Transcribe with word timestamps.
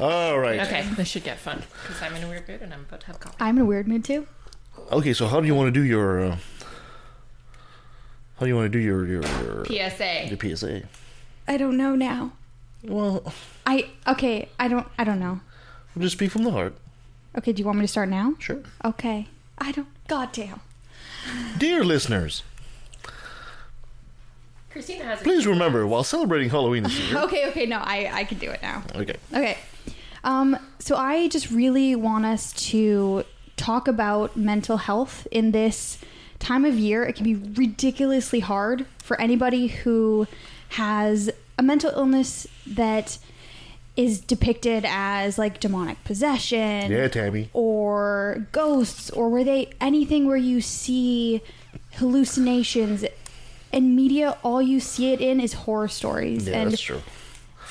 All 0.00 0.38
right. 0.38 0.60
Okay, 0.60 0.82
this 0.96 1.08
should 1.08 1.24
get 1.24 1.38
fun 1.38 1.62
because 1.82 2.00
I'm 2.02 2.14
in 2.14 2.24
a 2.24 2.28
weird 2.28 2.48
mood 2.48 2.62
and 2.62 2.72
I'm 2.72 2.80
about 2.80 3.00
to 3.00 3.06
have 3.06 3.20
coffee. 3.20 3.36
I'm 3.40 3.56
in 3.56 3.62
a 3.62 3.66
weird 3.66 3.86
mood 3.88 4.04
too. 4.04 4.26
Okay, 4.90 5.12
so 5.12 5.26
how 5.26 5.40
do 5.40 5.46
you 5.46 5.54
want 5.54 5.68
to 5.68 5.72
do 5.80 5.84
your? 5.84 6.20
Uh, 6.20 6.36
how 8.36 8.40
do 8.40 8.46
you 8.46 8.56
want 8.56 8.72
to 8.72 8.78
do 8.78 8.78
your 8.78 9.06
your 9.06 9.22
your, 9.22 9.64
PSA. 9.66 10.26
your 10.28 10.56
PSA? 10.56 10.82
I 11.46 11.56
don't 11.56 11.76
know 11.76 11.94
now. 11.94 12.32
Well, 12.84 13.32
I 13.66 13.88
okay. 14.08 14.48
I 14.58 14.68
don't. 14.68 14.86
I 14.98 15.04
don't 15.04 15.20
know. 15.20 15.40
just 15.98 16.14
speak 16.16 16.30
from 16.30 16.42
the 16.44 16.50
heart. 16.50 16.74
Okay. 17.38 17.52
Do 17.52 17.60
you 17.60 17.66
want 17.66 17.78
me 17.78 17.84
to 17.84 17.88
start 17.88 18.08
now? 18.08 18.34
Sure. 18.38 18.60
Okay. 18.84 19.28
I 19.58 19.72
don't. 19.72 19.88
Goddamn. 20.08 20.60
Dear 21.58 21.84
listeners, 21.84 22.42
Christina 24.70 25.04
has. 25.04 25.20
please 25.20 25.46
remember 25.46 25.86
while 25.86 26.02
celebrating 26.02 26.50
Halloween 26.50 26.82
this 26.82 26.98
year. 26.98 27.18
Okay. 27.24 27.48
Okay. 27.50 27.66
No. 27.66 27.78
I 27.78 28.10
I 28.12 28.24
can 28.24 28.38
do 28.38 28.50
it 28.50 28.60
now. 28.62 28.82
Okay. 28.96 29.16
Okay. 29.32 29.58
Um, 30.24 30.56
so 30.78 30.96
I 30.96 31.28
just 31.28 31.50
really 31.50 31.94
want 31.96 32.24
us 32.26 32.52
to 32.70 33.24
talk 33.56 33.88
about 33.88 34.36
mental 34.36 34.76
health 34.76 35.26
in 35.30 35.50
this 35.52 35.98
time 36.38 36.64
of 36.64 36.74
year. 36.74 37.04
It 37.04 37.14
can 37.16 37.24
be 37.24 37.34
ridiculously 37.34 38.40
hard 38.40 38.86
for 38.98 39.20
anybody 39.20 39.68
who 39.68 40.26
has 40.70 41.30
a 41.58 41.62
mental 41.62 41.90
illness 41.90 42.46
that 42.66 43.18
is 43.96 44.20
depicted 44.20 44.84
as 44.86 45.36
like 45.38 45.60
demonic 45.60 46.02
possession 46.02 46.90
Yeah, 46.90 47.08
Tammy. 47.08 47.50
or 47.52 48.46
ghosts 48.50 49.10
or 49.10 49.28
where 49.28 49.44
they 49.44 49.70
anything 49.82 50.26
where 50.26 50.38
you 50.38 50.62
see 50.62 51.42
hallucinations 51.96 53.04
in 53.70 53.94
media 53.94 54.38
all 54.42 54.62
you 54.62 54.80
see 54.80 55.12
it 55.12 55.20
in 55.20 55.40
is 55.40 55.52
horror 55.52 55.88
stories 55.88 56.48
Yeah, 56.48 56.60
and 56.62 56.72
that's 56.72 56.80
true. 56.80 57.02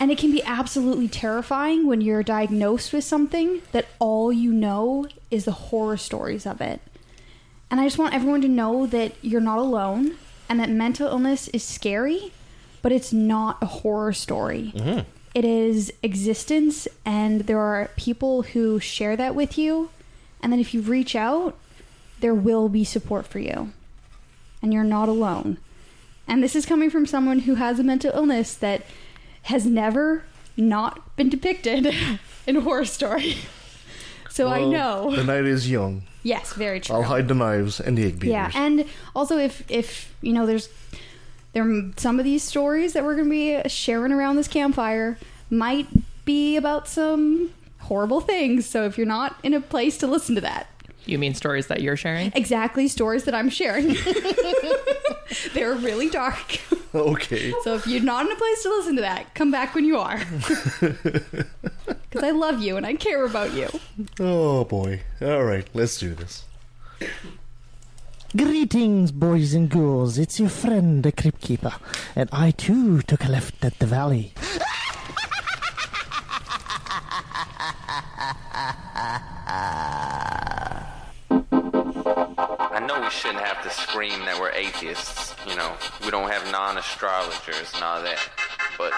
And 0.02 0.10
it 0.10 0.18
can 0.18 0.32
be 0.32 0.42
absolutely 0.42 1.08
terrifying 1.08 1.86
when 1.86 2.02
you're 2.02 2.24
diagnosed 2.24 2.92
with 2.92 3.04
something 3.04 3.62
that 3.72 3.86
all 4.00 4.34
you 4.34 4.52
know 4.52 5.06
is 5.30 5.46
the 5.46 5.52
horror 5.52 5.96
stories 5.96 6.48
of 6.48 6.60
it. 6.60 6.82
And 7.70 7.80
I 7.80 7.84
just 7.84 8.00
want 8.00 8.16
everyone 8.16 8.42
to 8.42 8.48
know 8.48 8.88
that 8.88 9.14
you're 9.22 9.40
not 9.40 9.60
alone 9.60 10.16
and 10.50 10.60
that 10.60 10.72
mental 10.72 11.08
illness 11.08 11.50
is 11.50 11.64
scary, 11.64 12.34
but 12.82 12.92
it's 12.92 13.14
not 13.14 13.62
a 13.62 13.68
horror 13.68 14.12
story. 14.12 14.74
Mm-hmm. 14.76 15.02
It 15.36 15.46
is 15.46 15.94
existence, 16.02 16.88
and 17.06 17.42
there 17.42 17.60
are 17.60 17.92
people 17.96 18.42
who 18.42 18.80
share 18.80 19.16
that 19.16 19.36
with 19.36 19.56
you. 19.56 19.92
And 20.42 20.52
then 20.52 20.60
if 20.60 20.74
you 20.74 20.82
reach 20.82 21.16
out, 21.16 21.56
there 22.22 22.34
will 22.34 22.70
be 22.70 22.84
support 22.84 23.28
for 23.28 23.38
you. 23.38 23.72
And 24.64 24.74
you're 24.74 24.84
not 24.84 25.10
alone. 25.10 25.60
And 26.28 26.42
this 26.42 26.56
is 26.56 26.66
coming 26.66 26.90
from 26.90 27.06
someone 27.06 27.42
who 27.42 27.56
has 27.56 27.78
a 27.78 27.84
mental 27.84 28.12
illness 28.16 28.56
that 28.56 28.82
has 29.44 29.66
never 29.66 30.24
not 30.58 31.16
been 31.16 31.30
depicted 31.30 31.94
in 32.48 32.58
a 32.58 32.62
horror 32.62 32.86
story. 32.86 33.38
So 34.30 34.48
I 34.48 34.64
know. 34.64 35.14
the 35.16 35.24
night 35.24 35.46
is 35.46 35.70
young. 35.70 36.04
Yes, 36.24 36.54
very 36.54 36.80
true. 36.80 36.96
I'll 36.96 37.04
hide 37.04 37.28
the 37.28 37.34
knives 37.34 37.80
and 37.80 37.98
the 37.98 38.06
egg 38.06 38.20
beaters. 38.20 38.32
Yeah, 38.32 38.52
and 38.54 38.86
also 39.16 39.38
if 39.38 39.70
if 39.70 40.14
you 40.22 40.34
know 40.34 40.46
there's 40.46 40.70
there 41.54 41.92
some 41.98 42.20
of 42.20 42.26
these 42.26 42.44
stories 42.44 42.94
that 42.94 43.04
we're 43.04 43.16
going 43.16 43.28
to 43.28 43.64
be 43.64 43.70
sharing 43.70 44.12
around 44.12 44.38
this 44.38 44.48
campfire 44.48 45.18
might 45.50 45.88
be 46.24 46.56
about 46.56 46.88
some 46.88 47.52
horrible 47.80 48.22
things. 48.22 48.66
So 48.66 48.86
if 48.86 48.98
you're 48.98 49.08
not 49.08 49.36
in 49.44 49.54
a 49.54 49.62
place 49.62 49.98
to 49.98 50.08
listen 50.08 50.36
to 50.36 50.42
that, 50.42 50.68
You 51.06 51.18
mean 51.20 51.34
stories 51.34 51.68
that 51.68 51.82
you're 51.82 51.98
sharing? 51.98 52.32
exactly 52.36 52.88
stories 52.88 53.24
that 53.26 53.34
I'm 53.36 53.50
sharing. 53.50 53.96
They're 55.54 55.74
really 55.74 56.10
dark. 56.10 56.60
okay. 56.94 57.54
So 57.64 57.76
if 57.76 57.88
you're 57.88 58.02
not 58.04 58.26
in 58.26 58.32
a 58.32 58.36
place 58.36 58.64
to 58.64 58.70
listen 58.70 58.96
to 58.98 59.02
that, 59.02 59.34
come 59.34 59.50
back 59.52 59.74
when 59.76 59.86
you 59.86 59.98
are. 59.98 60.20
Because 62.12 62.24
I 62.28 62.32
love 62.32 62.62
you 62.62 62.76
and 62.76 62.86
I 62.86 62.96
care 62.96 63.24
about 63.26 63.54
you. 63.54 63.70
Oh 64.20 64.66
boy. 64.66 65.00
All 65.22 65.46
right, 65.46 65.66
let's 65.74 65.98
do 65.98 66.14
this. 66.14 66.44
Greetings, 68.36 69.12
boys 69.14 69.54
and 69.54 69.70
ghouls. 69.70 70.18
It's 70.18 70.38
your 70.38 70.50
friend, 70.50 71.04
the 71.04 71.14
Crypt 71.14 71.40
Keeper, 71.40 71.74
and 72.14 72.28
I 72.34 72.52
too 72.52 73.02
took 73.04 73.24
a 73.24 73.30
left 73.30 73.64
at 73.64 73.80
the 73.80 73.86
valley. 73.86 74.34
I 82.74 82.80
know 82.88 83.02
we 83.02 83.10
shouldn't 83.10 83.44
have 83.44 83.62
to 83.64 83.70
scream 83.70 84.24
that 84.26 84.40
we're 84.40 84.52
atheists. 84.52 85.36
You 85.46 85.58
know, 85.58 85.74
we 86.06 86.12
don't 86.12 86.32
have 86.32 86.50
non-astrologers 86.52 87.74
and 87.74 87.84
all 87.84 88.02
that. 88.02 88.20
But 88.78 88.94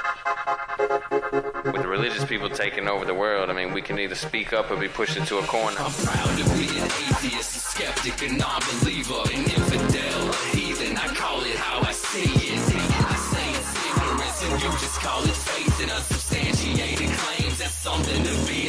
with 1.74 1.82
the 1.82 1.88
religious 1.88 2.24
people 2.26 2.50
taking 2.52 2.88
over 2.88 3.04
the 3.04 3.16
world, 3.16 3.50
I 3.50 3.54
mean, 3.54 3.74
we 3.74 3.82
can 3.82 3.98
either 3.98 4.14
speak 4.14 4.54
up 4.54 4.70
or 4.70 4.78
be 4.78 4.88
pushed 4.88 5.18
into 5.18 5.40
a 5.40 5.44
corner. 5.44 5.78
I'm 5.80 5.92
proud 5.92 6.38
to 6.38 6.44
be 6.54 6.70
an 6.78 6.86
atheist, 6.86 7.56
a 7.56 7.60
skeptic, 7.60 8.22
a 8.30 8.34
non-believer, 8.34 9.24
an 9.34 9.44
infidel, 9.44 10.30
a 10.30 10.36
heathen. 10.56 10.98
I 10.98 11.08
call 11.16 11.42
it 11.42 11.56
how 11.56 11.82
I 11.82 11.92
see 11.94 12.30
it. 12.30 12.60
I 12.62 13.16
say 13.16 13.50
it's 13.58 13.74
ignorance, 13.90 14.44
and 14.44 14.62
you 14.62 14.70
just 14.78 15.00
call 15.02 15.24
it 15.24 15.34
faith 15.34 15.82
in 15.82 15.90
unsubstantiated 15.90 17.10
claims. 17.18 17.58
That's 17.58 17.74
something 17.74 18.24
to 18.24 18.34
be 18.46 18.68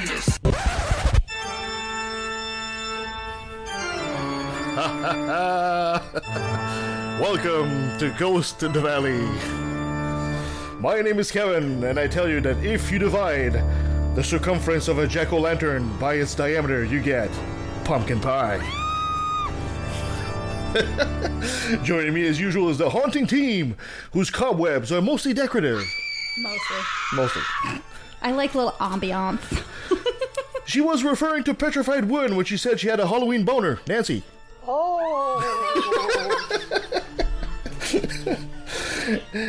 Atheist. 0.00 0.40
Welcome 7.20 7.98
to 7.98 8.14
Ghost 8.18 8.62
in 8.62 8.72
the 8.72 8.80
Valley. 8.80 9.20
My 10.80 11.02
name 11.02 11.18
is 11.18 11.30
Kevin, 11.30 11.84
and 11.84 12.00
I 12.00 12.06
tell 12.06 12.30
you 12.30 12.40
that 12.40 12.64
if 12.64 12.90
you 12.90 12.98
divide 12.98 13.52
the 14.16 14.24
circumference 14.24 14.88
of 14.88 14.98
a 14.98 15.06
jack 15.06 15.34
o' 15.34 15.38
lantern 15.38 15.94
by 15.98 16.14
its 16.14 16.34
diameter, 16.34 16.82
you 16.82 17.02
get 17.02 17.30
pumpkin 17.84 18.20
pie. 18.20 18.58
Joining 21.82 22.14
me 22.14 22.26
as 22.26 22.40
usual 22.40 22.70
is 22.70 22.78
the 22.78 22.88
haunting 22.88 23.26
team, 23.26 23.76
whose 24.14 24.30
cobwebs 24.30 24.92
are 24.92 25.02
mostly 25.02 25.34
decorative. 25.34 25.84
Mostly. 26.38 26.76
Mostly. 27.12 27.42
I 28.22 28.32
like 28.32 28.54
little 28.54 28.72
ambiance. 28.72 29.64
She 30.70 30.80
was 30.80 31.02
referring 31.02 31.42
to 31.44 31.54
petrified 31.54 32.04
wood 32.04 32.32
when 32.32 32.44
she 32.44 32.56
said 32.56 32.78
she 32.78 32.86
had 32.86 33.00
a 33.00 33.06
Halloween 33.08 33.44
boner. 33.44 33.80
Nancy. 33.88 34.22
Oh. 34.64 35.42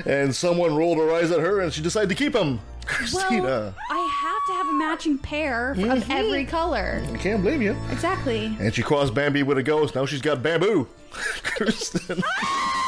and 0.08 0.36
someone 0.36 0.76
rolled 0.76 0.98
her 0.98 1.14
eyes 1.14 1.30
at 1.30 1.40
her 1.40 1.60
and 1.60 1.72
she 1.72 1.84
decided 1.84 2.10
to 2.10 2.16
keep 2.16 2.34
them. 2.34 2.60
Christina. 2.86 3.44
Well, 3.44 3.76
I 3.92 4.20
have 4.22 4.46
to 4.48 4.54
have 4.54 4.68
a 4.68 4.74
matching 4.74 5.20
pair 5.20 5.74
of 5.74 5.78
mm-hmm. 5.78 6.12
every 6.12 6.44
color. 6.44 7.04
I 7.14 7.18
can't 7.18 7.44
blame 7.44 7.62
you. 7.62 7.78
Exactly. 7.92 8.58
And 8.60 8.74
she 8.74 8.82
crossed 8.82 9.14
Bambi 9.14 9.44
with 9.44 9.60
a 9.60 9.64
ghost. 9.64 9.94
Now 9.94 10.08
she's 10.08 10.22
got 10.22 10.42
bamboo. 10.42 10.88
Kristen. 11.12 12.24
Ah! 12.26 12.81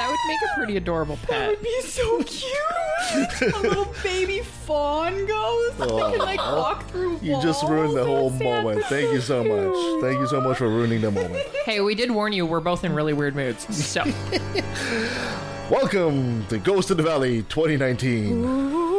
That 0.00 0.08
would 0.08 0.18
make 0.28 0.40
a 0.50 0.54
pretty 0.56 0.76
adorable 0.78 1.18
pet. 1.18 1.28
That 1.28 1.48
would 1.50 1.62
be 1.62 1.80
so 1.82 2.22
cute. 2.22 3.54
a 3.54 3.58
little 3.60 3.92
baby 4.02 4.40
fawn 4.40 5.26
ghost 5.26 5.76
that 5.76 5.88
can 5.90 6.18
like 6.20 6.38
walk 6.38 6.88
through 6.88 7.10
walls. 7.10 7.22
You 7.22 7.38
just 7.42 7.62
ruined 7.64 7.94
the 7.94 8.00
and 8.00 8.08
whole 8.08 8.30
stand 8.30 8.64
moment. 8.64 8.82
for 8.84 8.94
Thank 8.94 9.12
you 9.12 9.20
so 9.20 9.44
much. 9.44 10.02
Thank 10.02 10.18
you 10.18 10.26
so 10.26 10.40
much 10.40 10.56
for 10.56 10.70
ruining 10.70 11.02
the 11.02 11.10
moment. 11.10 11.46
Hey, 11.66 11.80
we 11.82 11.94
did 11.94 12.10
warn 12.10 12.32
you. 12.32 12.46
We're 12.46 12.60
both 12.60 12.82
in 12.82 12.94
really 12.94 13.12
weird 13.12 13.36
moods. 13.36 13.76
So 13.76 14.02
Welcome 15.70 16.46
to 16.46 16.56
Ghost 16.56 16.90
in 16.90 16.96
the 16.96 17.02
Valley 17.02 17.42
2019. 17.42 18.89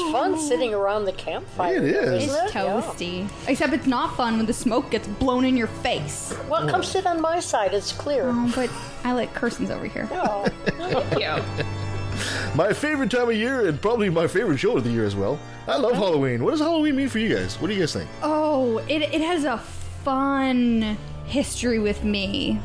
It's 0.00 0.12
fun 0.12 0.38
sitting 0.38 0.74
around 0.74 1.04
the 1.04 1.12
campfire. 1.12 1.76
It 1.76 1.84
is. 1.84 2.24
isn't 2.24 2.44
It's 2.46 2.54
it? 2.54 2.54
Yeah. 2.54 2.80
toasty. 2.80 3.28
Except 3.48 3.72
it's 3.72 3.86
not 3.86 4.16
fun 4.16 4.36
when 4.36 4.46
the 4.46 4.52
smoke 4.52 4.90
gets 4.90 5.06
blown 5.08 5.44
in 5.44 5.56
your 5.56 5.66
face. 5.68 6.34
Well, 6.48 6.68
come 6.68 6.80
oh. 6.80 6.84
sit 6.84 7.06
on 7.06 7.20
my 7.20 7.40
side. 7.40 7.72
It's 7.74 7.92
clear. 7.92 8.24
Oh, 8.32 8.52
but 8.54 8.70
I 9.04 9.12
like 9.12 9.34
Kirsten's 9.34 9.70
over 9.70 9.86
here. 9.86 10.08
Oh, 10.12 10.46
thank 10.66 11.20
you. 11.20 11.64
My 12.54 12.72
favorite 12.72 13.10
time 13.10 13.28
of 13.28 13.34
year 13.34 13.66
and 13.66 13.80
probably 13.82 14.08
my 14.08 14.28
favorite 14.28 14.58
show 14.58 14.76
of 14.76 14.84
the 14.84 14.90
year 14.90 15.04
as 15.04 15.16
well. 15.16 15.36
I 15.66 15.76
love 15.78 15.94
Halloween. 15.94 16.44
What 16.44 16.52
does 16.52 16.60
Halloween 16.60 16.94
mean 16.94 17.08
for 17.08 17.18
you 17.18 17.34
guys? 17.34 17.60
What 17.60 17.66
do 17.66 17.74
you 17.74 17.80
guys 17.80 17.92
think? 17.92 18.08
Oh, 18.22 18.78
it, 18.88 19.02
it 19.02 19.20
has 19.20 19.42
a 19.44 19.58
fun 19.58 20.96
history 21.26 21.80
with 21.80 22.04
me 22.04 22.60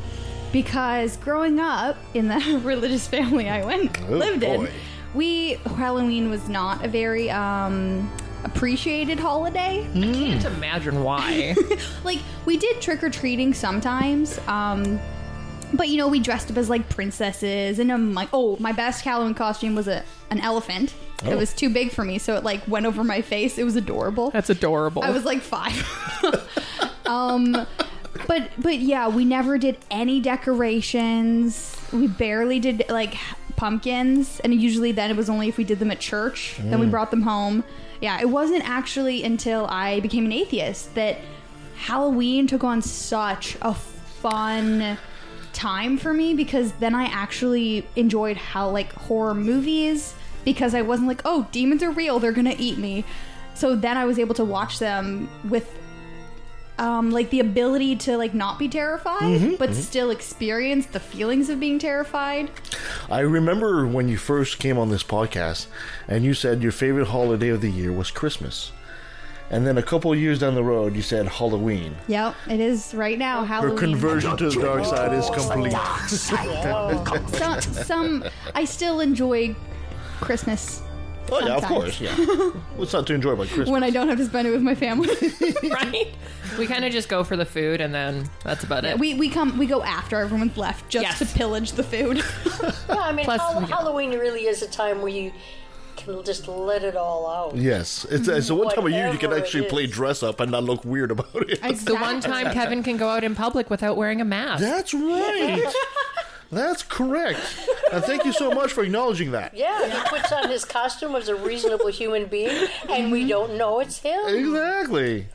because 0.52 1.16
growing 1.16 1.58
up 1.58 1.96
in 2.14 2.28
the 2.28 2.60
religious 2.64 3.08
family 3.08 3.48
I 3.48 3.64
went 3.64 4.00
Oh, 4.02 4.12
lived 4.16 4.44
in, 4.44 4.66
boy. 4.66 4.70
We 5.14 5.54
Halloween 5.76 6.30
was 6.30 6.48
not 6.48 6.84
a 6.84 6.88
very 6.88 7.30
um 7.30 8.10
appreciated 8.44 9.18
holiday. 9.18 9.86
I 9.90 10.00
can't 10.00 10.44
imagine 10.44 11.02
why. 11.02 11.54
like 12.04 12.18
we 12.46 12.56
did 12.56 12.80
trick 12.80 13.02
or 13.02 13.10
treating 13.10 13.52
sometimes. 13.54 14.38
Um 14.46 15.00
but 15.72 15.88
you 15.88 15.98
know, 15.98 16.08
we 16.08 16.18
dressed 16.18 16.50
up 16.50 16.56
as 16.56 16.68
like 16.68 16.88
princesses 16.88 17.78
and 17.78 17.92
I'm 17.92 18.12
like, 18.12 18.28
oh, 18.32 18.56
my 18.58 18.72
best 18.72 19.04
Halloween 19.04 19.34
costume 19.34 19.74
was 19.74 19.88
a 19.88 20.04
an 20.30 20.40
elephant. 20.40 20.94
Oh. 21.24 21.30
It 21.30 21.36
was 21.36 21.52
too 21.52 21.68
big 21.68 21.90
for 21.90 22.04
me, 22.04 22.18
so 22.18 22.36
it 22.36 22.44
like 22.44 22.66
went 22.66 22.86
over 22.86 23.04
my 23.04 23.20
face. 23.20 23.58
It 23.58 23.64
was 23.64 23.76
adorable. 23.76 24.30
That's 24.30 24.50
adorable. 24.50 25.02
I 25.02 25.10
was 25.10 25.24
like 25.24 25.42
five. 25.42 25.86
um, 27.06 27.66
but 28.26 28.50
but 28.58 28.78
yeah, 28.78 29.08
we 29.08 29.24
never 29.24 29.58
did 29.58 29.78
any 29.90 30.20
decorations. 30.20 31.76
We 31.92 32.06
barely 32.06 32.58
did 32.58 32.84
like 32.88 33.16
pumpkins, 33.60 34.40
and 34.40 34.54
usually 34.54 34.90
then 34.90 35.10
it 35.10 35.16
was 35.18 35.28
only 35.28 35.46
if 35.46 35.58
we 35.58 35.64
did 35.64 35.78
them 35.78 35.90
at 35.90 36.00
church. 36.00 36.56
Then 36.58 36.80
we 36.80 36.86
mm. 36.86 36.90
brought 36.90 37.10
them 37.10 37.20
home. 37.20 37.62
Yeah, 38.00 38.18
it 38.18 38.30
wasn't 38.30 38.66
actually 38.66 39.22
until 39.22 39.66
I 39.66 40.00
became 40.00 40.24
an 40.24 40.32
atheist 40.32 40.94
that 40.94 41.18
Halloween 41.76 42.46
took 42.46 42.64
on 42.64 42.80
such 42.80 43.58
a 43.60 43.74
fun 43.74 44.96
time 45.52 45.98
for 45.98 46.14
me 46.14 46.32
because 46.32 46.72
then 46.80 46.94
I 46.94 47.04
actually 47.04 47.86
enjoyed 47.96 48.38
how 48.38 48.70
like 48.70 48.94
horror 48.94 49.34
movies 49.34 50.14
because 50.42 50.74
I 50.74 50.80
wasn't 50.80 51.08
like, 51.08 51.20
oh, 51.26 51.46
demons 51.52 51.82
are 51.82 51.90
real, 51.90 52.18
they're 52.18 52.32
gonna 52.32 52.56
eat 52.58 52.78
me. 52.78 53.04
So 53.52 53.76
then 53.76 53.98
I 53.98 54.06
was 54.06 54.18
able 54.18 54.34
to 54.36 54.44
watch 54.44 54.78
them 54.78 55.28
with 55.50 55.70
um, 56.80 57.10
like 57.10 57.28
the 57.28 57.40
ability 57.40 57.94
to 57.94 58.16
like 58.16 58.32
not 58.32 58.58
be 58.58 58.66
terrified, 58.66 59.58
but 59.58 59.74
still 59.74 60.10
experience 60.10 60.86
the 60.86 60.98
feelings 60.98 61.50
of 61.50 61.60
being 61.60 61.78
terrified. 61.78 62.50
I 63.10 63.20
remember 63.20 63.86
when 63.86 64.08
you 64.08 64.16
first 64.16 64.58
came 64.58 64.78
on 64.78 64.88
this 64.88 65.04
podcast 65.04 65.66
and 66.08 66.24
you 66.24 66.32
said 66.32 66.62
your 66.62 66.72
favorite 66.72 67.08
holiday 67.08 67.50
of 67.50 67.60
the 67.60 67.70
year 67.70 67.92
was 67.92 68.10
Christmas. 68.10 68.72
And 69.50 69.66
then 69.66 69.76
a 69.76 69.82
couple 69.82 70.12
of 70.12 70.18
years 70.18 70.38
down 70.38 70.54
the 70.54 70.62
road, 70.62 70.96
you 70.96 71.02
said 71.02 71.26
Halloween. 71.26 71.96
Yep, 72.06 72.34
it 72.48 72.60
is 72.60 72.94
right 72.94 73.18
now. 73.18 73.40
Her 73.40 73.46
Halloween. 73.46 73.76
conversion 73.76 74.36
to 74.38 74.48
the 74.48 74.62
dark 74.62 74.84
side 74.86 75.12
is 75.12 75.28
complete. 75.28 75.72
some, 77.36 77.60
some 77.60 78.24
I 78.54 78.64
still 78.64 79.00
enjoy 79.00 79.54
Christmas 80.20 80.82
Oh, 81.32 81.38
yeah, 81.46 81.54
of 81.56 81.62
Sometimes. 81.62 81.98
course, 81.98 82.00
yeah. 82.00 82.14
What's 82.76 82.92
not 82.92 83.06
to 83.06 83.14
enjoy 83.14 83.30
about 83.32 83.46
Christmas? 83.48 83.68
when 83.70 83.82
I 83.82 83.90
don't 83.90 84.08
have 84.08 84.18
to 84.18 84.24
spend 84.24 84.48
it 84.48 84.50
with 84.50 84.62
my 84.62 84.74
family. 84.74 85.08
right? 85.70 86.08
We 86.58 86.66
kind 86.66 86.84
of 86.84 86.92
just 86.92 87.08
go 87.08 87.22
for 87.24 87.36
the 87.36 87.44
food 87.46 87.80
and 87.80 87.94
then 87.94 88.28
that's 88.44 88.64
about 88.64 88.84
it. 88.84 88.98
we 88.98 89.14
we 89.14 89.28
come 89.30 89.56
we 89.56 89.66
go 89.66 89.82
after 89.82 90.16
everyone's 90.20 90.56
left 90.56 90.88
just 90.88 91.04
Yes. 91.04 91.18
to 91.20 91.26
pillage 91.38 91.72
the 91.72 91.84
food. 91.84 92.22
Yeah, 92.90 92.96
I 92.98 93.12
mean, 93.12 93.24
Plus, 93.24 93.40
Hall- 93.40 93.60
we 93.60 93.66
Halloween 93.66 94.10
really 94.10 94.46
is 94.46 94.62
a 94.62 94.66
time 94.68 95.00
where 95.00 95.12
you 95.12 95.30
can 95.96 96.24
just 96.24 96.48
let 96.48 96.82
it 96.82 96.96
all 96.96 97.28
out. 97.30 97.56
yes, 97.56 98.04
it's, 98.10 98.26
it's 98.26 98.48
the 98.48 98.54
one 98.56 98.68
time 98.74 98.84
of 98.86 98.90
year 98.90 99.06
you 99.12 99.18
can 99.18 99.30
Whatever 99.30 99.36
it 99.36 99.46
actually 99.46 99.66
play 99.68 99.84
is. 99.84 99.90
dress 99.92 100.22
up 100.24 100.40
and 100.40 100.50
not 100.50 100.64
look 100.64 100.84
weird 100.84 101.10
about 101.12 101.28
it. 101.48 101.60
it's 101.62 101.84
the 101.84 101.94
one 101.94 102.20
time 102.20 102.52
Kevin 102.52 102.82
can 102.82 102.96
go 102.96 103.08
out 103.08 103.22
in 103.22 103.34
public 103.36 103.70
without 103.70 103.96
wearing 103.96 104.20
a 104.20 104.24
mask. 104.24 104.60
That's 104.62 104.92
right. 104.92 105.62
That's 106.52 106.82
correct. 106.82 107.40
And 107.92 108.02
thank 108.04 108.24
you 108.24 108.32
so 108.32 108.50
much 108.50 108.72
for 108.72 108.82
acknowledging 108.82 109.30
that. 109.32 109.54
Yeah, 109.56 109.86
he 109.88 110.08
puts 110.08 110.32
on 110.32 110.48
his 110.48 110.64
costume 110.64 111.14
as 111.14 111.28
a 111.28 111.34
reasonable 111.36 111.88
human 111.88 112.26
being, 112.26 112.68
and 112.88 113.12
we 113.12 113.26
don't 113.26 113.56
know 113.56 113.78
it's 113.80 113.98
him. 113.98 114.20
Exactly. 114.26 115.26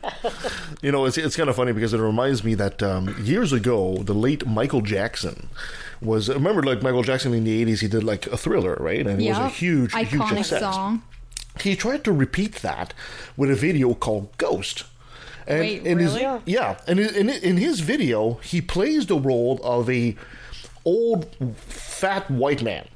you 0.82 0.92
know, 0.92 1.04
it's, 1.06 1.16
it's 1.18 1.36
kind 1.36 1.48
of 1.48 1.56
funny 1.56 1.72
because 1.72 1.94
it 1.94 1.98
reminds 2.00 2.44
me 2.44 2.54
that 2.54 2.82
um, 2.82 3.14
years 3.22 3.52
ago, 3.52 3.96
the 4.02 4.14
late 4.14 4.46
Michael 4.46 4.82
Jackson 4.82 5.48
was. 6.02 6.28
Remember, 6.28 6.62
like 6.62 6.82
Michael 6.82 7.02
Jackson 7.02 7.32
in 7.34 7.44
the 7.44 7.64
80s, 7.64 7.80
he 7.80 7.88
did 7.88 8.04
like 8.04 8.26
a 8.26 8.36
thriller, 8.36 8.76
right? 8.80 9.06
And 9.06 9.20
it 9.20 9.28
was 9.28 9.38
a 9.38 9.42
Yep. 9.42 9.52
huge, 9.52 9.94
huge 9.94 10.10
iconic 10.10 10.36
success. 10.44 10.60
song. 10.60 11.02
He 11.60 11.74
tried 11.76 12.04
to 12.04 12.12
repeat 12.12 12.56
that 12.56 12.92
with 13.36 13.50
a 13.50 13.54
video 13.54 13.94
called 13.94 14.36
Ghost. 14.36 14.84
And 15.46 15.60
Wait, 15.60 15.86
in 15.86 15.98
really? 15.98 16.22
His, 16.24 16.40
yeah, 16.44 16.78
and 16.86 16.98
in, 17.00 17.14
in, 17.14 17.30
in 17.30 17.56
his 17.56 17.80
video, 17.80 18.34
he 18.42 18.60
plays 18.60 19.06
the 19.06 19.16
role 19.16 19.60
of 19.62 19.88
a 19.88 20.16
old 20.86 21.26
fat 21.56 22.30
white 22.30 22.62
man 22.62 22.88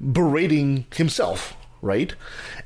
berating 0.00 0.86
himself, 0.94 1.54
right? 1.80 2.14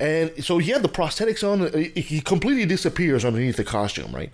And 0.00 0.43
so 0.43 0.56
he 0.58 0.70
had 0.70 0.82
the 0.82 0.88
prosthetics 0.88 1.43
on. 1.46 1.93
He 1.94 2.20
completely 2.22 2.64
disappears 2.64 3.25
underneath 3.25 3.56
the 3.56 3.64
costume, 3.64 4.14
right? 4.14 4.31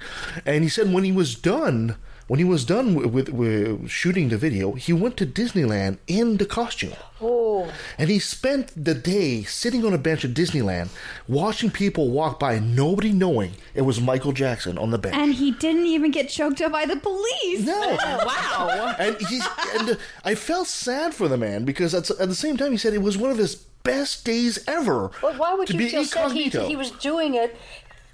And 0.47 0.63
he 0.63 0.69
said 0.69 0.93
when 0.93 1.03
he 1.03 1.11
was 1.11 1.35
done, 1.35 1.97
when 2.29 2.39
he 2.39 2.45
was 2.45 2.65
done 2.65 2.95
with, 2.95 3.07
with, 3.07 3.29
with 3.31 3.89
shooting 3.91 4.29
the 4.29 4.39
video, 4.39 4.73
he 4.73 4.93
went 4.93 5.17
to 5.19 5.27
Disneyland 5.27 5.99
in 6.07 6.37
the 6.39 6.47
costume. 6.47 6.93
Oh, 7.21 7.71
And 7.99 8.09
he 8.11 8.19
spent 8.19 8.73
the 8.85 8.95
day 8.95 9.43
sitting 9.43 9.85
on 9.85 9.93
a 9.93 9.99
bench 9.99 10.25
at 10.25 10.33
Disneyland, 10.33 10.89
watching 11.29 11.71
people 11.71 12.11
walk 12.11 12.41
by, 12.41 12.59
nobody 12.59 13.13
knowing 13.13 13.53
it 13.75 13.83
was 13.83 14.01
Michael 14.01 14.33
Jackson 14.33 14.79
on 14.79 14.91
the 14.91 14.99
bench. 14.99 15.17
And 15.17 15.35
he 15.35 15.53
didn't 15.53 15.87
even 15.87 16.11
get 16.11 16.29
choked 16.29 16.61
up 16.61 16.73
by 16.73 16.85
the 16.87 16.97
police. 16.97 17.67
no. 17.67 17.99
Wow. 18.23 18.95
and 18.99 19.17
he's 19.29 19.47
and 19.79 19.91
uh, 19.91 19.95
I 20.25 20.35
felt 20.35 20.67
sad 20.67 21.15
for 21.15 21.29
the 21.29 21.37
man 21.37 21.65
because 21.65 21.95
at, 21.95 22.09
at 22.11 22.29
the 22.29 22.35
same 22.35 22.57
time 22.57 22.73
he 22.73 22.79
said 22.79 22.93
it 22.95 23.03
was 23.03 23.17
one 23.19 23.31
of 23.31 23.39
his 23.39 23.55
best 23.83 24.25
days 24.25 24.63
ever. 24.69 25.11
well, 25.23 25.35
why 25.37 25.55
would 25.55 25.67
to 25.69 25.73
you 25.73 25.79
be 25.81 25.89
feel 25.89 26.05
sad? 26.05 26.33
He, 26.33 26.49
he 26.49 26.77
was 26.77 26.91
doing 26.93 27.35
it 27.35 27.57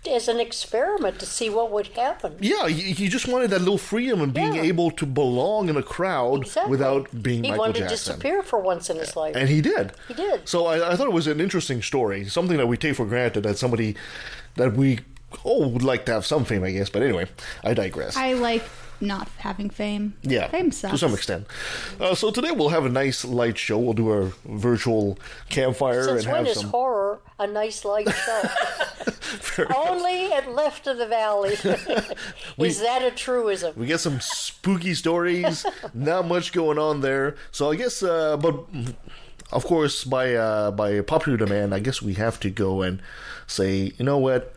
as 0.09 0.29
an 0.29 0.39
experiment 0.41 1.19
to 1.19 1.27
see 1.27 1.51
what 1.51 1.71
would 1.71 1.89
happen. 1.89 2.37
yeah, 2.41 2.69
he, 2.69 2.93
he 2.93 3.09
just 3.09 3.27
wanted 3.27 3.51
that 3.51 3.59
little 3.61 3.79
freedom 3.79 4.21
and 4.23 4.33
being 4.33 4.55
Yeah. 4.55 4.63
able 4.63 4.91
to 4.93 5.05
belong 5.05 5.69
in 5.69 5.77
a 5.77 5.83
crowd 5.83 6.43
Exactly. 6.43 6.71
without 6.71 7.23
being 7.23 7.43
he 7.45 7.51
Michael 7.51 7.59
wanted 7.65 7.79
Jackson. 7.81 7.89
to 7.89 7.97
disappear 8.23 8.43
for 8.43 8.59
once 8.61 8.89
in 8.91 8.97
his 8.97 9.17
life. 9.17 9.35
And 9.37 9.49
he 9.49 9.61
did. 9.61 9.93
He 10.07 10.15
did. 10.15 10.49
So 10.49 10.67
I, 10.67 10.93
I 10.93 10.97
thought 10.97 11.07
it 11.09 11.13
was 11.13 11.27
an 11.27 11.41
interesting 11.41 11.83
story, 11.83 12.25
something 12.27 12.57
that 12.57 12.67
we 12.69 12.77
take 12.77 12.95
for 12.95 13.07
granted 13.07 13.43
that 13.43 13.59
somebody 13.59 13.97
that 14.55 14.75
we 14.75 15.01
oh 15.45 15.69
would 15.69 15.83
like 15.83 16.07
to 16.07 16.13
have 16.13 16.25
some 16.25 16.45
fame, 16.45 16.63
I 16.65 16.71
guess. 16.71 16.89
But 16.91 17.03
anyway, 17.03 17.27
I 17.65 17.75
digress. 17.75 18.17
I 18.17 18.33
like 18.35 18.63
not 19.01 19.29
having 19.39 19.71
fame. 19.71 20.15
yeah, 20.23 20.49
fame 20.49 20.73
sucks. 20.73 20.93
to 20.93 20.99
some 20.99 21.15
extent. 21.15 21.47
Uh, 22.01 22.15
so 22.15 22.31
today 22.31 22.51
we'll 22.51 22.71
have 22.71 22.85
a 22.85 22.89
nice 22.89 23.25
light 23.25 23.57
show. 23.59 23.79
We'll 23.79 23.93
do 23.95 24.09
our 24.09 24.33
virtual 24.45 25.19
campfire 25.49 26.05
Since 26.05 26.25
and 26.25 26.33
when 26.33 26.45
have 26.47 26.53
is 26.53 26.61
some. 26.61 26.71
horror 26.71 27.21
a 27.39 27.47
nice 27.47 27.85
light 27.85 28.09
show? 28.11 28.43
Only 29.77 30.33
at 30.33 30.51
Left 30.53 30.87
of 30.87 30.99
the 30.99 31.07
Valley. 31.07 31.53
is 32.59 32.81
that 32.81 33.03
a 33.03 33.11
truism? 33.11 33.75
We 33.77 33.87
get 33.87 34.01
some 34.01 34.21
spooky 34.21 34.95
stories. 34.95 35.65
Not 35.95 36.27
much 36.27 36.53
going 36.53 36.79
on 36.79 37.01
there. 37.01 37.37
So 37.53 37.71
I 37.71 37.77
guess, 37.77 38.03
uh, 38.03 38.37
but 38.37 38.65
of 39.53 39.65
course, 39.65 40.05
by 40.05 40.35
uh, 40.35 40.71
by 40.73 41.01
popular 41.03 41.39
demand, 41.39 41.75
I 41.75 41.81
guess 41.81 42.03
we 42.03 42.15
have 42.15 42.39
to 42.41 42.51
go 42.51 42.83
and 42.83 43.01
say, 43.47 43.93
you 43.97 44.05
know 44.05 44.19
what, 44.19 44.55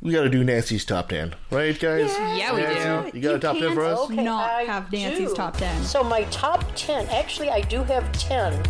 we 0.00 0.12
got 0.12 0.22
to 0.22 0.28
do 0.28 0.44
Nancy's 0.44 0.84
top 0.84 1.08
ten, 1.08 1.34
right, 1.50 1.78
guys? 1.78 2.12
Yeah, 2.36 2.54
we 2.54 2.60
Nancy, 2.60 3.10
do. 3.10 3.16
You 3.16 3.22
got 3.22 3.34
a 3.34 3.38
top 3.38 3.56
ten 3.56 3.74
for 3.74 3.84
us? 3.84 4.08
can't 4.08 4.28
I 4.28 4.62
have 4.62 4.92
Nancy's 4.92 5.30
do. 5.30 5.34
top 5.36 5.56
10. 5.56 5.84
So 5.84 6.04
my 6.04 6.24
top 6.24 6.64
10, 6.76 7.08
actually, 7.08 7.50
I 7.50 7.62
do 7.62 7.82
have 7.84 8.10
10. 8.12 8.62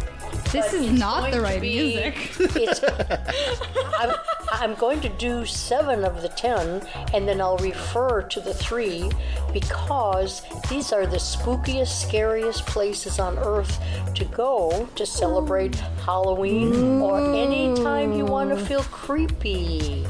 This 0.52 0.72
is 0.72 0.92
not 0.92 1.30
the 1.32 1.40
right 1.40 1.60
be- 1.60 1.94
music. 1.94 2.32
it's, 2.38 2.80
I'm, 3.98 4.14
I'm 4.52 4.74
going 4.76 5.00
to 5.00 5.08
do 5.08 5.44
seven 5.44 6.04
of 6.04 6.22
the 6.22 6.28
10, 6.28 6.86
and 7.12 7.28
then 7.28 7.40
I'll 7.40 7.58
refer 7.58 8.22
to 8.22 8.40
the 8.40 8.54
three 8.54 9.10
because 9.52 10.42
these 10.70 10.92
are 10.92 11.06
the 11.06 11.16
spookiest, 11.16 12.06
scariest 12.06 12.66
places 12.66 13.18
on 13.18 13.38
earth 13.38 13.80
to 14.14 14.24
go 14.26 14.88
to 14.94 15.04
celebrate 15.06 15.74
Halloween 16.04 17.00
or 17.00 17.34
any 17.34 17.74
time 17.74 18.12
you 18.12 18.24
want 18.24 18.50
to 18.50 18.56
mm. 18.56 18.66
feel 18.66 18.82
creepy. 18.84 20.06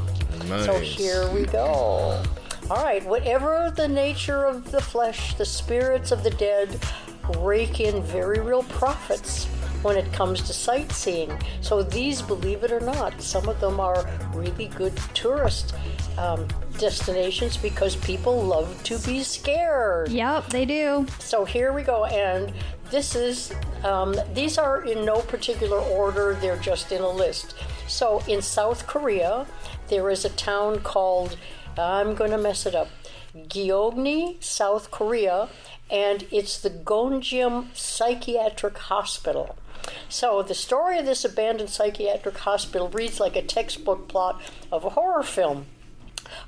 So 0.46 0.78
here 0.78 1.28
we 1.30 1.44
go. 1.44 2.22
All 2.70 2.82
right, 2.82 3.04
whatever 3.04 3.72
the 3.74 3.88
nature 3.88 4.44
of 4.44 4.70
the 4.70 4.80
flesh, 4.80 5.34
the 5.34 5.44
spirits 5.44 6.12
of 6.12 6.22
the 6.22 6.30
dead 6.30 6.78
rake 7.38 7.80
in 7.80 8.02
very 8.02 8.40
real 8.40 8.62
profits 8.64 9.46
when 9.82 9.96
it 9.96 10.12
comes 10.12 10.42
to 10.42 10.52
sightseeing. 10.52 11.36
So 11.60 11.82
these, 11.82 12.22
believe 12.22 12.64
it 12.64 12.72
or 12.72 12.80
not, 12.80 13.20
some 13.20 13.48
of 13.48 13.60
them 13.60 13.78
are 13.78 14.08
really 14.34 14.68
good 14.68 14.96
tourist 15.14 15.74
um, 16.18 16.46
destinations 16.78 17.56
because 17.56 17.96
people 17.96 18.42
love 18.42 18.82
to 18.84 18.98
be 19.00 19.22
scared. 19.22 20.08
Yep, 20.10 20.46
they 20.48 20.64
do. 20.64 21.06
So 21.18 21.44
here 21.44 21.72
we 21.72 21.82
go, 21.82 22.04
and 22.06 22.52
this 22.90 23.14
is 23.14 23.52
um, 23.84 24.16
these 24.34 24.58
are 24.58 24.84
in 24.84 25.04
no 25.04 25.20
particular 25.20 25.78
order. 25.78 26.34
They're 26.34 26.58
just 26.58 26.92
in 26.92 27.02
a 27.02 27.10
list. 27.10 27.54
So 27.88 28.22
in 28.26 28.42
South 28.42 28.86
Korea, 28.86 29.46
there 29.88 30.10
is 30.10 30.24
a 30.24 30.30
town 30.30 30.80
called 30.80 31.36
I'm 31.78 32.14
going 32.14 32.30
to 32.30 32.38
mess 32.38 32.64
it 32.64 32.74
up, 32.74 32.88
Gyeonggi, 33.34 34.42
South 34.42 34.90
Korea, 34.90 35.48
and 35.90 36.26
it's 36.30 36.58
the 36.58 36.70
Gonjiam 36.70 37.74
Psychiatric 37.76 38.78
Hospital. 38.78 39.56
So 40.08 40.42
the 40.42 40.54
story 40.54 40.98
of 40.98 41.06
this 41.06 41.24
abandoned 41.24 41.70
psychiatric 41.70 42.38
hospital 42.38 42.88
reads 42.88 43.20
like 43.20 43.36
a 43.36 43.42
textbook 43.42 44.08
plot 44.08 44.40
of 44.72 44.84
a 44.84 44.90
horror 44.90 45.22
film. 45.22 45.66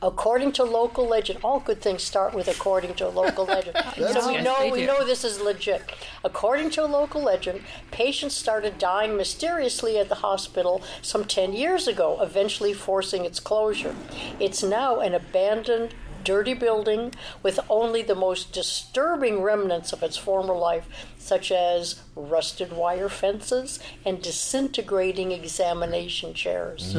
According 0.03 0.53
to 0.53 0.65
local 0.65 1.07
legend, 1.07 1.41
all 1.43 1.61
good 1.61 1.81
things 1.81 2.03
start 2.03 2.35
with 2.35 2.49
according 2.49 2.95
to 2.95 3.09
a 3.09 3.11
local 3.11 3.45
legend. 3.57 3.77
so 3.97 4.29
we 4.29 4.41
know 4.41 4.71
we 4.71 4.87
know 4.87 5.05
this 5.05 5.25
is 5.25 5.41
legit. 5.41 5.83
According 6.25 6.71
to 6.71 6.85
a 6.85 6.87
local 6.87 7.23
legend, 7.23 7.63
patients 7.91 8.35
started 8.35 8.79
dying 8.79 9.17
mysteriously 9.17 9.99
at 9.99 10.09
the 10.09 10.17
hospital 10.17 10.83
some 11.03 11.25
10 11.25 11.53
years 11.53 11.89
ago, 11.89 12.19
eventually 12.21 12.73
forcing 12.73 13.25
its 13.25 13.41
closure. 13.41 13.95
It's 14.39 14.63
now 14.63 15.01
an 15.01 15.15
abandoned 15.15 15.95
dirty 16.29 16.53
building 16.53 17.11
with 17.43 17.59
only 17.71 18.03
the 18.03 18.15
most 18.15 18.53
disturbing 18.53 19.41
remnants 19.41 19.95
of 19.95 20.03
its 20.03 20.19
former 20.19 20.55
life, 20.55 20.87
such 21.17 21.51
as 21.51 22.03
rusted 22.15 22.71
wire 22.71 23.09
fences 23.09 23.81
and 24.05 24.21
disintegrating 24.21 25.33
examination 25.33 26.35
chairs. 26.35 26.93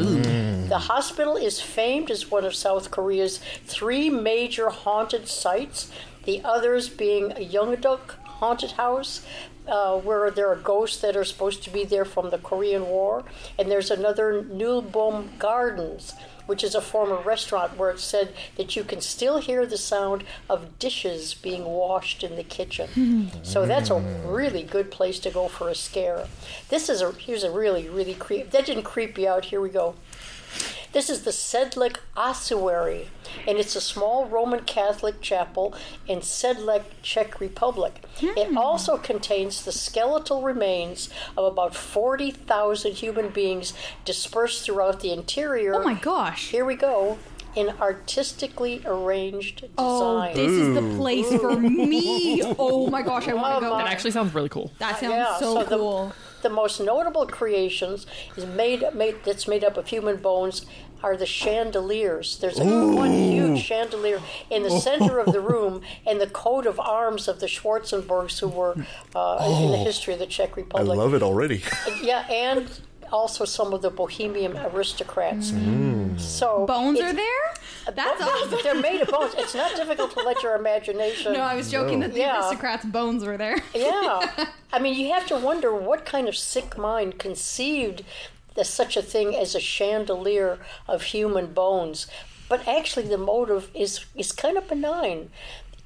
The 0.67 0.79
hospital 0.93 1.35
is 1.37 1.61
famed 1.61 2.09
as 2.09 2.31
one 2.31 2.43
of 2.43 2.55
South 2.55 2.89
Korea's 2.89 3.39
three 3.65 4.09
major 4.09 4.71
haunted 4.71 5.27
sites, 5.27 5.91
the 6.25 6.41
others 6.43 6.89
being 6.89 7.31
a 7.33 7.47
Yeongdeok 7.53 8.05
haunted 8.39 8.71
house 8.71 9.23
uh, 9.67 9.95
where 9.99 10.31
there 10.31 10.47
are 10.47 10.55
ghosts 10.55 11.01
that 11.01 11.15
are 11.15 11.23
supposed 11.23 11.61
to 11.65 11.69
be 11.69 11.85
there 11.85 12.05
from 12.05 12.31
the 12.31 12.39
Korean 12.39 12.87
War, 12.87 13.23
and 13.59 13.69
there's 13.69 13.91
another 13.91 14.41
Nulbom 14.41 15.37
Gardens. 15.37 16.15
Which 16.49 16.63
is 16.63 16.73
a 16.73 16.81
former 16.81 17.21
restaurant 17.21 17.77
where 17.77 17.91
it 17.91 17.99
said 17.99 18.33
that 18.57 18.75
you 18.75 18.83
can 18.83 19.01
still 19.01 19.37
hear 19.37 19.67
the 19.67 19.77
sound 19.77 20.23
of 20.49 20.79
dishes 20.79 21.35
being 21.35 21.63
washed 21.63 22.23
in 22.23 22.35
the 22.35 22.43
kitchen. 22.43 23.31
so 23.43 23.67
that's 23.67 23.91
a 23.91 23.99
really 24.25 24.63
good 24.63 24.89
place 24.89 25.19
to 25.19 25.29
go 25.29 25.47
for 25.47 25.69
a 25.69 25.75
scare. 25.75 26.27
This 26.69 26.89
is 26.89 27.01
a 27.01 27.11
here's 27.11 27.43
a 27.43 27.51
really 27.51 27.87
really 27.87 28.15
creep. 28.15 28.49
That 28.49 28.65
didn't 28.65 28.83
creep 28.83 29.17
you 29.19 29.27
out. 29.27 29.45
Here 29.45 29.61
we 29.61 29.69
go. 29.69 29.93
This 30.91 31.09
is 31.09 31.21
the 31.21 31.31
Sedlec 31.31 31.97
Ossuary, 32.17 33.09
and 33.47 33.59
it's 33.59 33.75
a 33.75 33.81
small 33.81 34.25
Roman 34.25 34.61
Catholic 34.61 35.21
chapel 35.21 35.75
in 36.07 36.19
Sedlec, 36.19 36.83
Czech 37.03 37.39
Republic. 37.39 38.01
It 38.19 38.47
hmm. 38.47 38.57
also 38.57 38.97
contains 38.97 39.63
the 39.63 39.71
skeletal 39.71 40.41
remains 40.41 41.09
of 41.37 41.45
about 41.45 41.75
40,000 41.75 42.93
human 42.93 43.29
beings 43.29 43.73
dispersed 44.03 44.65
throughout 44.65 45.01
the 45.01 45.13
interior. 45.13 45.75
Oh 45.75 45.83
my 45.83 45.93
gosh. 45.93 46.49
Here 46.49 46.65
we 46.65 46.75
go. 46.75 47.19
In 47.55 47.69
artistically 47.79 48.81
arranged 48.85 49.65
oh, 49.77 50.31
design. 50.31 50.31
Oh, 50.31 50.35
this 50.35 50.51
is 50.51 50.73
the 50.73 50.97
place 50.97 51.31
for 51.39 51.55
me. 51.59 52.41
Oh 52.57 52.87
my 52.87 53.03
gosh, 53.03 53.27
I 53.27 53.33
want 53.35 53.55
to 53.55 53.69
go. 53.69 53.77
That 53.77 53.87
actually 53.87 54.11
sounds 54.11 54.33
really 54.33 54.49
cool. 54.49 54.71
That 54.79 54.95
uh, 54.95 54.99
sounds 54.99 55.11
Yeah, 55.11 55.37
so, 55.37 55.55
so 55.55 55.65
cool. 55.65 56.07
the 56.07 56.13
most 56.49 56.79
notable 56.79 57.25
creations 57.27 58.05
is 58.37 58.45
made, 58.45 58.85
made 58.93 59.15
that's 59.25 59.47
made 59.47 59.65
up 59.65 59.75
of 59.75 59.87
human 59.87 60.15
bones 60.17 60.65
are 61.03 61.15
the 61.15 61.25
chandeliers. 61.25 62.37
There's 62.39 62.59
a, 62.59 62.65
one 62.65 63.11
huge 63.11 63.61
chandelier 63.61 64.21
in 64.49 64.63
the 64.63 64.69
center 64.69 65.19
of 65.19 65.31
the 65.31 65.39
room, 65.41 65.81
and 66.05 66.19
the 66.19 66.27
coat 66.27 66.65
of 66.65 66.79
arms 66.79 67.27
of 67.27 67.39
the 67.39 67.47
Schwarzenbergs, 67.47 68.39
who 68.39 68.47
were 68.49 68.75
uh, 69.15 69.63
in 69.63 69.71
the 69.71 69.77
history 69.77 70.13
of 70.13 70.19
the 70.19 70.27
Czech 70.27 70.55
Republic. 70.55 70.89
I 70.89 70.93
love 70.93 71.13
it 71.13 71.23
already. 71.23 71.63
Yeah, 72.01 72.27
and 72.29 72.69
also 73.11 73.45
some 73.45 73.73
of 73.73 73.81
the 73.81 73.89
Bohemian 73.89 74.57
aristocrats. 74.57 75.51
Mm. 75.51 76.19
So 76.19 76.65
Bones 76.65 76.99
are 76.99 77.13
there? 77.13 77.53
That's 77.93 78.19
They're- 78.19 78.27
awesome. 78.27 78.59
They're 78.63 78.75
made 78.81 79.01
of 79.01 79.07
bones. 79.09 79.33
It's 79.37 79.55
not 79.55 79.75
difficult 79.81 80.11
to 80.11 80.19
let 80.21 80.43
your 80.43 80.55
imagination. 80.55 81.33
No, 81.33 81.39
I 81.41 81.55
was 81.55 81.71
joking 81.71 81.99
that 82.01 82.13
the 82.13 82.19
Yeah. 82.19 82.37
aristocrats' 82.39 82.85
bones 82.85 83.23
were 83.25 83.37
there. 83.37 83.57
Yeah. 83.73 84.45
I 84.73 84.79
mean, 84.79 84.93
you 84.95 85.11
have 85.13 85.25
to 85.27 85.37
wonder 85.37 85.73
what 85.73 86.05
kind 86.05 86.27
of 86.27 86.35
sick 86.35 86.77
mind 86.77 87.17
conceived 87.19 88.03
the, 88.55 88.63
such 88.63 88.95
a 88.97 89.01
thing 89.01 89.35
as 89.35 89.55
a 89.55 89.59
chandelier 89.59 90.59
of 90.87 91.03
human 91.03 91.47
bones. 91.53 92.07
But 92.47 92.67
actually, 92.67 93.07
the 93.07 93.17
motive 93.17 93.69
is, 93.73 94.05
is 94.15 94.31
kind 94.31 94.57
of 94.57 94.67
benign. 94.67 95.29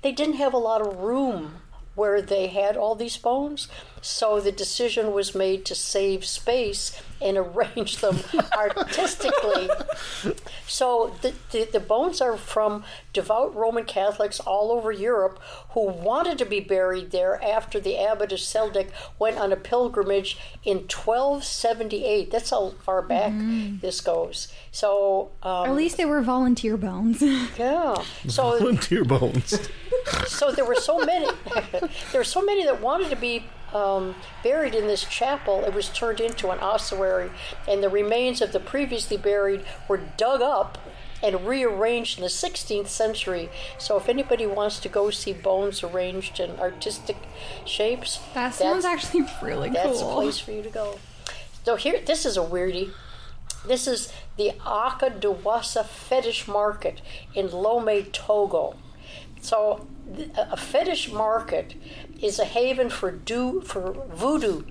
They 0.01 0.11
didn't 0.11 0.35
have 0.35 0.53
a 0.53 0.57
lot 0.57 0.81
of 0.81 0.97
room 0.97 1.55
where 1.95 2.21
they 2.21 2.47
had 2.47 2.75
all 2.75 2.95
these 2.95 3.17
bones, 3.17 3.67
so 4.03 4.41
the 4.41 4.51
decision 4.51 5.13
was 5.13 5.33
made 5.33 5.65
to 5.65 5.73
save 5.73 6.25
space 6.25 7.01
and 7.21 7.37
arrange 7.37 7.97
them 7.97 8.19
artistically. 8.57 9.69
So 10.67 11.15
the, 11.21 11.33
the, 11.51 11.63
the 11.71 11.79
bones 11.79 12.19
are 12.19 12.35
from 12.35 12.83
devout 13.13 13.55
Roman 13.55 13.85
Catholics 13.85 14.41
all 14.41 14.71
over 14.71 14.91
Europe 14.91 15.39
who 15.69 15.87
wanted 15.87 16.37
to 16.39 16.45
be 16.45 16.59
buried 16.59 17.11
there 17.11 17.41
after 17.41 17.79
the 17.79 17.97
abbot 17.97 18.33
of 18.33 18.39
Sedlec 18.39 18.89
went 19.17 19.37
on 19.37 19.53
a 19.53 19.55
pilgrimage 19.55 20.37
in 20.65 20.79
1278. 20.79 22.29
That's 22.29 22.49
how 22.49 22.71
far 22.83 23.01
back 23.01 23.31
this 23.79 24.01
goes. 24.01 24.49
So, 24.71 25.31
um, 25.43 25.69
At 25.69 25.75
least 25.75 25.95
they 25.95 26.05
were 26.05 26.21
volunteer 26.21 26.75
bones. 26.75 27.21
yeah. 27.57 28.03
So 28.27 28.59
Volunteer 28.59 29.05
bones. 29.05 29.69
so 30.27 30.51
there 30.51 30.65
were 30.65 30.75
so 30.75 30.99
many 30.99 31.29
there 32.11 32.19
were 32.19 32.23
so 32.25 32.41
many 32.41 32.65
that 32.65 32.81
wanted 32.81 33.09
to 33.09 33.15
be 33.15 33.45
um, 33.73 34.15
buried 34.43 34.75
in 34.75 34.87
this 34.87 35.03
chapel 35.03 35.63
it 35.65 35.73
was 35.73 35.89
turned 35.89 36.19
into 36.19 36.49
an 36.49 36.59
ossuary 36.59 37.29
and 37.67 37.83
the 37.83 37.89
remains 37.89 38.41
of 38.41 38.51
the 38.51 38.59
previously 38.59 39.17
buried 39.17 39.63
were 39.87 39.97
dug 40.17 40.41
up 40.41 40.77
and 41.21 41.47
rearranged 41.47 42.17
in 42.17 42.23
the 42.23 42.29
16th 42.29 42.87
century 42.87 43.49
so 43.77 43.97
if 43.97 44.09
anybody 44.09 44.45
wants 44.45 44.79
to 44.79 44.89
go 44.89 45.09
see 45.09 45.33
bones 45.33 45.83
arranged 45.83 46.39
in 46.39 46.51
artistic 46.59 47.17
shapes 47.65 48.19
that 48.33 48.53
sounds 48.53 48.83
that's- 48.83 49.05
actually 49.05 49.25
really 49.41 49.69
that's 49.69 50.01
a 50.01 50.05
place 50.05 50.39
for 50.39 50.51
you 50.51 50.61
to 50.61 50.69
go. 50.69 50.99
So 51.63 51.77
here, 51.77 52.01
this 52.05 52.25
is 52.25 52.35
a 52.35 52.41
weirdie. 52.41 52.91
This 53.65 53.87
is 53.87 54.11
the 54.35 54.51
Akodessewa 54.65 55.85
Fetish 55.85 56.47
Market 56.47 57.01
in 57.33 57.49
Lome, 57.51 58.03
Togo. 58.11 58.75
So 59.41 59.87
a 60.37 60.57
fetish 60.57 61.11
market 61.11 61.75
is 62.23 62.39
a 62.39 62.45
haven 62.45 62.89
for 62.89 63.11
do 63.11 63.61
for 63.61 63.91
voodoo 64.13 64.63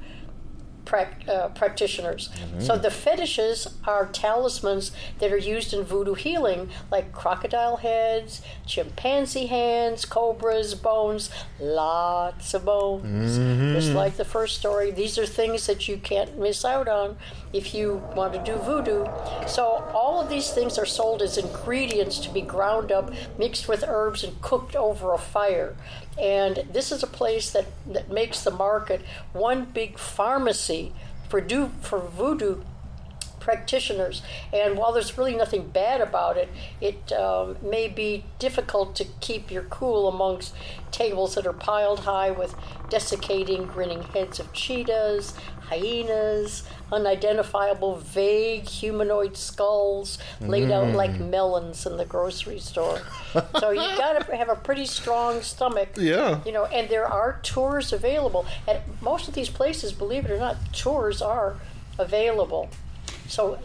uh, 1.28 1.48
practitioners. 1.54 2.28
So 2.58 2.76
the 2.76 2.90
fetishes 2.90 3.68
are 3.86 4.06
talismans 4.06 4.90
that 5.20 5.32
are 5.32 5.38
used 5.38 5.72
in 5.72 5.84
voodoo 5.84 6.14
healing, 6.14 6.68
like 6.90 7.12
crocodile 7.12 7.76
heads, 7.76 8.42
chimpanzee 8.66 9.46
hands, 9.46 10.04
cobras, 10.04 10.74
bones, 10.74 11.30
lots 11.60 12.52
of 12.52 12.64
bones. 12.64 13.38
Just 13.74 13.94
like 13.94 14.16
the 14.16 14.24
first 14.24 14.58
story, 14.58 14.90
these 14.90 15.16
are 15.18 15.26
things 15.26 15.66
that 15.66 15.88
you 15.88 15.96
can't 15.98 16.36
miss 16.38 16.64
out 16.64 16.88
on 16.88 17.16
if 17.52 17.74
you 17.74 18.02
want 18.14 18.32
to 18.32 18.42
do 18.42 18.56
voodoo. 18.58 19.06
So 19.46 19.84
all 19.92 20.20
of 20.20 20.28
these 20.28 20.50
things 20.50 20.78
are 20.78 20.86
sold 20.86 21.22
as 21.22 21.38
ingredients 21.38 22.18
to 22.20 22.30
be 22.30 22.40
ground 22.40 22.90
up, 22.90 23.12
mixed 23.38 23.68
with 23.68 23.84
herbs, 23.86 24.24
and 24.24 24.40
cooked 24.40 24.76
over 24.76 25.12
a 25.12 25.18
fire. 25.18 25.76
And 26.20 26.64
this 26.72 26.92
is 26.92 27.02
a 27.02 27.06
place 27.06 27.50
that, 27.52 27.66
that 27.86 28.10
makes 28.10 28.42
the 28.42 28.50
market 28.50 29.02
one 29.32 29.64
big 29.66 29.98
pharmacy 29.98 30.92
for 31.28 31.40
do 31.40 31.70
for 31.80 31.98
voodoo 31.98 32.62
practitioners. 33.42 34.22
And 34.52 34.76
while 34.78 34.92
there's 34.92 35.18
really 35.18 35.34
nothing 35.34 35.68
bad 35.68 36.00
about 36.00 36.36
it, 36.36 36.48
it 36.80 37.12
um, 37.12 37.56
may 37.60 37.88
be 37.88 38.24
difficult 38.38 38.94
to 38.96 39.04
keep 39.20 39.50
your 39.50 39.64
cool 39.64 40.08
amongst 40.08 40.54
tables 40.92 41.34
that 41.34 41.46
are 41.46 41.52
piled 41.52 42.00
high 42.00 42.30
with 42.30 42.54
desiccating, 42.88 43.66
grinning 43.66 44.02
heads 44.02 44.38
of 44.38 44.52
cheetahs, 44.52 45.34
hyenas, 45.60 46.64
unidentifiable, 46.92 47.96
vague 47.96 48.68
humanoid 48.68 49.36
skulls 49.36 50.18
laid 50.40 50.70
out 50.70 50.94
like 50.94 51.18
melons 51.18 51.86
in 51.86 51.96
the 51.96 52.04
grocery 52.04 52.58
store. 52.58 53.00
so 53.58 53.70
you 53.70 53.80
got 53.96 54.26
to 54.26 54.36
have 54.36 54.50
a 54.50 54.54
pretty 54.54 54.84
strong 54.86 55.40
stomach. 55.40 55.88
Yeah. 55.96 56.40
You 56.44 56.52
know, 56.52 56.66
and 56.66 56.88
there 56.88 57.06
are 57.06 57.40
tours 57.42 57.92
available. 57.92 58.44
At 58.68 58.82
most 59.00 59.28
of 59.28 59.34
these 59.34 59.48
places, 59.48 59.92
believe 59.92 60.26
it 60.26 60.30
or 60.30 60.38
not, 60.38 60.72
tours 60.72 61.22
are 61.22 61.56
available. 61.98 62.68
So 63.32 63.58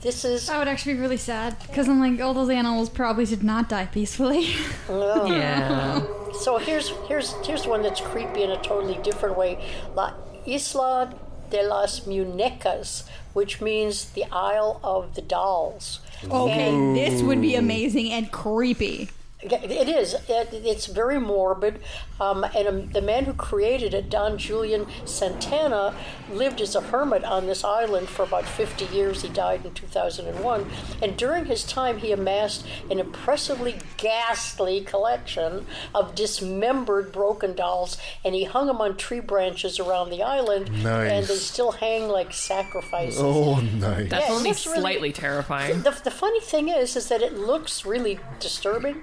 this 0.00 0.24
is 0.24 0.46
That 0.46 0.60
would 0.60 0.68
actually 0.68 0.94
be 0.94 1.00
really 1.00 1.16
sad 1.16 1.56
because 1.66 1.88
I'm 1.88 1.98
like, 1.98 2.20
all 2.20 2.34
those 2.34 2.50
animals 2.50 2.88
probably 2.88 3.24
did 3.24 3.42
not 3.42 3.68
die 3.68 3.86
peacefully. 3.86 4.54
Yeah. 4.88 6.02
so 6.38 6.58
here's 6.58 6.90
here's 7.08 7.32
here's 7.44 7.66
one 7.66 7.82
that's 7.82 8.00
creepy 8.00 8.44
in 8.44 8.52
a 8.52 8.62
totally 8.62 8.98
different 9.02 9.36
way. 9.36 9.58
La 9.96 10.12
Isla 10.46 11.12
de 11.50 11.62
las 11.64 12.00
Munecas, 12.06 13.02
which 13.32 13.60
means 13.60 14.10
the 14.10 14.24
Isle 14.30 14.78
of 14.84 15.16
the 15.16 15.22
Dolls. 15.22 15.98
okay, 16.30 16.70
this 16.94 17.22
would 17.22 17.40
be 17.40 17.56
amazing 17.56 18.12
and 18.12 18.30
creepy. 18.30 19.10
It 19.42 19.88
is. 19.88 20.14
It, 20.28 20.48
it's 20.52 20.86
very 20.86 21.18
morbid. 21.18 21.80
Um, 22.20 22.44
and 22.54 22.68
um, 22.68 22.90
the 22.90 23.02
man 23.02 23.24
who 23.24 23.34
created 23.34 23.92
it, 23.94 24.08
Don 24.08 24.38
Julian 24.38 24.86
Santana, 25.04 25.94
lived 26.30 26.60
as 26.60 26.74
a 26.76 26.80
hermit 26.80 27.24
on 27.24 27.46
this 27.46 27.64
island 27.64 28.08
for 28.08 28.22
about 28.22 28.44
50 28.44 28.84
years. 28.94 29.22
He 29.22 29.28
died 29.28 29.64
in 29.64 29.74
2001. 29.74 30.66
And 31.02 31.16
during 31.16 31.46
his 31.46 31.64
time, 31.64 31.98
he 31.98 32.12
amassed 32.12 32.64
an 32.90 33.00
impressively 33.00 33.78
ghastly 33.96 34.80
collection 34.82 35.66
of 35.94 36.14
dismembered 36.14 37.10
broken 37.12 37.54
dolls, 37.54 37.98
and 38.24 38.34
he 38.34 38.44
hung 38.44 38.66
them 38.68 38.80
on 38.80 38.96
tree 38.96 39.20
branches 39.20 39.80
around 39.80 40.10
the 40.10 40.22
island. 40.22 40.68
And 41.12 41.26
they 41.26 41.34
still 41.36 41.72
hang 41.72 42.08
like 42.08 42.32
sacrifices. 42.32 43.20
Oh, 43.20 43.56
nice. 43.60 44.08
That's 44.10 44.28
Yeah, 44.28 44.34
only 44.34 44.50
looks 44.50 44.66
really- 44.66 44.80
slightly 44.80 45.12
terrifying. 45.12 45.82
The, 45.82 45.90
the 46.04 46.10
funny 46.10 46.40
thing 46.40 46.68
is, 46.68 46.94
is 46.96 47.08
that 47.08 47.22
it 47.22 47.34
looks 47.36 47.84
really 47.84 48.18
disturbing, 48.38 49.02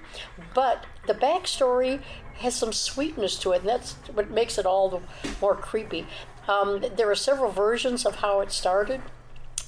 but 0.59 0.83
the 1.07 1.13
backstory 1.13 2.01
has 2.39 2.53
some 2.53 2.73
sweetness 2.73 3.37
to 3.37 3.53
it, 3.53 3.61
and 3.61 3.69
that's 3.69 3.93
what 4.13 4.29
makes 4.29 4.57
it 4.57 4.65
all 4.65 4.89
the 4.89 4.99
more 5.39 5.55
creepy. 5.55 6.05
Um, 6.49 6.83
there 6.97 7.09
are 7.09 7.15
several 7.15 7.49
versions 7.49 8.05
of 8.05 8.15
how 8.15 8.41
it 8.41 8.51
started. 8.51 8.99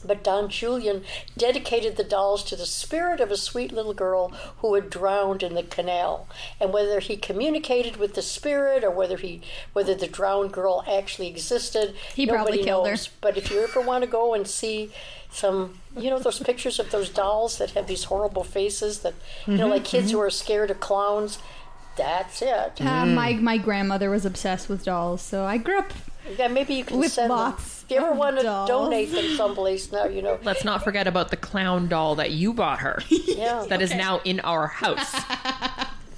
But 0.04 0.24
Don 0.24 0.50
Julian 0.50 1.04
dedicated 1.38 1.96
the 1.98 2.04
dolls 2.04 2.44
to 2.46 2.56
the 2.56 2.66
spirit 2.66 3.20
of 3.22 3.30
a 3.32 3.38
sweet 3.38 3.72
little 3.72 3.94
girl 3.94 4.30
who 4.60 4.74
had 4.76 4.90
drowned 4.90 5.44
in 5.44 5.54
the 5.56 5.64
canal. 5.64 6.28
And 6.60 6.74
whether 6.74 7.00
he 7.00 7.16
communicated 7.18 7.98
with 7.98 8.16
the 8.16 8.22
spirit 8.22 8.84
or 8.84 8.92
whether 8.92 9.18
he 9.18 9.42
whether 9.74 9.94
the 9.96 10.08
drowned 10.08 10.52
girl 10.54 10.84
actually 10.88 11.28
existed, 11.28 11.94
He 12.16 12.26
nobody 12.26 12.44
probably 12.44 12.64
killed 12.64 12.86
her. 12.88 12.92
knows. 12.94 13.10
But 13.22 13.38
if 13.38 13.52
you 13.52 13.62
ever 13.64 13.82
want 13.82 14.04
to 14.04 14.10
go 14.10 14.34
and 14.34 14.48
see 14.48 14.92
some, 15.32 15.80
you 15.96 16.10
know, 16.10 16.20
those 16.20 16.40
pictures 16.40 16.80
of 16.80 16.92
those 16.92 17.10
dolls 17.10 17.58
that 17.58 17.72
have 17.72 17.88
these 17.88 18.06
horrible 18.06 18.44
faces 18.44 19.00
that, 19.00 19.14
you 19.48 19.58
know, 19.58 19.68
like 19.68 19.86
kids 19.86 20.12
who 20.12 20.20
are 20.20 20.30
scared 20.30 20.72
of 20.72 20.80
clowns, 20.80 21.38
That's 21.98 22.42
it. 22.42 22.80
Uh, 22.80 23.04
Mm. 23.06 23.14
my 23.14 23.34
my 23.34 23.58
grandmother 23.58 24.10
was 24.10 24.26
obsessed 24.26 24.70
with 24.70 24.86
dolls, 24.86 25.22
so 25.22 25.44
I 25.44 25.58
grew 25.58 25.78
up. 25.80 25.92
Yeah, 26.38 26.48
maybe 26.48 26.74
you 26.76 26.86
can 26.86 27.00
With 27.00 27.12
send 27.12 27.30
lots 27.30 27.81
them. 27.81 27.81
If 27.92 28.00
you 28.00 28.06
ever 28.08 28.16
want 28.16 28.38
to 28.38 28.44
dolls. 28.44 28.70
donate 28.70 29.12
them 29.12 29.36
someplace 29.36 29.92
now, 29.92 30.06
you 30.06 30.22
know. 30.22 30.40
Let's 30.44 30.64
not 30.64 30.84
forget 30.84 31.08
about 31.08 31.30
the 31.30 31.36
clown 31.38 31.90
doll 31.90 32.16
that 32.16 32.32
you 32.32 32.54
bought 32.54 32.80
her. 32.80 33.02
Yeah. 33.10 33.66
That 33.70 33.82
is 33.82 33.94
now 33.94 34.22
in 34.24 34.40
our 34.42 34.68
house. 34.68 35.14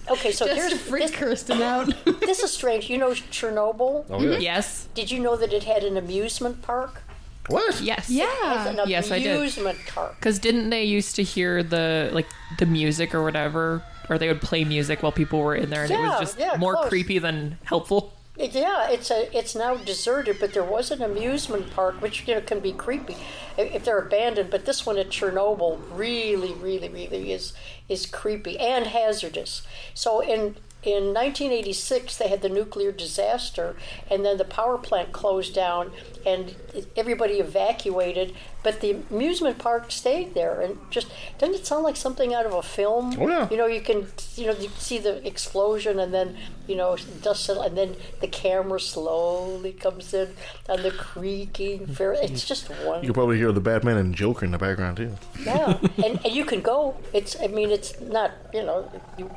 Okay, 0.09 0.33
so 0.33 0.45
Just 0.45 0.59
here's 0.59 0.73
to 0.73 0.77
freak 0.77 1.03
this, 1.07 1.11
Kirsten 1.15 1.61
out. 1.61 1.87
this 2.19 2.43
is 2.43 2.51
strange. 2.51 2.89
You 2.89 2.97
know 2.97 3.11
Chernobyl? 3.11 4.03
Oh 4.09 4.21
yeah. 4.21 4.31
Mm-hmm. 4.31 4.41
Yes. 4.41 4.89
Did 4.93 5.09
you 5.09 5.19
know 5.19 5.37
that 5.37 5.53
it 5.53 5.63
had 5.63 5.85
an 5.85 5.95
amusement 5.95 6.61
park? 6.61 7.01
What? 7.47 7.79
Yes. 7.79 8.09
yeah. 8.09 8.67
An 8.67 8.79
Yes, 8.85 9.11
I 9.11 9.19
did. 9.19 9.37
amusement 9.37 9.79
park. 9.87 10.15
Because 10.17 10.39
didn't 10.39 10.69
they 10.71 10.83
used 10.83 11.15
to 11.15 11.23
hear 11.23 11.63
the 11.63 12.09
like 12.11 12.27
the 12.59 12.65
music 12.65 13.15
or 13.15 13.23
whatever, 13.23 13.81
or 14.09 14.17
they 14.17 14.27
would 14.27 14.41
play 14.41 14.65
music 14.65 15.03
while 15.03 15.13
people 15.13 15.39
were 15.39 15.55
in 15.55 15.69
there, 15.69 15.83
and 15.83 15.91
it 15.91 15.97
was 15.97 16.19
just 16.19 16.37
yeah, 16.37 16.57
more 16.59 16.73
close. 16.75 16.89
creepy 16.89 17.19
than 17.19 17.57
helpful. 17.63 18.11
Yeah, 18.35 18.89
it's 18.89 19.11
a 19.11 19.35
it's 19.37 19.53
now 19.53 19.75
deserted, 19.75 20.39
but 20.39 20.53
there 20.53 20.63
was 20.63 20.89
an 20.89 21.03
amusement 21.03 21.69
park 21.71 22.01
which 22.01 22.27
you 22.27 22.33
know 22.33 22.41
can 22.41 22.59
be 22.61 22.71
creepy 22.71 23.15
if 23.57 23.85
they're 23.85 23.99
abandoned. 23.99 24.49
But 24.49 24.65
this 24.65 24.87
one 24.87 24.97
at 24.97 25.09
Chernobyl 25.09 25.79
really, 25.91 26.53
really, 26.53 26.89
really 26.89 27.31
is 27.31 27.53
is 27.87 28.07
creepy 28.07 28.57
and 28.59 28.87
hazardous. 28.87 29.61
So 29.93 30.21
in 30.21 30.55
in 30.85 31.13
1986 31.13 32.17
they 32.17 32.27
had 32.27 32.41
the 32.41 32.49
nuclear 32.49 32.91
disaster, 32.91 33.75
and 34.09 34.25
then 34.25 34.37
the 34.37 34.45
power 34.45 34.77
plant 34.77 35.11
closed 35.11 35.55
down, 35.55 35.91
and 36.25 36.55
everybody 36.95 37.35
evacuated. 37.35 38.33
But 38.63 38.79
the 38.79 38.97
amusement 39.11 39.57
park 39.57 39.91
stayed 39.91 40.33
there, 40.33 40.61
and 40.61 40.77
just 40.89 41.07
doesn't 41.37 41.55
it 41.55 41.67
sound 41.67 41.83
like 41.83 41.97
something 41.97 42.33
out 42.33 42.45
of 42.45 42.53
a 42.53 42.63
film? 42.63 43.15
Oh, 43.19 43.27
yeah. 43.27 43.49
You 43.49 43.57
know, 43.57 43.65
you 43.65 43.81
can 43.81 44.07
you 44.35 44.47
know 44.47 44.53
you 44.53 44.69
see 44.77 44.99
the 44.99 45.25
explosion, 45.27 45.99
and 45.99 46.13
then 46.13 46.37
you 46.67 46.75
know 46.75 46.97
dust 47.21 47.45
settle, 47.45 47.63
and 47.63 47.77
then 47.77 47.95
the 48.21 48.27
camera 48.27 48.79
slowly 48.79 49.73
comes 49.73 50.13
in 50.13 50.33
on 50.69 50.81
the 50.81 50.91
creaking. 50.91 51.87
Fair, 51.87 52.13
it's 52.13 52.43
mm. 52.43 52.47
just 52.47 52.69
one. 52.85 53.01
You 53.01 53.07
could 53.07 53.15
probably 53.15 53.37
hear 53.37 53.51
the 53.51 53.61
Batman 53.61 53.97
and 53.97 54.15
Joker 54.15 54.45
in 54.45 54.51
the 54.51 54.57
background 54.57 54.97
too. 54.97 55.15
Yeah, 55.43 55.77
and, 56.03 56.19
and 56.25 56.33
you 56.33 56.45
can 56.45 56.61
go. 56.61 56.95
It's 57.11 57.35
I 57.41 57.47
mean 57.47 57.69
it's 57.69 57.99
not 57.99 58.31
you 58.53 58.63
know 58.63 58.89
you. 59.17 59.29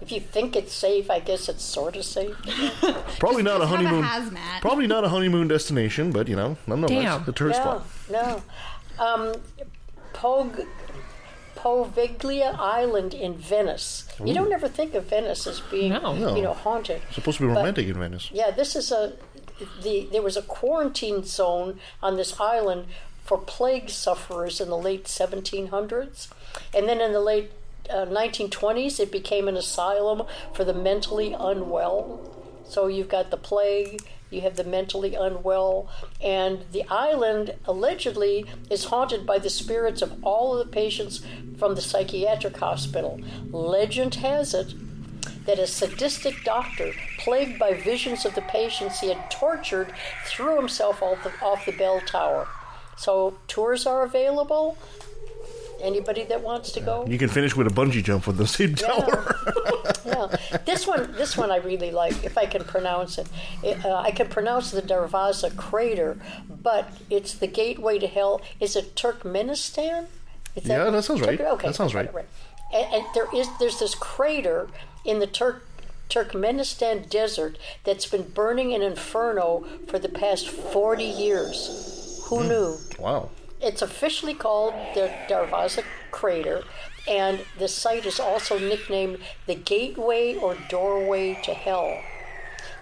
If 0.00 0.10
you 0.12 0.20
think 0.20 0.56
it's 0.56 0.72
safe, 0.72 1.10
I 1.10 1.20
guess 1.20 1.48
it's 1.48 1.62
sort 1.62 1.94
of 1.96 2.04
safe. 2.04 2.34
Probably 3.18 3.42
not 3.42 3.60
a 3.60 3.66
Have 3.66 3.80
a 3.80 3.84
honeymoon. 3.88 4.04
hazmat. 4.04 4.60
Probably 4.60 4.86
not 4.86 5.04
a 5.04 5.08
honeymoon 5.10 5.48
destination, 5.48 6.10
but 6.10 6.26
you 6.28 6.36
know, 6.36 6.56
nonetheless, 6.66 7.02
Damn. 7.04 7.28
a 7.28 7.32
tourist 7.32 7.60
No, 7.60 7.64
spot. 7.64 7.86
no. 8.10 9.04
Um, 9.04 9.34
Pog, 10.14 10.66
Poveglia 11.56 12.54
Island 12.58 13.12
in 13.14 13.34
Venice. 13.36 14.06
You 14.24 14.32
don't 14.34 14.52
ever 14.52 14.68
think 14.68 14.94
of 14.94 15.04
Venice 15.06 15.46
as 15.46 15.60
being, 15.60 15.92
No. 15.92 16.14
No. 16.14 16.34
you 16.36 16.42
know, 16.42 16.54
haunted. 16.54 17.02
supposed 17.12 17.38
to 17.38 17.44
be 17.44 17.48
But- 17.52 17.58
romantic 17.58 17.86
in 17.88 17.98
Venice. 17.98 18.30
Yeah, 18.32 18.50
this 18.50 18.74
is 18.76 18.90
a 18.92 19.12
the 19.82 20.08
there 20.10 20.22
was 20.22 20.38
a 20.38 20.42
quarantine 20.42 21.22
zone 21.24 21.78
on 22.02 22.16
this 22.16 22.40
island 22.40 22.86
for 23.24 23.36
plague 23.36 23.90
sufferers 23.90 24.58
in 24.58 24.70
the 24.70 24.76
late 24.78 25.04
1700s, 25.06 26.28
and 26.72 26.88
then 26.88 27.00
in 27.02 27.12
the 27.12 27.20
late 27.20 27.50
uh, 27.90 28.06
1920s 28.06 29.00
it 29.00 29.10
became 29.12 29.48
an 29.48 29.56
asylum 29.56 30.22
for 30.54 30.64
the 30.64 30.74
mentally 30.74 31.34
unwell. 31.38 32.20
So 32.64 32.86
you've 32.86 33.08
got 33.08 33.30
the 33.30 33.36
plague, 33.36 34.02
you 34.30 34.42
have 34.42 34.56
the 34.56 34.64
mentally 34.64 35.14
unwell, 35.14 35.88
and 36.22 36.64
the 36.70 36.84
island 36.88 37.54
allegedly 37.64 38.46
is 38.70 38.84
haunted 38.84 39.26
by 39.26 39.38
the 39.38 39.50
spirits 39.50 40.02
of 40.02 40.24
all 40.24 40.56
of 40.56 40.64
the 40.64 40.72
patients 40.72 41.20
from 41.58 41.74
the 41.74 41.82
psychiatric 41.82 42.56
hospital. 42.56 43.20
Legend 43.50 44.14
has 44.16 44.54
it 44.54 44.74
that 45.46 45.58
a 45.58 45.66
sadistic 45.66 46.44
doctor, 46.44 46.92
plagued 47.18 47.58
by 47.58 47.74
visions 47.74 48.24
of 48.24 48.34
the 48.34 48.42
patients 48.42 49.00
he 49.00 49.08
had 49.08 49.30
tortured, 49.30 49.92
threw 50.24 50.56
himself 50.56 51.02
off 51.02 51.22
the, 51.24 51.32
off 51.44 51.66
the 51.66 51.72
bell 51.72 52.00
tower. 52.00 52.46
So 52.96 53.38
tours 53.48 53.86
are 53.86 54.04
available. 54.04 54.76
Anybody 55.82 56.24
that 56.24 56.42
wants 56.42 56.72
to 56.72 56.80
go? 56.80 57.06
You 57.06 57.18
can 57.18 57.28
finish 57.28 57.56
with 57.56 57.66
a 57.66 57.70
bungee 57.70 58.02
jump 58.02 58.26
with 58.26 58.36
the 58.36 58.46
same 58.58 58.74
tower. 58.74 59.36
yeah. 60.06 60.58
This 60.66 60.86
one, 60.86 61.12
this 61.12 61.36
one 61.36 61.50
I 61.50 61.56
really 61.56 61.90
like. 61.90 62.24
If 62.24 62.36
I 62.38 62.46
can 62.46 62.64
pronounce 62.64 63.18
it, 63.18 63.28
It, 63.62 63.84
uh, 63.84 63.96
I 63.96 64.10
can 64.10 64.28
pronounce 64.28 64.70
the 64.70 64.82
Darvaza 64.82 65.54
crater, 65.56 66.18
but 66.48 66.92
it's 67.08 67.34
the 67.34 67.46
gateway 67.46 67.98
to 67.98 68.06
hell. 68.06 68.40
Is 68.60 68.76
it 68.76 68.94
Turkmenistan? 68.94 70.06
Is 70.56 70.66
Yeah, 70.66 70.90
that 70.90 71.04
sounds 71.04 71.20
right. 71.20 71.40
Okay, 71.40 71.66
That 71.68 71.74
sounds 71.74 71.94
it 71.94 71.96
right. 71.96 72.28
And, 72.72 72.94
and 72.94 73.04
there 73.14 73.26
is 73.34 73.48
there's 73.58 73.78
this 73.78 73.94
crater 73.94 74.68
in 75.04 75.18
the 75.18 75.26
Turk. 75.26 75.66
Turkmenistan 76.10 77.08
desert 77.08 77.56
that's 77.84 78.04
been 78.06 78.24
burning 78.24 78.74
an 78.74 78.82
inferno 78.82 79.64
for 79.86 80.00
the 80.00 80.08
past 80.08 80.48
40 80.48 81.04
years. 81.04 82.20
Who 82.24 82.42
knew? 82.42 82.76
wow. 82.98 83.30
It's 83.60 83.82
officially 83.82 84.34
called 84.34 84.74
the 84.94 85.12
Darvaza 85.28 85.84
crater, 86.10 86.62
and 87.06 87.44
the 87.58 87.68
site 87.68 88.06
is 88.06 88.18
also 88.18 88.58
nicknamed 88.58 89.18
the 89.46 89.54
Gateway 89.54 90.34
or 90.34 90.56
Doorway 90.68 91.40
to 91.44 91.52
Hell. 91.52 92.00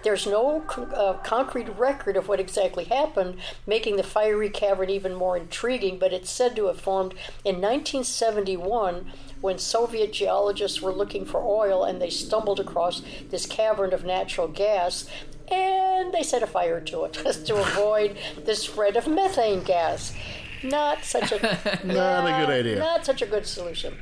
There's 0.04 0.26
no 0.26 0.62
uh, 0.94 1.14
concrete 1.24 1.68
record 1.70 2.16
of 2.16 2.28
what 2.28 2.38
exactly 2.38 2.84
happened, 2.84 3.38
making 3.66 3.96
the 3.96 4.04
fiery 4.04 4.48
cavern 4.48 4.90
even 4.90 5.14
more 5.14 5.36
intriguing, 5.36 5.98
but 5.98 6.12
it's 6.12 6.30
said 6.30 6.54
to 6.56 6.66
have 6.66 6.80
formed 6.80 7.12
in 7.44 7.56
1971 7.56 9.10
when 9.40 9.58
Soviet 9.58 10.12
geologists 10.12 10.80
were 10.80 10.92
looking 10.92 11.24
for 11.24 11.42
oil 11.42 11.84
and 11.84 12.00
they 12.00 12.10
stumbled 12.10 12.60
across 12.60 13.02
this 13.30 13.46
cavern 13.46 13.92
of 13.92 14.04
natural 14.04 14.48
gas 14.48 15.08
and 15.50 16.12
they 16.12 16.22
set 16.22 16.42
a 16.42 16.46
fire 16.46 16.80
to 16.80 17.04
it 17.04 17.12
to 17.46 17.56
avoid 17.56 18.16
the 18.44 18.54
spread 18.54 18.96
of 18.96 19.08
methane 19.08 19.62
gas. 19.62 20.14
Not 20.62 21.04
such 21.04 21.32
a 21.32 21.80
Not 21.84 22.26
a 22.26 22.46
good 22.46 22.50
idea. 22.60 22.78
Not 22.78 23.04
such 23.06 23.22
a 23.22 23.26
good 23.26 23.46
solution. 23.46 23.96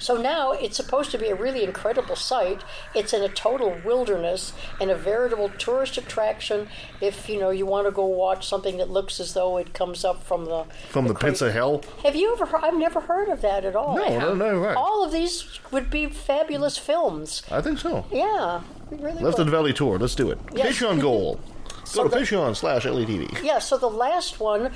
So 0.00 0.16
now 0.16 0.52
it's 0.52 0.76
supposed 0.76 1.10
to 1.10 1.18
be 1.18 1.26
a 1.26 1.34
really 1.34 1.64
incredible 1.64 2.14
site. 2.14 2.62
It's 2.94 3.12
in 3.12 3.20
a 3.24 3.28
total 3.28 3.76
wilderness 3.84 4.52
and 4.80 4.92
a 4.92 4.94
veritable 4.94 5.48
tourist 5.58 5.98
attraction. 5.98 6.68
If 7.00 7.28
you 7.28 7.40
know 7.40 7.50
you 7.50 7.66
want 7.66 7.88
to 7.88 7.90
go 7.90 8.06
watch 8.06 8.46
something 8.46 8.76
that 8.76 8.88
looks 8.88 9.18
as 9.18 9.34
though 9.34 9.56
it 9.56 9.74
comes 9.74 10.04
up 10.04 10.22
from 10.22 10.44
the 10.44 10.66
From 10.90 11.08
the 11.08 11.14
pits 11.14 11.40
of 11.42 11.52
hell. 11.52 11.82
Have 12.04 12.14
you 12.14 12.32
ever? 12.32 12.46
heard? 12.46 12.60
I've 12.62 12.78
never 12.78 13.00
heard 13.00 13.28
of 13.28 13.40
that 13.40 13.64
at 13.64 13.74
all. 13.74 13.96
No, 13.96 14.18
no, 14.20 14.34
no, 14.36 14.58
right. 14.60 14.76
All 14.76 15.04
of 15.04 15.10
these 15.10 15.58
would 15.72 15.90
be 15.90 16.06
fabulous 16.06 16.78
films. 16.78 17.42
I 17.50 17.60
think 17.60 17.80
so. 17.80 18.06
Yeah, 18.12 18.62
really. 18.92 19.20
Left 19.20 19.40
of 19.40 19.46
the 19.46 19.50
Valley 19.52 19.72
tour. 19.72 19.98
Let's 19.98 20.14
do 20.14 20.30
it. 20.30 20.38
Yes. 20.54 20.78
Patreon 20.78 21.00
goal. 21.00 21.40
So 21.84 22.02
Go 22.04 22.08
to 22.10 22.14
the- 22.14 22.20
Patreon 22.22 22.54
slash 22.54 22.84
LETV. 22.84 23.42
Yeah, 23.42 23.58
so 23.60 23.78
the 23.78 23.88
last 23.88 24.38
one 24.38 24.72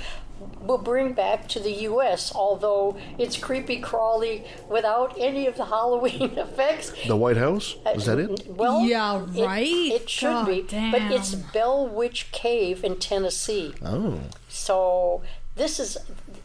will 0.61 0.77
bring 0.77 1.13
back 1.13 1.47
to 1.49 1.59
the 1.59 1.71
U.S., 1.71 2.31
although 2.33 2.97
it's 3.17 3.37
creepy 3.37 3.79
crawly 3.79 4.45
without 4.69 5.15
any 5.17 5.47
of 5.47 5.57
the 5.57 5.65
Halloween 5.65 6.37
effects. 6.37 6.93
The 7.07 7.15
White 7.15 7.37
House. 7.37 7.75
Uh, 7.85 7.91
is 7.91 8.05
that 8.05 8.19
it? 8.19 8.47
Well, 8.47 8.81
Yeah, 8.81 9.25
right? 9.35 9.67
It, 9.67 10.09
should 10.09 10.27
God 10.27 10.47
be, 10.47 10.61
but 10.91 11.01
it's 11.11 11.31
damn. 11.31 11.51
Bell 11.51 11.87
Witch 11.87 12.31
Cave 12.31 12.83
in 12.83 12.97
Tennessee. 12.97 13.73
Oh. 13.83 14.19
So 14.49 15.23
this 15.55 15.79
is 15.79 15.97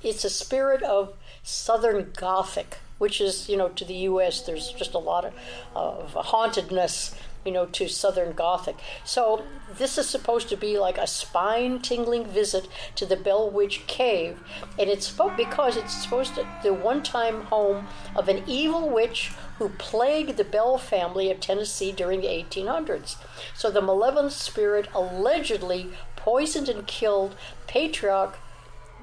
it's 0.02 0.24
a 0.24 0.30
spirit 0.30 0.82
of 0.82 1.14
Southern 1.42 2.12
Gothic, 2.16 2.78
which 2.98 3.20
is 3.20 3.48
you 3.48 3.56
know 3.56 3.68
to 3.70 3.84
the 3.84 3.94
U.S. 3.94 4.40
There's 4.42 4.72
just 4.72 4.94
a 4.94 4.98
lot 4.98 5.24
of, 5.24 5.34
of 5.74 6.12
hauntedness, 6.12 7.14
you 7.44 7.52
know, 7.52 7.66
to 7.66 7.88
Southern 7.88 8.32
Gothic. 8.32 8.76
So 9.04 9.44
this 9.78 9.98
is 9.98 10.08
supposed 10.08 10.48
to 10.48 10.56
be 10.56 10.78
like 10.78 10.98
a 10.98 11.06
spine-tingling 11.06 12.26
visit 12.26 12.68
to 12.96 13.06
the 13.06 13.16
Bell 13.16 13.48
Witch 13.50 13.86
Cave, 13.86 14.40
and 14.78 14.90
it's 14.90 15.10
because 15.36 15.76
it's 15.76 15.94
supposed 15.94 16.34
to 16.34 16.46
the 16.62 16.74
one-time 16.74 17.42
home 17.44 17.86
of 18.14 18.28
an 18.28 18.42
evil 18.46 18.88
witch 18.88 19.32
who 19.58 19.70
plagued 19.70 20.36
the 20.36 20.44
Bell 20.44 20.78
family 20.78 21.30
of 21.30 21.40
Tennessee 21.40 21.92
during 21.92 22.20
the 22.20 22.28
1800s. 22.28 23.16
So 23.54 23.70
the 23.70 23.82
malevolent 23.82 24.32
spirit 24.32 24.88
allegedly 24.94 25.90
poisoned 26.16 26.68
and 26.68 26.86
killed 26.86 27.34
patriarch 27.66 28.38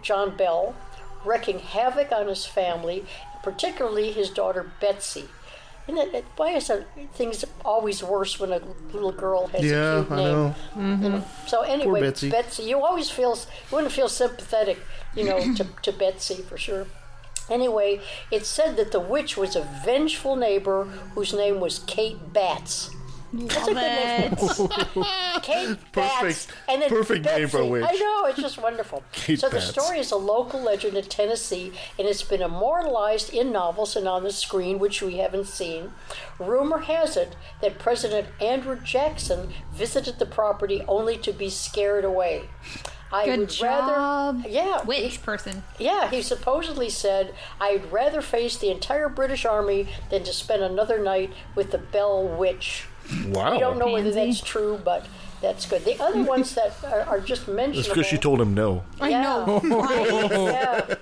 John 0.02 0.38
Bell, 0.38 0.76
wreaking 1.26 1.60
havoc 1.60 2.12
on 2.12 2.28
his 2.28 2.46
family, 2.46 3.06
particularly 3.44 4.12
his 4.12 4.30
daughter 4.30 4.72
Betsy. 4.80 5.26
And 5.88 5.98
it, 6.00 6.14
it, 6.16 6.26
why 6.36 6.52
is 6.52 6.68
that 6.68 6.88
things 7.14 7.46
always 7.64 8.02
worse 8.04 8.40
when 8.40 8.52
a 8.52 8.60
little 8.92 9.12
girl 9.12 9.48
has 9.48 9.64
Yeah, 9.64 10.00
a 10.00 10.04
cute 10.06 10.12
I 10.12 10.16
name? 10.16 10.26
know. 10.34 10.56
Mm-hmm. 10.76 11.04
You 11.04 11.10
know, 11.10 11.24
So 11.46 11.62
anyway, 11.62 12.02
Betsy. 12.02 12.64
you 12.64 12.84
always 12.84 13.10
feel 13.10 13.36
you 13.36 13.76
wouldn't 13.76 13.94
feel 13.94 14.10
sympathetic, 14.10 14.80
you 15.16 15.26
know, 15.26 15.54
to, 15.54 15.64
to 15.84 15.92
Betsy 15.92 16.36
for 16.42 16.58
sure. 16.58 16.88
Anyway, 17.50 18.02
it's 18.32 18.50
said 18.50 18.76
that 18.78 18.92
the 18.92 19.00
witch 19.00 19.38
was 19.38 19.56
a 19.56 19.62
vengeful 19.86 20.36
neighbor 20.36 20.86
whose 21.14 21.32
name 21.34 21.60
was 21.60 21.80
Kate 21.86 22.34
Batts. 22.34 22.90
That's 23.38 23.68
a 23.68 23.74
good 23.74 23.76
name. 23.76 25.06
Kate 25.42 25.78
Bats. 25.92 26.46
Perfect- 26.48 26.48
And 26.70 26.82
then 26.82 26.90
perfect 26.90 27.26
name 27.26 27.48
for 27.48 27.58
a 27.58 27.62
Betsy. 27.62 27.72
witch. 27.72 27.86
I 27.88 27.94
know, 27.94 28.26
it's 28.28 28.40
just 28.42 28.62
wonderful. 28.62 29.04
Kate 29.12 29.40
so 29.40 29.50
the 29.50 29.62
story 29.62 30.00
is 30.00 30.12
a 30.12 30.16
local 30.18 30.62
legend 30.62 30.98
in 30.98 31.04
Tennessee, 31.06 31.72
and 32.00 32.08
it's 32.08 32.24
been 32.24 32.42
immortalized 32.42 33.34
in 33.34 33.52
novels 33.52 33.96
and 33.96 34.08
on 34.08 34.24
the 34.24 34.32
screen, 34.32 34.80
which 34.80 35.02
we 35.02 35.18
haven't 35.18 35.48
seen. 35.48 35.92
Rumor 36.40 36.80
has 36.80 37.18
it 37.18 37.36
that 37.62 37.80
President 37.80 38.28
Andrew 38.42 38.80
Jackson 38.84 39.50
visited 39.74 40.20
the 40.20 40.26
property 40.26 40.84
only 40.88 41.18
to 41.20 41.32
be 41.32 41.50
scared 41.50 42.06
away. 42.06 42.44
I 43.14 43.26
Good 43.26 43.40
would 43.40 43.50
job, 43.50 44.34
rather, 44.36 44.50
yeah, 44.50 44.82
Witch 44.84 45.22
person. 45.22 45.64
yeah, 45.80 46.10
he 46.10 46.22
supposedly 46.22 46.90
said, 46.90 47.34
I'd 47.62 47.92
rather 47.92 48.22
face 48.22 48.58
the 48.58 48.72
entire 48.72 49.08
British 49.10 49.46
Army 49.46 49.88
than 50.10 50.24
to 50.24 50.34
spend 50.34 50.64
another 50.64 51.00
night 51.02 51.32
with 51.54 51.72
the 51.72 51.78
Bell 51.78 52.28
Witch. 52.28 52.86
Wow. 53.28 53.54
We 53.54 53.60
don't 53.60 53.78
know 53.78 53.92
whether 53.92 54.12
that's 54.12 54.42
true, 54.42 54.80
but 54.84 55.06
that's 55.42 55.66
good. 55.66 55.84
The 55.86 56.02
other 56.02 56.24
ones 56.36 56.56
that 56.56 56.76
are, 56.84 57.02
are 57.02 57.20
just 57.20 57.48
mentioned. 57.48 57.80
It's 57.80 57.88
because 57.88 58.06
she 58.08 58.18
told 58.18 58.42
him 58.42 58.54
no. 58.54 58.84
I 59.00 59.10
Yeah. 59.10 59.22
know. 59.22 59.62
yeah. 60.30 60.96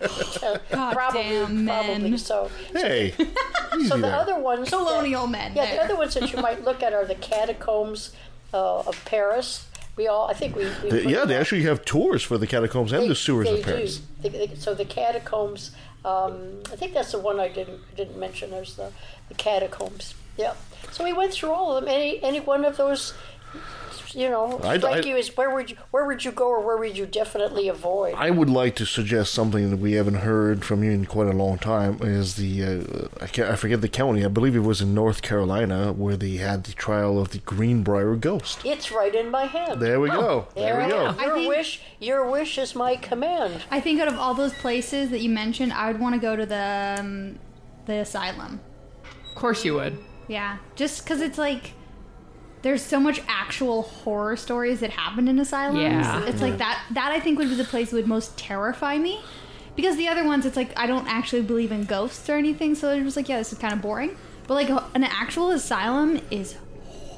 God 0.71 0.93
probably, 0.93 1.21
damn 1.23 1.65
men. 1.65 1.85
probably 1.85 2.17
so. 2.17 2.49
Hey, 2.73 3.13
easy 3.77 3.87
So 3.87 3.95
the 3.95 4.01
there. 4.03 4.15
other 4.15 4.37
ones, 4.39 4.69
that- 4.69 4.77
Colonial 4.77 5.27
men. 5.27 5.53
yeah, 5.55 5.75
the 5.75 5.83
other 5.83 5.95
ones 5.95 6.13
that 6.15 6.31
you 6.33 6.39
might 6.41 6.63
look 6.63 6.83
at 6.83 6.93
are 6.93 7.05
the 7.05 7.15
catacombs 7.15 8.11
uh, 8.53 8.79
of 8.79 9.03
Paris. 9.05 9.67
We 9.95 10.07
all, 10.07 10.27
I 10.27 10.33
think 10.33 10.55
we. 10.55 10.65
we 10.65 10.89
They- 10.89 11.03
put 11.03 11.11
yeah, 11.11 11.19
they 11.25 11.33
them- 11.33 11.41
actually 11.41 11.63
have 11.63 11.85
tours 11.85 12.23
for 12.23 12.37
the 12.37 12.47
catacombs 12.47 12.91
and 12.91 13.09
the 13.09 13.15
sewers 13.15 13.47
they 13.47 13.59
of 13.59 13.65
Paris. 13.65 13.97
Do. 14.21 14.29
They- 14.29 14.45
they- 14.47 14.55
so 14.55 14.73
the 14.73 14.85
catacombs. 14.85 15.71
Um, 16.05 16.59
I 16.71 16.75
think 16.75 16.93
that's 16.93 17.13
the 17.13 17.19
one 17.19 17.39
I 17.39 17.47
didn't 17.47 17.79
didn't 17.95 18.19
mention. 18.19 18.51
There's 18.51 18.75
the, 18.75 18.91
the 19.29 19.35
catacombs. 19.35 20.15
Yeah. 20.37 20.53
So 20.91 21.03
we 21.03 21.13
went 21.13 21.33
through 21.33 21.51
all 21.51 21.75
of 21.77 21.83
them. 21.85 21.93
Any 21.93 22.21
any 22.23 22.39
one 22.39 22.65
of 22.65 22.77
those, 22.77 23.13
you 24.13 24.29
know, 24.29 24.59
I- 24.63 24.77
strike 24.77 25.05
I- 25.05 25.09
you 25.09 25.17
as 25.17 25.35
where 25.35 25.49
would 25.49 25.71
you 25.71 25.77
where 25.91 26.05
would 26.05 26.23
you 26.23 26.31
go 26.31 26.47
or 26.47 26.59
where 26.59 26.77
would 26.77 26.95
you 26.97 27.05
definitely 27.07 27.67
avoid? 27.67 28.13
I 28.15 28.29
would 28.29 28.49
like 28.49 28.75
to 28.75 28.85
suggest 28.85 29.33
something 29.33 29.71
that 29.71 29.77
we 29.77 29.93
haven't 29.93 30.15
heard 30.29 30.63
from 30.63 30.83
you 30.83 30.91
in 30.91 31.05
quite 31.05 31.27
a 31.27 31.31
long 31.33 31.57
time. 31.57 31.97
Is 32.01 32.35
the 32.35 32.63
uh, 32.63 33.23
I 33.23 33.27
can't 33.27 33.49
I 33.49 33.55
forget 33.55 33.81
the 33.81 33.89
county. 33.89 34.23
I 34.23 34.27
believe 34.27 34.55
it 34.55 34.59
was 34.59 34.81
in 34.81 34.93
North 34.93 35.21
Carolina 35.23 35.93
where 35.93 36.15
they 36.15 36.35
had 36.37 36.63
the 36.65 36.73
trial 36.73 37.19
of 37.19 37.29
the 37.29 37.39
Greenbrier 37.39 38.15
ghost. 38.15 38.59
it's 38.63 38.91
right 38.91 39.13
in 39.15 39.31
my 39.31 39.45
hand. 39.45 39.81
There 39.81 39.99
we 39.99 40.09
go. 40.09 40.47
There 40.55 40.77
we 40.77 40.83
I 40.83 40.89
go. 40.89 41.03
Your 41.19 41.35
think- 41.35 41.49
wish, 41.49 41.81
your 41.99 42.29
wish 42.29 42.57
is 42.59 42.75
my 42.75 42.95
command. 42.97 43.63
I 43.71 43.79
think 43.79 43.99
out 43.99 44.07
of 44.07 44.15
all 44.19 44.35
those 44.35 44.53
places 44.53 45.09
that 45.09 45.21
you 45.21 45.29
mentioned, 45.29 45.73
I 45.73 45.91
would 45.91 45.99
want 45.99 46.13
to 46.15 46.21
go 46.21 46.35
to 46.35 46.45
the 46.45 46.97
um, 46.99 47.39
the 47.87 47.95
asylum. 47.97 48.59
Of 49.29 49.35
course 49.35 49.65
you 49.65 49.73
would. 49.73 49.97
Yeah, 50.27 50.57
just 50.75 51.03
because 51.03 51.21
it's 51.21 51.37
like 51.37 51.73
there's 52.63 52.81
so 52.81 52.99
much 52.99 53.21
actual 53.27 53.83
horror 53.83 54.37
stories 54.37 54.79
that 54.79 54.89
happen 54.91 55.27
in 55.27 55.37
asylums. 55.37 55.81
Yeah. 55.81 56.25
it's 56.25 56.41
like 56.41 56.57
that. 56.57 56.81
That 56.91 57.11
I 57.11 57.19
think 57.19 57.37
would 57.37 57.49
be 57.49 57.55
the 57.55 57.63
place 57.65 57.91
that 57.91 57.97
would 57.97 58.07
most 58.07 58.37
terrify 58.37 58.97
me. 58.97 59.21
Because 59.75 59.97
the 59.97 60.07
other 60.07 60.23
ones, 60.23 60.45
it's 60.45 60.55
like 60.55 60.77
I 60.79 60.87
don't 60.87 61.07
actually 61.07 61.41
believe 61.41 61.71
in 61.71 61.83
ghosts 61.83 62.29
or 62.29 62.35
anything, 62.35 62.75
so 62.75 62.89
it 62.91 63.03
was 63.03 63.15
like, 63.15 63.27
yeah, 63.27 63.37
this 63.37 63.51
is 63.51 63.59
kind 63.59 63.73
of 63.73 63.81
boring. 63.81 64.15
But 64.47 64.53
like 64.53 64.69
an 64.69 65.03
actual 65.03 65.51
asylum 65.51 66.21
is 66.31 66.57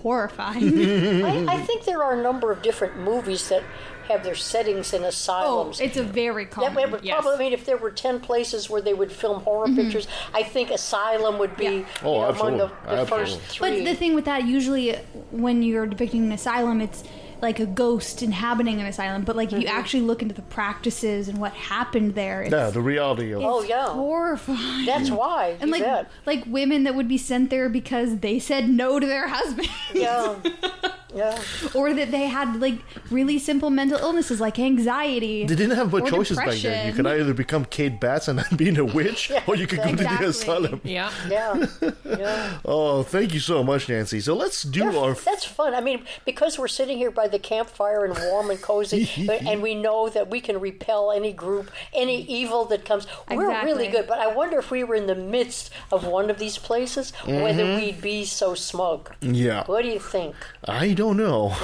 horrifying. 0.06 0.80
I, 1.26 1.46
I 1.56 1.58
think 1.62 1.86
there 1.86 2.04
are 2.04 2.20
a 2.20 2.24
number 2.24 2.52
of 2.52 2.62
different 2.62 2.98
movies 2.98 3.50
that 3.50 3.64
have 4.08 4.24
their 4.24 4.36
settings 4.36 4.94
in 4.94 5.04
asylums. 5.04 5.46
oh, 5.48 5.70
asylums. 5.70 5.80
it's 5.82 5.98
a 5.98 6.04
very 6.04 6.46
common. 6.46 6.74
way 6.76 6.86
would 6.86 7.04
Yes. 7.04 7.16
probably 7.22 7.36
I 7.36 7.40
mean 7.40 7.54
if 7.54 7.66
there 7.66 7.78
were 7.78 7.92
ten 7.92 8.20
places 8.20 8.70
where 8.70 8.82
they 8.82 8.94
would 8.94 9.12
film 9.12 9.42
horror 9.44 9.68
Mm-hmm. 9.68 9.76
pictures, 9.82 10.08
I 10.34 10.44
think 10.44 10.70
Asylum 10.72 11.38
would 11.40 11.56
be 11.58 11.64
Yeah. 11.64 11.86
Oh, 12.04 12.22
know, 12.22 12.30
among 12.30 12.58
the, 12.58 12.68
the 12.96 13.06
first 13.08 13.40
three. 13.42 13.70
But 13.80 13.86
the 13.86 13.96
thing 13.96 14.14
with 14.16 14.26
that, 14.26 14.46
usually 14.46 14.94
when 15.32 15.64
you're 15.64 15.88
depicting 15.88 16.24
an 16.26 16.32
asylum, 16.32 16.82
it's 16.82 17.04
like 17.42 17.60
a 17.60 17.66
ghost 17.66 18.22
inhabiting 18.24 18.80
an 18.80 18.86
asylum. 18.86 19.24
But 19.24 19.36
like 19.36 19.52
if 19.52 19.62
you 19.62 19.68
actually 19.68 20.02
look 20.04 20.22
into 20.22 20.34
the 20.34 20.42
practices 20.44 21.28
and 21.28 21.38
what 21.38 21.52
happened 21.54 22.16
there, 22.16 22.44
it's, 22.44 22.52
Yeah, 22.52 22.70
the 22.70 22.82
reality 22.82 23.32
of 23.34 23.42
Oh, 23.44 23.62
yeah. 23.64 23.88
horrifying. 23.90 24.86
That's 24.86 25.10
why. 25.12 25.58
and 25.60 25.68
you 25.70 25.72
like 25.74 25.84
bet. 25.84 26.12
like 26.26 26.44
women 26.48 26.84
that 26.84 26.96
would 26.96 27.08
be 27.08 27.18
sent 27.18 27.50
there 27.50 27.68
because 27.70 28.20
they 28.20 28.40
said 28.40 28.70
no 28.70 29.00
to 29.00 29.06
their 29.06 29.28
husband. 29.28 29.68
Yeah. 29.94 30.36
yeah. 31.16 31.42
or 31.74 31.94
that 31.94 32.12
they 32.12 32.26
had 32.26 32.60
like 32.60 32.80
really 33.10 33.40
simple 33.40 33.70
mental 33.70 33.98
illnesses 33.98 34.42
like 34.42 34.60
anxiety. 34.60 35.46
They 35.46 35.56
didn't 35.56 35.78
have 35.78 35.92
much 35.92 36.04
or 36.04 36.10
choices 36.10 36.38
back 36.38 36.56
then. 36.56 36.88
You 36.88 36.94
could 36.94 37.08
either 37.08 37.34
become 37.34 37.66
Kate 37.66 38.00
Bats 38.00 38.28
and 38.28 38.40
then 38.40 38.58
being 38.58 38.78
a 38.78 38.86
witch, 38.86 39.32
or 39.48 39.56
you 39.56 39.68
could 39.68 39.80
go 39.80 39.96
to 39.96 40.04
the 40.04 40.26
asylum. 40.28 40.82
Yeah. 40.84 41.12
Yeah. 41.30 41.66
Yeah. 42.06 42.60
Oh, 42.66 43.04
thank 43.04 43.34
you 43.34 43.40
so 43.40 43.64
much, 43.64 43.90
Nancy. 43.90 44.20
So 44.20 44.36
let's 44.36 44.64
do 44.64 44.98
our. 44.98 45.14
That's 45.14 45.46
fun. 45.46 45.74
I 45.74 45.82
mean, 45.82 46.04
because 46.26 46.60
we're 46.60 46.68
sitting 46.68 46.98
here 46.98 47.12
by 47.12 47.28
the 47.28 47.40
campfire 47.40 48.06
and 48.06 48.18
warm 48.18 48.50
and 48.50 48.62
cozy, 48.62 49.10
and 49.48 49.62
we 49.62 49.76
know 49.76 50.10
that 50.10 50.30
we 50.30 50.42
can 50.42 50.60
repel 50.60 51.12
any 51.12 51.32
group, 51.32 51.72
any 51.94 52.24
evil 52.24 52.66
that 52.66 52.86
comes. 52.86 53.08
We're 53.30 53.64
really 53.64 53.88
good. 53.88 54.08
But 54.08 54.20
I 54.20 54.28
wonder 54.28 54.60
if 54.60 54.72
we 54.72 54.84
were 54.84 54.96
in 54.96 55.08
the 55.08 55.16
midst 55.16 55.72
of 55.92 56.06
one 56.06 56.30
of 56.30 56.40
these 56.40 56.58
places, 56.58 57.12
whether 57.26 57.64
mm-hmm. 57.64 57.82
we'd 57.82 58.02
be 58.02 58.26
so 58.26 58.56
smug. 58.56 59.14
Yeah, 59.22 59.64
What 59.66 59.84
do 59.84 59.90
you 59.90 60.00
think? 60.00 60.36
I 60.66 60.94
don't 60.94 61.05
know. 61.14 61.54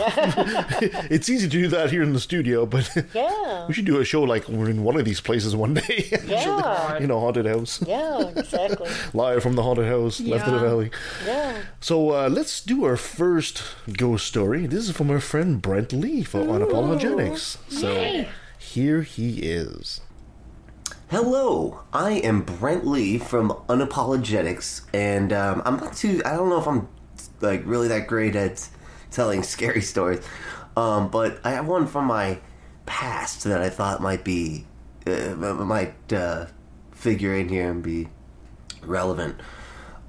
it's 1.09 1.29
easy 1.29 1.47
to 1.47 1.51
do 1.51 1.67
that 1.69 1.91
here 1.91 2.03
in 2.03 2.13
the 2.13 2.19
studio, 2.19 2.65
but 2.65 2.89
Yeah. 3.13 3.65
we 3.67 3.73
should 3.73 3.85
do 3.85 3.99
a 3.99 4.05
show 4.05 4.21
like 4.23 4.47
we're 4.47 4.69
in 4.69 4.83
one 4.83 4.95
of 4.97 5.05
these 5.05 5.21
places 5.21 5.55
one 5.55 5.73
day. 5.75 6.09
Yeah. 6.25 6.97
you 6.99 7.07
know, 7.07 7.19
haunted 7.19 7.45
house, 7.45 7.81
Yeah, 7.85 8.27
exactly. 8.35 8.89
live 9.13 9.43
from 9.43 9.55
the 9.55 9.63
haunted 9.63 9.85
house, 9.87 10.19
left 10.21 10.47
of 10.47 10.53
the 10.53 10.59
valley. 10.59 10.91
Yeah. 11.25 11.57
So 11.79 12.11
uh, 12.11 12.29
let's 12.29 12.61
do 12.61 12.85
our 12.85 12.97
first 12.97 13.63
ghost 13.97 14.27
story. 14.27 14.65
This 14.67 14.87
is 14.89 14.95
from 14.95 15.09
our 15.11 15.19
friend 15.19 15.61
Brent 15.61 15.91
Lee 15.93 16.23
for 16.23 16.39
Unapologetics. 16.39 17.57
So 17.69 18.25
here 18.57 19.01
he 19.01 19.39
is. 19.39 20.01
Hello, 21.09 21.81
I 21.91 22.11
am 22.13 22.43
Brent 22.43 22.87
Lee 22.87 23.17
from 23.17 23.49
Unapologetics, 23.67 24.83
and 24.93 25.33
um, 25.33 25.61
I'm 25.65 25.75
not 25.77 25.93
too. 25.97 26.21
I 26.25 26.31
don't 26.37 26.47
know 26.47 26.59
if 26.59 26.67
I'm 26.67 26.87
like 27.41 27.63
really 27.65 27.89
that 27.89 28.07
great 28.07 28.35
at 28.35 28.69
telling 29.11 29.43
scary 29.43 29.81
stories, 29.93 30.25
um, 30.75 31.09
but 31.09 31.39
I 31.43 31.51
have 31.51 31.67
one 31.67 31.87
from 31.87 32.05
my 32.05 32.39
past 32.85 33.43
that 33.43 33.61
I 33.61 33.69
thought 33.69 34.01
might 34.01 34.23
be 34.23 34.65
uh, 35.07 35.35
might 35.35 36.13
uh, 36.13 36.47
figure 36.91 37.35
in 37.35 37.49
here 37.49 37.69
and 37.69 37.81
be 37.81 38.07
relevant. 38.83 39.39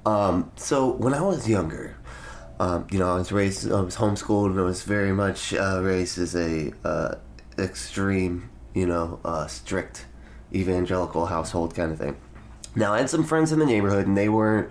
Um, 0.05 0.51
so 0.55 0.91
when 0.91 1.13
I 1.13 1.21
was 1.21 1.47
younger, 1.47 1.97
um, 2.59 2.87
you 2.91 2.99
know, 2.99 3.09
I 3.09 3.17
was 3.17 3.31
raised, 3.31 3.71
I 3.71 3.81
was 3.81 3.97
homeschooled, 3.97 4.51
and 4.51 4.59
I 4.59 4.63
was 4.63 4.83
very 4.83 5.11
much 5.11 5.53
uh, 5.53 5.81
raised 5.81 6.17
as 6.19 6.35
a 6.35 6.71
uh, 6.83 7.15
extreme, 7.57 8.49
you 8.73 8.85
know, 8.85 9.19
uh, 9.25 9.47
strict 9.47 10.05
evangelical 10.53 11.27
household 11.27 11.73
kind 11.73 11.91
of 11.91 11.97
thing. 11.97 12.15
Now 12.75 12.93
I 12.93 12.99
had 12.99 13.09
some 13.09 13.23
friends 13.23 13.51
in 13.51 13.59
the 13.59 13.65
neighborhood, 13.65 14.07
and 14.07 14.17
they 14.17 14.29
weren't. 14.29 14.69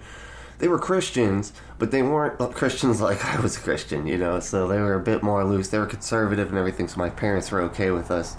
They 0.58 0.68
were 0.68 0.78
Christians, 0.78 1.52
but 1.82 1.90
they 1.90 2.00
weren't 2.00 2.38
Christians 2.54 3.00
like 3.00 3.24
I 3.36 3.40
was 3.40 3.56
a 3.56 3.60
Christian, 3.60 4.06
you 4.06 4.16
know. 4.16 4.38
So 4.38 4.68
they 4.68 4.78
were 4.78 4.94
a 4.94 5.00
bit 5.00 5.20
more 5.24 5.42
loose. 5.44 5.70
They 5.70 5.80
were 5.80 5.86
conservative 5.86 6.48
and 6.50 6.56
everything. 6.56 6.86
So 6.86 6.98
my 6.98 7.10
parents 7.10 7.50
were 7.50 7.60
okay 7.62 7.90
with 7.90 8.08
us, 8.12 8.36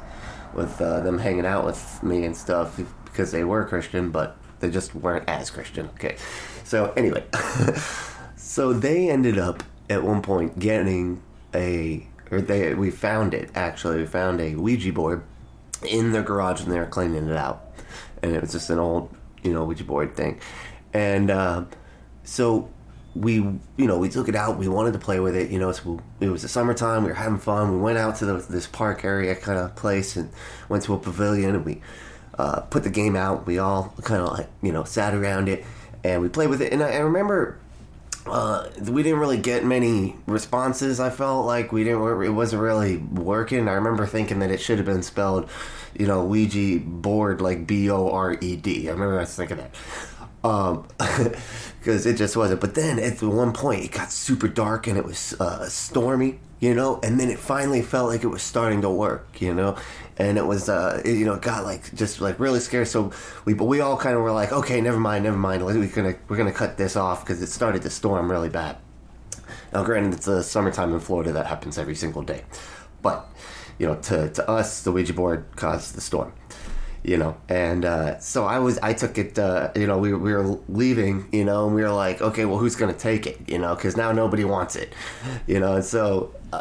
with 0.53 0.79
uh, 0.79 1.01
them 1.01 1.17
hanging 1.19 1.45
out 1.45 1.65
with 1.65 2.01
me 2.01 2.23
and 2.23 2.37
stuff 2.37 2.79
because 3.03 3.33
they 3.33 3.43
were 3.43 3.65
Christian, 3.65 4.11
but 4.11 4.37
they 4.61 4.69
just 4.71 4.95
weren't 4.95 5.27
as 5.27 5.49
Christian. 5.49 5.89
Okay. 5.95 6.15
So 6.63 6.93
anyway, 6.95 7.25
so 8.37 8.71
they 8.71 9.09
ended 9.09 9.37
up 9.37 9.61
at 9.89 10.03
one 10.03 10.21
point 10.21 10.57
getting 10.57 11.21
a, 11.53 12.07
or 12.31 12.39
they 12.39 12.73
we 12.75 12.91
found 12.91 13.33
it 13.33 13.49
actually. 13.55 13.97
We 13.97 14.05
found 14.05 14.39
a 14.39 14.55
Ouija 14.55 14.93
board 14.93 15.21
in 15.85 16.13
their 16.13 16.23
garage 16.23 16.61
and 16.61 16.71
they 16.71 16.79
were 16.79 16.85
cleaning 16.85 17.27
it 17.27 17.35
out, 17.35 17.61
and 18.21 18.33
it 18.33 18.39
was 18.39 18.53
just 18.53 18.69
an 18.69 18.79
old, 18.79 19.13
you 19.43 19.51
know, 19.51 19.65
Ouija 19.65 19.83
board 19.83 20.15
thing, 20.15 20.39
and 20.93 21.29
uh, 21.29 21.65
so 22.23 22.69
we, 23.15 23.35
you 23.35 23.61
know, 23.77 23.97
we 23.97 24.09
took 24.09 24.27
it 24.27 24.35
out. 24.35 24.57
We 24.57 24.67
wanted 24.67 24.93
to 24.93 24.99
play 24.99 25.19
with 25.19 25.35
it. 25.35 25.51
You 25.51 25.59
know, 25.59 25.69
it 25.69 26.29
was 26.29 26.41
the 26.41 26.47
summertime. 26.47 27.03
We 27.03 27.09
were 27.09 27.15
having 27.15 27.37
fun. 27.37 27.71
We 27.71 27.79
went 27.79 27.97
out 27.97 28.15
to 28.17 28.25
the, 28.25 28.33
this 28.37 28.67
park 28.67 29.05
area 29.05 29.35
kind 29.35 29.59
of 29.59 29.75
place 29.75 30.15
and 30.15 30.29
went 30.69 30.83
to 30.83 30.93
a 30.93 30.99
pavilion 30.99 31.55
and 31.55 31.65
we 31.65 31.81
uh, 32.37 32.61
put 32.61 32.83
the 32.83 32.89
game 32.89 33.15
out. 33.15 33.45
We 33.45 33.59
all 33.59 33.93
kind 34.03 34.21
of 34.21 34.37
like, 34.37 34.49
you 34.61 34.71
know, 34.71 34.83
sat 34.83 35.13
around 35.13 35.47
it 35.47 35.63
and 36.03 36.21
we 36.21 36.29
played 36.29 36.49
with 36.49 36.61
it. 36.61 36.73
And 36.73 36.81
I, 36.81 36.93
I 36.93 36.99
remember 36.99 37.59
uh, 38.25 38.69
we 38.89 39.03
didn't 39.03 39.19
really 39.19 39.37
get 39.37 39.65
many 39.65 40.15
responses. 40.25 40.99
I 40.99 41.09
felt 41.09 41.45
like 41.45 41.71
we 41.71 41.83
didn't. 41.83 42.01
It 42.23 42.29
wasn't 42.29 42.61
really 42.61 42.97
working. 42.97 43.67
I 43.67 43.73
remember 43.73 44.05
thinking 44.05 44.39
that 44.39 44.49
it 44.49 44.59
should 44.59 44.77
have 44.77 44.85
been 44.85 45.03
spelled, 45.03 45.49
you 45.97 46.07
know, 46.07 46.23
Ouija 46.23 46.79
board 46.79 47.41
like 47.41 47.67
B 47.67 47.89
O 47.89 48.09
R 48.09 48.37
E 48.39 48.55
D. 48.55 48.87
I 48.87 48.93
remember 48.93 49.17
I 49.17 49.21
was 49.21 49.35
thinking 49.35 49.57
that. 49.57 49.75
Um, 50.43 50.87
because 51.83 52.05
it 52.05 52.15
just 52.15 52.37
wasn't. 52.37 52.61
But 52.61 52.75
then 52.75 52.97
at 52.97 53.17
the 53.17 53.29
one 53.29 53.51
point, 53.51 53.83
it 53.83 53.91
got 53.91 54.09
super 54.09 54.47
dark 54.47 54.87
and 54.87 54.97
it 54.97 55.03
was 55.03 55.33
uh, 55.33 55.67
stormy, 55.67 56.39
you 56.61 56.73
know. 56.73 57.01
And 57.03 57.19
then 57.19 57.29
it 57.29 57.37
finally 57.37 57.81
felt 57.81 58.09
like 58.09 58.23
it 58.23 58.27
was 58.27 58.41
starting 58.41 58.81
to 58.83 58.89
work, 58.89 59.41
you 59.41 59.53
know. 59.53 59.75
And 60.17 60.37
it 60.37 60.45
was, 60.45 60.69
uh, 60.69 61.01
it, 61.03 61.11
you 61.11 61.25
know, 61.25 61.33
it 61.33 61.41
got 61.41 61.65
like 61.65 61.93
just 61.93 62.21
like 62.21 62.39
really 62.39 62.61
scary. 62.61 62.85
So 62.85 63.11
we, 63.43 63.53
but 63.53 63.65
we 63.65 63.81
all 63.81 63.97
kind 63.97 64.15
of 64.15 64.21
were 64.21 64.31
like, 64.31 64.53
okay, 64.53 64.79
never 64.79 64.99
mind, 64.99 65.25
never 65.25 65.35
mind. 65.35 65.65
We're 65.65 65.85
gonna 65.87 66.15
we're 66.29 66.37
gonna 66.37 66.53
cut 66.53 66.77
this 66.77 66.95
off 66.95 67.25
because 67.25 67.41
it 67.41 67.47
started 67.47 67.81
to 67.81 67.89
storm 67.89 68.31
really 68.31 68.49
bad. 68.49 68.77
Now, 69.73 69.83
granted, 69.83 70.13
it's 70.13 70.25
the 70.25 70.41
summertime 70.41 70.93
in 70.93 71.01
Florida 71.01 71.33
that 71.33 71.47
happens 71.47 71.77
every 71.77 71.95
single 71.95 72.21
day, 72.21 72.43
but 73.01 73.27
you 73.77 73.87
know, 73.87 73.95
to 73.95 74.29
to 74.29 74.49
us, 74.49 74.83
the 74.83 74.91
Ouija 74.93 75.13
board 75.13 75.45
caused 75.57 75.95
the 75.95 76.01
storm. 76.01 76.31
You 77.03 77.17
know, 77.17 77.35
and 77.49 77.83
uh, 77.83 78.17
so 78.19 78.45
I 78.45 78.59
was, 78.59 78.77
I 78.79 78.93
took 78.93 79.17
it. 79.17 79.37
Uh, 79.37 79.71
you 79.75 79.87
know, 79.87 79.97
we, 79.97 80.13
we 80.13 80.33
were 80.33 80.57
leaving. 80.69 81.27
You 81.33 81.43
know, 81.43 81.65
and 81.65 81.75
we 81.75 81.81
were 81.81 81.91
like, 81.91 82.21
okay, 82.21 82.45
well, 82.45 82.57
who's 82.57 82.77
gonna 82.77 82.93
take 82.93 83.27
it? 83.27 83.41
You 83.47 83.59
know, 83.59 83.75
because 83.75 83.97
now 83.97 84.13
nobody 84.13 84.45
wants 84.45 84.77
it. 84.77 84.93
You 85.45 85.59
know, 85.59 85.75
and 85.75 85.83
so 85.83 86.33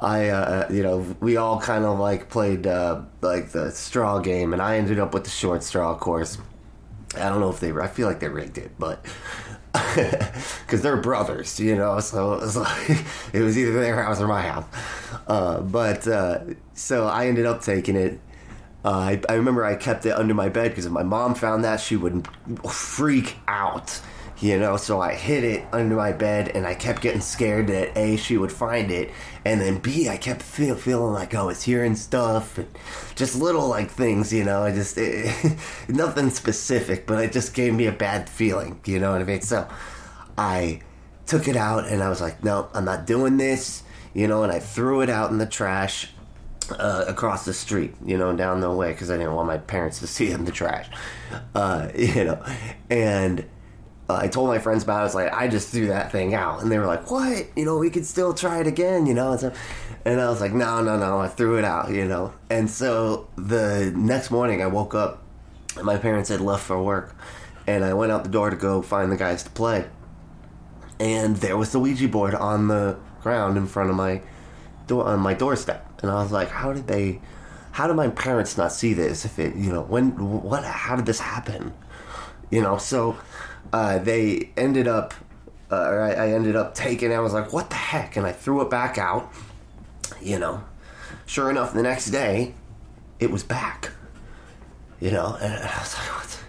I, 0.00 0.28
uh, 0.28 0.68
you 0.70 0.82
know, 0.82 0.98
we 1.20 1.36
all 1.36 1.60
kind 1.60 1.84
of 1.84 1.98
like 1.98 2.28
played 2.28 2.66
uh, 2.66 3.02
like 3.22 3.50
the 3.52 3.70
straw 3.70 4.18
game, 4.18 4.52
and 4.52 4.60
I 4.60 4.76
ended 4.76 4.98
up 4.98 5.14
with 5.14 5.24
the 5.24 5.30
short 5.30 5.62
straw, 5.62 5.92
of 5.92 6.00
course. 6.00 6.38
I 7.16 7.28
don't 7.28 7.40
know 7.40 7.50
if 7.50 7.60
they, 7.60 7.72
I 7.72 7.88
feel 7.88 8.08
like 8.08 8.20
they 8.20 8.28
rigged 8.28 8.58
it, 8.58 8.72
but 8.78 9.04
because 9.94 10.82
they're 10.82 10.96
brothers, 10.96 11.60
you 11.60 11.76
know, 11.76 12.00
so 12.00 12.34
it 12.34 12.40
was 12.40 12.56
like 12.56 13.04
it 13.32 13.40
was 13.40 13.56
either 13.56 13.72
their 13.72 14.02
house 14.02 14.20
or 14.20 14.26
my 14.26 14.42
house. 14.42 14.66
Uh, 15.26 15.60
but 15.60 16.06
uh, 16.06 16.40
so 16.74 17.06
I 17.06 17.26
ended 17.26 17.46
up 17.46 17.62
taking 17.62 17.96
it. 17.96 18.18
Uh, 18.84 18.88
I, 18.88 19.20
I 19.28 19.34
remember 19.34 19.64
I 19.64 19.76
kept 19.76 20.06
it 20.06 20.10
under 20.10 20.34
my 20.34 20.48
bed 20.48 20.70
because 20.70 20.86
if 20.86 20.92
my 20.92 21.02
mom 21.04 21.34
found 21.34 21.64
that, 21.64 21.80
she 21.80 21.96
would 21.96 22.26
freak 22.68 23.36
out 23.46 24.00
you 24.42 24.58
know? 24.58 24.76
So 24.76 25.00
i 25.00 25.14
hid 25.14 25.44
it 25.44 25.64
under 25.72 25.94
my 25.94 26.12
bed 26.12 26.48
and 26.48 26.66
i 26.66 26.74
kept 26.74 27.00
getting 27.00 27.20
scared 27.20 27.68
that 27.68 27.96
a 27.96 28.16
she 28.16 28.36
would 28.36 28.52
find 28.52 28.90
it 28.90 29.10
and 29.44 29.60
then 29.60 29.78
b 29.78 30.08
i 30.08 30.16
kept 30.16 30.42
feel, 30.42 30.74
feeling 30.74 31.12
like 31.12 31.34
i 31.34 31.42
was 31.42 31.62
hearing 31.62 31.94
stuff 31.94 32.58
and 32.58 32.68
just 33.14 33.36
little 33.36 33.68
like 33.68 33.90
things 33.90 34.32
you 34.32 34.44
know? 34.44 34.64
I 34.64 34.72
just 34.72 34.98
it, 34.98 35.56
nothing 35.88 36.28
specific 36.30 37.06
but 37.06 37.22
it 37.24 37.32
just 37.32 37.54
gave 37.54 37.72
me 37.72 37.86
a 37.86 37.92
bad 37.92 38.28
feeling 38.28 38.80
you 38.84 38.98
know 38.98 39.12
what 39.12 39.22
i 39.22 39.24
mean? 39.24 39.40
So 39.40 39.66
i 40.36 40.80
took 41.26 41.46
it 41.46 41.56
out 41.56 41.86
and 41.86 42.02
i 42.02 42.08
was 42.08 42.20
like 42.20 42.42
no 42.42 42.68
i'm 42.74 42.84
not 42.84 43.06
doing 43.06 43.36
this 43.36 43.84
you 44.12 44.26
know? 44.26 44.42
And 44.42 44.52
i 44.52 44.58
threw 44.58 45.00
it 45.00 45.08
out 45.08 45.30
in 45.30 45.38
the 45.38 45.46
trash 45.46 46.10
uh, 46.70 47.04
across 47.08 47.44
the 47.44 47.52
street, 47.52 47.94
you 48.04 48.16
know, 48.16 48.34
down 48.34 48.60
the 48.60 48.70
way 48.70 48.92
because 48.92 49.10
I 49.10 49.16
didn't 49.16 49.34
want 49.34 49.48
my 49.48 49.58
parents 49.58 49.98
to 50.00 50.06
see 50.16 50.30
in 50.30 50.44
the 50.44 50.52
trash, 50.52 50.88
uh, 51.54 51.88
you 51.96 52.24
know, 52.24 52.44
and 52.90 53.44
uh, 54.08 54.16
I 54.16 54.28
told 54.28 54.48
my 54.48 54.58
friends 54.58 54.82
about 54.82 54.98
it. 54.98 55.00
I 55.00 55.04
was 55.04 55.14
like, 55.14 55.32
I 55.32 55.48
just 55.48 55.68
threw 55.68 55.86
that 55.88 56.12
thing 56.12 56.34
out, 56.34 56.62
and 56.62 56.70
they 56.70 56.78
were 56.78 56.86
like, 56.86 57.10
"What? 57.10 57.46
You 57.56 57.64
know, 57.64 57.78
we 57.78 57.90
could 57.90 58.04
still 58.04 58.34
try 58.34 58.60
it 58.60 58.66
again, 58.66 59.06
you 59.06 59.14
know?" 59.14 59.32
And, 59.32 59.40
so, 59.40 59.52
and 60.04 60.20
I 60.20 60.28
was 60.28 60.40
like, 60.40 60.52
"No, 60.52 60.82
no, 60.82 60.98
no, 60.98 61.18
I 61.18 61.28
threw 61.28 61.58
it 61.58 61.64
out, 61.64 61.90
you 61.90 62.06
know." 62.06 62.32
And 62.50 62.70
so 62.70 63.28
the 63.36 63.92
next 63.94 64.30
morning, 64.30 64.62
I 64.62 64.66
woke 64.66 64.94
up, 64.94 65.22
my 65.82 65.96
parents 65.96 66.28
had 66.28 66.40
left 66.40 66.64
for 66.64 66.82
work, 66.82 67.16
and 67.66 67.84
I 67.84 67.94
went 67.94 68.12
out 68.12 68.24
the 68.24 68.30
door 68.30 68.50
to 68.50 68.56
go 68.56 68.82
find 68.82 69.10
the 69.10 69.16
guys 69.16 69.42
to 69.44 69.50
play, 69.50 69.86
and 70.98 71.36
there 71.36 71.56
was 71.56 71.72
the 71.72 71.78
Ouija 71.78 72.08
board 72.08 72.34
on 72.34 72.68
the 72.68 72.96
ground 73.22 73.56
in 73.56 73.66
front 73.66 73.88
of 73.88 73.96
my 73.96 74.20
door 74.86 75.04
on 75.04 75.20
my 75.20 75.34
doorstep, 75.34 75.88
and 76.02 76.10
I 76.10 76.22
was 76.22 76.32
like, 76.32 76.48
"How 76.48 76.72
did 76.72 76.86
they?" 76.86 77.20
How 77.72 77.86
did 77.86 77.94
my 77.96 78.08
parents 78.08 78.58
not 78.58 78.70
see 78.70 78.92
this? 78.92 79.24
If 79.24 79.38
it, 79.38 79.56
you 79.56 79.72
know, 79.72 79.80
when, 79.80 80.42
what, 80.42 80.62
how 80.62 80.94
did 80.94 81.06
this 81.06 81.20
happen? 81.20 81.72
You 82.50 82.60
know, 82.60 82.76
so 82.76 83.16
uh, 83.72 83.98
they 83.98 84.50
ended 84.58 84.86
up, 84.86 85.14
uh, 85.70 85.76
I, 85.76 86.10
I 86.10 86.28
ended 86.32 86.54
up 86.54 86.74
taking. 86.74 87.14
I 87.14 87.20
was 87.20 87.32
like, 87.32 87.52
"What 87.52 87.70
the 87.70 87.76
heck?" 87.76 88.16
And 88.16 88.26
I 88.26 88.32
threw 88.32 88.60
it 88.60 88.68
back 88.68 88.98
out. 88.98 89.32
You 90.20 90.38
know, 90.38 90.64
sure 91.24 91.50
enough, 91.50 91.72
the 91.72 91.82
next 91.82 92.10
day, 92.10 92.54
it 93.18 93.30
was 93.30 93.42
back. 93.42 93.90
You 95.00 95.10
know, 95.10 95.36
and 95.40 95.52
I 95.52 95.78
was 95.80 95.94
like, 95.94 96.06
what? 96.14 96.44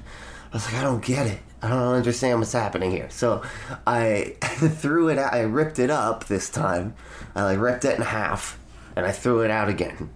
I 0.52 0.56
was 0.56 0.66
like, 0.66 0.76
I 0.76 0.84
don't 0.84 1.04
get 1.04 1.26
it. 1.26 1.39
I 1.62 1.70
don't 1.70 1.80
understand 1.96 2.39
what's 2.39 2.52
happening 2.52 2.92
here. 2.92 3.10
So 3.10 3.42
I 3.88 4.36
threw 4.42 5.10
it 5.10 5.18
out. 5.18 5.34
I 5.34 5.42
ripped 5.42 5.80
it 5.80 5.89
up 5.89 6.26
this 6.26 6.50
time. 6.50 6.94
I 7.36 7.44
like 7.44 7.60
ripped 7.60 7.86
it 7.86 7.96
in 7.98 8.04
half, 8.04 8.60
and 8.95 9.06
I 9.06 9.12
threw 9.12 9.41
it 9.41 9.51
out 9.51 9.69
again. 9.69 10.10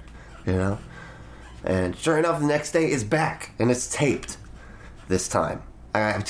You 0.45 0.53
know, 0.53 0.79
and 1.63 1.95
sure 1.95 2.17
enough, 2.17 2.39
the 2.39 2.47
next 2.47 2.71
day 2.71 2.87
it's 2.87 3.03
back 3.03 3.51
and 3.59 3.69
it's 3.71 3.93
taped. 3.93 4.37
This 5.07 5.27
time, 5.27 5.63
I. 5.95 6.23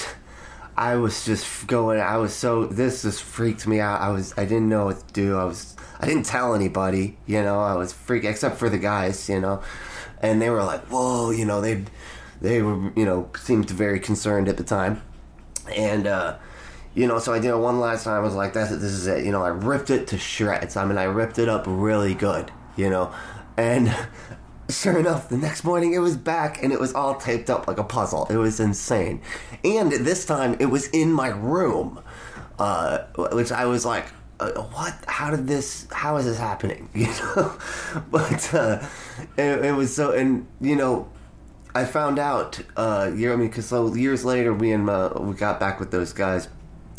I 0.78 0.96
was 0.98 1.26
just 1.26 1.66
going. 1.66 2.00
I 2.00 2.18
was 2.18 2.36
so. 2.36 2.68
This 2.68 3.02
just 3.02 3.24
freaked 3.24 3.66
me 3.66 3.80
out. 3.80 4.00
I 4.00 4.10
was. 4.10 4.34
I 4.38 4.46
didn't 4.46 4.70
know 4.70 4.86
what 4.86 5.08
to 5.08 5.14
do. 5.14 5.36
I 5.36 5.44
was. 5.46 5.76
I 6.00 6.06
didn't 6.06 6.28
tell 6.28 6.54
anybody. 6.54 7.18
You 7.26 7.42
know. 7.42 7.60
I 7.60 7.74
was 7.74 7.92
freaked, 7.92 8.26
except 8.26 8.58
for 8.58 8.70
the 8.70 8.78
guys. 8.78 9.28
You 9.28 9.40
know, 9.40 9.64
and 10.22 10.40
they 10.40 10.52
were 10.52 10.64
like, 10.64 10.82
"Whoa!" 10.86 11.32
You 11.32 11.46
know. 11.46 11.62
They, 11.62 11.84
they 12.42 12.62
were. 12.62 12.92
You 12.96 13.06
know, 13.06 13.32
seemed 13.40 13.72
very 13.72 14.00
concerned 14.00 14.48
at 14.48 14.58
the 14.58 14.64
time, 14.64 15.02
and 15.76 16.06
uh, 16.06 16.38
you 16.98 17.08
know. 17.08 17.20
So 17.20 17.34
I 17.34 17.40
did 17.40 17.50
it 17.50 17.58
one 17.58 17.80
last 17.80 18.04
time. 18.04 18.16
I 18.16 18.20
was 18.20 18.34
like, 18.34 18.54
"That's 18.54 18.72
it. 18.72 18.78
This 18.78 18.92
is 18.92 19.08
it." 19.08 19.24
You 19.24 19.32
know. 19.32 19.44
I 19.44 19.50
ripped 19.50 19.90
it 19.90 20.08
to 20.08 20.18
shreds. 20.18 20.76
I 20.76 20.86
mean, 20.86 20.98
I 20.98 21.04
ripped 21.04 21.40
it 21.40 21.48
up 21.48 21.66
really 21.68 22.14
good. 22.14 22.52
You 22.76 22.90
know, 22.90 23.14
and 23.56 23.96
sure 24.70 24.98
enough, 24.98 25.30
the 25.30 25.38
next 25.38 25.64
morning 25.64 25.94
it 25.94 26.00
was 26.00 26.18
back 26.18 26.62
and 26.64 26.74
it 26.74 26.80
was 26.80 26.94
all 26.94 27.16
taped 27.16 27.50
up 27.50 27.68
like 27.68 27.78
a 27.78 27.84
puzzle. 27.84 28.28
It 28.30 28.38
was 28.38 28.60
insane. 28.60 29.22
And 29.64 29.92
this 29.92 30.26
time 30.26 30.58
it 30.60 30.68
was 30.68 30.88
in 30.88 31.14
my 31.14 31.30
room, 31.30 32.02
uh, 32.60 33.00
which 33.16 33.52
I 33.52 33.66
was 33.66 33.86
like, 33.86 34.06
uh, 34.40 34.52
what? 34.52 34.94
How 35.08 35.32
did 35.32 35.48
this? 35.48 35.88
How 35.92 36.18
is 36.18 36.26
this 36.26 36.38
happening? 36.38 36.90
You 36.96 37.08
know, 37.08 37.58
but 38.12 38.54
uh, 38.54 38.86
it, 39.38 39.66
it 39.66 39.76
was 39.76 39.96
so, 39.96 40.12
and 40.12 40.48
you 40.60 40.76
know, 40.76 41.10
I 41.74 41.86
found 41.86 42.20
out. 42.20 42.60
Uh, 42.76 43.12
you 43.16 43.28
know, 43.28 43.34
I 43.34 43.36
mean, 43.36 43.48
because 43.48 43.68
so 43.68 43.94
years 43.96 44.26
later, 44.26 44.54
we 44.54 44.72
and 44.72 44.90
uh, 44.90 45.14
we 45.18 45.36
got 45.36 45.60
back 45.60 45.80
with 45.80 45.92
those 45.92 46.14
guys, 46.14 46.50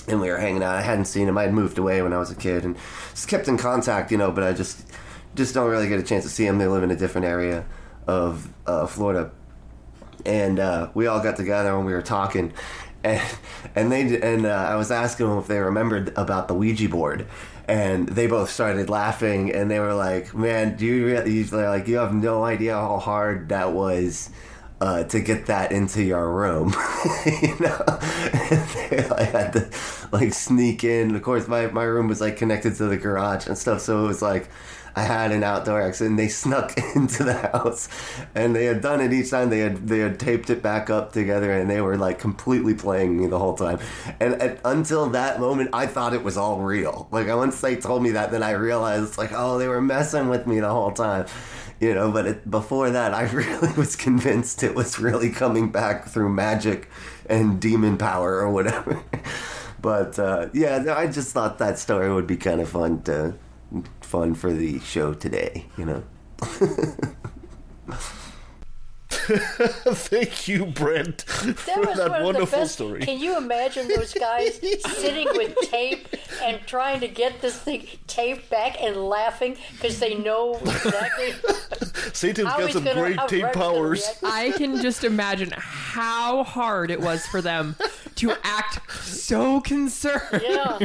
and 0.08 0.20
we 0.20 0.28
were 0.30 0.38
hanging 0.38 0.62
out. 0.62 0.74
I 0.74 0.82
hadn't 0.82 1.06
seen 1.06 1.28
him. 1.28 1.38
I 1.38 1.42
had 1.42 1.52
moved 1.52 1.78
away 1.78 2.02
when 2.02 2.12
I 2.12 2.18
was 2.18 2.30
a 2.30 2.34
kid, 2.34 2.64
and 2.64 2.76
just 3.10 3.28
kept 3.28 3.48
in 3.48 3.58
contact. 3.58 4.10
You 4.10 4.18
know, 4.18 4.30
but 4.30 4.44
I 4.44 4.52
just 4.52 4.86
just 5.34 5.54
don't 5.54 5.70
really 5.70 5.88
get 5.88 6.00
a 6.00 6.02
chance 6.02 6.24
to 6.24 6.30
see 6.30 6.46
him. 6.46 6.58
They 6.58 6.66
live 6.66 6.82
in 6.82 6.90
a 6.90 6.96
different 6.96 7.26
area 7.26 7.64
of 8.06 8.48
uh, 8.66 8.86
Florida, 8.86 9.30
and 10.24 10.58
uh, 10.58 10.90
we 10.94 11.06
all 11.06 11.20
got 11.20 11.36
together 11.36 11.76
and 11.76 11.86
we 11.86 11.92
were 11.92 12.02
talking, 12.02 12.52
and 13.04 13.22
and 13.74 13.92
they 13.92 14.20
and 14.20 14.46
uh, 14.46 14.50
I 14.70 14.76
was 14.76 14.90
asking 14.90 15.28
them 15.28 15.38
if 15.38 15.46
they 15.46 15.58
remembered 15.58 16.12
about 16.16 16.48
the 16.48 16.54
Ouija 16.54 16.88
board, 16.88 17.26
and 17.66 18.08
they 18.08 18.26
both 18.26 18.50
started 18.50 18.88
laughing 18.88 19.52
and 19.52 19.70
they 19.70 19.78
were 19.78 19.94
like, 19.94 20.34
"Man, 20.34 20.76
do 20.76 20.86
you 20.86 21.06
really?" 21.06 21.42
They're 21.42 21.68
like, 21.68 21.86
"You 21.86 21.98
have 21.98 22.14
no 22.14 22.44
idea 22.44 22.74
how 22.74 22.98
hard 22.98 23.50
that 23.50 23.72
was." 23.72 24.30
Uh, 24.80 25.02
to 25.02 25.18
get 25.18 25.46
that 25.46 25.72
into 25.72 26.00
your 26.00 26.32
room, 26.32 26.68
you 27.26 27.56
know, 27.58 27.84
I 27.88 29.28
had 29.32 29.52
to 29.54 29.68
like 30.12 30.32
sneak 30.32 30.84
in. 30.84 31.16
Of 31.16 31.22
course, 31.22 31.48
my, 31.48 31.66
my 31.66 31.82
room 31.82 32.06
was 32.06 32.20
like 32.20 32.36
connected 32.36 32.76
to 32.76 32.86
the 32.86 32.96
garage 32.96 33.48
and 33.48 33.58
stuff, 33.58 33.80
so 33.80 34.04
it 34.04 34.06
was 34.06 34.22
like 34.22 34.48
I 34.98 35.02
had 35.02 35.30
an 35.30 35.44
outdoor 35.44 35.80
and 36.00 36.18
they 36.18 36.28
snuck 36.42 36.76
into 36.96 37.22
the 37.22 37.34
house, 37.34 37.88
and 38.34 38.54
they 38.54 38.64
had 38.64 38.80
done 38.80 39.00
it 39.00 39.12
each 39.12 39.30
time. 39.30 39.48
They 39.48 39.60
had 39.60 39.86
they 39.86 40.00
had 40.00 40.18
taped 40.18 40.50
it 40.50 40.60
back 40.60 40.90
up 40.90 41.12
together, 41.12 41.52
and 41.52 41.70
they 41.70 41.80
were 41.80 41.96
like 41.96 42.18
completely 42.18 42.74
playing 42.74 43.16
me 43.16 43.28
the 43.28 43.38
whole 43.38 43.54
time. 43.56 43.78
And, 44.18 44.34
and 44.42 44.58
until 44.64 45.08
that 45.10 45.38
moment, 45.38 45.70
I 45.72 45.86
thought 45.86 46.14
it 46.14 46.24
was 46.24 46.36
all 46.36 46.60
real. 46.60 47.08
Like 47.12 47.28
once 47.28 47.60
they 47.60 47.76
told 47.76 48.02
me 48.02 48.10
that, 48.10 48.32
then 48.32 48.42
I 48.42 48.52
realized 48.52 49.18
like, 49.18 49.30
oh, 49.32 49.58
they 49.58 49.68
were 49.68 49.80
messing 49.80 50.28
with 50.28 50.48
me 50.48 50.58
the 50.58 50.70
whole 50.70 50.90
time. 50.90 51.26
You 51.80 51.94
know, 51.94 52.10
but 52.10 52.26
it, 52.26 52.50
before 52.50 52.90
that, 52.90 53.14
I 53.14 53.22
really 53.30 53.72
was 53.74 53.96
convinced 53.96 54.62
it 54.62 54.74
was 54.74 54.98
really 54.98 55.30
coming 55.30 55.70
back 55.70 56.06
through 56.06 56.30
magic 56.30 56.88
and 57.28 57.60
demon 57.60 57.96
power 57.96 58.38
or 58.38 58.50
whatever. 58.50 59.02
but 59.80 60.18
uh, 60.18 60.48
yeah, 60.52 60.94
I 60.96 61.06
just 61.06 61.32
thought 61.32 61.58
that 61.58 61.78
story 61.78 62.12
would 62.12 62.26
be 62.26 62.36
kind 62.36 62.60
of 62.60 62.68
fun 62.68 63.02
to 63.02 63.34
fun 64.00 64.34
for 64.34 64.52
the 64.52 64.80
show 64.80 65.14
today. 65.14 65.66
You 65.76 65.84
know. 65.84 66.04
Thank 69.38 70.48
you, 70.48 70.66
Brent, 70.66 71.24
That 71.26 71.56
for 71.58 71.80
was 71.80 71.96
that 71.98 72.10
one 72.10 72.22
wonderful 72.24 72.42
of 72.44 72.50
the 72.50 72.56
best. 72.56 72.72
story. 72.74 73.00
Can 73.00 73.18
you 73.20 73.36
imagine 73.36 73.88
those 73.88 74.14
guys 74.14 74.60
sitting 74.96 75.28
with 75.36 75.54
tape 75.70 76.08
and 76.42 76.60
trying 76.66 77.00
to 77.00 77.08
get 77.08 77.40
this 77.40 77.56
thing 77.58 77.86
taped 78.06 78.48
back 78.50 78.80
and 78.82 78.96
laughing 78.96 79.56
because 79.72 79.98
they 80.00 80.14
know 80.14 80.54
exactly 80.56 81.32
Satan's 82.12 82.48
how 82.48 82.58
got 82.58 82.72
some 82.72 82.84
gonna, 82.84 83.00
great 83.00 83.18
tape 83.28 83.52
powers. 83.52 84.06
I 84.22 84.52
can 84.52 84.80
just 84.80 85.04
imagine 85.04 85.50
how 85.56 86.42
hard 86.44 86.90
it 86.90 87.00
was 87.00 87.26
for 87.26 87.42
them 87.42 87.76
to 88.16 88.32
act 88.42 88.90
so 89.02 89.60
concerned. 89.60 90.42
Yeah, 90.42 90.78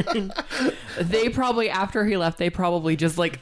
They 1.00 1.28
probably, 1.28 1.70
after 1.70 2.04
he 2.04 2.16
left, 2.16 2.38
they 2.38 2.50
probably 2.50 2.94
just 2.96 3.18
like 3.18 3.40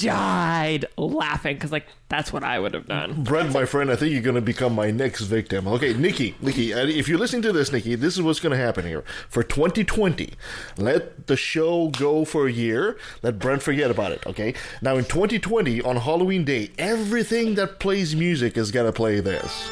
died 0.00 0.86
laughing 0.96 1.56
because, 1.56 1.72
like, 1.72 1.86
that's 2.08 2.32
what 2.32 2.44
I 2.44 2.58
would 2.58 2.74
have 2.74 2.86
done. 2.86 3.24
Brent, 3.24 3.52
my 3.52 3.64
friend, 3.64 3.90
I 3.90 3.96
think 3.96 4.12
you're 4.12 4.22
going 4.22 4.36
to 4.36 4.40
become 4.40 4.74
my 4.74 4.90
next 4.90 5.22
victim. 5.22 5.66
Okay, 5.66 5.92
Nikki, 5.92 6.36
Nikki, 6.40 6.72
if 6.72 7.08
you're 7.08 7.18
listening 7.18 7.42
to 7.42 7.52
this, 7.52 7.72
Nikki, 7.72 7.94
this 7.94 8.14
is 8.14 8.22
what's 8.22 8.40
going 8.40 8.56
to 8.56 8.62
happen 8.64 8.86
here. 8.86 9.02
For 9.28 9.42
2020, 9.42 10.32
let 10.76 11.26
the 11.26 11.36
show 11.36 11.88
go 11.88 12.24
for 12.24 12.46
a 12.46 12.52
year. 12.52 12.98
Let 13.22 13.38
Brent 13.38 13.62
forget 13.62 13.90
about 13.90 14.12
it, 14.12 14.26
okay? 14.26 14.54
Now, 14.80 14.96
in 14.96 15.04
2020, 15.04 15.82
on 15.82 15.96
Halloween 15.96 16.44
Day, 16.44 16.70
everything 16.78 17.54
that 17.56 17.80
plays 17.80 18.14
music 18.14 18.56
is 18.56 18.70
going 18.70 18.86
to 18.86 18.92
play 18.92 19.20
this. 19.20 19.68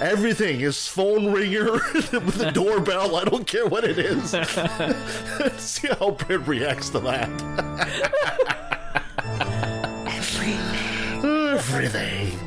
Everything 0.00 0.60
is 0.60 0.88
phone 0.88 1.32
ringer 1.32 1.72
with 1.94 2.34
the 2.36 2.50
doorbell. 2.50 3.16
I 3.16 3.24
don't 3.24 3.46
care 3.46 3.66
what 3.66 3.84
it 3.84 3.98
is. 3.98 4.30
See 5.58 5.88
how 5.88 6.10
Brent 6.10 6.46
reacts 6.46 6.90
to 6.90 7.00
that. 7.00 8.80
Everything. 11.72 12.38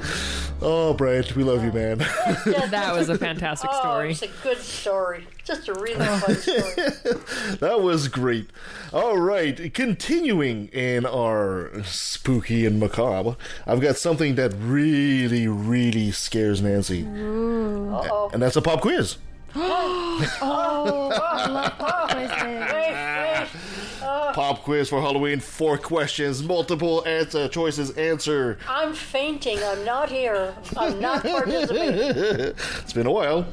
Oh, 0.62 0.94
Brent, 0.94 1.36
we 1.36 1.44
love 1.44 1.64
you, 1.64 1.72
man. 1.72 2.00
That 2.00 2.94
was 2.96 3.10
a 3.10 3.18
fantastic 3.20 3.70
Oh, 3.74 3.80
story. 3.80 4.12
it's 4.12 4.22
a 4.24 4.28
good 4.44 4.58
story. 4.60 5.28
Just 5.44 5.68
a 5.68 5.74
really 5.76 6.04
fun 6.06 6.36
story. 6.36 7.18
That 7.60 7.82
was 7.82 8.08
great. 8.08 8.50
All 8.94 9.18
right, 9.18 9.74
continuing 9.74 10.68
in 10.70 11.06
our 11.06 11.84
spooky 11.84 12.66
and 12.66 12.80
macabre, 12.80 13.38
I've 13.66 13.82
got 13.82 13.98
something 13.98 14.36
that 14.36 14.54
really, 14.60 15.48
really 15.48 16.12
scares 16.12 16.62
Nancy. 16.62 17.04
Uh-oh. 17.06 18.30
And 18.34 18.42
that's 18.42 18.56
a 18.56 18.62
pop 18.62 18.82
quiz. 18.82 19.18
Oh, 19.60 21.12
I 21.14 21.48
love 21.50 21.78
pop 21.78 22.16
wait. 22.16 22.28
Pop 24.34 24.62
quiz 24.64 24.90
for 24.90 25.02
Halloween. 25.02 25.40
Four 25.40 25.78
questions, 25.78 26.44
multiple 26.44 27.04
answer 27.08 27.48
choices. 27.48 27.92
Answer. 27.98 28.60
I'm 28.68 28.94
fainting. 28.94 29.58
I'm 29.64 29.84
not 29.84 30.10
here. 30.10 30.54
I'm 30.76 31.00
not 31.00 31.24
participating. 31.24 32.00
It's 32.82 32.94
been 32.94 33.08
a 33.08 33.12
while. 33.12 33.48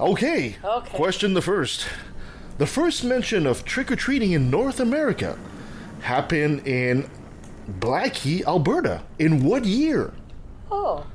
Okay. 0.00 0.56
Okay. 0.64 0.96
Question 0.96 1.34
the 1.34 1.42
first. 1.42 1.86
The 2.58 2.66
first 2.66 3.04
mention 3.04 3.46
of 3.46 3.64
trick 3.64 3.92
or 3.92 3.96
treating 3.96 4.32
in 4.32 4.50
North 4.50 4.80
America 4.80 5.38
happened 6.00 6.66
in 6.66 7.10
Blackie, 7.80 8.42
Alberta. 8.46 9.02
In 9.18 9.44
what 9.44 9.64
year? 9.66 10.12
Oh, 10.70 11.06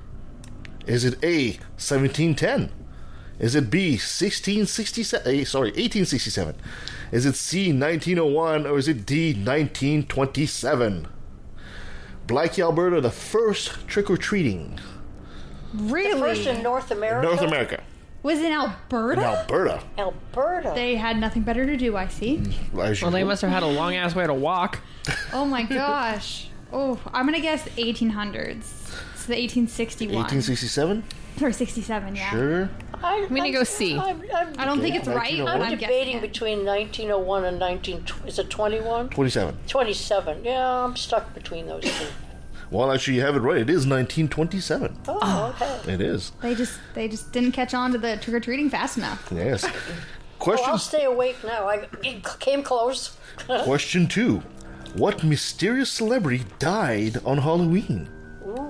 Is 0.86 1.04
it 1.06 1.16
A, 1.24 1.54
1710? 1.78 2.72
Is 3.42 3.56
it 3.56 3.72
B, 3.72 3.94
1667? 3.94 5.28
eh, 5.28 5.44
Sorry, 5.44 5.70
1867. 5.72 6.56
Is 7.12 7.26
it 7.26 7.36
C, 7.36 7.74
1901? 7.74 8.68
Or 8.68 8.78
is 8.78 8.88
it 8.88 9.04
D, 9.06 9.34
1927? 9.34 11.08
Blackie, 12.28 12.64
Alberta, 12.64 13.02
the 13.02 13.10
first 13.10 13.88
trick 13.88 14.12
or 14.12 14.16
treating. 14.18 14.80
Really? 15.74 16.20
first 16.20 16.46
in 16.46 16.62
North 16.62 16.92
America. 16.92 17.28
North 17.28 17.42
America. 17.42 17.84
Was 18.22 18.38
it 18.40 18.52
Alberta? 18.52 19.22
In 19.22 19.28
Alberta. 19.28 19.84
Alberta. 19.98 20.72
They 20.76 20.96
had 20.96 21.18
nothing 21.18 21.42
better 21.42 21.66
to 21.66 21.76
do, 21.76 21.98
I 21.98 22.08
see. 22.10 22.44
As 22.80 23.02
Well, 23.02 23.10
they 23.10 23.24
must 23.24 23.42
have 23.42 23.50
had 23.50 23.64
a 23.64 23.68
long 23.68 23.96
ass 23.96 24.14
way 24.16 24.28
to 24.28 24.34
walk. 24.34 24.80
Oh 25.34 25.46
my 25.46 25.64
gosh. 25.64 26.50
Oh, 26.72 27.00
I'm 27.12 27.26
gonna 27.26 27.40
guess 27.40 27.64
1800s. 27.70 28.64
So 29.16 29.28
the 29.34 29.42
1861. 29.42 30.14
1867? 30.16 31.04
Or 31.42 31.52
67, 31.52 32.16
yeah. 32.16 32.30
Sure. 32.30 32.70
I, 33.04 33.26
I'm 33.28 33.36
gonna 33.36 33.52
go 33.52 33.64
C. 33.64 33.98
I'm, 33.98 34.24
I'm, 34.34 34.54
I 34.58 34.66
don't 34.66 34.80
think 34.82 34.96
it's 34.96 35.08
right, 35.08 35.38
but 35.38 35.48
I'm 35.48 35.62
I'm 35.62 35.78
debating 35.78 36.16
guessing. 36.16 36.22
between 36.22 36.66
1901 36.66 37.46
and 37.46 37.60
19. 37.60 38.06
Is 38.28 38.40
it 38.40 38.50
21? 38.50 39.10
27. 39.10 39.58
27. 39.68 40.44
Yeah, 40.44 40.84
I'm 40.84 40.96
stuck 40.96 41.34
between 41.34 41.68
those 41.68 41.84
two. 41.84 42.06
Well, 42.70 42.92
actually, 42.92 43.18
you 43.18 43.22
have 43.22 43.36
it 43.36 43.40
right. 43.40 43.58
It 43.58 43.70
is 43.70 43.86
1927. 43.88 44.98
Oh, 45.08 45.56
okay. 45.62 45.94
It 45.94 46.02
is. 46.02 46.32
They 46.42 46.56
just 46.56 46.80
they 46.94 47.08
just 47.08 47.32
didn't 47.34 47.52
catch 47.52 47.74
on 47.74 47.92
to 47.92 47.98
the 47.98 48.18
trick 48.18 48.36
or 48.36 48.40
treating 48.40 48.70
fast 48.70 48.98
enough. 48.98 49.32
Yes. 49.34 49.66
Well, 50.42 50.58
Question, 50.58 50.72
I'll 50.72 50.80
stay 50.80 51.04
awake 51.04 51.38
now. 51.44 51.68
I 51.70 51.88
it 52.04 52.26
came 52.40 52.64
close. 52.64 53.16
question 53.48 54.08
two. 54.08 54.42
What 54.96 55.24
mysterious 55.24 55.92
celebrity 55.92 56.46
died 56.58 57.18
on 57.24 57.38
Halloween? 57.38 58.10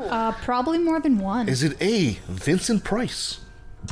Uh, 0.10 0.34
probably 0.44 0.80
more 0.80 1.00
than 1.00 1.18
one. 1.18 1.48
Is 1.48 1.64
it 1.64 1.82
A, 1.82 2.20
Vincent 2.28 2.84
Price? 2.84 3.40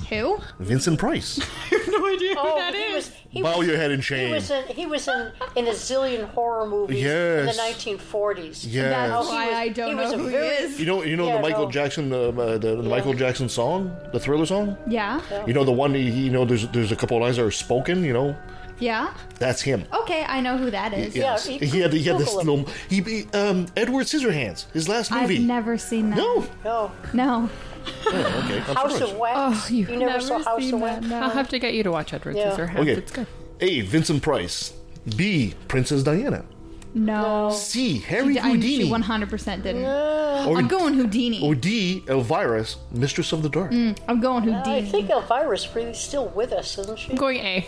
Who? 0.09 0.37
Vincent 0.59 0.99
Price. 0.99 1.39
i 1.71 1.75
have 1.75 1.89
Oh, 2.37 2.71
he 2.73 2.93
was. 2.93 3.11
He 3.29 3.41
Bow 3.43 3.59
was, 3.59 3.67
your 3.67 3.77
head 3.77 3.91
in 3.91 3.99
He 3.99 4.03
shame. 4.03 4.31
was 4.31 4.49
in. 4.49 4.65
He 4.67 4.85
was 4.85 5.07
in 5.07 5.31
in 5.55 5.67
a 5.67 5.71
zillion 5.71 6.27
horror 6.29 6.65
movies 6.67 6.97
in 6.99 7.03
Yes. 7.05 7.55
the 7.55 7.61
1940s. 7.91 8.65
Yes. 8.67 8.89
That's 8.91 9.13
Oh, 9.13 9.29
he 9.29 9.35
why 9.35 9.45
was- 9.47 9.55
I 9.55 9.67
don't 9.69 9.97
was 9.97 10.11
know 10.11 10.15
a 10.15 10.21
who 10.23 10.29
very- 10.29 10.47
he 10.47 10.63
is. 10.63 10.79
You 10.79 10.85
know, 10.85 11.03
you 11.03 11.15
know 11.15 11.27
Yeah, 11.27 11.35
the 11.37 11.41
Michael 11.41 11.65
no. 11.65 11.71
Jackson, 11.71 12.11
uh, 12.13 12.17
uh, 12.17 12.57
the, 12.57 12.75
the 12.77 12.83
Michael 12.83 13.13
Jackson 13.13 13.49
song, 13.49 13.95
the 14.11 14.19
Thriller 14.19 14.45
song. 14.45 14.77
Yeah. 14.87 15.21
You 15.45 15.53
know 15.53 15.63
the 15.63 15.71
one. 15.71 15.93
he- 15.93 16.09
You 16.09 16.31
know, 16.31 16.45
there's 16.45 16.67
there's 16.69 16.91
a 16.91 16.95
couple 16.95 17.17
of 17.17 17.23
lines 17.23 17.37
that 17.37 17.43
are 17.45 17.51
spoken. 17.51 18.03
You 18.03 18.13
know, 18.13 18.35
Yeah. 18.79 19.13
that's 19.37 19.61
him. 19.61 19.83
Okay, 19.93 20.23
I 20.27 20.41
know 20.41 20.57
who 20.57 20.71
that 20.71 20.93
is. 20.93 21.15
Yeah, 21.15 21.33
Yes. 21.33 21.45
he- 21.45 21.57
he, 21.59 21.79
had 21.81 21.93
he 21.93 22.03
had 22.03 22.17
this 22.17 22.29
Google 22.33 22.41
him. 22.55 22.63
little 22.65 22.73
he, 22.89 23.01
he 23.01 23.27
um 23.33 23.67
Edward 23.77 24.05
Scissorhands 24.07 24.65
his 24.73 24.87
last 24.89 25.11
movie. 25.11 25.23
I've 25.23 25.29
movie. 25.29 25.43
never 25.45 25.77
seen 25.77 26.09
that. 26.11 26.17
no. 26.17 26.45
No, 26.65 26.91
No. 27.13 27.49
Oh, 28.07 28.41
okay. 28.45 28.57
I'm 28.57 28.75
House 28.75 28.93
surprised. 28.93 29.01
of 29.13 29.17
Wax. 29.17 29.37
Oh, 29.37 29.73
you- 29.73 29.87
you 29.87 29.97
never, 29.97 30.19
saw 30.19 30.39
House 30.43 30.61
seen 30.61 30.73
of 30.75 30.79
that, 30.81 31.01
Wax. 31.01 31.05
no. 31.07 31.19
I'll 31.21 31.29
have 31.29 31.49
to 31.49 31.59
get 31.59 31.73
you 31.73 31.83
to 31.83 31.91
watch 31.91 32.13
Edward 32.13 32.35
Yeah. 32.35 32.51
Scissorhands. 32.51 32.77
Okay. 32.79 32.91
It's 32.93 33.11
good. 33.11 33.27
A. 33.61 33.81
Vincent 33.81 34.21
Price. 34.23 34.73
B. 35.15 35.53
Princess 35.67 36.03
Diana. 36.03 36.43
No. 36.93 37.51
C. 37.51 37.99
Harry 37.99 38.39
I, 38.39 38.41
she 38.41 38.49
Houdini. 38.49 38.89
100% 38.89 39.63
didn't. 39.63 39.85
Or, 39.85 40.57
I'm 40.57 40.67
going 40.67 40.95
Houdini. 40.95 41.41
or 41.43 41.53
D. 41.53 42.03
Elvira, 42.07 42.65
Mistress 42.91 43.31
of 43.31 43.43
the 43.43 43.49
Dark. 43.49 43.71
I'm 43.71 44.19
going 44.19 44.43
Houdini. 44.43 44.57
I 44.77 44.81
Houdini. 44.81 44.89
think 44.91 45.09
Elvira's 45.11 45.67
really 45.75 45.93
still 45.93 46.27
with 46.29 46.51
us, 46.51 46.77
isn't 46.79 46.97
she? 46.97 47.11
I'm 47.11 47.15
going 47.17 47.37
A. 47.37 47.67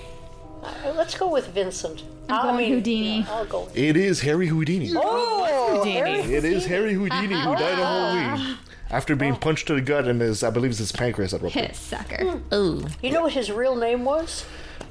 Uh, 0.63 0.93
Let's 0.95 1.15
go 1.17 1.30
with 1.30 1.47
Vincent. 1.50 2.04
I'm 2.30 2.39
I 2.39 2.43
going 2.43 2.58
mean, 2.58 2.74
Houdini. 2.74 3.19
yeah, 3.19 3.26
I'll 3.32 3.45
go. 3.45 3.67
It 3.76 3.95
is 3.97 4.21
Harry 4.21 4.47
Houdini. 4.47 4.91
Oh, 4.95 5.76
Houdini. 5.78 5.93
Harry 5.97 6.12
It 6.36 6.43
is 6.45 6.65
Harry 6.65 6.93
Houdini 6.93 7.36
who 7.41 7.56
died 7.56 7.80
on 7.80 8.17
Halloween 8.17 8.58
after 8.91 9.15
being 9.15 9.36
punched 9.36 9.67
to 9.67 9.73
the 9.75 9.82
gut 9.82 10.08
and 10.08 10.21
his, 10.21 10.43
I 10.43 10.49
believe, 10.49 10.71
it's 10.71 10.80
his 10.80 10.91
pancreas 10.91 11.32
that 11.32 11.41
ruptured. 11.41 11.63
Hit 11.67 11.75
sucker. 11.75 12.41
Oh. 12.51 12.86
You 13.01 13.12
know 13.12 13.21
what 13.23 13.34
his 13.34 13.51
real 13.51 13.75
name 13.75 14.04
was? 14.06 14.45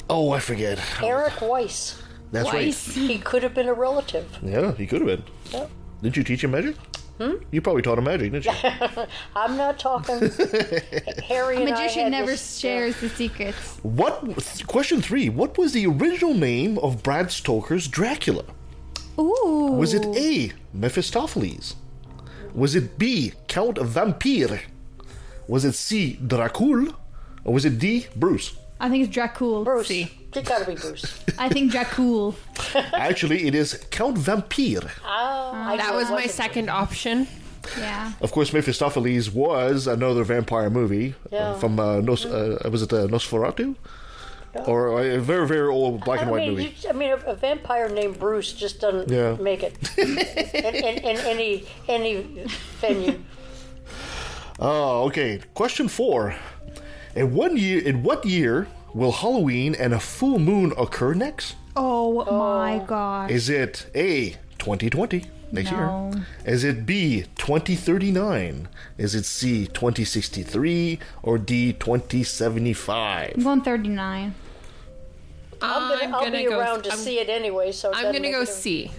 Oh, 0.08 0.30
I 0.32 0.40
forget. 0.40 0.80
Eric 1.02 1.40
Weiss. 1.40 2.02
That's 2.32 2.48
Twice. 2.48 2.94
He 2.94 3.18
could 3.18 3.42
have 3.42 3.54
been 3.54 3.68
a 3.68 3.74
relative. 3.74 4.30
right. 4.42 4.52
Yeah, 4.52 4.72
he 4.72 4.86
could 4.86 5.00
have 5.02 5.06
been. 5.08 5.24
Yeah. 5.52 5.66
Didn't 6.02 6.16
you 6.16 6.24
teach 6.24 6.42
him 6.44 6.52
magic? 6.52 6.76
Hmm? 7.18 7.34
You 7.50 7.60
probably 7.60 7.82
taught 7.82 7.98
him 7.98 8.04
magic, 8.04 8.32
didn't 8.32 8.46
you? 8.46 9.04
I'm 9.36 9.56
not 9.56 9.78
talking. 9.78 10.18
Harry 11.28 11.56
and 11.56 11.68
I 11.68 11.70
Magician 11.72 12.04
had 12.04 12.12
never 12.12 12.30
this, 12.30 12.56
uh, 12.56 12.60
shares 12.60 13.00
the 13.00 13.08
secrets. 13.10 13.78
what? 13.82 14.24
Question 14.66 15.02
three. 15.02 15.28
What 15.28 15.58
was 15.58 15.72
the 15.72 15.86
original 15.86 16.32
name 16.34 16.78
of 16.78 17.02
Bram 17.02 17.28
Stoker's 17.28 17.88
Dracula? 17.88 18.44
Ooh. 19.18 19.74
Was 19.78 19.92
it 19.92 20.06
A. 20.16 20.52
Mephistopheles? 20.72 21.76
Was 22.54 22.74
it 22.74 22.98
B. 22.98 23.32
Count 23.48 23.78
Vampire? 23.78 24.60
Was 25.48 25.64
it 25.64 25.74
C. 25.74 26.18
Dracul? 26.22 26.94
Or 27.44 27.54
was 27.54 27.64
it 27.64 27.78
D. 27.78 28.06
Bruce? 28.16 28.54
I 28.78 28.88
think 28.88 29.06
it's 29.08 29.16
Dracul. 29.16 29.64
Bruce. 29.64 29.88
See. 29.88 30.10
It 30.34 30.44
gotta 30.44 30.64
be 30.64 30.76
Bruce. 30.76 31.24
I 31.38 31.48
think 31.48 31.72
Dracul. 31.72 32.34
Actually, 32.94 33.48
it 33.48 33.54
is 33.54 33.74
Count 33.90 34.16
Vampire. 34.16 34.90
Ah, 35.04 35.70
I 35.72 35.76
That 35.76 35.92
was 35.94 36.04
my 36.08 36.12
wasn't 36.16 36.30
second 36.32 36.70
option. 36.70 37.26
Yeah. 37.78 38.12
Of 38.20 38.30
course, 38.32 38.52
Mephistopheles 38.52 39.30
was 39.30 39.86
another 39.86 40.22
vampire 40.24 40.70
movie 40.70 41.14
uh, 41.26 41.28
Yeah. 41.36 41.54
from 41.58 41.78
uh, 41.80 42.00
Nos- 42.00 42.24
uh, 42.26 42.68
was 42.70 42.82
it 42.82 42.92
uh, 42.92 43.06
Nosferatu, 43.08 43.74
or 44.66 45.00
a 45.02 45.18
very 45.18 45.46
very 45.46 45.68
old 45.68 46.04
black 46.04 46.20
I 46.20 46.22
and 46.22 46.30
white 46.30 46.40
mean, 46.48 46.50
movie. 46.50 46.74
you- 46.82 46.88
I 46.90 46.92
mean, 46.92 47.10
a, 47.10 47.16
a 47.32 47.34
vampire 47.34 47.88
named 47.88 48.18
Bruce 48.18 48.52
just 48.52 48.80
doesn't 48.80 49.08
Yeah. 49.10 49.36
make 49.40 49.62
it 49.62 49.74
in, 49.98 50.18
in, 50.74 50.98
in 51.04 51.16
any 51.26 51.64
any 51.88 52.44
venue. 52.80 53.20
Oh, 54.58 55.04
okay. 55.06 55.40
Question 55.54 55.88
four: 55.88 56.34
In 57.14 57.32
one 57.34 57.56
year, 57.56 57.80
in 57.82 58.02
what 58.02 58.24
year 58.26 58.66
will 58.92 59.12
Halloween 59.12 59.74
and 59.74 59.94
a 59.94 60.00
full 60.00 60.38
moon 60.38 60.72
occur 60.76 61.14
next? 61.14 61.54
Oh, 61.76 62.24
oh. 62.26 62.38
my 62.38 62.82
god! 62.86 63.30
Is 63.30 63.48
it 63.48 63.86
A. 63.94 64.36
2020 64.58 65.24
next 65.52 65.72
No. 65.72 66.10
year? 66.14 66.26
Is 66.44 66.64
it 66.64 66.86
B. 66.86 67.24
2039? 67.38 68.68
Is 68.98 69.14
it 69.14 69.24
C. 69.24 69.66
2063 69.66 70.98
or 71.22 71.38
D. 71.38 71.72
2075? 71.72 73.32
I'm 73.36 73.42
going 73.42 73.60
39. 73.62 74.34
I'm 75.62 76.00
gonna, 76.10 76.16
I'll 76.16 76.30
be 76.30 76.44
go- 76.48 76.58
around 76.58 76.84
to 76.84 76.90
I'm- 76.90 76.98
see 76.98 77.18
it 77.18 77.28
anyway, 77.28 77.70
so 77.72 77.92
I'm 77.94 78.12
gonna 78.12 78.30
go 78.30 78.42
it- 78.42 78.48
C. 78.48 78.92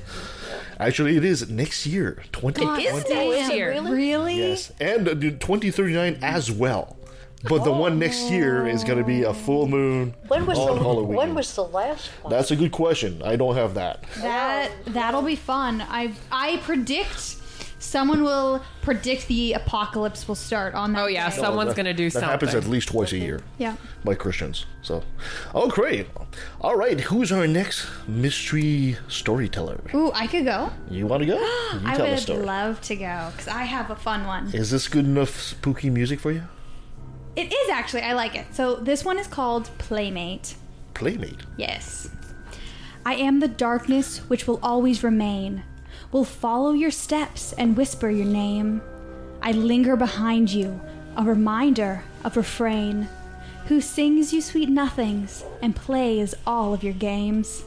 Actually, 0.80 1.18
it 1.18 1.26
is 1.26 1.50
next 1.50 1.86
year, 1.88 2.22
2020. 2.34 2.84
It 2.84 2.88
is 2.94 3.10
next 3.10 3.54
year. 3.54 3.70
really? 3.70 3.92
Really? 3.92 4.38
Yes, 4.38 4.72
and 4.80 5.08
uh, 5.08 5.14
2039 5.14 6.20
as 6.22 6.52
well. 6.52 6.98
But 7.50 7.64
the 7.64 7.72
one 7.72 7.98
next 8.00 8.30
year 8.30 8.68
is 8.68 8.84
going 8.84 8.98
to 9.00 9.04
be 9.04 9.24
a 9.24 9.34
full 9.34 9.68
moon 9.68 10.14
When 10.28 10.46
was 10.46 10.58
on 10.60 10.76
the 10.78 10.84
Halloween. 10.84 11.16
when 11.18 11.34
was 11.36 11.54
the 11.56 11.64
last 11.64 12.08
one? 12.22 12.32
That's 12.32 12.52
a 12.52 12.56
good 12.56 12.72
question. 12.72 13.22
I 13.24 13.36
don't 13.36 13.56
have 13.56 13.74
that. 13.76 14.04
That 14.22 14.72
that'll 14.88 15.22
be 15.24 15.36
fun. 15.36 15.82
I 15.82 16.14
I 16.32 16.58
predict 16.58 17.38
someone 17.80 18.24
will 18.24 18.62
predict 18.84 19.28
the 19.28 19.54
apocalypse 19.54 20.28
will 20.28 20.36
start 20.36 20.76
on 20.76 20.94
that. 20.94 21.02
Oh 21.04 21.08
yeah, 21.08 21.30
day. 21.32 21.36
someone's 21.38 21.70
That- 21.70 21.78
gonna 21.78 21.94
do 21.96 22.06
that 22.06 22.12
something. 22.12 22.30
happens 22.30 22.54
at 22.54 22.66
least 22.68 22.90
twice 22.90 23.12
a 23.12 23.18
year 23.18 23.42
Yeah. 23.58 23.76
by 24.04 24.14
Christians. 24.14 24.66
So, 24.84 25.04
oh 25.56 25.68
great! 25.68 26.08
All 26.62 26.76
right, 26.76 27.00
who's 27.00 27.32
our 27.32 27.48
next 27.48 27.88
mystery 28.08 28.98
storyteller? 29.08 29.80
Ooh, 29.96 30.12
I 30.14 30.28
could 30.28 30.46
go. 30.46 30.70
You 30.92 31.08
want 31.08 31.22
to 31.22 31.28
go? 31.28 31.38
You 31.74 31.80
I 31.86 31.96
tell 31.98 32.06
a 32.06 32.10
would 32.12 32.20
story. 32.20 32.44
love 32.44 32.82
to 32.82 32.96
go 32.96 33.30
because 33.32 33.48
I 33.48 33.64
have 33.64 33.90
a 33.90 33.96
fun 33.96 34.28
one. 34.28 34.52
Is 34.54 34.70
this 34.70 34.88
good 34.88 35.06
enough 35.06 35.40
spooky 35.42 35.90
music 35.90 36.20
for 36.20 36.32
you? 36.32 36.44
It 37.36 37.54
is 37.54 37.70
actually. 37.70 38.02
I 38.02 38.14
like 38.14 38.36
it. 38.36 38.46
So 38.52 38.76
this 38.76 39.06
one 39.06 39.18
is 39.18 39.28
called 39.28 39.70
Playmate. 39.78 40.56
Playmate. 40.94 41.40
Yes. 41.58 42.10
I 43.06 43.16
am 43.16 43.40
the 43.40 43.48
darkness 43.48 44.20
which 44.30 44.48
will 44.48 44.60
always 44.62 45.04
remain, 45.04 45.64
will 46.12 46.26
follow 46.26 46.72
your 46.72 46.92
steps 46.92 47.54
and 47.54 47.76
whisper 47.76 48.10
your 48.10 48.28
name. 48.28 48.82
I 49.42 49.54
linger 49.54 49.96
behind 49.96 50.52
you, 50.52 50.80
a 51.18 51.24
reminder 51.24 52.04
of 52.24 52.38
refrain, 52.38 53.10
who 53.66 53.82
sings 53.82 54.34
you 54.34 54.42
sweet 54.42 54.70
nothings 54.70 55.44
and 55.64 55.76
plays 55.76 56.36
all 56.46 56.74
of 56.74 56.84
your 56.84 56.94
games. 56.94 57.64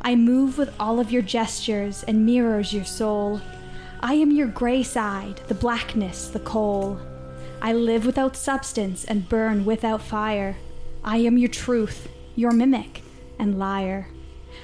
I 0.00 0.16
move 0.16 0.58
with 0.58 0.74
all 0.80 0.98
of 0.98 1.12
your 1.12 1.22
gestures 1.22 2.02
and 2.04 2.26
mirrors 2.26 2.72
your 2.72 2.84
soul. 2.84 3.40
I 4.00 4.14
am 4.14 4.32
your 4.32 4.48
gray 4.48 4.82
side, 4.82 5.40
the 5.46 5.54
blackness, 5.54 6.28
the 6.28 6.40
coal. 6.40 7.00
I 7.66 7.72
live 7.72 8.06
without 8.06 8.36
substance 8.36 9.04
and 9.04 9.28
burn 9.28 9.64
without 9.64 10.00
fire. 10.00 10.56
I 11.02 11.16
am 11.16 11.36
your 11.36 11.48
truth, 11.48 12.08
your 12.36 12.52
mimic 12.52 13.02
and 13.40 13.58
liar. 13.58 14.06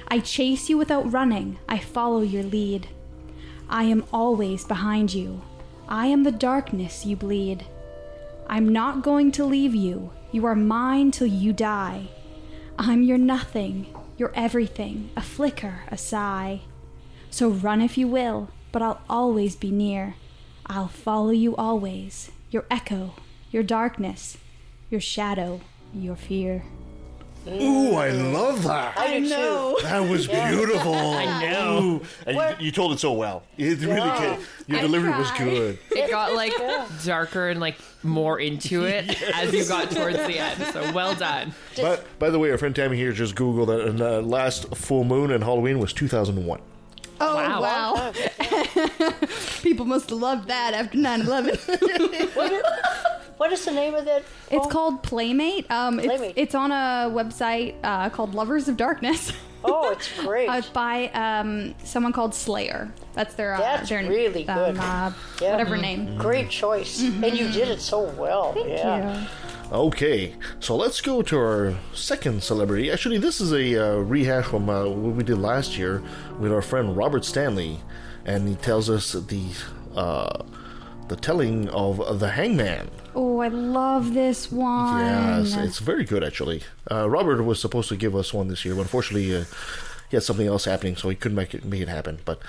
I 0.07 0.19
chase 0.19 0.69
you 0.69 0.77
without 0.77 1.11
running, 1.11 1.59
I 1.67 1.79
follow 1.79 2.21
your 2.21 2.43
lead. 2.43 2.87
I 3.67 3.83
am 3.83 4.05
always 4.13 4.63
behind 4.63 5.13
you. 5.13 5.41
I 5.89 6.07
am 6.07 6.23
the 6.23 6.31
darkness 6.31 7.05
you 7.05 7.17
bleed. 7.17 7.65
I'm 8.47 8.69
not 8.69 9.03
going 9.03 9.33
to 9.33 9.43
leave 9.43 9.75
you. 9.75 10.11
You 10.31 10.45
are 10.45 10.55
mine 10.55 11.11
till 11.11 11.27
you 11.27 11.51
die. 11.51 12.07
I'm 12.79 13.03
your 13.03 13.17
nothing, 13.17 13.85
your 14.17 14.31
everything, 14.33 15.09
a 15.17 15.21
flicker, 15.21 15.81
a 15.89 15.97
sigh. 15.97 16.61
So 17.29 17.49
run 17.49 17.81
if 17.81 17.97
you 17.97 18.07
will, 18.07 18.47
but 18.71 18.81
I'll 18.81 19.01
always 19.09 19.57
be 19.57 19.71
near. 19.71 20.15
I'll 20.67 20.87
follow 20.87 21.31
you 21.31 21.53
always, 21.57 22.31
your 22.53 22.65
echo, 22.69 23.13
your 23.51 23.63
darkness, 23.63 24.37
your 24.89 25.01
shadow, 25.01 25.59
your 25.93 26.15
fear. 26.15 26.63
Ooh, 27.45 27.95
I 27.95 28.09
love 28.11 28.63
that. 28.63 28.97
I 28.97 29.19
do 29.19 29.27
too. 29.27 29.77
That 29.81 29.99
was 30.07 30.27
beautiful. 30.27 30.93
I 30.95 31.41
know. 31.41 32.01
And 32.25 32.37
you, 32.37 32.67
you 32.67 32.71
told 32.71 32.93
it 32.93 32.99
so 33.01 33.11
well. 33.11 33.43
It 33.57 33.79
really 33.81 33.95
Yeah. 33.97 34.37
did. 34.37 34.45
Your 34.67 34.77
I 34.77 34.81
delivery 34.81 35.09
was 35.11 35.27
tried. 35.31 35.43
good. 35.49 35.79
It 35.91 36.09
got 36.09 36.33
like 36.35 36.53
darker 37.03 37.49
and 37.49 37.59
like 37.59 37.75
more 38.01 38.39
into 38.39 38.85
it 38.85 39.21
as 39.35 39.51
you 39.51 39.65
got 39.65 39.91
towards 39.91 40.15
the 40.19 40.39
end. 40.39 40.63
So 40.71 40.93
well 40.93 41.15
done. 41.15 41.53
But 41.75 42.05
by 42.17 42.29
the 42.29 42.39
way, 42.39 42.49
our 42.49 42.57
friend 42.57 42.73
Tammy 42.73 42.95
here 42.95 43.11
just 43.11 43.35
Googled 43.35 43.67
that, 43.67 43.81
and 43.89 44.01
uh, 44.01 44.21
last 44.21 44.73
full 44.77 45.03
moon 45.03 45.29
and 45.29 45.43
Halloween 45.43 45.79
was 45.79 45.91
2001. 45.91 46.61
Oh, 47.25 47.35
Wow. 47.35 47.93
wow. 47.93 48.11
People 49.61 49.85
must 49.85 50.09
have 50.09 50.19
loved 50.19 50.47
that 50.49 50.73
after 50.73 50.97
9 50.97 51.21
11. 51.21 51.57
What 53.37 53.51
is 53.51 53.65
the 53.65 53.71
name 53.71 53.95
of 53.95 54.05
that? 54.05 54.23
It's 54.51 54.65
Oh, 54.67 54.69
called 54.69 55.01
Playmate. 55.03 55.69
Um, 55.69 55.97
it's, 55.99 56.07
Playmate. 56.07 56.33
it's 56.37 56.55
on 56.55 56.71
a 56.71 57.09
website 57.11 57.75
uh, 57.83 58.09
called 58.09 58.35
Lovers 58.35 58.67
of 58.69 58.77
Darkness. 58.77 59.33
Oh, 59.65 59.89
it's 59.91 60.07
great. 60.21 60.47
uh, 60.47 60.57
it's 60.57 60.69
by 60.69 61.07
um, 61.09 61.73
someone 61.83 62.13
called 62.13 62.35
Slayer. 62.35 62.93
That's 63.13 63.33
their 63.33 63.55
uh, 63.55 63.59
That's 63.59 63.89
their 63.89 64.07
really 64.07 64.47
um, 64.47 64.57
good. 64.75 64.77
uh, 64.81 65.11
Yeah. 65.41 65.51
whatever 65.51 65.77
name. 65.77 66.15
Great 66.17 66.49
choice. 66.51 67.01
And 67.01 67.33
you 67.37 67.49
did 67.51 67.69
it 67.69 67.81
so 67.81 68.03
well. 68.11 68.53
Thank 68.53 68.67
yeah. 68.69 69.27
Okay, 69.73 70.35
so 70.59 70.75
let's 70.75 71.01
go 71.01 71.23
to 71.23 71.35
our 71.35 71.73
second 71.95 72.43
celebrity. 72.43 72.91
Actually, 72.91 73.17
this 73.17 73.41
is 73.41 73.51
a 73.51 73.75
uh, 73.75 73.95
rehash 73.95 74.45
from 74.45 74.69
uh, 74.69 74.85
what 74.85 75.15
we 75.15 75.23
did 75.23 75.39
last 75.39 75.79
year 75.79 76.03
with 76.37 76.51
our 76.51 76.61
friend 76.61 76.95
Robert 76.95 77.25
Stanley, 77.25 77.79
and 78.23 78.47
he 78.47 78.53
tells 78.53 78.87
us 78.87 79.13
the 79.13 79.43
uh, 79.95 80.43
the 81.07 81.15
telling 81.15 81.69
of 81.69 82.19
the 82.19 82.29
Hangman. 82.29 82.91
Oh, 83.15 83.39
I 83.39 83.47
love 83.47 84.13
this 84.13 84.51
one. 84.51 84.99
Yes, 84.99 85.55
it's 85.55 85.79
very 85.79 86.03
good 86.03 86.23
actually. 86.23 86.61
Uh, 86.91 87.09
Robert 87.09 87.41
was 87.41 87.59
supposed 87.59 87.89
to 87.89 87.95
give 87.95 88.15
us 88.15 88.31
one 88.31 88.49
this 88.49 88.63
year, 88.63 88.75
but 88.75 88.81
unfortunately, 88.81 89.35
uh, 89.35 89.45
he 90.07 90.17
had 90.17 90.23
something 90.23 90.45
else 90.45 90.65
happening, 90.65 90.95
so 90.97 91.09
he 91.09 91.15
couldn't 91.15 91.35
make 91.35 91.55
it 91.55 91.65
make 91.65 91.81
it 91.81 91.89
happen. 91.89 92.19
But 92.25 92.39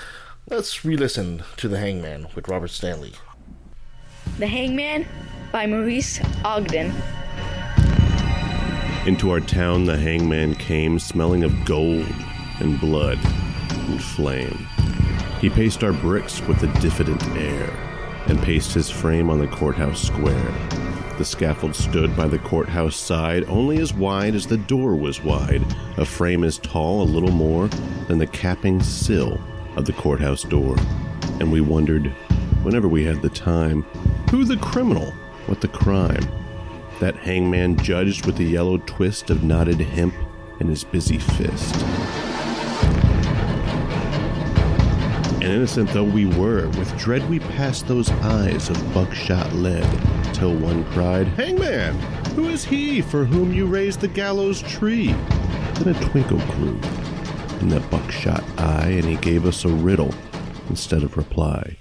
let's 0.50 0.84
re-listen 0.84 1.42
to 1.56 1.68
the 1.68 1.78
Hangman 1.78 2.26
with 2.34 2.48
Robert 2.48 2.68
Stanley. 2.68 3.14
The 4.36 4.48
Hangman 4.48 5.06
by 5.52 5.66
Maurice 5.66 6.20
Ogden. 6.44 6.92
Into 9.06 9.30
our 9.30 9.38
town 9.38 9.84
the 9.84 9.96
hangman 9.96 10.56
came, 10.56 10.98
smelling 10.98 11.44
of 11.44 11.64
gold 11.64 12.12
and 12.58 12.80
blood 12.80 13.18
and 13.70 14.02
flame. 14.02 14.66
He 15.40 15.48
paced 15.48 15.84
our 15.84 15.92
bricks 15.92 16.40
with 16.48 16.60
a 16.64 16.80
diffident 16.80 17.24
air, 17.36 17.70
and 18.26 18.42
paced 18.42 18.72
his 18.72 18.90
frame 18.90 19.30
on 19.30 19.38
the 19.38 19.46
courthouse 19.46 20.02
square. 20.02 20.52
The 21.16 21.24
scaffold 21.24 21.76
stood 21.76 22.16
by 22.16 22.26
the 22.26 22.40
courthouse 22.40 22.96
side, 22.96 23.44
only 23.44 23.78
as 23.78 23.94
wide 23.94 24.34
as 24.34 24.48
the 24.48 24.56
door 24.56 24.96
was 24.96 25.22
wide, 25.22 25.62
a 25.96 26.04
frame 26.04 26.42
as 26.42 26.58
tall 26.58 27.02
a 27.02 27.04
little 27.04 27.30
more 27.30 27.68
than 28.08 28.18
the 28.18 28.26
capping 28.26 28.82
sill 28.82 29.40
of 29.76 29.84
the 29.84 29.92
courthouse 29.92 30.42
door. 30.42 30.74
And 31.38 31.52
we 31.52 31.60
wondered, 31.60 32.08
whenever 32.64 32.88
we 32.88 33.04
had 33.04 33.22
the 33.22 33.28
time, 33.28 33.84
who 34.30 34.44
the 34.44 34.56
criminal, 34.56 35.12
what 35.46 35.60
the 35.60 35.68
crime. 35.68 36.26
That 37.00 37.16
hangman 37.16 37.76
judged 37.76 38.26
with 38.26 38.36
the 38.36 38.44
yellow 38.44 38.78
twist 38.78 39.30
of 39.30 39.44
knotted 39.44 39.80
hemp 39.80 40.14
in 40.60 40.68
his 40.68 40.84
busy 40.84 41.18
fist. 41.18 41.74
And 45.34 45.52
innocent 45.52 45.90
though 45.90 46.04
we 46.04 46.24
were, 46.24 46.68
with 46.70 46.96
dread 46.96 47.28
we 47.28 47.38
passed 47.38 47.86
those 47.86 48.10
eyes 48.10 48.70
of 48.70 48.94
buckshot 48.94 49.52
lead, 49.52 49.84
till 50.32 50.56
one 50.56 50.84
cried, 50.92 51.26
Hangman, 51.28 51.98
who 52.34 52.48
is 52.48 52.64
he 52.64 53.02
for 53.02 53.24
whom 53.24 53.52
you 53.52 53.66
raised 53.66 54.00
the 54.00 54.08
gallows 54.08 54.62
tree? 54.62 55.12
Then 55.74 55.94
a 55.94 56.00
twinkle 56.00 56.38
grew 56.38 56.80
in 57.60 57.68
that 57.68 57.88
buckshot 57.90 58.42
eye, 58.58 58.90
and 58.96 59.04
he 59.04 59.16
gave 59.16 59.44
us 59.44 59.64
a 59.64 59.68
riddle 59.68 60.14
instead 60.70 61.02
of 61.02 61.16
reply. 61.16 61.76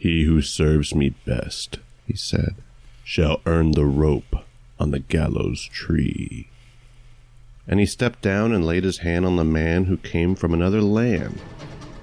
He 0.00 0.22
who 0.22 0.42
serves 0.42 0.94
me 0.94 1.12
best, 1.26 1.80
he 2.06 2.14
said, 2.14 2.54
shall 3.02 3.40
earn 3.46 3.72
the 3.72 3.84
rope 3.84 4.44
on 4.78 4.92
the 4.92 5.00
gallows 5.00 5.64
tree. 5.72 6.46
And 7.66 7.80
he 7.80 7.86
stepped 7.86 8.22
down 8.22 8.52
and 8.52 8.64
laid 8.64 8.84
his 8.84 8.98
hand 8.98 9.26
on 9.26 9.34
the 9.34 9.44
man 9.44 9.86
who 9.86 9.96
came 9.96 10.36
from 10.36 10.54
another 10.54 10.80
land. 10.80 11.40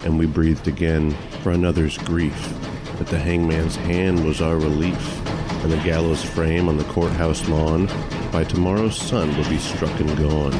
And 0.02 0.20
we 0.20 0.26
breathed 0.26 0.68
again 0.68 1.16
for 1.42 1.52
another's 1.52 1.98
grief, 1.98 2.54
But 2.98 3.08
the 3.08 3.18
hangman's 3.18 3.78
hand 3.78 4.26
was 4.26 4.42
our 4.42 4.58
relief, 4.58 5.26
and 5.64 5.72
the 5.72 5.78
gallows 5.78 6.22
frame 6.22 6.68
on 6.68 6.76
the 6.76 6.84
courthouse 6.84 7.48
lawn 7.48 7.88
by 8.30 8.44
tomorrow's 8.44 8.98
sun 8.98 9.36
will 9.38 9.50
be 9.50 9.58
struck 9.58 9.98
and 10.02 10.18
gone. 10.18 10.52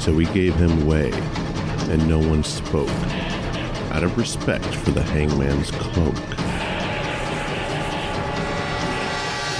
So 0.00 0.14
we 0.14 0.24
gave 0.26 0.54
him 0.54 0.86
way, 0.86 1.10
and 1.90 2.08
no 2.08 2.18
one 2.18 2.42
spoke, 2.42 2.88
out 3.90 4.02
of 4.02 4.16
respect 4.16 4.64
for 4.64 4.90
the 4.90 5.02
hangman's 5.02 5.70
cloak. 5.70 6.14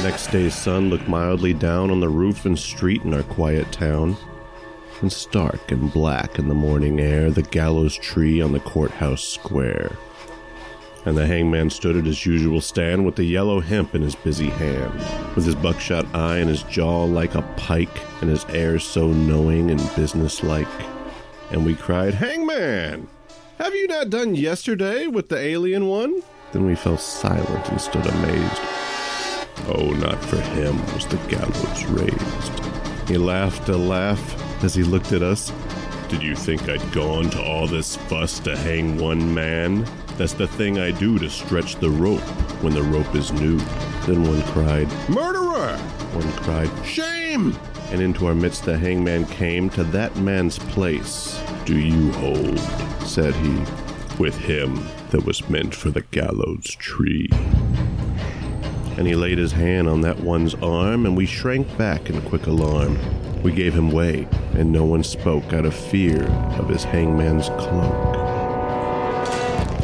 Next 0.03 0.29
day's 0.29 0.55
sun 0.55 0.89
looked 0.89 1.09
mildly 1.09 1.53
down 1.53 1.91
on 1.91 2.01
the 2.01 2.09
roof 2.09 2.47
and 2.47 2.59
street 2.59 3.03
in 3.03 3.13
our 3.13 3.23
quiet 3.23 3.71
town. 3.71 4.17
And 5.03 5.13
stark 5.13 5.71
and 5.71 5.93
black 5.93 6.39
in 6.39 6.49
the 6.49 6.55
morning 6.55 7.01
air, 7.01 7.31
the 7.31 7.43
gallows 7.43 7.97
tree 7.97 8.41
on 8.41 8.53
the 8.53 8.61
courthouse 8.61 9.23
square. 9.23 9.93
And 11.05 11.19
the 11.19 11.27
hangman 11.27 11.69
stood 11.69 11.97
at 11.97 12.07
his 12.07 12.25
usual 12.25 12.63
stand 12.63 13.05
with 13.05 13.17
the 13.17 13.25
yellow 13.25 13.61
hemp 13.61 13.95
in 13.95 14.01
his 14.01 14.15
busy 14.15 14.49
hand, 14.49 14.95
with 15.35 15.45
his 15.45 15.55
buckshot 15.55 16.07
eye 16.15 16.39
and 16.39 16.49
his 16.49 16.63
jaw 16.65 17.05
like 17.05 17.35
a 17.35 17.43
pike, 17.57 18.01
and 18.23 18.31
his 18.31 18.47
air 18.47 18.79
so 18.79 19.09
knowing 19.09 19.71
and 19.71 19.91
businesslike. 19.97 20.69
And 21.51 21.67
we 21.67 21.75
cried, 21.75 22.15
Hangman! 22.15 23.09
Have 23.61 23.75
you 23.75 23.89
not 23.89 24.09
done 24.09 24.35
yesterday 24.37 25.07
with 25.07 25.29
the 25.29 25.37
alien 25.37 25.87
one? 25.87 26.23
Then 26.53 26.65
we 26.65 26.75
fell 26.75 26.97
silent 26.97 27.69
and 27.69 27.79
stood 27.79 28.07
amazed. 28.07 28.61
Oh, 29.69 29.95
not 30.01 30.19
for 30.25 30.41
him 30.41 30.79
was 30.95 31.07
the 31.07 31.19
gallows 31.29 31.85
raised. 31.85 33.07
He 33.07 33.19
laughed 33.19 33.69
a 33.69 33.77
laugh 33.77 34.65
as 34.65 34.75
he 34.75 34.83
looked 34.83 35.13
at 35.13 35.23
us. 35.23 35.53
Did 36.09 36.23
you 36.23 36.35
think 36.35 36.71
I'd 36.71 36.91
gone 36.93 37.29
to 37.29 37.43
all 37.43 37.67
this 37.67 37.97
fuss 37.97 38.39
to 38.41 38.57
hang 38.57 38.97
one 38.97 39.35
man? 39.35 39.87
That's 40.17 40.33
the 40.33 40.49
thing 40.49 40.79
I 40.79 40.91
do 40.91 41.19
to 41.19 41.29
stretch 41.29 41.77
the 41.77 41.91
rope 41.91 42.21
when 42.63 42.73
the 42.73 42.83
rope 42.83 43.15
is 43.15 43.31
new. 43.31 43.59
Then 44.07 44.23
one 44.27 44.41
cried, 44.55 44.89
Murderer! 45.11 45.77
One 45.77 46.33
cried, 46.45 46.71
Shame! 46.87 47.55
And 47.91 48.01
into 48.01 48.25
our 48.25 48.35
midst 48.35 48.65
the 48.65 48.79
hangman 48.79 49.27
came 49.27 49.69
to 49.71 49.85
that 49.85 50.17
man's 50.17 50.59
place. 50.59 51.39
Do 51.65 51.79
you 51.79 52.13
hold, 52.13 52.59
said 53.07 53.35
he, 53.35 53.59
with 54.19 54.37
him 54.37 54.87
that 55.11 55.25
was 55.25 55.49
meant 55.49 55.75
for 55.75 55.91
the 55.91 56.03
gallows 56.03 56.75
tree 56.77 57.29
and 59.01 59.09
he 59.09 59.15
laid 59.15 59.39
his 59.39 59.53
hand 59.53 59.89
on 59.89 60.03
that 60.03 60.21
one's 60.21 60.55
arm, 60.57 61.07
and 61.07 61.17
we 61.17 61.25
shrank 61.25 61.79
back 61.79 62.11
in 62.11 62.21
quick 62.21 62.47
alarm. 62.47 62.99
We 63.43 63.51
gave 63.51 63.73
him 63.73 63.91
way, 63.91 64.29
and 64.53 64.71
no 64.71 64.85
one 64.85 65.05
spoke 65.05 65.55
out 65.55 65.65
of 65.65 65.75
fear 65.75 66.25
of 66.59 66.69
his 66.69 66.85
hangman's 66.85 67.49
cloak. 67.49 68.13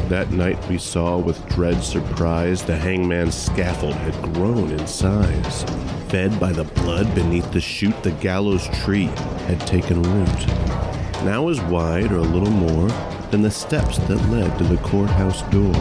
That 0.09 0.29
night 0.29 0.63
we 0.69 0.77
saw 0.77 1.17
with 1.17 1.43
dread 1.49 1.83
surprise 1.83 2.63
the 2.63 2.77
hangman's 2.77 3.33
scaffold 3.33 3.95
had 3.95 4.35
grown 4.35 4.69
in 4.69 4.85
size. 4.85 5.63
fed 6.09 6.39
by 6.39 6.53
the 6.53 6.63
blood 6.63 7.13
beneath 7.15 7.51
the 7.51 7.59
shoot 7.59 8.01
the 8.03 8.11
gallows 8.11 8.67
tree 8.83 9.07
had 9.47 9.59
taken 9.67 10.01
root. 10.03 10.86
Now 11.27 11.49
as 11.49 11.59
wide 11.63 12.13
or 12.13 12.19
a 12.19 12.21
little 12.21 12.49
more 12.49 12.87
than 13.31 13.41
the 13.41 13.51
steps 13.51 13.97
that 13.97 14.29
led 14.29 14.57
to 14.57 14.63
the 14.63 14.77
courthouse 14.77 15.41
door, 15.51 15.75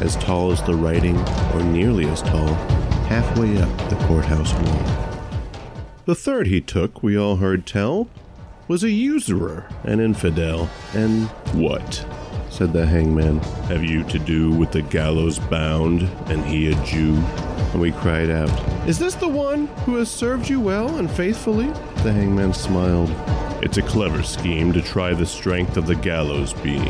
as 0.00 0.14
tall 0.14 0.52
as 0.52 0.62
the 0.62 0.76
writing, 0.76 1.18
or 1.52 1.64
nearly 1.64 2.06
as 2.06 2.22
tall, 2.22 2.54
halfway 3.08 3.60
up 3.60 3.76
the 3.90 3.96
courthouse 4.06 4.52
wall. 4.54 5.18
The 6.04 6.14
third 6.14 6.46
he 6.46 6.60
took, 6.60 7.02
we 7.02 7.18
all 7.18 7.38
heard 7.38 7.66
tell, 7.66 8.08
was 8.68 8.84
a 8.84 8.90
usurer, 8.92 9.66
an 9.82 9.98
infidel, 9.98 10.70
and 10.92 11.26
what? 11.54 12.06
said 12.48 12.72
the 12.72 12.86
hangman. 12.86 13.40
Have 13.66 13.82
you 13.82 14.04
to 14.04 14.18
do 14.20 14.52
with 14.52 14.70
the 14.70 14.82
gallows 14.82 15.40
bound, 15.40 16.02
and 16.30 16.44
he 16.44 16.70
a 16.70 16.84
Jew? 16.84 17.16
And 17.72 17.80
we 17.80 17.90
cried 17.90 18.30
out, 18.30 18.88
Is 18.88 19.00
this 19.00 19.16
the 19.16 19.26
one 19.26 19.66
who 19.86 19.96
has 19.96 20.08
served 20.08 20.48
you 20.48 20.60
well 20.60 20.98
and 20.98 21.10
faithfully? 21.10 21.66
The 22.04 22.12
hangman 22.12 22.54
smiled. 22.54 23.10
It's 23.64 23.78
a 23.78 23.82
clever 23.82 24.22
scheme 24.22 24.74
to 24.74 24.82
try 24.82 25.14
the 25.14 25.24
strength 25.24 25.78
of 25.78 25.86
the 25.86 25.96
gallows 25.96 26.52
beam. 26.52 26.84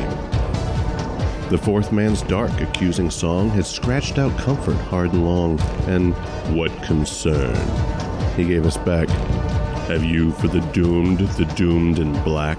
The 1.48 1.60
fourth 1.62 1.92
man's 1.92 2.22
dark, 2.22 2.50
accusing 2.60 3.10
song 3.10 3.48
had 3.50 3.64
scratched 3.64 4.18
out 4.18 4.36
comfort 4.38 4.74
hard 4.74 5.12
and 5.12 5.24
long, 5.24 5.60
and 5.86 6.14
what 6.52 6.72
concern? 6.82 7.54
He 8.36 8.42
gave 8.44 8.66
us 8.66 8.76
back. 8.76 9.08
Have 9.86 10.02
you 10.02 10.32
for 10.32 10.48
the 10.48 10.62
doomed, 10.72 11.20
the 11.20 11.44
doomed 11.54 12.00
in 12.00 12.12
black? 12.24 12.58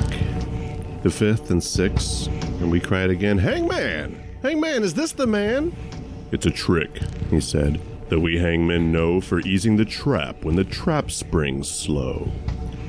The 1.03 1.11
fifth 1.11 1.51
and 1.51 1.61
sixth, 1.61 2.27
and 2.61 2.71
we 2.71 2.79
cried 2.79 3.09
again, 3.09 3.37
Hangman! 3.37 4.23
Hangman, 4.41 4.83
is 4.83 4.93
this 4.93 5.11
the 5.11 5.27
man? 5.27 5.75
It's 6.31 6.45
a 6.45 6.51
trick, 6.51 7.01
he 7.29 7.41
said, 7.41 7.81
that 8.07 8.21
we 8.21 8.39
hangmen 8.39 8.93
know 8.93 9.19
for 9.19 9.41
easing 9.41 9.75
the 9.75 9.83
trap 9.83 10.45
when 10.45 10.55
the 10.55 10.63
trap 10.63 11.11
springs 11.11 11.69
slow. 11.69 12.31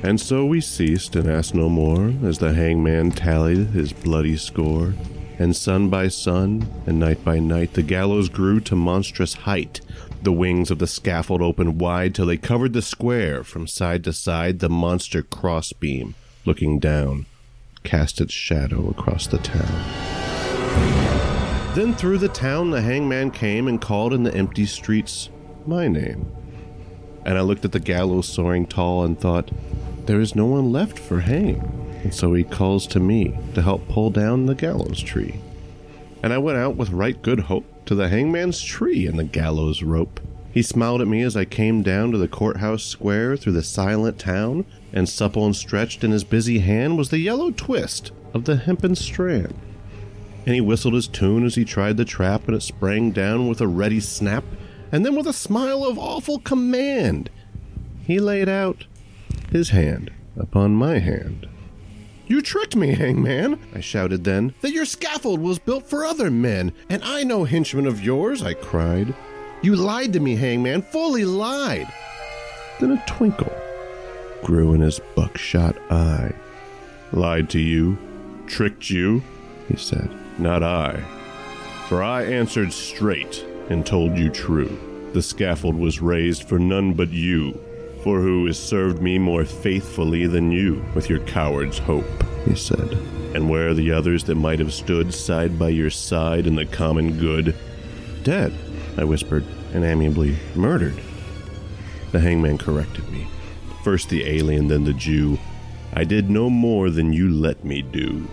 And 0.07 0.21
so 0.21 0.45
we 0.45 0.61
ceased 0.61 1.17
and 1.17 1.29
asked 1.29 1.53
no 1.53 1.67
more 1.67 2.13
as 2.23 2.37
the 2.37 2.53
hangman 2.53 3.11
tallied 3.11 3.71
his 3.71 3.91
bloody 3.91 4.37
score. 4.37 4.93
And 5.37 5.53
sun 5.53 5.89
by 5.89 6.07
sun 6.07 6.65
and 6.85 6.97
night 6.97 7.25
by 7.25 7.39
night 7.39 7.73
the 7.73 7.81
gallows 7.81 8.29
grew 8.29 8.61
to 8.61 8.75
monstrous 8.77 9.33
height. 9.33 9.81
The 10.23 10.31
wings 10.31 10.71
of 10.71 10.79
the 10.79 10.87
scaffold 10.87 11.41
opened 11.41 11.81
wide 11.81 12.15
till 12.15 12.25
they 12.25 12.37
covered 12.37 12.71
the 12.71 12.81
square 12.81 13.43
from 13.43 13.67
side 13.67 14.05
to 14.05 14.13
side. 14.13 14.59
The 14.59 14.69
monster 14.69 15.23
crossbeam, 15.23 16.15
looking 16.45 16.79
down, 16.79 17.25
cast 17.83 18.21
its 18.21 18.33
shadow 18.33 18.89
across 18.89 19.27
the 19.27 19.39
town. 19.39 19.83
Then 21.75 21.93
through 21.93 22.19
the 22.19 22.29
town 22.29 22.71
the 22.71 22.81
hangman 22.81 23.31
came 23.31 23.67
and 23.67 23.81
called 23.81 24.13
in 24.13 24.23
the 24.23 24.33
empty 24.33 24.67
streets 24.67 25.27
my 25.65 25.89
name. 25.89 26.31
And 27.25 27.37
I 27.37 27.41
looked 27.41 27.65
at 27.65 27.73
the 27.73 27.81
gallows 27.81 28.29
soaring 28.29 28.65
tall 28.65 29.03
and 29.03 29.19
thought, 29.19 29.51
there 30.07 30.21
is 30.21 30.35
no 30.35 30.45
one 30.45 30.71
left 30.71 30.97
for 30.97 31.19
hang. 31.19 31.99
And 32.03 32.13
so 32.13 32.33
he 32.33 32.43
calls 32.43 32.87
to 32.87 32.99
me 32.99 33.37
to 33.53 33.61
help 33.61 33.87
pull 33.87 34.09
down 34.09 34.45
the 34.45 34.55
gallows 34.55 35.01
tree. 35.01 35.41
And 36.23 36.33
I 36.33 36.37
went 36.37 36.57
out 36.57 36.75
with 36.75 36.89
right 36.89 37.21
good 37.21 37.41
hope 37.41 37.85
to 37.85 37.95
the 37.95 38.07
hangman's 38.07 38.61
tree 38.61 39.05
and 39.05 39.19
the 39.19 39.23
gallows 39.23 39.83
rope. 39.83 40.19
He 40.53 40.61
smiled 40.63 41.01
at 41.01 41.07
me 41.07 41.21
as 41.21 41.37
I 41.37 41.45
came 41.45 41.83
down 41.83 42.11
to 42.11 42.17
the 42.17 42.27
courthouse 42.27 42.83
square 42.83 43.37
through 43.37 43.53
the 43.53 43.63
silent 43.63 44.17
town, 44.17 44.65
and 44.91 45.07
supple 45.07 45.45
and 45.45 45.55
stretched 45.55 46.03
in 46.03 46.11
his 46.11 46.23
busy 46.23 46.59
hand 46.59 46.97
was 46.97 47.09
the 47.09 47.19
yellow 47.19 47.51
twist 47.51 48.11
of 48.33 48.45
the 48.45 48.57
hempen 48.57 48.95
strand. 48.95 49.53
And 50.45 50.55
he 50.55 50.61
whistled 50.61 50.93
his 50.93 51.07
tune 51.07 51.45
as 51.45 51.55
he 51.55 51.65
tried 51.65 51.97
the 51.97 52.05
trap, 52.05 52.47
and 52.47 52.55
it 52.55 52.61
sprang 52.61 53.11
down 53.11 53.47
with 53.47 53.61
a 53.61 53.67
ready 53.67 53.99
snap, 53.99 54.45
and 54.91 55.05
then 55.05 55.15
with 55.15 55.27
a 55.27 55.33
smile 55.33 55.83
of 55.83 55.99
awful 55.99 56.39
command, 56.39 57.29
he 58.03 58.19
laid 58.19 58.49
out 58.49 58.85
his 59.51 59.69
hand 59.69 60.11
upon 60.37 60.75
my 60.75 60.99
hand. 60.99 61.47
You 62.27 62.41
tricked 62.41 62.75
me, 62.75 62.93
hangman, 62.93 63.59
I 63.73 63.79
shouted 63.79 64.25
then, 64.25 64.53
that 64.61 64.73
your 64.73 64.85
scaffold 64.85 65.39
was 65.39 65.59
built 65.59 65.89
for 65.89 66.03
other 66.03 66.29
men, 66.29 66.73
and 66.89 67.01
I 67.03 67.23
no 67.23 67.45
henchman 67.45 67.87
of 67.87 68.03
yours, 68.03 68.43
I 68.43 68.53
cried. 68.53 69.15
You 69.61 69.75
lied 69.75 70.13
to 70.13 70.19
me, 70.19 70.35
hangman, 70.35 70.81
fully 70.81 71.23
lied. 71.23 71.87
Then 72.79 72.91
a 72.91 73.03
twinkle 73.07 73.55
grew 74.43 74.73
in 74.73 74.81
his 74.81 74.99
buckshot 75.15 75.77
eye. 75.89 76.33
Lied 77.13 77.49
to 77.51 77.59
you, 77.59 77.97
tricked 78.45 78.89
you, 78.89 79.23
he 79.69 79.77
said, 79.77 80.09
not 80.37 80.63
I. 80.63 81.01
For 81.87 82.03
I 82.03 82.23
answered 82.23 82.73
straight 82.73 83.45
and 83.69 83.85
told 83.85 84.17
you 84.17 84.29
true. 84.29 85.09
The 85.13 85.21
scaffold 85.21 85.75
was 85.75 86.01
raised 86.01 86.47
for 86.47 86.59
none 86.59 86.93
but 86.93 87.09
you, 87.09 87.59
for 88.07 88.21
who 88.21 88.45
has 88.45 88.57
served 88.57 89.01
me 89.01 89.19
more 89.19 89.43
faithfully 89.43 90.25
than 90.27 90.49
you 90.49 90.81
with 90.95 91.09
your 91.09 91.19
coward's 91.25 91.77
hope, 91.77 92.05
he 92.45 92.55
said. 92.55 92.93
And 93.35 93.49
where 93.49 93.67
are 93.67 93.73
the 93.73 93.91
others 93.91 94.23
that 94.23 94.35
might 94.35 94.59
have 94.59 94.73
stood 94.73 95.13
side 95.13 95.59
by 95.59 95.67
your 95.67 95.89
side 95.89 96.47
in 96.47 96.55
the 96.55 96.65
common 96.65 97.19
good? 97.19 97.53
Dead, 98.23 98.57
I 98.97 99.03
whispered, 99.03 99.43
and 99.73 99.83
amiably 99.83 100.37
murdered. 100.55 100.97
The 102.13 102.21
hangman 102.21 102.57
corrected 102.57 103.09
me. 103.11 103.27
First 103.83 104.07
the 104.07 104.25
alien, 104.25 104.69
then 104.69 104.85
the 104.85 104.93
Jew. 104.93 105.37
I 105.91 106.05
did 106.05 106.29
no 106.29 106.49
more 106.49 106.89
than 106.89 107.11
you 107.11 107.29
let 107.29 107.65
me 107.65 107.81
do. 107.81 108.25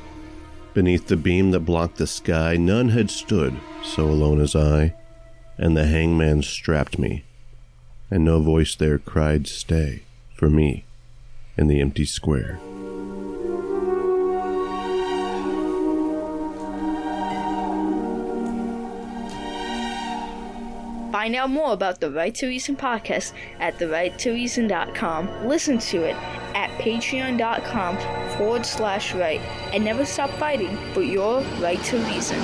Beneath 0.73 1.09
the 1.09 1.17
beam 1.17 1.51
that 1.51 1.67
blocked 1.67 1.97
the 1.97 2.07
sky, 2.07 2.57
none 2.57 2.91
had 2.91 3.11
stood 3.11 3.59
so 3.83 4.05
alone 4.05 4.41
as 4.41 4.55
I, 4.55 4.95
and 5.59 5.77
the 5.77 5.87
hangman 5.87 6.43
strapped 6.45 6.97
me 6.97 7.25
and 8.11 8.25
no 8.25 8.41
voice 8.41 8.75
there 8.75 8.99
cried, 8.99 9.47
Stay, 9.47 10.03
for 10.35 10.51
me, 10.51 10.85
in 11.57 11.69
the 11.69 11.81
empty 11.81 12.05
square. 12.05 12.61
Find 21.15 21.37
out 21.37 21.49
more 21.49 21.73
about 21.73 22.01
the 22.01 22.11
Right 22.11 22.35
to 22.35 22.49
Reason 22.49 22.77
podcast 22.77 23.33
at 23.61 23.79
therighttoreason.com. 23.79 25.47
Listen 25.47 25.79
to 25.79 26.03
it 26.03 26.17
at 26.55 26.71
patreon.com 26.81 27.97
forward 28.37 28.67
slash 28.67 29.15
right. 29.15 29.41
And 29.73 29.85
never 29.85 30.05
stop 30.05 30.29
fighting 30.31 30.77
for 30.93 31.03
your 31.03 31.41
right 31.61 31.83
to 31.85 31.99
reason. 31.99 32.41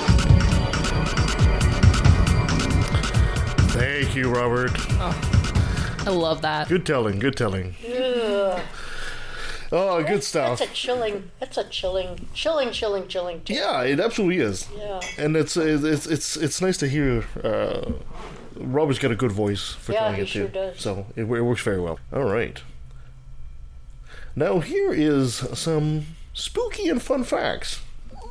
Thank 3.71 4.15
you, 4.15 4.31
Robert. 4.31 4.71
Oh. 5.01 5.40
I 6.07 6.11
love 6.11 6.43
that. 6.43 6.69
Good 6.69 6.87
telling, 6.87 7.19
good 7.19 7.37
telling. 7.37 7.75
Ugh. 7.87 8.61
Oh, 9.73 10.03
good 10.03 10.25
stuff. 10.25 10.59
That's 10.59 10.71
a 10.71 10.75
chilling. 10.75 11.31
That's 11.39 11.57
a 11.57 11.65
chilling, 11.65 12.27
chilling, 12.35 12.73
chilling, 12.73 13.07
chilling. 13.07 13.41
tale. 13.43 13.57
Yeah, 13.57 13.83
it 13.83 14.01
absolutely 14.01 14.39
is. 14.43 14.69
Yeah. 14.77 15.01
And 15.17 15.37
it's 15.37 15.57
it's 15.57 16.07
it's 16.07 16.37
it's 16.37 16.61
nice 16.61 16.77
to 16.79 16.89
hear. 16.89 17.25
Uh, 17.45 17.93
Robert's 18.57 18.99
got 18.99 19.13
a 19.13 19.17
good 19.17 19.31
voice 19.33 19.71
for 19.75 19.93
Yeah, 19.93 20.01
telling 20.01 20.17
he 20.17 20.23
it 20.23 20.27
too, 20.29 20.39
sure 20.41 20.49
does. 20.49 20.81
so 20.81 21.07
it, 21.17 21.23
it 21.23 21.25
works 21.43 21.63
very 21.63 21.81
well. 21.81 21.99
All 22.13 22.25
right. 22.25 22.61
Now 24.35 24.59
here 24.61 24.93
is 24.93 25.35
some 25.55 26.07
spooky 26.35 26.89
and 26.89 27.01
fun 27.01 27.23
facts 27.25 27.81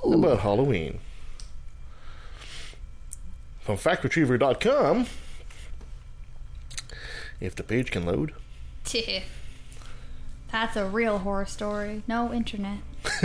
about 0.03 0.39
Halloween. 0.39 0.99
From 3.61 3.77
FactRetriever.com. 3.77 5.05
If 7.39 7.55
the 7.55 7.63
page 7.63 7.91
can 7.91 8.05
load. 8.05 8.33
That's 10.51 10.75
a 10.75 10.85
real 10.85 11.19
horror 11.19 11.45
story. 11.45 12.03
No 12.07 12.33
internet. 12.33 12.79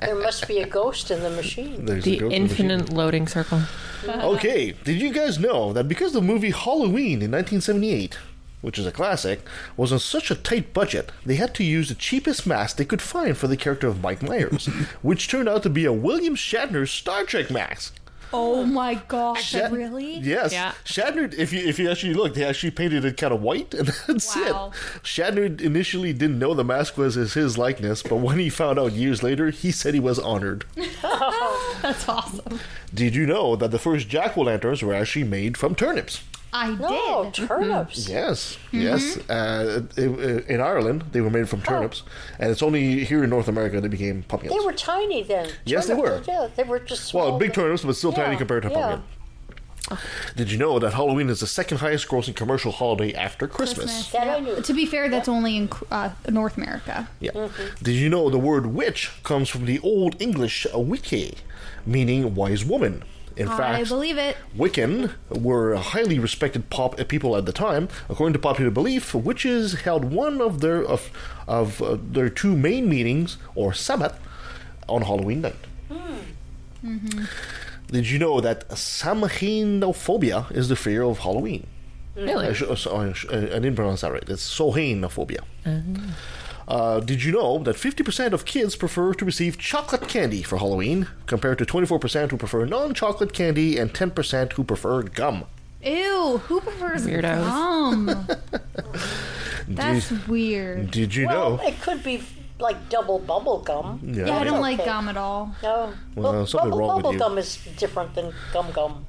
There 0.00 0.14
must 0.14 0.46
be 0.46 0.58
a 0.58 0.66
ghost 0.66 1.10
in 1.10 1.20
the 1.22 1.30
machine. 1.30 1.86
There's 1.86 2.06
a 2.06 2.10
The 2.10 2.16
ghost 2.18 2.34
in 2.34 2.42
the 2.44 2.48
machine. 2.48 2.70
infinite 2.70 2.92
loading 2.92 3.26
circle. 3.26 3.62
Okay, 4.06 4.72
did 4.84 5.00
you 5.00 5.10
guys 5.14 5.38
know 5.38 5.72
that 5.72 5.88
because 5.88 6.12
the 6.12 6.20
movie 6.20 6.50
Halloween 6.50 7.22
in 7.22 7.30
1978, 7.30 8.18
which 8.60 8.78
is 8.78 8.86
a 8.86 8.92
classic, 8.92 9.40
was 9.78 9.92
on 9.94 9.98
such 9.98 10.30
a 10.30 10.34
tight 10.34 10.74
budget, 10.74 11.10
they 11.24 11.36
had 11.36 11.54
to 11.54 11.64
use 11.64 11.88
the 11.88 11.94
cheapest 11.94 12.46
mask 12.46 12.76
they 12.76 12.84
could 12.84 13.00
find 13.00 13.34
for 13.34 13.46
the 13.48 13.56
character 13.56 13.88
of 13.88 14.02
Mike 14.02 14.22
Myers, 14.22 14.66
which 15.00 15.26
turned 15.28 15.48
out 15.48 15.62
to 15.62 15.70
be 15.70 15.86
a 15.86 15.92
William 15.92 16.36
Shatner 16.36 16.86
Star 16.86 17.24
Trek 17.24 17.50
mask. 17.50 17.96
Oh 18.36 18.64
my 18.66 18.94
gosh! 19.06 19.44
Shat- 19.50 19.70
really? 19.70 20.18
Yes. 20.18 20.52
Yeah. 20.52 20.72
Shatner, 20.84 21.32
if 21.32 21.52
you 21.52 21.60
if 21.66 21.78
you 21.78 21.88
actually 21.88 22.14
look, 22.14 22.34
they 22.34 22.44
actually 22.44 22.72
painted 22.72 23.04
it 23.04 23.16
kind 23.16 23.32
of 23.32 23.40
white, 23.40 23.72
and 23.74 23.86
that's 24.08 24.34
Wow. 24.34 24.72
it. 24.74 25.02
Shatner 25.04 25.60
initially 25.60 26.12
didn't 26.12 26.40
know 26.40 26.52
the 26.52 26.64
mask 26.64 26.96
was 26.98 27.14
his, 27.14 27.34
his 27.34 27.56
likeness, 27.56 28.02
but 28.02 28.16
when 28.16 28.40
he 28.40 28.50
found 28.50 28.78
out 28.80 28.92
years 28.92 29.22
later, 29.22 29.50
he 29.50 29.70
said 29.70 29.94
he 29.94 30.00
was 30.00 30.18
honored. 30.18 30.64
That's 31.82 32.08
awesome. 32.08 32.58
Did 32.92 33.14
you 33.14 33.24
know 33.26 33.54
that 33.56 33.70
the 33.70 33.78
first 33.78 34.08
jack 34.08 34.36
o' 34.36 34.42
lanterns 34.42 34.82
were 34.82 34.94
actually 34.94 35.24
made 35.24 35.56
from 35.56 35.74
turnips? 35.74 36.22
I 36.56 36.70
No, 36.76 37.24
did. 37.34 37.48
turnips. 37.48 38.08
Yes, 38.08 38.56
yes. 38.70 39.18
Uh, 39.28 39.82
in, 39.96 40.40
in 40.48 40.60
Ireland, 40.60 41.04
they 41.10 41.20
were 41.20 41.28
made 41.30 41.48
from 41.48 41.60
turnips, 41.62 42.04
and 42.38 42.50
it's 42.50 42.62
only 42.62 43.04
here 43.04 43.24
in 43.24 43.30
North 43.30 43.48
America 43.48 43.80
they 43.80 43.88
became 43.88 44.22
pumpkins. 44.22 44.54
They 44.54 44.64
were 44.64 44.72
tiny 44.72 45.24
then. 45.24 45.50
Yes, 45.64 45.88
they 45.88 45.94
were. 45.94 46.22
Yeah, 46.28 46.48
they 46.54 46.62
were 46.62 46.78
just 46.78 47.06
small. 47.06 47.30
well, 47.30 47.38
big 47.38 47.52
turnips, 47.52 47.84
but 47.84 47.96
still 47.96 48.12
tiny 48.12 48.32
Yeah, 48.34 48.38
compared 48.38 48.62
to 48.62 48.70
yeah. 48.70 48.80
pumpkin. 48.80 49.02
Did 50.34 50.50
you 50.50 50.56
know 50.56 50.78
that 50.78 50.94
Halloween 50.94 51.28
is 51.28 51.40
the 51.40 51.46
second 51.46 51.78
highest 51.78 52.08
grossing 52.08 52.34
commercial 52.34 52.72
holiday 52.72 53.12
after 53.12 53.46
Christmas? 53.46 54.10
That 54.12 54.28
I 54.28 54.40
knew. 54.40 54.62
To 54.62 54.72
be 54.72 54.86
fair, 54.86 55.10
that's 55.10 55.28
only 55.28 55.56
in 55.58 55.68
uh, 55.90 56.10
North 56.30 56.56
America. 56.56 57.06
Yeah. 57.20 57.48
Did 57.82 57.92
you 57.96 58.08
know 58.08 58.30
the 58.30 58.38
word 58.38 58.66
witch 58.66 59.10
comes 59.24 59.50
from 59.50 59.66
the 59.66 59.78
Old 59.80 60.22
English 60.22 60.66
uh, 60.66 60.78
wicke, 60.78 61.36
meaning 61.84 62.34
wise 62.34 62.64
woman? 62.64 63.02
In 63.36 63.48
I 63.48 63.56
fact, 63.56 63.88
believe 63.88 64.16
it. 64.18 64.36
Wiccan 64.56 65.10
were 65.30 65.74
highly 65.76 66.18
respected 66.18 66.70
pop 66.70 66.96
people 67.08 67.36
at 67.36 67.46
the 67.46 67.52
time. 67.52 67.88
According 68.08 68.32
to 68.34 68.38
popular 68.38 68.70
belief, 68.70 69.12
witches 69.14 69.80
held 69.82 70.04
one 70.04 70.40
of 70.40 70.60
their 70.60 70.84
of 70.84 71.10
of 71.48 71.82
uh, 71.82 71.96
their 72.00 72.28
two 72.28 72.56
main 72.56 72.88
meetings 72.88 73.36
or 73.54 73.72
Sabbath 73.72 74.18
on 74.88 75.02
Halloween 75.02 75.40
night. 75.40 75.56
Did 77.90 78.08
you 78.10 78.18
know 78.18 78.40
that 78.40 78.68
Samhainophobia 78.70 80.50
is 80.52 80.68
the 80.68 80.76
fear 80.76 81.02
of 81.02 81.18
Halloween? 81.20 81.66
Really? 82.16 82.46
I, 82.48 82.52
sh- 82.52 82.86
I 82.86 83.12
sh- 83.12 83.26
I 83.30 83.40
didn't 83.58 83.74
pronounce 83.74 84.02
that 84.02 84.12
right. 84.12 84.28
It's 84.28 84.48
Sohainophobia. 84.58 85.40
Uh, 86.66 87.00
did 87.00 87.22
you 87.22 87.30
know 87.32 87.58
that 87.58 87.76
50% 87.76 88.32
of 88.32 88.44
kids 88.46 88.74
prefer 88.76 89.12
to 89.14 89.24
receive 89.24 89.58
chocolate 89.58 90.08
candy 90.08 90.42
for 90.42 90.56
Halloween, 90.58 91.08
compared 91.26 91.58
to 91.58 91.64
24% 91.66 92.30
who 92.30 92.36
prefer 92.38 92.64
non 92.64 92.94
chocolate 92.94 93.32
candy 93.34 93.76
and 93.78 93.92
10% 93.92 94.52
who 94.54 94.64
prefer 94.64 95.02
gum? 95.02 95.44
Ew, 95.84 96.38
who 96.46 96.60
prefers 96.62 97.06
Weirdos. 97.06 97.44
gum? 97.44 98.26
That's 99.68 100.10
weird. 100.26 100.90
Did 100.90 101.14
you 101.14 101.26
Well, 101.26 101.56
know? 101.58 101.62
it 101.66 101.80
could 101.82 102.02
be 102.02 102.22
like 102.58 102.88
double 102.88 103.18
bubble 103.18 103.60
gum. 103.60 104.00
Yeah. 104.02 104.26
Yeah, 104.26 104.38
I 104.38 104.44
don't 104.44 104.54
Okay. 104.54 104.60
like 104.76 104.84
gum 104.84 105.08
at 105.08 105.16
all. 105.16 105.54
No. 105.62 105.92
Well, 106.14 106.32
Bu- 106.32 106.46
something 106.46 106.70
bubble, 106.70 106.78
wrong 106.78 106.96
with 106.96 107.02
bubble 107.04 107.12
you. 107.14 107.18
gum 107.18 107.38
is 107.38 107.58
different 107.76 108.14
than 108.14 108.32
gum 108.52 108.70
gum. 108.72 109.04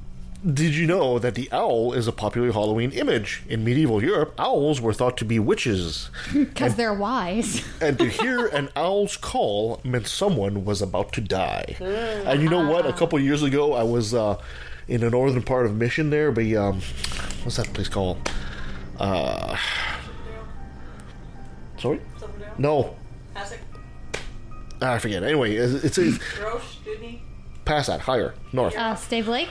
Did 0.46 0.76
you 0.76 0.86
know 0.86 1.18
that 1.18 1.34
the 1.34 1.50
owl 1.52 1.94
is 1.94 2.08
a 2.08 2.12
popular 2.12 2.52
Halloween 2.52 2.92
image? 2.92 3.42
In 3.50 3.64
medieval 3.64 4.04
Europe, 4.04 4.36
owls 4.38 4.80
were 4.80 4.94
thought 4.94 5.18
to 5.18 5.26
be 5.26 5.40
witches, 5.40 6.12
Because 6.34 6.76
they're 6.76 6.94
wise. 6.94 7.66
and 7.82 7.98
to 7.98 8.06
hear 8.06 8.46
an 8.48 8.70
owl's 8.76 9.18
call 9.18 9.82
meant 9.84 10.06
someone 10.06 10.64
was 10.64 10.84
about 10.84 11.14
to 11.14 11.22
die. 11.22 11.76
And 11.80 12.44
you 12.44 12.50
know 12.50 12.70
what? 12.70 12.86
A 12.86 12.94
couple 12.94 13.20
years 13.20 13.42
ago, 13.42 13.74
I 13.74 13.82
was 13.82 14.14
uh, 14.14 14.40
in 14.88 15.02
the 15.02 15.10
northern 15.10 15.42
part 15.42 15.66
of 15.66 15.76
Mission 15.76 16.12
there, 16.12 16.32
but 16.32 16.46
um, 16.54 16.80
what's 17.44 17.58
that 17.58 17.74
place 17.74 17.90
called? 17.90 18.18
Uh, 19.00 19.58
sorry? 21.80 22.02
No. 22.60 22.96
Ah, 23.36 24.94
I 24.94 25.00
forget. 25.00 25.24
Anyway, 25.24 25.56
it's, 25.56 25.84
it's, 25.84 25.98
it's 25.98 26.20
past 27.66 27.88
that, 27.88 28.02
higher, 28.02 28.36
north. 28.54 28.76
Uh, 28.76 28.94
Stave 28.94 29.28
Lake? 29.28 29.50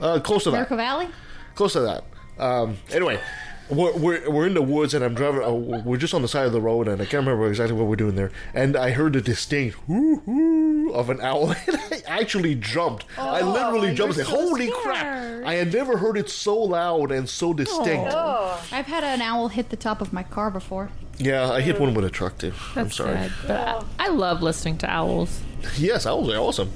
Uh, 0.00 0.20
close 0.20 0.44
to 0.44 0.50
that. 0.50 0.56
Miracle 0.56 0.76
Valley? 0.76 1.08
close 1.54 1.74
to 1.74 1.80
that. 1.80 2.04
Um, 2.38 2.78
anyway, 2.90 3.20
we're, 3.68 3.92
we're, 3.96 4.30
we're 4.30 4.46
in 4.46 4.54
the 4.54 4.62
woods 4.62 4.94
and 4.94 5.04
I'm 5.04 5.14
driving. 5.14 5.42
Uh, 5.42 5.52
we're 5.52 5.96
just 5.98 6.14
on 6.14 6.22
the 6.22 6.28
side 6.28 6.46
of 6.46 6.52
the 6.52 6.60
road 6.60 6.88
and 6.88 7.00
I 7.00 7.04
can't 7.04 7.24
remember 7.26 7.46
exactly 7.48 7.76
what 7.76 7.86
we're 7.86 7.96
doing 7.96 8.14
there. 8.14 8.30
And 8.54 8.76
I 8.76 8.90
heard 8.90 9.12
the 9.12 9.20
distinct 9.20 9.76
whoo 9.88 10.16
hoo 10.20 10.92
of 10.92 11.10
an 11.10 11.20
owl 11.20 11.50
and 11.66 11.76
I 11.90 12.02
actually 12.06 12.54
jumped. 12.54 13.04
I 13.18 13.42
literally 13.42 13.94
jumped 13.94 14.16
and 14.16 14.26
said, 14.26 14.34
"Holy 14.34 14.70
crap!" 14.82 15.44
I 15.46 15.54
had 15.54 15.72
never 15.72 15.98
heard 15.98 16.16
it 16.16 16.28
so 16.30 16.58
loud 16.58 17.12
and 17.12 17.28
so 17.28 17.52
distinct. 17.52 18.12
I've 18.12 18.86
had 18.86 19.04
an 19.04 19.20
owl 19.22 19.48
hit 19.48 19.68
the 19.70 19.76
top 19.76 20.00
of 20.00 20.12
my 20.12 20.22
car 20.22 20.50
before. 20.50 20.90
Yeah, 21.18 21.50
I 21.50 21.60
hit 21.60 21.78
one 21.78 21.94
with 21.94 22.04
a 22.04 22.10
truck 22.10 22.38
too. 22.38 22.52
I'm 22.74 22.90
sorry. 22.90 23.14
sad, 23.14 23.32
but 23.46 23.84
I, 23.98 24.06
I 24.06 24.08
love 24.08 24.42
listening 24.42 24.78
to 24.78 24.90
owls. 24.90 25.40
Yes, 25.78 26.06
owls 26.06 26.28
are 26.30 26.38
awesome. 26.38 26.72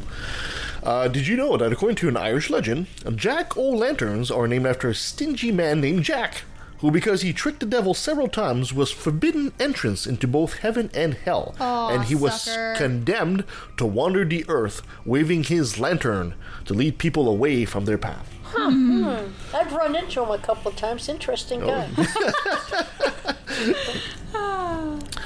Uh, 0.87 1.09
did 1.09 1.26
you 1.26 1.37
know 1.37 1.57
that 1.57 1.72
according 1.72 1.97
to 1.97 2.09
an 2.09 2.16
Irish 2.16 2.49
legend, 2.49 2.87
Jack 3.16 3.57
O' 3.57 3.70
Lanterns 3.70 4.30
are 4.30 4.47
named 4.47 4.66
after 4.66 4.89
a 4.89 4.95
stingy 4.95 5.51
man 5.51 5.80
named 5.80 6.05
Jack, 6.05 6.45
who, 6.78 6.93
because 6.93 7.22
he 7.22 7.32
tricked 7.32 7.59
the 7.59 7.66
devil 7.66 7.93
several 7.93 8.28
times, 8.28 8.72
was 8.72 8.93
forbidden 8.93 9.53
entrance 9.59 10.07
into 10.07 10.28
both 10.28 10.59
heaven 10.59 10.89
and 10.95 11.14
hell, 11.14 11.57
Aw, 11.59 11.89
and 11.89 12.05
he 12.05 12.14
was 12.14 12.43
sucker. 12.43 12.74
condemned 12.76 13.43
to 13.78 13.84
wander 13.84 14.24
the 14.24 14.45
earth, 14.49 14.82
waving 15.05 15.43
his 15.45 15.80
lantern 15.80 16.34
to 16.66 16.74
lead 16.74 16.99
people 16.99 17.28
away 17.28 17.64
from 17.64 17.84
their 17.84 17.99
path. 17.99 18.30
I've 18.57 19.72
run 19.72 19.97
into 19.97 20.22
him 20.22 20.30
a 20.30 20.39
couple 20.39 20.70
of 20.70 20.76
times. 20.76 21.09
Interesting 21.09 21.62
Oh. 21.64 21.89
guy. 21.97 22.97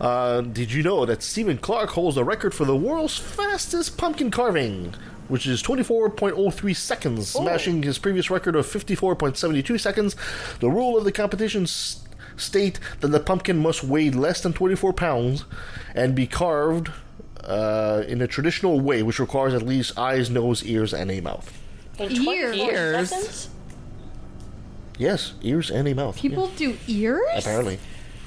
Uh, 0.00 0.42
did 0.42 0.70
you 0.70 0.80
know 0.84 1.04
that 1.04 1.24
Stephen 1.24 1.58
Clark 1.58 1.90
holds 1.90 2.14
the 2.14 2.22
record 2.22 2.54
for 2.54 2.64
the 2.64 2.76
world's 2.76 3.16
fastest 3.18 3.98
pumpkin 3.98 4.30
carving, 4.30 4.94
which 5.28 5.46
is 5.46 5.62
24.03 5.62 6.74
seconds, 6.76 7.28
smashing 7.28 7.82
his 7.82 7.98
previous 7.98 8.30
record 8.30 8.56
of 8.56 8.66
54.72 8.66 9.78
seconds? 9.80 10.16
The 10.60 10.68
rule 10.68 10.96
of 10.96 11.04
the 11.04 11.12
competition 11.12 11.62
s- 11.64 12.04
state 12.36 12.80
that 13.00 13.08
the 13.08 13.20
pumpkin 13.20 13.58
must 13.58 13.84
weigh 13.84 14.10
less 14.10 14.40
than 14.42 14.52
24 14.52 14.92
pounds 14.92 15.44
and 15.94 16.14
be 16.14 16.26
carved 16.26 16.90
uh, 17.44 18.02
in 18.06 18.20
a 18.20 18.26
traditional 18.26 18.80
way, 18.80 19.02
which 19.02 19.18
requires 19.18 19.54
at 19.54 19.62
least 19.62 19.98
eyes, 19.98 20.28
nose, 20.30 20.62
ears, 20.64 20.92
and 20.92 21.10
a 21.10 21.20
mouth. 21.20 21.52
In 21.98 22.10
Ears. 22.12 22.56
Ears. 22.56 23.48
Yes, 24.98 25.34
ears 25.42 25.70
and 25.70 25.86
a 25.88 25.94
mouth. 25.94 26.16
People 26.16 26.48
do 26.56 26.76
ears? 26.88 27.20
apparently. 27.36 27.78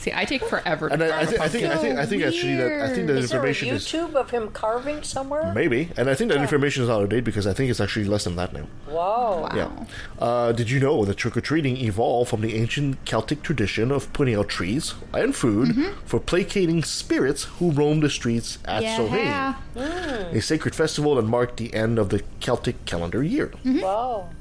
See, 0.01 0.11
I 0.11 0.25
take 0.25 0.43
forever. 0.43 0.89
To 0.89 0.93
And 0.93 1.03
I, 1.03 1.05
I, 1.05 1.09
carve 1.11 1.21
a 1.21 1.31
thi- 1.31 1.37
I 1.37 1.47
think 1.47 1.65
I 1.65 1.77
think 1.77 1.99
I 1.99 2.05
think 2.07 2.23
oh, 2.23 2.27
actually 2.27 2.55
that 2.55 2.81
I 2.81 2.87
think 2.91 3.05
that 3.05 3.17
Is 3.17 3.29
there 3.29 3.39
a 3.39 3.43
information 3.43 3.67
is 3.69 3.85
YouTube 3.85 4.15
of 4.15 4.31
him 4.31 4.49
carving 4.49 5.03
somewhere? 5.03 5.53
maybe, 5.53 5.91
and 5.95 6.09
I 6.09 6.15
think 6.15 6.31
that 6.31 6.41
information 6.41 6.83
is 6.83 6.89
out 6.89 7.03
of 7.03 7.09
date 7.09 7.23
because 7.23 7.45
I 7.45 7.53
think 7.53 7.69
it's 7.69 7.79
actually 7.79 8.05
less 8.05 8.23
than 8.23 8.35
that 8.35 8.51
now. 8.51 8.65
Wow. 8.89 9.47
Yeah. 9.53 9.69
Uh, 10.17 10.53
did 10.53 10.71
you 10.71 10.79
know 10.79 11.05
that 11.05 11.17
trick 11.17 11.37
or 11.37 11.41
treating 11.41 11.77
evolved 11.77 12.31
from 12.31 12.41
the 12.41 12.55
ancient 12.55 13.05
Celtic 13.05 13.43
tradition 13.43 13.91
of 13.91 14.11
putting 14.11 14.33
out 14.33 14.49
trees 14.49 14.95
and 15.13 15.35
food 15.35 15.69
mm-hmm. 15.69 15.99
for 16.03 16.19
placating 16.19 16.83
spirits 16.83 17.43
who 17.59 17.69
roam 17.69 17.99
the 17.99 18.09
streets 18.09 18.57
at 18.65 18.81
Yeah. 18.81 18.97
Samhain, 18.97 19.55
mm. 19.75 20.33
a 20.33 20.41
sacred 20.41 20.73
festival 20.73 21.13
that 21.13 21.25
marked 21.25 21.57
the 21.57 21.71
end 21.75 21.99
of 21.99 22.09
the 22.09 22.23
Celtic 22.39 22.85
calendar 22.85 23.21
year? 23.21 23.49
Mm-hmm. 23.63 23.81
Wow. 23.81 24.31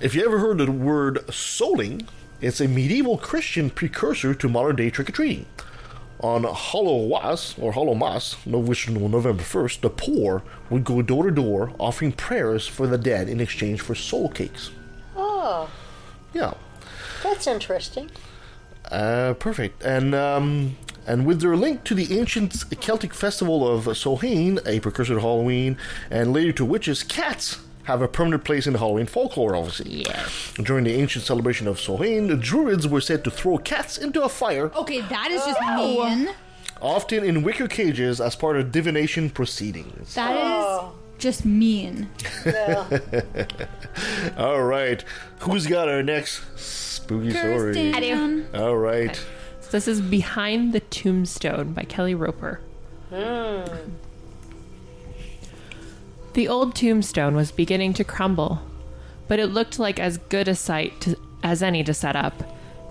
If 0.00 0.14
you 0.14 0.24
ever 0.24 0.38
heard 0.38 0.56
the 0.56 0.72
word 0.72 1.26
souling, 1.26 2.08
it's 2.40 2.60
a 2.60 2.68
medieval 2.68 3.18
Christian 3.18 3.70
precursor 3.70 4.34
to 4.34 4.48
modern 4.48 4.76
day 4.76 4.90
trick 4.90 5.08
or 5.08 5.12
treating. 5.12 5.46
On 6.20 6.42
Hallowmas, 6.44 7.54
or 7.58 7.72
Hallowmas, 7.72 8.34
which 8.44 8.86
was 8.88 8.94
November 8.94 9.42
1st, 9.42 9.80
the 9.80 9.88
poor 9.90 10.42
would 10.68 10.84
go 10.84 11.00
door 11.00 11.24
to 11.24 11.30
door 11.30 11.72
offering 11.78 12.12
prayers 12.12 12.66
for 12.66 12.86
the 12.86 12.98
dead 12.98 13.28
in 13.28 13.40
exchange 13.40 13.80
for 13.80 13.94
soul 13.94 14.28
cakes. 14.28 14.70
Oh, 15.16 15.70
Yeah. 16.34 16.52
that's 17.22 17.46
interesting. 17.46 18.10
Uh, 18.90 19.34
perfect. 19.34 19.82
And 19.82 20.14
um, 20.14 20.76
and 21.06 21.24
with 21.26 21.40
their 21.40 21.56
link 21.56 21.84
to 21.84 21.94
the 21.94 22.18
ancient 22.18 22.52
Celtic 22.80 23.14
festival 23.14 23.66
of 23.66 23.96
Samhain, 23.96 24.58
a 24.66 24.80
precursor 24.80 25.14
to 25.14 25.20
Halloween, 25.20 25.78
and 26.10 26.32
later 26.32 26.52
to 26.52 26.64
witches, 26.64 27.02
cats 27.02 27.58
have 27.90 28.02
a 28.02 28.08
permanent 28.08 28.44
place 28.44 28.66
in 28.66 28.74
Halloween 28.74 29.06
folklore, 29.06 29.56
obviously. 29.56 30.04
Yes. 30.06 30.54
During 30.54 30.84
the 30.84 30.94
ancient 30.94 31.24
celebration 31.24 31.66
of 31.66 31.80
Samhain, 31.80 32.28
the 32.28 32.36
Druids 32.36 32.86
were 32.86 33.00
said 33.00 33.24
to 33.24 33.30
throw 33.30 33.58
cats 33.58 33.98
into 33.98 34.22
a 34.22 34.28
fire, 34.28 34.70
Okay, 34.76 35.00
that 35.00 35.30
is 35.30 35.44
just 35.44 35.60
mean. 35.76 36.30
often 36.80 37.24
in 37.24 37.42
wicker 37.42 37.66
cages, 37.66 38.20
as 38.20 38.36
part 38.36 38.56
of 38.56 38.70
divination 38.70 39.28
proceedings. 39.28 40.14
That 40.14 40.36
is 40.36 40.40
oh. 40.42 40.94
just 41.18 41.44
mean. 41.44 42.08
All 44.38 44.62
right, 44.62 45.04
who's 45.40 45.66
got 45.66 45.88
our 45.88 46.02
next 46.02 46.42
spooky 46.56 47.32
story? 47.32 47.74
Kirsten. 47.74 48.46
All 48.54 48.76
right. 48.76 49.16
So 49.60 49.70
this 49.72 49.88
is 49.88 50.00
Behind 50.00 50.72
the 50.72 50.80
Tombstone 50.80 51.72
by 51.72 51.82
Kelly 51.82 52.14
Roper. 52.14 52.60
Hmm. 53.10 53.64
The 56.32 56.48
old 56.48 56.74
tombstone 56.74 57.34
was 57.34 57.50
beginning 57.50 57.94
to 57.94 58.04
crumble, 58.04 58.62
but 59.26 59.40
it 59.40 59.48
looked 59.48 59.78
like 59.78 59.98
as 59.98 60.18
good 60.18 60.46
a 60.46 60.54
site 60.54 61.00
to, 61.02 61.16
as 61.42 61.62
any 61.62 61.82
to 61.84 61.92
set 61.92 62.14
up. 62.14 62.42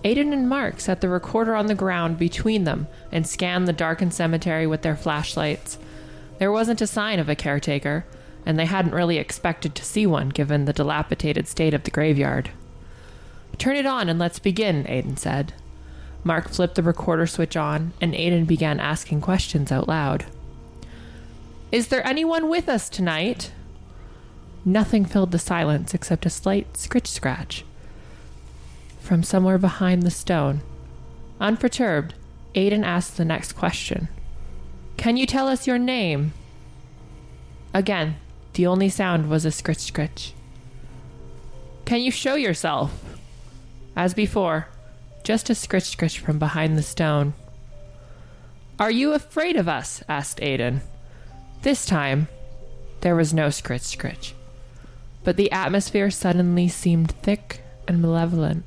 Aiden 0.03 0.33
and 0.33 0.47
Mark 0.47 0.79
set 0.79 1.01
the 1.01 1.09
recorder 1.09 1.55
on 1.55 1.67
the 1.67 1.75
ground 1.75 2.17
between 2.17 2.63
them 2.65 2.87
and 3.11 3.27
scanned 3.27 3.67
the 3.67 3.73
darkened 3.73 4.13
cemetery 4.13 4.67
with 4.67 4.81
their 4.81 4.95
flashlights. 4.95 5.77
There 6.37 6.51
wasn't 6.51 6.81
a 6.81 6.87
sign 6.87 7.19
of 7.19 7.29
a 7.29 7.35
caretaker, 7.35 8.05
and 8.45 8.57
they 8.57 8.65
hadn't 8.65 8.93
really 8.93 9.17
expected 9.17 9.75
to 9.75 9.85
see 9.85 10.05
one 10.05 10.29
given 10.29 10.65
the 10.65 10.73
dilapidated 10.73 11.47
state 11.47 11.73
of 11.73 11.83
the 11.83 11.91
graveyard. 11.91 12.51
Turn 13.57 13.75
it 13.75 13.85
on 13.85 14.07
and 14.07 14.17
let's 14.17 14.39
begin, 14.39 14.85
Aiden 14.85 15.19
said. 15.19 15.53
Mark 16.23 16.49
flipped 16.49 16.75
the 16.75 16.83
recorder 16.83 17.27
switch 17.27 17.55
on, 17.57 17.93
and 17.99 18.13
Aiden 18.13 18.47
began 18.47 18.79
asking 18.79 19.21
questions 19.21 19.71
out 19.71 19.87
loud. 19.87 20.25
Is 21.71 21.89
there 21.89 22.05
anyone 22.05 22.49
with 22.49 22.67
us 22.67 22.89
tonight? 22.89 23.51
Nothing 24.65 25.05
filled 25.05 25.31
the 25.31 25.39
silence 25.39 25.93
except 25.93 26.25
a 26.25 26.29
slight 26.29 26.75
scritch 26.75 27.07
scratch 27.07 27.63
from 28.99 29.23
somewhere 29.23 29.57
behind 29.57 30.03
the 30.03 30.11
stone. 30.11 30.61
Unperturbed, 31.39 32.13
Aiden 32.55 32.83
asked 32.83 33.17
the 33.17 33.25
next 33.25 33.53
question 33.53 34.07
Can 34.97 35.15
you 35.15 35.25
tell 35.25 35.47
us 35.47 35.67
your 35.67 35.77
name? 35.77 36.33
Again, 37.73 38.15
the 38.53 38.65
only 38.65 38.89
sound 38.89 39.29
was 39.29 39.45
a 39.45 39.51
scritch 39.51 39.91
scritch. 39.91 40.33
Can 41.85 42.01
you 42.01 42.11
show 42.11 42.35
yourself? 42.35 43.17
As 43.95 44.13
before, 44.13 44.67
just 45.23 45.49
a 45.49 45.55
scritch 45.55 45.95
scritch 45.95 46.19
from 46.19 46.39
behind 46.39 46.77
the 46.77 46.83
stone. 46.83 47.33
Are 48.79 48.91
you 48.91 49.13
afraid 49.13 49.55
of 49.55 49.67
us? 49.67 50.03
asked 50.09 50.39
Aiden. 50.39 50.81
This 51.61 51.85
time, 51.85 52.29
there 53.01 53.17
was 53.17 53.33
no 53.33 53.49
scritch 53.49 53.81
scritch, 53.81 54.33
but 55.25 55.35
the 55.35 55.51
atmosphere 55.51 56.09
suddenly 56.09 56.69
seemed 56.69 57.11
thick 57.11 57.61
and 57.85 58.01
malevolent. 58.01 58.63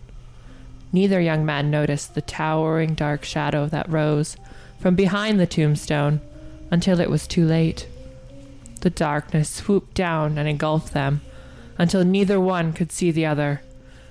Neither 0.93 1.19
young 1.19 1.47
man 1.47 1.71
noticed 1.71 2.15
the 2.15 2.21
towering 2.21 2.93
dark 2.93 3.25
shadow 3.25 3.67
that 3.69 3.89
rose 3.89 4.37
from 4.79 4.95
behind 4.95 5.41
the 5.41 5.47
tombstone 5.47 6.21
until 6.71 7.01
it 7.01 7.09
was 7.09 7.27
too 7.27 7.47
late. 7.47 7.89
The 8.83 8.91
darkness 8.91 9.49
swooped 9.49 9.95
down 9.95 10.37
and 10.37 10.47
engulfed 10.47 10.93
them 10.93 11.23
until 11.79 12.05
neither 12.05 12.39
one 12.39 12.75
could 12.75 12.93
see 12.93 13.11
the 13.11 13.25
other, 13.25 13.63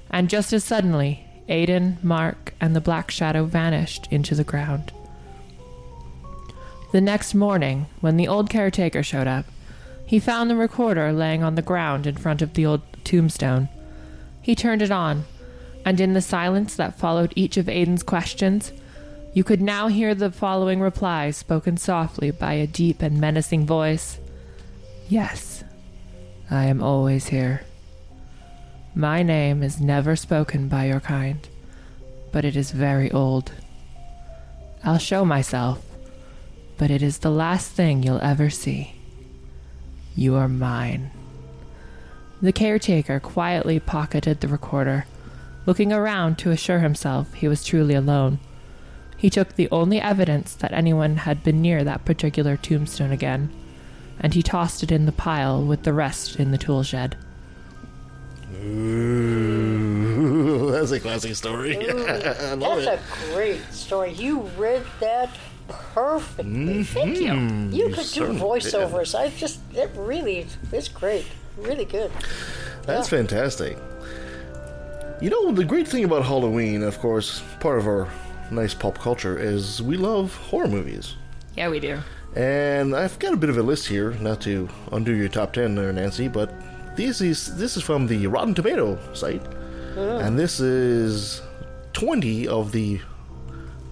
and 0.09 0.27
just 0.27 0.53
as 0.53 0.63
suddenly, 0.63 1.27
Aiden, 1.47 2.03
Mark, 2.03 2.55
and 2.59 2.75
the 2.75 2.81
black 2.81 3.11
shadow 3.11 3.45
vanished 3.45 4.07
into 4.09 4.33
the 4.33 4.43
ground. 4.43 4.91
The 6.91 7.01
next 7.01 7.33
morning, 7.33 7.85
when 8.01 8.17
the 8.17 8.27
old 8.27 8.49
caretaker 8.49 9.01
showed 9.01 9.27
up, 9.27 9.45
he 10.05 10.19
found 10.19 10.49
the 10.49 10.57
recorder 10.57 11.13
laying 11.13 11.41
on 11.41 11.55
the 11.55 11.61
ground 11.61 12.05
in 12.05 12.17
front 12.17 12.41
of 12.41 12.53
the 12.53 12.65
old 12.65 12.81
tombstone. 13.05 13.69
He 14.41 14.55
turned 14.55 14.81
it 14.81 14.91
on, 14.91 15.23
and 15.85 16.01
in 16.01 16.13
the 16.13 16.21
silence 16.21 16.75
that 16.75 16.99
followed 16.99 17.31
each 17.33 17.55
of 17.55 17.67
Aiden's 17.67 18.03
questions, 18.03 18.73
you 19.33 19.45
could 19.45 19.61
now 19.61 19.87
hear 19.87 20.13
the 20.13 20.31
following 20.31 20.81
reply 20.81 21.31
spoken 21.31 21.77
softly 21.77 22.29
by 22.29 22.53
a 22.53 22.67
deep 22.67 23.01
and 23.01 23.21
menacing 23.21 23.65
voice 23.65 24.19
Yes, 25.07 25.63
I 26.49 26.65
am 26.65 26.83
always 26.83 27.27
here. 27.27 27.63
My 28.93 29.23
name 29.23 29.63
is 29.63 29.79
never 29.79 30.17
spoken 30.17 30.67
by 30.67 30.85
your 30.87 30.99
kind, 30.99 31.47
but 32.33 32.43
it 32.43 32.57
is 32.57 32.71
very 32.71 33.09
old. 33.11 33.53
I'll 34.83 34.97
show 34.97 35.23
myself, 35.23 35.81
but 36.81 36.89
it 36.89 37.03
is 37.03 37.19
the 37.19 37.29
last 37.29 37.69
thing 37.73 38.01
you'll 38.01 38.19
ever 38.23 38.49
see. 38.49 38.95
You 40.15 40.33
are 40.33 40.47
mine. 40.47 41.11
The 42.41 42.51
caretaker 42.51 43.19
quietly 43.19 43.79
pocketed 43.79 44.41
the 44.41 44.47
recorder, 44.47 45.05
looking 45.67 45.93
around 45.93 46.39
to 46.39 46.49
assure 46.49 46.79
himself 46.79 47.35
he 47.35 47.47
was 47.47 47.63
truly 47.63 47.93
alone. 47.93 48.39
He 49.15 49.29
took 49.29 49.53
the 49.53 49.69
only 49.69 50.01
evidence 50.01 50.55
that 50.55 50.73
anyone 50.73 51.17
had 51.17 51.43
been 51.43 51.61
near 51.61 51.83
that 51.83 52.03
particular 52.03 52.57
tombstone 52.57 53.11
again, 53.11 53.53
and 54.19 54.33
he 54.33 54.41
tossed 54.41 54.81
it 54.81 54.91
in 54.91 55.05
the 55.05 55.11
pile 55.11 55.63
with 55.63 55.83
the 55.83 55.93
rest 55.93 56.37
in 56.37 56.49
the 56.49 56.57
tool 56.57 56.81
shed. 56.81 57.15
Ooh, 58.55 59.91
that's 60.71 60.89
a 60.89 60.99
classic 60.99 61.35
story. 61.35 61.77
I 61.91 62.55
love 62.55 62.83
That's 62.83 62.87
it. 62.87 63.29
a 63.29 63.33
great 63.35 63.61
story. 63.71 64.13
You 64.13 64.39
read 64.57 64.83
that 64.99 65.29
perfectly. 65.93 66.83
Thank 66.83 67.19
you. 67.19 67.31
Mhm, 67.33 67.73
You 67.73 67.87
you 67.87 67.93
could 67.95 67.97
do 67.97 68.03
certainly 68.03 68.41
voiceovers. 68.41 69.17
I 69.17 69.29
just, 69.29 69.59
it 69.73 69.89
really, 69.95 70.45
it's 70.71 70.87
great. 70.87 71.25
Really 71.57 71.85
good. 71.85 72.11
That's 72.85 73.09
fantastic. 73.09 73.77
You 75.21 75.29
know, 75.29 75.51
the 75.51 75.63
great 75.63 75.87
thing 75.87 76.03
about 76.03 76.23
Halloween, 76.25 76.81
of 76.81 76.97
course, 76.99 77.41
part 77.59 77.77
of 77.77 77.85
our 77.87 78.07
nice 78.49 78.73
pop 78.73 78.97
culture, 78.97 79.37
is 79.37 79.81
we 79.81 79.95
love 79.97 80.35
horror 80.49 80.67
movies. 80.67 81.15
Yeah, 81.55 81.69
we 81.69 81.79
do. 81.79 81.99
And 82.35 82.95
I've 82.95 83.19
got 83.19 83.33
a 83.33 83.37
bit 83.37 83.49
of 83.49 83.57
a 83.57 83.61
list 83.63 83.87
here, 83.87 84.11
not 84.21 84.41
to 84.41 84.67
undo 84.91 85.13
your 85.13 85.27
top 85.27 85.53
ten 85.53 85.75
there, 85.75 85.91
Nancy, 85.93 86.27
but 86.27 86.51
this 86.95 87.21
is 87.21 87.55
this 87.57 87.77
is 87.77 87.83
from 87.83 88.07
the 88.07 88.25
Rotten 88.27 88.53
Tomato 88.53 88.97
site, 89.13 89.43
and 89.95 90.39
this 90.39 90.59
is 90.59 91.41
twenty 91.93 92.47
of 92.47 92.71
the 92.71 92.99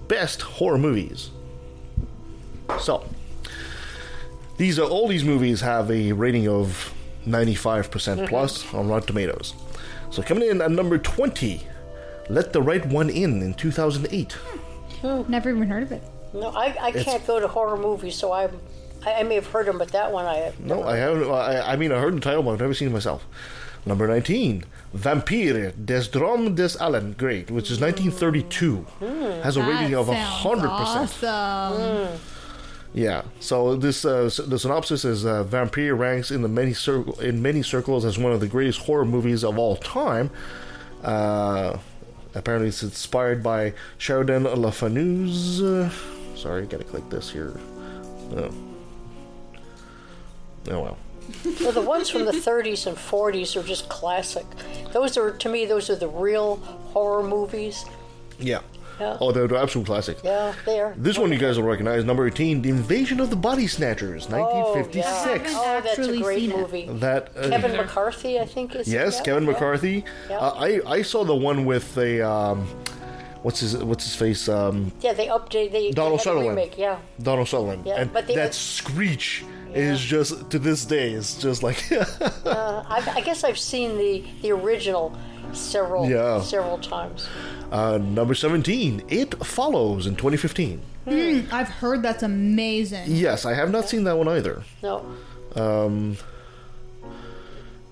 best 0.07 0.41
horror 0.41 0.77
movies. 0.77 1.29
So, 2.77 3.03
these 4.57 4.77
are 4.79 4.87
all 4.87 5.07
these 5.07 5.23
movies 5.23 5.61
have 5.61 5.89
a 5.89 6.11
rating 6.11 6.47
of 6.47 6.93
ninety 7.25 7.55
five 7.55 7.89
percent 7.91 8.19
mm-hmm. 8.19 8.29
plus 8.29 8.73
on 8.73 8.87
Rotten 8.87 9.07
Tomatoes. 9.07 9.53
So 10.11 10.21
coming 10.21 10.49
in 10.49 10.61
at 10.61 10.71
number 10.71 10.97
twenty, 10.97 11.67
Let 12.29 12.53
the 12.53 12.61
Right 12.61 12.85
One 12.85 13.09
In 13.09 13.41
in 13.41 13.53
two 13.53 13.71
thousand 13.71 14.07
eight. 14.11 14.33
Hmm. 15.01 15.29
Never 15.31 15.49
even 15.49 15.69
heard 15.69 15.83
of 15.83 15.91
it. 15.91 16.03
No, 16.33 16.49
I, 16.49 16.75
I 16.79 16.89
It's- 16.89 17.05
can't 17.05 17.25
go 17.25 17.39
to 17.39 17.47
horror 17.47 17.77
movies, 17.77 18.15
so 18.15 18.31
I'm, 18.31 18.59
I, 19.05 19.13
I 19.13 19.23
may 19.23 19.35
have 19.35 19.47
heard 19.47 19.65
them, 19.65 19.77
but 19.77 19.89
that 19.89 20.11
one 20.11 20.25
I 20.25 20.35
have. 20.35 20.59
No, 20.59 20.83
I 20.83 20.97
haven't. 20.97 21.29
I, 21.29 21.73
I 21.73 21.75
mean, 21.75 21.91
I 21.91 21.99
heard 21.99 22.15
the 22.15 22.19
title, 22.19 22.43
but 22.43 22.51
I've 22.51 22.59
never 22.59 22.73
seen 22.73 22.89
it 22.89 22.91
myself. 22.91 23.25
Number 23.85 24.07
19, 24.07 24.65
Vampire 24.93 25.71
der 25.71 26.01
Traum 26.01 26.53
des 26.53 26.77
Allan 26.79 27.15
Gray, 27.17 27.43
which 27.43 27.71
is 27.71 27.79
1932. 27.79 28.75
Hmm. 28.75 29.41
Has 29.41 29.55
a 29.57 29.63
rating 29.63 29.95
of 29.95 30.07
100%. 30.07 30.67
Awesome. 30.67 32.07
Hmm. 32.07 32.38
Yeah. 32.93 33.23
So 33.39 33.75
this 33.75 34.03
uh, 34.03 34.29
the 34.47 34.57
synopsis 34.57 35.05
is 35.05 35.25
uh, 35.25 35.43
Vampire 35.43 35.95
ranks 35.95 36.31
in 36.31 36.41
the 36.41 36.47
many 36.47 36.73
cir- 36.73 37.05
in 37.21 37.41
many 37.41 37.61
circles 37.61 38.03
as 38.05 38.17
one 38.17 38.31
of 38.33 38.39
the 38.39 38.47
greatest 38.47 38.79
horror 38.79 39.05
movies 39.05 39.43
of 39.43 39.57
all 39.59 39.75
time. 39.75 40.31
Uh, 41.03 41.77
apparently, 42.33 42.69
it's 42.69 42.83
inspired 42.83 43.43
by 43.43 43.73
Sheridan 43.97 44.43
Le 44.43 44.71
Fanu's. 44.71 45.61
Uh, 45.61 45.91
sorry, 46.35 46.65
gotta 46.65 46.83
click 46.83 47.07
this 47.09 47.29
here. 47.29 47.59
Oh. 48.35 48.49
Oh 50.69 50.81
well. 50.81 50.97
Well, 51.61 51.71
the 51.71 51.81
ones 51.81 52.09
from 52.09 52.25
the 52.25 52.31
30s 52.31 52.87
and 52.87 52.97
40s 52.97 53.55
are 53.55 53.65
just 53.65 53.87
classic. 53.87 54.45
Those 54.93 55.15
are, 55.15 55.31
to 55.31 55.47
me, 55.49 55.65
those 55.65 55.89
are 55.89 55.95
the 55.95 56.07
real 56.07 56.55
horror 56.91 57.21
movies. 57.21 57.85
Yeah. 58.39 58.61
Yeah. 58.99 59.17
Oh, 59.21 59.31
they're, 59.31 59.47
they're 59.47 59.57
absolute 59.61 59.85
classic. 59.85 60.17
Yeah, 60.23 60.53
they 60.65 60.79
are. 60.79 60.93
This 60.97 61.17
one 61.17 61.31
you 61.31 61.37
guys 61.37 61.57
will 61.57 61.65
recognize. 61.67 62.03
Number 62.05 62.27
18, 62.27 62.61
The 62.61 62.69
Invasion 62.69 63.19
of 63.19 63.29
the 63.29 63.35
Body 63.35 63.65
Snatchers, 63.67 64.27
Oh, 64.31 64.37
1956. 64.37 65.51
yeah. 65.51 65.57
Oh, 65.59 65.81
that's 65.81 65.85
a 65.97 66.01
actually 66.01 66.21
great 66.21 66.39
seen 66.39 66.51
it. 66.51 66.57
movie. 66.57 66.85
That 66.99 67.29
uh, 67.37 67.49
Kevin 67.49 67.77
McCarthy, 67.77 68.39
I 68.39 68.45
think, 68.45 68.75
is 68.75 68.87
Yes, 68.91 69.17
yeah, 69.17 69.23
Kevin 69.23 69.43
yeah. 69.45 69.51
McCarthy. 69.51 70.03
Yeah. 70.29 70.37
Uh, 70.37 70.51
I 70.57 70.81
I 70.85 71.01
saw 71.01 71.23
the 71.23 71.35
one 71.35 71.65
with 71.65 71.95
the 71.95 72.27
um, 72.27 72.67
what's 73.43 73.59
his 73.61 73.77
what's 73.77 74.03
his 74.03 74.15
face 74.15 74.49
um, 74.49 74.91
Yeah, 75.01 75.13
they 75.13 75.27
updated. 75.27 75.71
They, 75.71 75.91
Donald 75.91 76.19
they 76.19 76.23
had 76.23 76.35
a 76.35 76.39
Sutherland. 76.39 76.49
remake. 76.57 76.77
Yeah, 76.77 76.99
Donald 77.21 77.47
Sutherland, 77.47 77.83
Yeah, 77.85 78.01
and 78.01 78.11
but 78.13 78.27
they 78.27 78.35
that 78.35 78.41
had- 78.41 78.53
screech 78.53 79.43
is 79.73 80.01
just 80.01 80.49
to 80.49 80.57
this 80.57 80.83
day 80.83 81.11
is 81.13 81.35
just 81.35 81.61
like 81.61 81.79
uh, 81.91 82.03
I, 82.87 83.13
I 83.17 83.21
guess 83.21 83.43
I've 83.43 83.59
seen 83.59 83.97
the 83.99 84.23
the 84.41 84.51
original 84.51 85.15
several 85.53 86.09
Yeah. 86.09 86.41
several 86.41 86.77
times. 86.77 87.27
uh, 87.71 87.97
number 87.99 88.33
17. 88.33 89.03
It 89.09 89.35
follows 89.45 90.07
in 90.07 90.15
2015. 90.15 90.81
Hmm, 91.07 91.39
I've 91.51 91.69
heard 91.69 92.01
that's 92.03 92.23
amazing. 92.23 93.03
Yes, 93.07 93.45
I 93.45 93.53
have 93.53 93.71
not 93.71 93.87
seen 93.89 94.03
that 94.05 94.17
one 94.17 94.27
either. 94.27 94.63
No, 94.83 95.05
Um, 95.55 96.17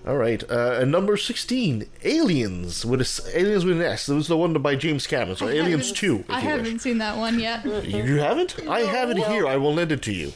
all 0.06 0.16
right, 0.16 0.42
uh, 0.50 0.78
and 0.80 0.90
number 0.90 1.16
16, 1.16 1.86
Aliens 2.04 2.86
with 2.86 3.00
a 3.00 3.04
s 3.04 3.20
Aliens 3.34 3.64
with 3.64 3.76
an 3.76 3.82
S. 3.82 4.06
That 4.06 4.14
was 4.14 4.28
the 4.28 4.36
one 4.38 4.52
by 4.54 4.74
James 4.74 5.06
Cameron. 5.06 5.36
So 5.36 5.48
I 5.48 5.52
Aliens 5.52 5.92
2. 5.92 6.20
If 6.20 6.30
I 6.30 6.40
you 6.40 6.48
haven't 6.48 6.72
wish. 6.74 6.82
seen 6.82 6.98
that 6.98 7.16
one 7.18 7.38
yet. 7.38 7.64
You 7.84 8.16
haven't? 8.18 8.56
I 8.68 8.80
have 8.80 9.10
it 9.10 9.18
here. 9.18 9.46
I 9.46 9.56
will 9.56 9.74
lend 9.74 9.92
it 9.92 10.02
to 10.02 10.12
you. 10.12 10.32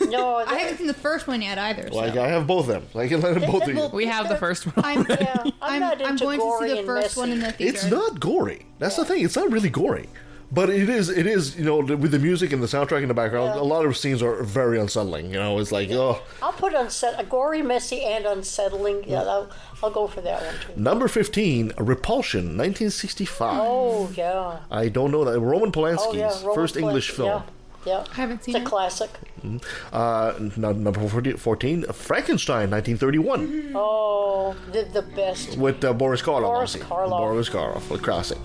No, 0.00 0.36
I 0.46 0.54
haven't 0.56 0.78
seen 0.78 0.86
the 0.86 0.94
first 0.94 1.26
one 1.26 1.42
yet 1.42 1.58
either. 1.58 1.88
So. 1.90 1.96
Like 1.96 2.16
I 2.16 2.28
have 2.28 2.46
both 2.46 2.68
of 2.68 2.90
them. 2.92 3.00
I 3.00 3.08
can 3.08 3.20
lend 3.20 3.40
them 3.40 3.50
both 3.50 3.64
to 3.64 3.72
you. 3.72 3.88
We 3.92 4.06
have 4.06 4.28
the 4.28 4.36
first 4.36 4.64
one. 4.76 4.84
I'm, 4.84 5.06
yeah, 5.08 5.42
I'm, 5.44 5.52
I'm, 5.62 5.80
not 5.80 6.02
I'm 6.02 6.12
into 6.12 6.24
going 6.24 6.40
to 6.40 6.58
see 6.60 6.68
the 6.68 6.78
and 6.78 6.86
first 6.86 7.16
one 7.16 7.30
in 7.30 7.40
the 7.40 7.52
theater. 7.52 7.76
It's 7.76 7.90
not 7.90 8.20
gory. 8.20 8.66
That's 8.78 8.96
the 8.96 9.04
thing. 9.04 9.24
It's 9.24 9.36
not 9.36 9.50
really 9.50 9.70
gory. 9.70 10.08
But 10.52 10.68
it 10.68 10.88
is, 10.88 11.08
it 11.08 11.28
is, 11.28 11.56
you 11.56 11.64
know, 11.64 11.78
with 11.78 12.10
the 12.10 12.18
music 12.18 12.52
and 12.52 12.60
the 12.60 12.66
soundtrack 12.66 13.02
in 13.02 13.08
the 13.08 13.14
background, 13.14 13.56
a 13.56 13.62
lot 13.62 13.86
of 13.86 13.96
scenes 13.96 14.20
are 14.20 14.42
very 14.42 14.80
unsettling. 14.80 15.26
You 15.26 15.38
know, 15.38 15.60
it's 15.60 15.70
like, 15.70 15.92
oh. 15.92 16.20
I'll 16.42 16.50
put 16.50 16.74
unset, 16.74 17.28
gory, 17.28 17.62
messy, 17.62 18.02
and 18.02 18.26
unsettling. 18.26 19.04
Yeah, 19.06 19.22
I'll, 19.22 19.48
I'll 19.80 19.92
go 19.92 20.08
for 20.08 20.20
that 20.22 20.42
one 20.42 20.54
too. 20.74 20.80
Number 20.80 21.06
15, 21.06 21.74
Repulsion, 21.78 22.56
1965. 22.58 23.60
Oh 23.62 24.10
yeah. 24.16 24.58
I 24.72 24.88
don't 24.88 25.12
know 25.12 25.24
that. 25.24 25.38
Roman 25.38 25.70
Polanski's 25.70 26.06
Oh 26.08 26.14
yeah. 26.14 26.36
Roman 26.40 26.54
first 26.56 26.76
English 26.76 27.12
Polanski, 27.12 27.16
film. 27.16 27.42
Yeah, 27.86 27.98
yeah. 27.98 28.04
I 28.10 28.14
haven't 28.14 28.44
seen 28.44 28.54
It's 28.56 28.62
a 28.62 28.66
it. 28.66 28.68
classic. 28.68 29.10
Uh, 29.92 30.32
n- 30.38 30.52
number 30.56 31.08
14, 31.08 31.84
Frankenstein, 31.92 32.70
1931, 32.70 33.72
Oh, 33.74 34.54
the, 34.72 34.82
the 34.92 35.02
best. 35.02 35.56
with 35.56 35.82
uh, 35.84 35.92
Boris 35.92 36.20
Karloff. 36.22 36.42
Boris 36.42 36.74
obviously. 36.74 36.80
Karloff. 36.96 37.18
Boris 37.18 37.48
Karloff, 37.48 37.90
a 37.94 37.98
classic. 37.98 38.38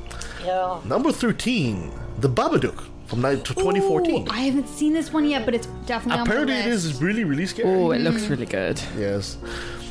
Yeah. 0.43 0.79
Number 0.85 1.11
13, 1.11 1.91
The 2.19 2.29
Babadook 2.29 2.83
from 3.07 3.21
2014. 3.21 4.27
Ooh, 4.27 4.31
I 4.31 4.39
haven't 4.39 4.67
seen 4.69 4.93
this 4.93 5.11
one 5.11 5.25
yet, 5.25 5.45
but 5.45 5.53
it's 5.53 5.67
definitely 5.85 6.21
Apparently, 6.23 6.53
on 6.55 6.59
it 6.61 6.65
my 6.65 6.71
list. 6.71 6.85
is 6.85 7.01
really, 7.01 7.23
really 7.23 7.45
scary. 7.45 7.69
Oh, 7.69 7.91
it 7.91 7.99
looks 7.99 8.27
really 8.27 8.45
good. 8.45 8.79
Yes. 8.97 9.37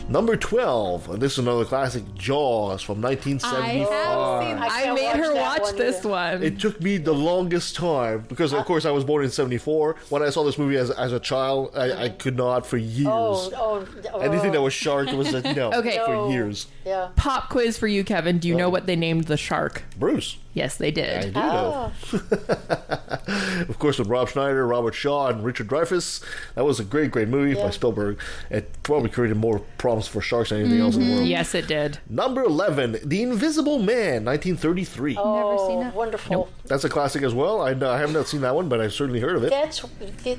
Number 0.06 0.36
12, 0.36 1.10
and 1.10 1.20
this 1.22 1.32
is 1.32 1.38
another 1.38 1.64
classic, 1.64 2.04
Jaws 2.14 2.82
from 2.82 3.00
1975. 3.00 3.88
I 3.88 4.66
I 4.66 4.82
can't 4.84 4.94
made 4.94 5.04
watch 5.06 5.16
her 5.16 5.32
that 5.34 5.40
watch 5.40 5.60
one 5.62 5.76
this 5.76 5.96
either. 6.00 6.08
one. 6.10 6.42
It 6.42 6.60
took 6.60 6.80
me 6.82 6.98
the 6.98 7.14
longest 7.14 7.74
time 7.74 8.24
because, 8.28 8.52
of 8.52 8.64
course, 8.66 8.84
I 8.84 8.90
was 8.90 9.02
born 9.02 9.24
in 9.24 9.30
'74. 9.30 9.96
When 10.10 10.22
I 10.22 10.28
saw 10.28 10.44
this 10.44 10.58
movie 10.58 10.76
as, 10.76 10.90
as 10.90 11.12
a 11.14 11.18
child, 11.20 11.70
I, 11.74 12.04
I 12.04 12.08
could 12.10 12.36
not 12.36 12.66
for 12.66 12.76
years. 12.76 13.06
Oh, 13.08 13.50
oh, 13.56 13.88
oh. 14.12 14.20
Anything 14.20 14.52
that 14.52 14.60
was 14.60 14.74
shark 14.74 15.10
was 15.12 15.32
a 15.32 15.54
no 15.54 15.72
Okay. 15.72 15.98
for 16.04 16.12
No. 16.14 16.30
years. 16.30 16.66
Yeah. 16.84 17.08
Pop 17.16 17.48
quiz 17.48 17.78
for 17.78 17.88
you, 17.88 18.04
Kevin. 18.04 18.38
Do 18.38 18.46
you 18.46 18.54
know 18.54 18.68
what 18.68 18.84
they 18.86 18.96
named 18.96 19.24
the 19.24 19.38
shark? 19.38 19.84
Bruce, 19.98 20.36
Yes, 20.52 20.76
they 20.76 20.90
did. 20.92 21.16
I 21.16 21.20
did. 21.22 21.34
do 21.34 21.40
know. 21.40 21.92
Oh. 22.12 23.64
of 23.68 23.78
course, 23.80 23.98
with 23.98 24.06
Roy 24.06 24.24
Scheider, 24.26 24.68
Robert 24.68 24.94
Shaw, 24.94 25.28
and 25.28 25.42
Richard 25.44 25.66
Dreyfuss. 25.66 26.22
That 26.54 26.64
was 26.64 26.78
a 26.78 26.84
great, 26.84 27.10
great 27.10 27.26
movie 27.28 27.54
by 27.54 27.70
Spielberg. 27.70 28.20
It 28.50 28.70
probably 28.84 29.08
created 29.08 29.36
more 29.36 29.60
problems 29.78 29.93
for 30.02 30.20
sharks 30.20 30.50
than 30.50 30.60
anything 30.60 30.80
else 30.80 30.96
in 30.96 31.06
the 31.08 31.14
world. 31.14 31.26
Yes, 31.26 31.54
it 31.54 31.66
did. 31.66 31.98
Number 32.08 32.42
11, 32.42 32.98
The 33.04 33.22
Invisible 33.22 33.78
Man, 33.78 34.24
1933. 34.24 35.14
Never 35.14 35.22
seen 35.58 35.82
it. 35.82 35.92
Oh, 35.94 35.96
Wonderful. 35.96 36.48
That's 36.66 36.84
a 36.84 36.88
classic 36.88 37.22
as 37.22 37.32
well. 37.34 37.60
I, 37.60 37.70
I 37.70 37.98
have 37.98 38.12
not 38.12 38.26
seen 38.28 38.40
that 38.42 38.54
one, 38.54 38.68
but 38.68 38.80
I've 38.80 38.92
certainly 38.92 39.20
heard 39.20 39.36
of 39.36 39.44
it. 39.44 39.50
That's 39.50 39.84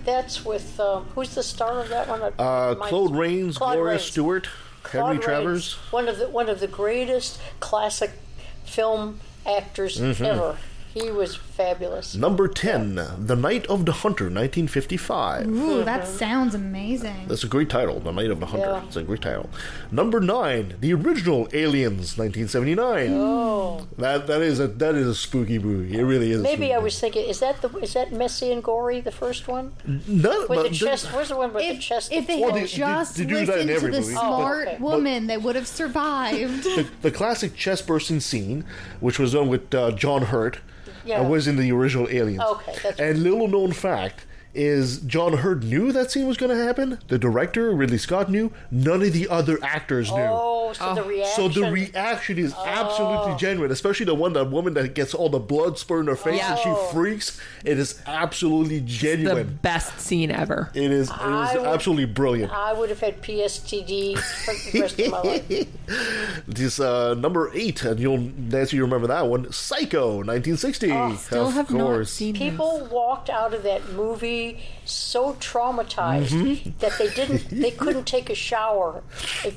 that's 0.06 0.44
with 0.46 0.80
um, 0.80 1.06
who's 1.16 1.36
the 1.36 1.44
star 1.44 1.80
of 1.82 1.90
that 1.90 2.08
one? 2.08 2.22
Uh, 2.24 2.76
Mine- 2.80 2.90
Claude 2.90 3.16
Rains, 3.16 3.58
Claude 3.58 3.76
Gloria 3.76 3.92
Rains. 3.94 4.04
Stuart, 4.04 4.50
Claude 4.84 5.04
Henry 5.04 5.14
Rains, 5.18 5.26
Travers. 5.26 5.74
one 5.92 6.08
of 6.08 6.18
the 6.18 6.28
one 6.30 6.50
of 6.50 6.60
the 6.60 6.68
greatest 6.68 7.40
classic 7.60 8.12
film 8.64 9.20
actors 9.46 10.00
Mm-hmm. 10.00 10.26
ever. 10.26 10.58
He 10.96 11.12
was 11.12 11.36
fabulous. 11.36 12.16
Number 12.16 12.48
10, 12.48 12.96
The 13.26 13.36
Night 13.36 13.66
of 13.68 13.86
the 13.86 13.92
Hunter, 13.92 14.26
1955. 14.26 15.46
Ooh, 15.46 15.84
that 15.84 16.08
sounds 16.08 16.56
amazing. 16.56 17.26
That's 17.28 17.44
a 17.44 17.48
great 17.48 17.70
title, 17.70 18.00
The 18.00 18.14
Night 18.14 18.32
of 18.32 18.40
the 18.40 18.46
Hunter. 18.46 18.66
Yeah. 18.68 18.86
It's 18.86 18.96
a 18.96 19.04
great 19.04 19.22
title. 19.22 19.50
Number 19.92 20.22
9, 20.22 20.76
The 20.80 20.94
Original 20.94 21.50
Aliens, 21.52 22.18
1979. 22.18 23.10
Oh, 23.12 23.86
That 23.98 24.26
that 24.28 24.42
is 24.42 24.62
a 24.62 24.68
that 24.68 24.96
is 24.96 25.06
a 25.08 25.16
spooky 25.16 25.60
movie. 25.60 25.98
It 26.00 26.04
really 26.04 26.32
is. 26.32 26.42
maybe 26.42 26.74
I 26.74 26.78
was 26.78 26.98
thinking, 26.98 27.28
is 27.28 27.42
that 27.42 27.62
the 27.62 27.68
is 27.80 27.94
that 27.94 28.14
messy 28.14 28.54
and 28.54 28.64
gory 28.64 29.02
the 29.02 29.12
first 29.12 29.50
one 29.50 29.74
No, 29.86 30.00
None, 30.08 30.48
with 30.48 30.64
the 30.64 30.70
the- 30.70 30.76
chest? 30.76 31.08
Where's 31.14 31.28
the 31.28 31.36
one 31.36 31.54
with 31.54 31.64
the 31.64 31.72
If, 31.72 31.82
chest? 31.82 32.14
if 32.14 32.26
they 32.26 32.40
had 32.40 32.54
they- 32.56 32.66
just 32.68 33.18
they 33.18 33.26
do 33.26 33.46
that 33.46 33.60
in 33.60 33.68
listened 33.68 33.92
to 33.94 34.00
the 34.00 34.00
movie. 34.02 34.14
smart 34.14 34.68
Oh, 34.70 34.72
okay. 34.72 34.82
woman, 34.82 35.28
they 35.28 35.36
would 35.38 35.58
have 35.58 35.68
survived. 35.68 36.64
the, 36.78 36.88
the 37.02 37.12
classic 37.12 37.54
chest 37.58 37.86
bursting 37.86 38.22
scene, 38.22 38.64
which 39.02 39.20
was 39.20 39.34
done 39.34 39.50
with 39.50 39.76
uh, 39.76 39.92
John 39.92 40.22
Hurt, 40.24 40.60
Yeah. 41.06 41.22
uh, 41.22 41.24
was 41.30 41.48
in 41.48 41.56
the 41.58 41.72
original 41.72 42.08
Aliens. 42.10 42.42
Okay, 42.42 42.76
that's 42.84 43.00
and 43.00 43.24
little 43.24 43.48
known 43.48 43.72
fact 43.72 44.26
is 44.56 45.00
John 45.00 45.34
Hurt 45.34 45.64
knew 45.64 45.92
that 45.92 46.12
scene 46.12 46.28
was 46.28 46.38
going 46.38 46.56
to 46.58 46.64
happen. 46.64 47.00
The 47.08 47.18
director 47.20 47.72
Ridley 47.74 47.98
Scott 47.98 48.30
knew. 48.32 48.52
None 48.72 49.02
of 49.02 49.14
the 49.14 49.28
other 49.30 49.60
actors 49.62 50.10
knew. 50.12 50.18
oh, 50.22 50.74
so 50.74 50.96
the 50.96 51.04
reaction. 51.04 51.36
So 51.36 51.44
reaction. 51.44 51.62
the 51.62 51.72
reaction 51.72 52.38
is 52.40 52.54
absolutely 52.66 53.36
genuine, 53.38 53.72
especially 53.72 54.06
the 54.06 54.16
one 54.16 54.34
that 54.34 54.50
woman 54.52 54.74
that 54.76 54.96
gets 54.96 55.14
all 55.14 55.30
the 55.30 55.40
blood 55.40 55.78
spurting 55.78 56.08
her 56.08 56.16
face 56.16 56.42
and 56.44 56.58
she 56.60 56.70
Oh. 56.70 56.90
freaks. 56.94 57.40
It 57.64 57.78
is 57.80 58.02
absolutely 58.08 58.82
genuine. 58.82 59.38
The 59.38 59.44
best 59.44 60.00
scene 60.00 60.32
ever. 60.32 60.72
It 60.74 60.92
is. 60.92 61.10
It 61.10 61.14
is 61.14 61.20
I 61.20 61.58
would- 61.58 61.66
absolutely 61.68 62.06
brilliant. 62.06 62.52
I 62.52 62.74
would 62.74 62.90
have 62.90 63.00
had 63.00 63.22
PSTD 63.22 64.16
for 64.18 64.72
the 64.72 64.80
rest 64.82 65.00
of 65.00 65.12
my 65.12 65.22
life. 65.22 65.68
This 66.48 66.80
uh, 66.80 67.14
number 67.16 67.52
eight, 67.54 67.84
and 67.84 68.00
you'll 68.00 68.18
Nancy, 68.18 68.78
you 68.78 68.84
remember 68.84 69.08
that 69.08 69.28
one? 69.28 69.52
Psycho, 69.52 70.18
1960. 70.18 70.92
Oh, 70.92 71.16
Still 71.16 71.48
of 71.48 71.54
have 71.54 71.72
not 71.72 71.80
course. 71.84 72.12
seen 72.12 72.34
this. 72.34 72.40
People 72.42 72.88
walked 72.92 73.30
out 73.30 73.54
of 73.54 73.64
that 73.64 73.90
movie 73.94 74.45
so 74.86 75.34
traumatized 75.36 76.30
Mm-hmm. 76.32 76.72
that 76.80 76.94
they 76.98 77.10
didn't, 77.10 77.50
they 77.50 77.72
couldn't 77.84 78.06
take 78.06 78.30
a 78.30 78.36
shower 78.36 79.02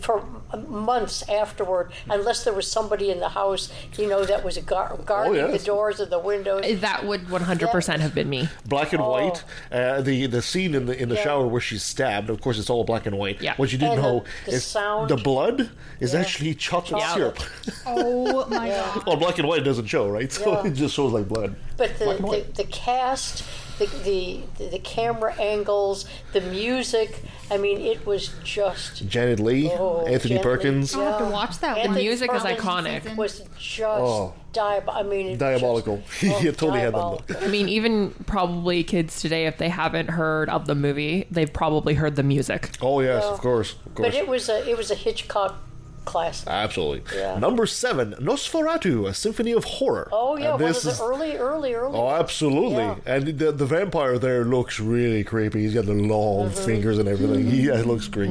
for 0.00 0.24
months 0.68 1.26
afterward 1.28 1.90
unless 2.08 2.44
there 2.44 2.52
was 2.54 2.70
somebody 2.70 3.10
in 3.10 3.20
the 3.20 3.28
house, 3.30 3.70
you 3.96 4.06
know, 4.08 4.24
that 4.24 4.44
was 4.44 4.56
gar- 4.58 4.98
guarding 5.04 5.42
Oh, 5.42 5.48
yes. 5.48 5.60
the 5.60 5.66
doors 5.66 6.00
and 6.00 6.10
the 6.10 6.18
windows. 6.18 6.80
That 6.80 7.04
would 7.04 7.22
100% 7.26 7.98
have 8.00 8.14
been 8.14 8.28
me. 8.28 8.48
black 8.66 8.92
and 8.92 9.02
white. 9.02 9.44
Uh, 9.70 10.00
the 10.00 10.26
the 10.26 10.42
scene 10.42 10.74
in 10.74 10.86
the 10.86 11.00
in 11.00 11.08
the 11.08 11.14
Oh. 11.14 11.18
Yeah. 11.18 11.24
shower 11.24 11.46
where 11.46 11.60
she's 11.60 11.82
stabbed. 11.82 12.30
Of 12.30 12.40
course, 12.40 12.58
it's 12.58 12.70
all 12.70 12.84
black 12.84 13.06
and 13.06 13.18
white. 13.18 13.40
Yeah. 13.42 13.54
What 13.56 13.72
you 13.72 13.78
didn't 13.78 13.94
And 13.94 14.02
know 14.02 14.24
the 14.46 14.52
is 14.52 14.64
sound. 14.64 15.10
the 15.10 15.16
blood 15.16 15.70
is 16.00 16.12
Yeah. 16.14 16.20
actually 16.20 16.54
chocolate 16.54 17.00
Yeah. 17.02 17.14
syrup. 17.14 17.38
oh 17.86 18.46
my 18.48 18.68
god. 18.78 19.06
well, 19.06 19.16
black 19.16 19.38
and 19.38 19.48
white 19.48 19.64
doesn't 19.64 19.86
show, 19.86 20.08
right? 20.08 20.30
So 20.32 20.52
Yeah. 20.52 20.66
it 20.68 20.74
just 20.74 20.94
shows 20.94 21.12
like 21.12 21.28
blood. 21.28 21.56
But 21.76 21.98
the, 21.98 22.04
the, 22.06 22.44
the 22.62 22.64
cast, 22.64 23.44
the, 23.78 24.42
the 24.56 24.68
the 24.70 24.78
camera 24.80 25.34
angles, 25.40 26.04
the 26.32 26.40
music, 26.40 27.22
I 27.50 27.56
mean, 27.58 27.80
it 27.80 28.04
was 28.06 28.28
just 28.44 29.06
Janet 29.08 29.40
Leigh, 29.40 29.70
Oh, 29.70 30.00
Anthony 30.06 30.16
Janet 30.16 30.30
Leigh. 30.30 30.42
Perkins, 30.42 30.94
I'll 30.94 31.04
have 31.04 31.18
to 31.18 31.32
watch 31.32 31.58
that 31.60 31.78
Anthony 31.78 31.94
one. 31.96 32.04
music 32.04 32.32
is 32.34 32.42
iconic. 32.42 33.16
Was 33.16 33.40
just 33.58 33.82
Oh. 34.02 34.34
diab- 34.52 34.84
I 34.92 35.02
mean, 35.02 35.26
it 35.28 35.38
diabolical. 35.38 36.02
Just, 36.20 36.40
he 36.42 36.48
oh, 36.48 36.52
totally 36.52 36.80
had 36.80 36.94
that 36.94 36.98
look. 36.98 37.26
diabolical. 37.26 37.48
I 37.48 37.50
mean, 37.50 37.68
even 37.68 38.10
probably 38.26 38.82
kids 38.84 39.20
today, 39.20 39.46
if 39.46 39.58
they 39.58 39.68
haven't 39.68 40.08
heard 40.10 40.48
of 40.50 40.66
the 40.66 40.74
movie, 40.74 41.26
they've 41.30 41.52
probably 41.52 41.94
heard 41.94 42.16
the 42.16 42.22
music. 42.22 42.70
Oh 42.82 43.00
yes, 43.00 43.24
of 43.24 43.38
course, 43.40 43.74
of 43.86 43.94
course. 43.94 44.08
But 44.08 44.14
it 44.14 44.26
was 44.28 44.48
a 44.48 44.68
it 44.68 44.76
was 44.76 44.90
a 44.90 44.94
Hitchcock 44.96 45.56
classic. 46.04 46.48
Absolutely. 46.48 47.18
Yeah. 47.18 47.38
Number 47.38 47.66
seven, 47.66 48.14
Nosferatu, 48.14 49.08
a 49.08 49.14
symphony 49.14 49.52
of 49.52 49.64
horror. 49.64 50.08
Oh 50.12 50.36
yeah, 50.36 50.52
And 50.52 50.60
one 50.60 50.70
of 50.70 50.74
this 50.74 50.82
the 50.84 50.90
is- 50.90 51.00
early, 51.00 51.36
early, 51.36 51.74
early. 51.74 51.98
Oh, 51.98 52.08
absolutely. 52.10 52.76
Yeah. 52.84 52.96
And 53.06 53.26
the, 53.38 53.52
the 53.52 53.66
vampire 53.66 54.18
there 54.18 54.44
looks 54.44 54.80
really 54.80 55.24
creepy. 55.24 55.62
He's 55.62 55.74
got 55.74 55.86
the 55.86 55.94
long 55.94 56.50
Mm-hmm. 56.50 56.64
fingers 56.66 56.98
and 56.98 57.08
everything. 57.08 57.46
He 57.50 57.62
yeah, 57.68 57.82
looks 57.82 58.08
great. 58.08 58.30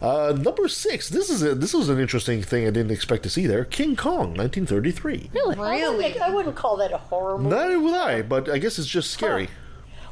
Uh, 0.00 0.32
number 0.38 0.68
six. 0.68 1.08
This 1.08 1.28
is 1.30 1.42
a, 1.42 1.54
this 1.54 1.74
was 1.74 1.88
an 1.88 1.98
interesting 1.98 2.42
thing 2.42 2.66
I 2.66 2.70
didn't 2.70 2.90
expect 2.92 3.22
to 3.24 3.30
see 3.30 3.46
there. 3.46 3.64
King 3.64 3.96
Kong, 3.96 4.34
1933. 4.34 5.30
Really? 5.34 5.56
I 5.56 5.88
wouldn't, 5.88 6.20
I 6.20 6.30
wouldn't 6.30 6.56
call 6.56 6.76
that 6.78 6.92
a 6.92 6.98
horror 6.98 7.38
movie. 7.38 7.54
Neither 7.56 7.80
would 7.80 7.94
I, 7.94 8.22
but 8.22 8.48
I 8.48 8.58
guess 8.58 8.78
it's 8.78 8.88
just 8.88 9.10
scary. 9.10 9.48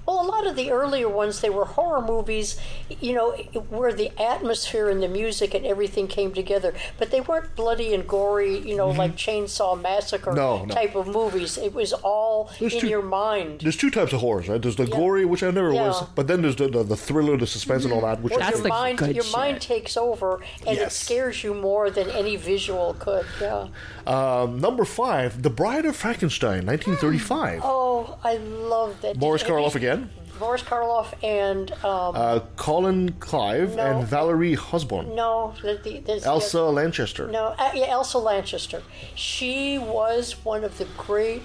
Well, 0.06 0.20
a 0.22 0.26
lot 0.28 0.46
of 0.46 0.54
the 0.56 0.70
earlier 0.70 1.08
ones, 1.08 1.40
they 1.40 1.50
were 1.50 1.64
horror 1.64 2.00
movies, 2.00 2.56
you 3.00 3.12
know, 3.12 3.32
where 3.70 3.92
the 3.92 4.10
atmosphere 4.22 4.88
and 4.88 5.02
the 5.02 5.08
music 5.08 5.52
and 5.54 5.66
everything 5.66 6.06
came 6.06 6.32
together. 6.32 6.74
But 6.98 7.10
they 7.10 7.20
weren't 7.20 7.56
bloody 7.56 7.92
and 7.94 8.06
gory, 8.06 8.58
you 8.58 8.76
know, 8.76 8.88
like 8.90 9.16
Chainsaw 9.16 9.80
Massacre 9.80 10.30
Mm-hmm. 10.30 10.36
No, 10.36 10.64
no. 10.64 10.74
type 10.74 10.94
of 10.94 11.06
movies. 11.08 11.58
It 11.58 11.72
was 11.74 11.92
all 11.92 12.50
There's 12.60 12.74
in 12.74 12.80
two- 12.82 12.88
your 12.88 13.02
mind. 13.02 13.60
There's 13.62 13.76
two 13.76 13.90
types 13.90 14.12
of 14.12 14.20
horrors, 14.20 14.48
right? 14.48 14.60
There's 14.62 14.76
the 14.76 14.86
gory, 14.86 15.24
which 15.24 15.42
I 15.42 15.50
never 15.50 15.72
was, 15.72 16.02
but 16.14 16.26
then 16.28 16.42
there's 16.42 16.56
the, 16.56 16.68
the, 16.68 16.82
the 16.84 16.96
thriller, 16.96 17.36
the 17.36 17.46
suspense, 17.46 17.84
and 17.84 17.92
all 17.92 18.02
that, 18.02 18.20
which 18.22 18.32
Where 18.32 18.42
I 18.42 18.50
That's 18.50 18.60
your 18.60 18.68
mind, 18.68 19.00
your 19.16 19.30
mind 19.32 19.60
takes 19.60 19.96
over, 19.96 20.40
and 20.66 20.78
it 20.78 20.92
scares 20.92 21.42
you 21.42 21.54
more 21.54 21.90
than 21.90 22.08
any 22.10 22.36
visual 22.36 22.94
could. 22.98 23.26
Yeah. 23.40 23.68
Um, 24.06 24.60
number 24.60 24.84
five, 24.84 25.42
The 25.42 25.50
Bride 25.50 25.84
of 25.84 25.96
Frankenstein, 25.96 26.64
1935. 26.66 27.60
Oh, 27.64 28.18
I 28.22 28.36
love 28.36 29.00
that. 29.02 29.18
Boris 29.18 29.42
Karloff 29.42 29.74
again, 29.74 29.95
Boris 30.38 30.62
Karloff 30.62 31.14
and 31.24 31.72
um, 31.84 32.14
uh, 32.14 32.40
Colin 32.56 33.12
Clive, 33.20 33.74
No. 33.74 33.82
and 33.98 34.06
Valerie 34.06 34.54
Hobson. 34.54 35.14
no, 35.14 35.54
the, 35.62 35.80
the, 35.82 36.00
the- 36.00 36.22
Elsa 36.24 36.62
Lanchester. 36.64 37.26
No, 37.28 37.54
uh, 37.58 37.70
yeah, 37.74 37.86
Elsa 37.86 38.18
Lanchester. 38.18 38.82
She 39.14 39.78
was 39.78 40.32
one 40.44 40.62
of 40.64 40.76
the 40.78 40.84
great 40.98 41.42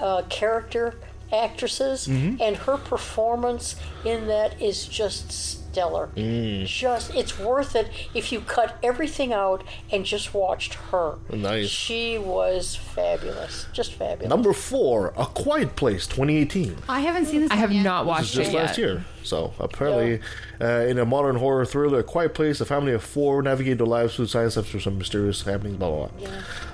uh, 0.00 0.22
character 0.28 0.94
actresses, 1.32 2.06
Mm-hmm. 2.08 2.40
and 2.42 2.56
her 2.56 2.76
performance 2.76 3.76
in 4.04 4.26
that 4.28 4.60
is 4.60 4.86
just 4.86 5.65
stellar. 5.76 6.08
Mm. 6.16 6.64
Just, 6.64 7.14
it's 7.14 7.38
worth 7.38 7.76
it 7.76 7.88
if 8.14 8.32
you 8.32 8.40
cut 8.40 8.78
everything 8.82 9.32
out 9.34 9.62
and 9.92 10.06
just 10.06 10.32
watched 10.32 10.72
her. 10.90 11.16
Nice. 11.30 11.68
She 11.68 12.16
was 12.16 12.76
fabulous, 12.76 13.66
just 13.74 13.92
fabulous. 13.92 14.30
Number 14.30 14.54
four, 14.54 15.12
A 15.18 15.26
Quiet 15.26 15.76
Place, 15.76 16.06
2018. 16.06 16.78
I 16.88 17.00
haven't 17.00 17.26
seen 17.26 17.42
this. 17.42 17.50
I 17.50 17.56
have 17.56 17.72
yet. 17.72 17.82
not 17.82 18.04
This 18.04 18.08
watched 18.08 18.24
is 18.30 18.32
just 18.34 18.52
it 18.52 18.56
last 18.56 18.78
yet. 18.78 18.86
year. 18.86 19.04
So 19.22 19.52
apparently, 19.58 20.20
uh, 20.60 20.86
in 20.86 20.98
a 20.98 21.04
modern 21.04 21.34
horror 21.36 21.66
thriller, 21.66 21.98
A 21.98 22.04
Quiet 22.04 22.32
Place, 22.32 22.60
a 22.60 22.64
family 22.64 22.92
of 22.92 23.02
four 23.02 23.42
navigate 23.42 23.78
their 23.78 23.86
lives 23.86 24.14
through 24.14 24.28
science 24.28 24.56
after 24.56 24.78
some 24.78 24.98
mysterious 24.98 25.42
happenings. 25.42 25.78
Blah 25.78 25.90
blah. 25.90 26.08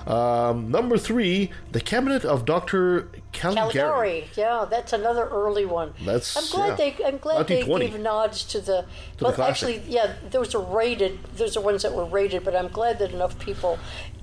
blah. 0.05 0.51
Um, 0.51 0.71
number 0.71 0.99
three, 0.99 1.51
The 1.73 1.81
Cabinet 1.81 2.27
of 2.27 2.45
Doctor 2.45 3.09
Caligari. 3.33 3.73
Caligari, 3.73 4.25
yeah, 4.37 4.67
that's 4.69 4.93
another 4.93 5.27
early 5.29 5.65
one. 5.65 5.95
That's- 6.05 6.37
I'm 6.37 6.55
glad 6.55 6.69
yeah. 6.69 6.75
they. 6.77 7.05
I'm 7.07 7.17
glad 7.19 7.47
they 7.49 7.63
1920. 7.65 7.87
gave 7.89 8.01
nods 8.01 8.45
to 8.45 8.61
the. 8.61 8.85
The 9.19 9.25
well, 9.25 9.43
actually, 9.43 9.83
yeah, 9.87 10.15
those 10.31 10.55
are 10.55 10.63
rated. 10.63 11.19
Those 11.37 11.57
are 11.57 11.61
ones 11.61 11.83
that 11.83 11.93
were 11.93 12.05
rated, 12.05 12.45
but 12.45 12.55
I'm 12.57 12.69
glad 12.69 12.99
that 12.99 13.13
enough 13.13 13.39
people 13.39 13.79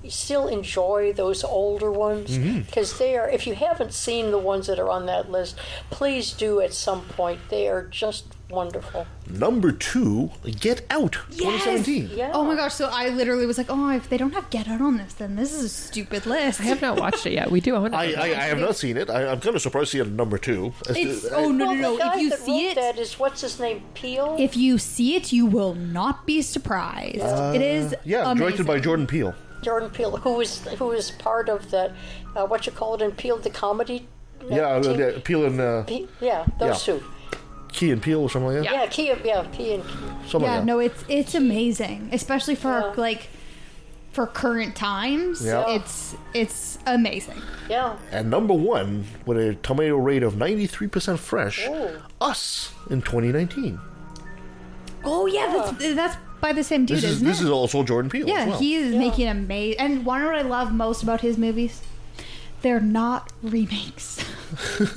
still 0.08 0.48
enjoy 0.48 1.12
those 1.12 1.44
older 1.44 1.90
ones 1.90 2.30
Mm-hmm. 2.38 2.60
because 2.60 2.98
they 2.98 3.16
are. 3.16 3.28
If 3.28 3.46
you 3.46 3.54
haven't 3.54 3.92
seen 3.92 4.30
the 4.30 4.38
ones 4.38 4.66
that 4.66 4.78
are 4.78 4.88
on 4.88 5.06
that 5.06 5.30
list, 5.30 5.56
please 5.90 6.32
do 6.32 6.60
at 6.60 6.72
some 6.72 7.02
point. 7.02 7.40
They 7.48 7.68
are 7.68 7.82
just 7.84 8.24
wonderful. 8.50 9.06
Number 9.28 9.72
two, 9.72 10.30
Get 10.60 10.84
Out, 10.90 11.12
2017. 11.30 12.10
Yeah. 12.14 12.30
Oh 12.34 12.44
my 12.44 12.54
gosh! 12.56 12.74
So 12.74 12.88
I 12.92 13.08
literally 13.10 13.46
was 13.46 13.58
like, 13.58 13.68
"Oh, 13.70 13.90
if 13.90 14.08
they 14.08 14.16
don't 14.16 14.32
have 14.34 14.50
Get 14.50 14.68
Out 14.68 14.80
on 14.80 14.96
this, 14.98 15.14
then 15.14 15.36
this 15.36 15.52
is 15.52 15.62
a 15.64 15.68
stupid 15.68 16.26
list." 16.26 16.60
I 16.60 16.64
have 16.64 16.82
not 16.82 16.98
watched 16.98 17.26
it 17.26 17.32
yet. 17.32 17.50
We 17.50 17.60
do 17.60 17.74
own 17.76 17.94
it. 17.94 17.96
I, 17.96 18.12
I, 18.12 18.24
I 18.24 18.44
have 18.48 18.58
not 18.58 18.76
seen 18.76 18.96
it. 18.96 19.08
I, 19.10 19.30
I'm 19.30 19.40
kind 19.40 19.54
of 19.56 19.62
surprised 19.62 19.92
to 19.92 19.96
see 19.96 20.00
it 20.00 20.06
at 20.06 20.12
number 20.12 20.38
two. 20.38 20.72
It's 20.88 21.30
I- 21.30 21.36
oh 21.36 21.50
no 21.52 21.66
well, 21.66 21.74
no 21.76 21.96
no! 21.96 22.12
If 22.14 22.20
you 22.20 22.30
see 22.30 22.66
wrote 22.66 22.72
it, 22.72 22.74
that 22.76 22.98
is 22.98 23.18
what's 23.18 23.40
his 23.40 23.58
name? 23.60 23.82
Peele. 23.94 24.36
if 24.38 24.56
you 24.56 24.78
see 24.78 25.16
it, 25.16 25.32
you 25.32 25.46
will 25.46 25.74
not 25.74 26.26
be 26.26 26.42
surprised. 26.42 27.16
it 27.54 27.62
is 27.62 27.94
yeah, 28.04 28.32
directed 28.34 28.66
by. 28.66 28.80
Jordan 28.80 29.06
Peele. 29.06 29.34
Jordan 29.62 29.90
Peele, 29.90 30.16
who 30.16 30.40
is 30.40 30.60
who 30.78 30.90
is 30.92 31.10
part 31.10 31.48
of 31.50 31.70
that, 31.70 31.92
uh, 32.34 32.46
what 32.46 32.64
you 32.66 32.72
call 32.72 32.94
it 32.94 33.02
in 33.02 33.12
Peele, 33.12 33.36
the 33.36 33.50
comedy. 33.50 34.06
uh, 34.42 34.54
Yeah, 34.54 34.80
team? 34.80 35.02
uh, 35.02 35.20
Peele 35.20 35.44
and 35.44 35.60
uh, 35.60 35.82
Pe- 35.84 36.06
yeah, 36.20 36.46
those 36.58 36.86
Yeah. 36.88 36.94
two. 36.94 37.04
Key 37.72 37.90
and 37.90 38.02
Peele 38.02 38.20
or 38.20 38.30
something 38.30 38.48
like 38.54 38.64
that. 38.64 38.72
Yeah, 38.72 38.86
Key, 38.86 39.12
yeah, 39.24 39.42
P 39.52 39.74
and 39.74 39.84
Key. 39.84 39.98
Something 40.26 40.42
Yeah, 40.42 40.56
like 40.56 40.60
that. 40.60 40.64
no, 40.64 40.78
it's 40.78 41.04
it's 41.08 41.34
amazing, 41.34 42.08
especially 42.12 42.54
for 42.54 42.68
Yeah. 42.80 42.92
like 42.96 43.28
for 44.12 44.26
current 44.26 44.74
times. 44.74 45.44
Yeah. 45.44 45.64
It's 45.68 46.16
it's 46.34 46.78
amazing. 46.86 47.40
Yeah. 47.68 47.96
And 48.10 48.28
number 48.30 48.54
one, 48.54 49.04
with 49.24 49.38
a 49.38 49.54
tomato 49.54 49.96
rate 49.96 50.22
of 50.24 50.34
93% 50.34 51.18
fresh, 51.18 51.66
Ooh. 51.68 51.90
Us 52.20 52.72
in 52.90 53.02
2019. 53.02 53.78
Oh 55.04 55.26
yeah, 55.26 55.46
that's 55.76 55.94
that's 55.94 56.16
by 56.40 56.52
the 56.52 56.64
same 56.64 56.86
dude, 56.86 56.96
This 56.98 57.04
is 57.04 57.10
isn't 57.16 57.26
this 57.28 57.40
it? 57.40 57.44
is 57.44 57.50
also 57.50 57.82
Jordan 57.82 58.10
Peele. 58.10 58.26
yeah, 58.28 58.40
as 58.40 58.48
well. 58.48 58.58
he 58.58 58.74
is 58.74 58.94
making 58.94 59.28
amazing. 59.28 59.78
And 59.80 60.04
one 60.06 60.22
of 60.22 60.26
what 60.28 60.36
I 60.36 60.42
love 60.42 60.72
most 60.72 61.02
about 61.02 61.20
his 61.20 61.36
movies, 61.38 61.80
they're 62.62 62.80
not 62.80 63.32
remakes. 63.42 64.18
it's, 64.80 64.96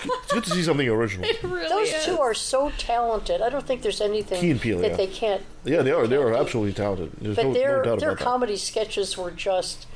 it's 0.00 0.32
good 0.32 0.44
to 0.44 0.50
see 0.50 0.62
something 0.62 0.88
original. 0.88 1.28
Those 1.42 2.04
two 2.04 2.18
are 2.18 2.34
so 2.34 2.70
talented. 2.78 3.40
I 3.42 3.48
don't 3.50 3.66
think 3.66 3.82
there's 3.82 4.00
anything 4.00 4.40
Key 4.40 4.50
and 4.52 4.60
Peele, 4.60 4.78
that 4.78 4.92
yeah. 4.92 4.96
they 4.96 5.06
can't. 5.06 5.42
Yeah, 5.64 5.82
they 5.82 5.90
are. 5.90 6.06
They 6.06 6.16
are 6.16 6.32
absolutely 6.34 6.72
talented. 6.72 7.12
There's 7.20 7.36
But 7.36 7.46
no, 7.46 7.54
their 7.54 7.76
no 7.78 7.82
doubt 7.82 8.00
their 8.00 8.08
about 8.10 8.18
that. 8.18 8.24
comedy 8.24 8.56
sketches 8.56 9.18
were 9.18 9.30
just 9.30 9.86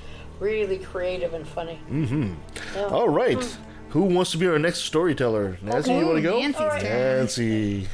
really 0.40 0.78
creative 0.78 1.34
and 1.34 1.46
funny. 1.46 1.80
Mm-hmm. 1.90 2.34
Yeah. 2.74 2.84
All 2.84 3.08
right. 3.08 3.58
Who 3.90 4.02
wants 4.02 4.32
to 4.32 4.38
be 4.38 4.46
our 4.46 4.58
next 4.58 4.80
storyteller? 4.80 5.58
Nancy, 5.62 5.90
Okay. 5.90 6.00
you 6.00 6.06
want 6.06 6.16
to 6.18 6.22
go? 6.22 6.38
Nancy's 6.38 6.60
All 6.60 6.68
right. 6.68 6.82
turn. 6.82 7.18
Nancy. 7.18 7.88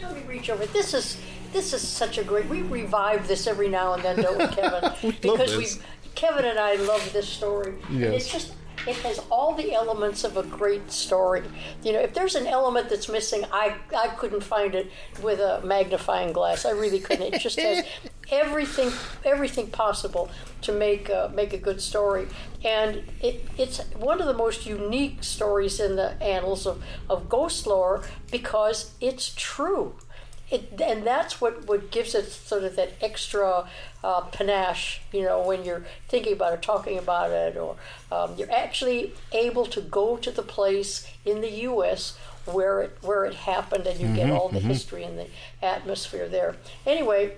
Let 0.00 0.14
me 0.14 0.22
reach 0.28 0.50
over. 0.50 0.66
This 0.66 0.92
is 0.94 1.18
this 1.52 1.72
is 1.72 1.86
such 1.86 2.18
a 2.18 2.24
great. 2.24 2.46
We 2.46 2.62
revive 2.62 3.26
this 3.26 3.46
every 3.46 3.68
now 3.68 3.94
and 3.94 4.02
then, 4.02 4.16
don't 4.16 4.38
we, 4.38 4.46
Kevin? 4.54 4.92
We 5.02 5.08
love 5.10 5.20
because 5.38 5.56
this. 5.56 5.78
we, 5.78 5.82
Kevin 6.20 6.44
and 6.44 6.58
I 6.58 6.74
love 6.74 7.14
this 7.14 7.26
story. 7.26 7.72
And 8.06 8.14
it's 8.14 8.30
just 8.30 8.52
it 8.86 8.96
has 8.96 9.20
all 9.30 9.54
the 9.54 9.72
elements 9.72 10.22
of 10.22 10.36
a 10.36 10.42
great 10.42 10.90
story. 10.90 11.42
You 11.82 11.94
know, 11.94 12.00
if 12.00 12.12
there's 12.12 12.34
an 12.34 12.46
element 12.46 12.90
that's 12.90 13.08
missing, 13.08 13.46
I 13.50 13.76
I 13.96 14.08
couldn't 14.08 14.42
find 14.42 14.74
it 14.74 14.90
with 15.22 15.40
a 15.40 15.62
magnifying 15.64 16.34
glass. 16.34 16.66
I 16.66 16.72
really 16.72 17.00
couldn't. 17.00 17.32
It 17.34 17.40
just 17.40 17.58
has 17.58 17.86
everything 18.30 18.92
everything 19.24 19.68
possible 19.68 20.30
to 20.60 20.72
make 20.72 21.08
uh, 21.08 21.28
make 21.32 21.54
a 21.54 21.58
good 21.58 21.80
story. 21.80 22.28
And 22.64 23.02
it, 23.22 23.46
it's 23.56 23.78
one 23.96 24.20
of 24.20 24.26
the 24.26 24.34
most 24.34 24.66
unique 24.66 25.24
stories 25.24 25.80
in 25.80 25.96
the 25.96 26.22
annals 26.22 26.66
of, 26.66 26.82
of 27.08 27.30
ghost 27.30 27.66
lore 27.66 28.02
because 28.30 28.92
it's 29.00 29.32
true. 29.36 29.94
It, 30.50 30.80
and 30.80 31.06
that's 31.06 31.40
what, 31.40 31.68
what 31.68 31.90
gives 31.92 32.14
it 32.14 32.26
sort 32.26 32.64
of 32.64 32.74
that 32.76 32.92
extra 33.00 33.68
uh, 34.02 34.22
panache, 34.22 35.00
you 35.12 35.22
know, 35.22 35.40
when 35.46 35.64
you're 35.64 35.84
thinking 36.08 36.32
about 36.32 36.54
it, 36.54 36.62
talking 36.62 36.98
about 36.98 37.30
it, 37.30 37.56
or 37.56 37.76
um, 38.10 38.34
you're 38.36 38.50
actually 38.50 39.12
able 39.32 39.66
to 39.66 39.80
go 39.80 40.16
to 40.16 40.30
the 40.30 40.42
place 40.42 41.08
in 41.24 41.40
the 41.40 41.50
U.S. 41.50 42.18
where 42.46 42.80
it 42.80 42.98
where 43.00 43.24
it 43.24 43.34
happened, 43.34 43.86
and 43.86 44.00
you 44.00 44.08
get 44.14 44.30
all 44.30 44.48
the 44.48 44.58
history 44.60 45.04
and 45.04 45.18
the 45.18 45.28
atmosphere 45.62 46.28
there. 46.28 46.56
Anyway, 46.84 47.36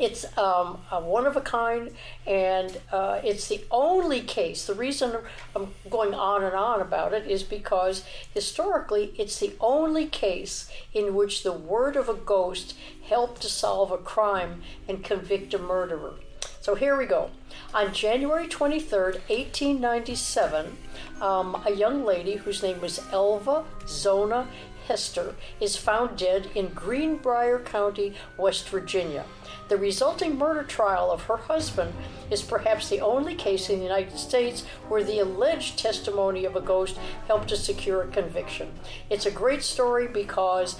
it's 0.00 0.24
um, 0.38 0.78
a 0.90 1.00
one 1.00 1.26
of 1.26 1.36
a 1.36 1.40
kind, 1.40 1.90
and 2.26 2.80
uh, 2.92 3.20
it's 3.24 3.48
the 3.48 3.64
only 3.70 4.20
case. 4.20 4.66
The 4.66 4.74
reason 4.74 5.16
I'm 5.54 5.74
going 5.90 6.14
on 6.14 6.44
and 6.44 6.54
on 6.54 6.80
about 6.80 7.12
it 7.12 7.26
is 7.26 7.42
because 7.42 8.04
historically, 8.32 9.12
it's 9.18 9.38
the 9.38 9.54
only 9.60 10.06
case 10.06 10.70
in 10.92 11.14
which 11.14 11.42
the 11.42 11.52
word 11.52 11.96
of 11.96 12.08
a 12.08 12.14
ghost 12.14 12.76
helped 13.08 13.42
to 13.42 13.48
solve 13.48 13.90
a 13.90 13.98
crime 13.98 14.62
and 14.88 15.04
convict 15.04 15.54
a 15.54 15.58
murderer. 15.58 16.14
So 16.60 16.74
here 16.74 16.96
we 16.96 17.06
go. 17.06 17.30
On 17.72 17.92
January 17.94 18.46
23rd, 18.46 19.20
1897, 19.28 20.76
um, 21.20 21.62
a 21.64 21.70
young 21.70 22.04
lady 22.04 22.36
whose 22.36 22.62
name 22.62 22.80
was 22.80 23.00
Elva 23.12 23.64
Zona 23.86 24.46
Hester 24.88 25.34
is 25.60 25.76
found 25.76 26.16
dead 26.16 26.48
in 26.54 26.68
Greenbrier 26.68 27.58
County, 27.58 28.14
West 28.38 28.68
Virginia. 28.70 29.26
The 29.68 29.76
resulting 29.76 30.38
murder 30.38 30.62
trial 30.62 31.10
of 31.10 31.24
her 31.24 31.36
husband 31.36 31.92
is 32.30 32.40
perhaps 32.40 32.88
the 32.88 33.02
only 33.02 33.34
case 33.34 33.68
in 33.68 33.78
the 33.78 33.84
United 33.84 34.18
States 34.18 34.64
where 34.88 35.04
the 35.04 35.18
alleged 35.18 35.78
testimony 35.78 36.46
of 36.46 36.56
a 36.56 36.60
ghost 36.62 36.98
helped 37.26 37.48
to 37.48 37.56
secure 37.56 38.02
a 38.02 38.08
conviction. 38.08 38.72
It's 39.10 39.26
a 39.26 39.30
great 39.30 39.62
story 39.62 40.08
because 40.08 40.78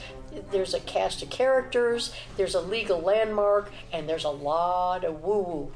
there's 0.51 0.73
a 0.73 0.81
cast 0.81 1.23
of 1.23 1.29
characters, 1.29 2.13
there's 2.39 2.55
a 2.55 2.63
legal 2.63 3.01
landmark, 3.01 3.71
and 3.93 4.09
there's 4.09 4.25
a 4.25 4.31
lot 4.31 5.05
of 5.05 5.23
woo 5.23 5.43
woo. 5.43 5.73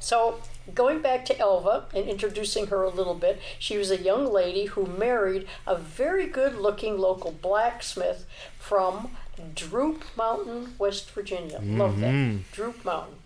So, 0.00 0.40
going 0.74 1.00
back 1.00 1.24
to 1.26 1.38
Elva 1.38 1.86
and 1.94 2.06
introducing 2.06 2.68
her 2.68 2.82
a 2.82 2.90
little 2.90 3.14
bit, 3.14 3.40
she 3.58 3.76
was 3.76 3.90
a 3.90 4.00
young 4.00 4.32
lady 4.32 4.66
who 4.66 4.86
married 4.86 5.46
a 5.66 5.76
very 5.76 6.26
good 6.26 6.56
looking 6.56 6.98
local 6.98 7.32
blacksmith 7.32 8.26
from 8.58 9.10
Droop 9.54 10.04
Mountain, 10.16 10.74
West 10.78 11.10
Virginia. 11.10 11.60
Love 11.62 12.00
that. 12.00 12.12
Mm-hmm. 12.12 12.42
Droop 12.52 12.84
Mountain. 12.84 13.16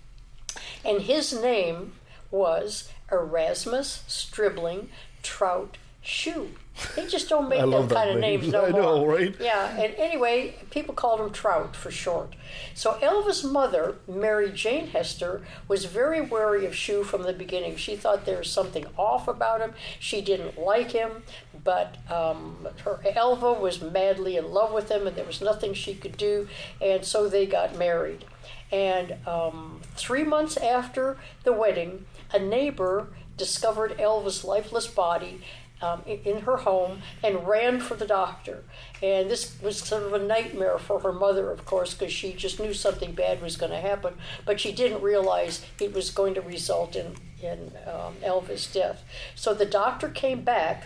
And 0.84 1.02
his 1.02 1.32
name 1.32 1.92
was 2.30 2.90
Erasmus 3.10 4.04
Stribling 4.06 4.88
Trout 5.22 5.78
Shue. 6.02 6.50
They 6.96 7.06
just 7.06 7.28
don't 7.28 7.48
make 7.48 7.60
them 7.60 7.70
that 7.70 7.90
kind 7.90 8.10
of 8.10 8.18
names 8.18 8.48
no 8.48 8.64
I 8.66 8.70
more. 8.70 8.80
know, 8.82 9.06
right? 9.06 9.34
Yeah, 9.38 9.76
and 9.78 9.94
anyway, 9.96 10.56
people 10.70 10.94
called 10.94 11.20
him 11.20 11.30
Trout 11.30 11.76
for 11.76 11.90
short. 11.90 12.34
So 12.74 12.98
Elva's 13.02 13.44
mother, 13.44 13.96
Mary 14.08 14.50
Jane 14.50 14.88
Hester, 14.88 15.42
was 15.68 15.84
very 15.84 16.20
wary 16.20 16.64
of 16.66 16.74
Shue 16.74 17.04
from 17.04 17.22
the 17.22 17.32
beginning. 17.32 17.76
She 17.76 17.94
thought 17.96 18.24
there 18.24 18.38
was 18.38 18.50
something 18.50 18.86
off 18.96 19.28
about 19.28 19.60
him. 19.60 19.74
She 20.00 20.22
didn't 20.22 20.58
like 20.58 20.92
him, 20.92 21.22
but 21.62 21.96
um, 22.10 22.66
her 22.84 23.00
Elva 23.14 23.52
was 23.52 23.82
madly 23.82 24.36
in 24.36 24.50
love 24.50 24.72
with 24.72 24.90
him, 24.90 25.06
and 25.06 25.14
there 25.14 25.26
was 25.26 25.40
nothing 25.40 25.74
she 25.74 25.94
could 25.94 26.16
do, 26.16 26.48
and 26.80 27.04
so 27.04 27.28
they 27.28 27.46
got 27.46 27.76
married. 27.78 28.24
And 28.70 29.16
um, 29.26 29.82
three 29.94 30.24
months 30.24 30.56
after 30.56 31.18
the 31.44 31.52
wedding, 31.52 32.06
a 32.32 32.38
neighbor 32.38 33.08
discovered 33.36 33.98
Elva's 34.00 34.44
lifeless 34.44 34.86
body 34.86 35.40
um, 35.82 36.02
in, 36.06 36.40
her 36.42 36.58
home 36.58 37.02
and 37.22 37.46
ran 37.46 37.80
for 37.80 37.94
the 37.94 38.06
doctor. 38.06 38.64
And 39.02 39.30
this 39.30 39.60
was 39.60 39.78
sort 39.78 40.04
of 40.04 40.12
a 40.12 40.18
nightmare 40.18 40.78
for 40.78 41.00
her 41.00 41.12
mother, 41.12 41.50
of 41.50 41.64
course, 41.64 41.94
because 41.94 42.12
she 42.12 42.32
just 42.32 42.60
knew 42.60 42.72
something 42.72 43.12
bad 43.12 43.42
was 43.42 43.56
going 43.56 43.72
to 43.72 43.80
happen, 43.80 44.14
but 44.46 44.60
she 44.60 44.72
didn't 44.72 45.02
realize 45.02 45.64
it 45.80 45.92
was 45.92 46.10
going 46.10 46.34
to 46.34 46.40
result 46.40 46.96
in, 46.96 47.14
in 47.42 47.72
um, 47.86 48.14
Elva's 48.22 48.66
death. 48.66 49.04
So 49.34 49.54
the 49.54 49.66
doctor 49.66 50.08
came 50.08 50.42
back, 50.42 50.84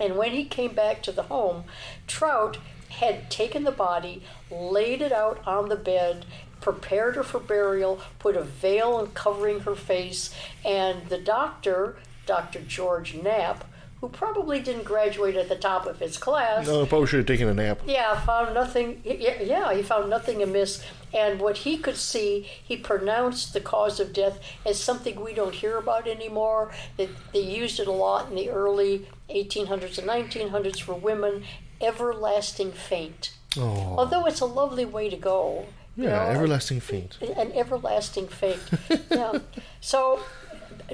and 0.00 0.16
when 0.16 0.32
he 0.32 0.44
came 0.44 0.74
back 0.74 1.02
to 1.02 1.12
the 1.12 1.24
home, 1.24 1.64
Trout 2.06 2.58
had 2.90 3.30
taken 3.30 3.64
the 3.64 3.72
body, 3.72 4.22
laid 4.50 5.02
it 5.02 5.12
out 5.12 5.40
on 5.46 5.68
the 5.68 5.76
bed, 5.76 6.26
prepared 6.60 7.16
her 7.16 7.22
for 7.22 7.40
burial, 7.40 8.00
put 8.18 8.36
a 8.36 8.42
veil 8.42 9.06
covering 9.14 9.60
her 9.60 9.74
face, 9.74 10.32
and 10.64 11.08
the 11.08 11.18
doctor, 11.18 11.96
Dr. 12.26 12.60
George 12.60 13.14
Knapp, 13.14 13.64
who 14.02 14.08
probably 14.08 14.58
didn't 14.60 14.82
graduate 14.84 15.36
at 15.36 15.48
the 15.48 15.54
top 15.54 15.86
of 15.86 16.00
his 16.00 16.18
class, 16.18 16.66
No, 16.66 16.84
probably 16.84 17.06
should 17.06 17.18
have 17.20 17.26
taken 17.26 17.48
a 17.48 17.54
nap. 17.54 17.80
yeah, 17.86 18.20
found 18.26 18.52
nothing. 18.52 19.00
Yeah, 19.04 19.40
yeah, 19.40 19.72
he 19.72 19.82
found 19.82 20.10
nothing 20.10 20.42
amiss. 20.42 20.82
And 21.14 21.38
what 21.38 21.58
he 21.58 21.78
could 21.78 21.96
see, 21.96 22.42
he 22.64 22.76
pronounced 22.76 23.52
the 23.52 23.60
cause 23.60 24.00
of 24.00 24.12
death 24.12 24.40
as 24.66 24.80
something 24.82 25.20
we 25.20 25.34
don't 25.34 25.54
hear 25.54 25.76
about 25.76 26.08
anymore. 26.08 26.72
That 26.96 27.10
they 27.32 27.40
used 27.42 27.78
it 27.78 27.86
a 27.86 27.92
lot 27.92 28.28
in 28.28 28.34
the 28.34 28.50
early 28.50 29.06
1800s 29.30 29.98
and 29.98 30.08
1900s 30.08 30.80
for 30.80 30.94
women. 30.94 31.44
Everlasting 31.80 32.72
faint. 32.72 33.34
Oh, 33.56 33.94
Although 33.98 34.26
it's 34.26 34.40
a 34.40 34.46
lovely 34.46 34.84
way 34.84 35.10
to 35.10 35.16
go. 35.16 35.66
yeah, 35.96 36.08
know, 36.10 36.16
everlasting 36.40 36.80
faint. 36.80 37.18
an 37.36 37.52
everlasting 37.52 38.26
faint. 38.26 38.60
yeah. 39.10 39.38
So 39.80 40.20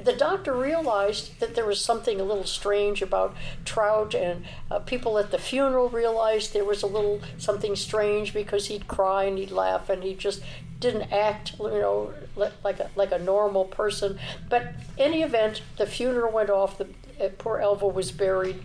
the 0.05 0.13
doctor 0.13 0.53
realized 0.53 1.41
that 1.41 1.55
there 1.55 1.67
was 1.67 1.81
something 1.81 2.21
a 2.21 2.25
little 2.25 2.45
strange 2.45 3.03
about 3.03 3.35
Trout, 3.65 4.15
and 4.15 4.45
uh, 4.71 4.81
people 4.81 5.19
at 5.19 5.31
the 5.31 5.39
funeral 5.39 5.89
realized 5.89 6.53
there 6.53 6.65
was 6.65 6.83
a 6.83 6.87
little 6.87 7.21
something 7.39 7.77
strange 7.77 8.33
because 8.35 8.67
he'd 8.67 8.89
cry 8.89 9.25
and 9.25 9.39
he'd 9.39 9.51
laugh 9.51 9.89
and 9.89 10.03
he 10.03 10.15
just 10.15 10.43
didn't 10.81 11.13
act, 11.13 11.55
you 11.59 11.69
know, 11.69 12.13
like 12.37 12.81
a 12.81 12.91
like 12.97 13.13
a 13.13 13.19
normal 13.19 13.65
person. 13.65 14.19
But 14.49 14.75
any 14.97 15.23
event, 15.23 15.63
the 15.77 15.87
funeral 15.87 16.33
went 16.33 16.51
off. 16.51 16.79
The 16.79 16.89
uh, 17.21 17.29
poor 17.39 17.59
Elva 17.59 17.89
was 17.89 18.13
buried, 18.13 18.63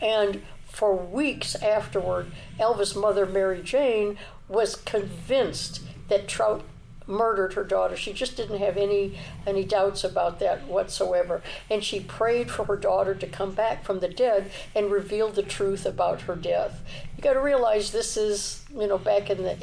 and 0.00 0.42
for 0.64 0.94
weeks 0.94 1.54
afterward, 1.56 2.30
Elva's 2.58 2.94
mother, 2.94 3.26
Mary 3.26 3.62
Jane, 3.62 4.18
was 4.46 4.76
convinced 4.76 5.80
that 6.08 6.28
Trout 6.28 6.62
murdered 7.08 7.54
her 7.54 7.64
daughter. 7.64 7.96
She 7.96 8.12
just 8.12 8.36
didn't 8.36 8.58
have 8.58 8.76
any 8.76 9.18
any 9.46 9.64
doubts 9.64 10.04
about 10.04 10.38
that 10.40 10.68
whatsoever. 10.68 11.42
And 11.70 11.82
she 11.82 12.00
prayed 12.00 12.50
for 12.50 12.64
her 12.66 12.76
daughter 12.76 13.14
to 13.14 13.26
come 13.26 13.52
back 13.52 13.82
from 13.84 14.00
the 14.00 14.08
dead 14.08 14.50
and 14.74 14.90
reveal 14.92 15.30
the 15.30 15.42
truth 15.42 15.86
about 15.86 16.20
her 16.22 16.36
death. 16.36 16.82
You 17.16 17.22
got 17.22 17.32
to 17.32 17.40
realize 17.40 17.90
this 17.90 18.16
is 18.16 18.64
you 18.70 18.86
know 18.86 18.98
back 18.98 19.30
in 19.30 19.38
the 19.38 19.56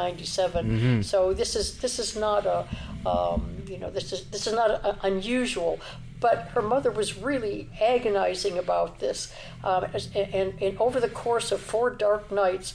1897. 0.00 1.02
So 1.02 1.32
this 1.32 1.54
is 1.54 1.78
this 1.78 1.98
is 1.98 2.16
not 2.16 2.46
a 2.46 2.66
um, 3.08 3.62
you 3.68 3.78
know 3.78 3.90
this 3.90 4.12
is 4.12 4.24
this 4.30 4.46
is 4.46 4.52
not 4.54 4.70
a, 4.70 4.98
unusual. 5.06 5.78
But 6.18 6.48
her 6.54 6.62
mother 6.62 6.90
was 6.90 7.18
really 7.18 7.68
agonizing 7.78 8.56
about 8.56 9.00
this, 9.00 9.34
um, 9.62 9.84
as- 9.92 10.08
and, 10.14 10.54
and 10.62 10.80
over 10.80 10.98
the 10.98 11.10
course 11.10 11.52
of 11.52 11.60
four 11.60 11.90
dark 11.90 12.32
nights, 12.32 12.72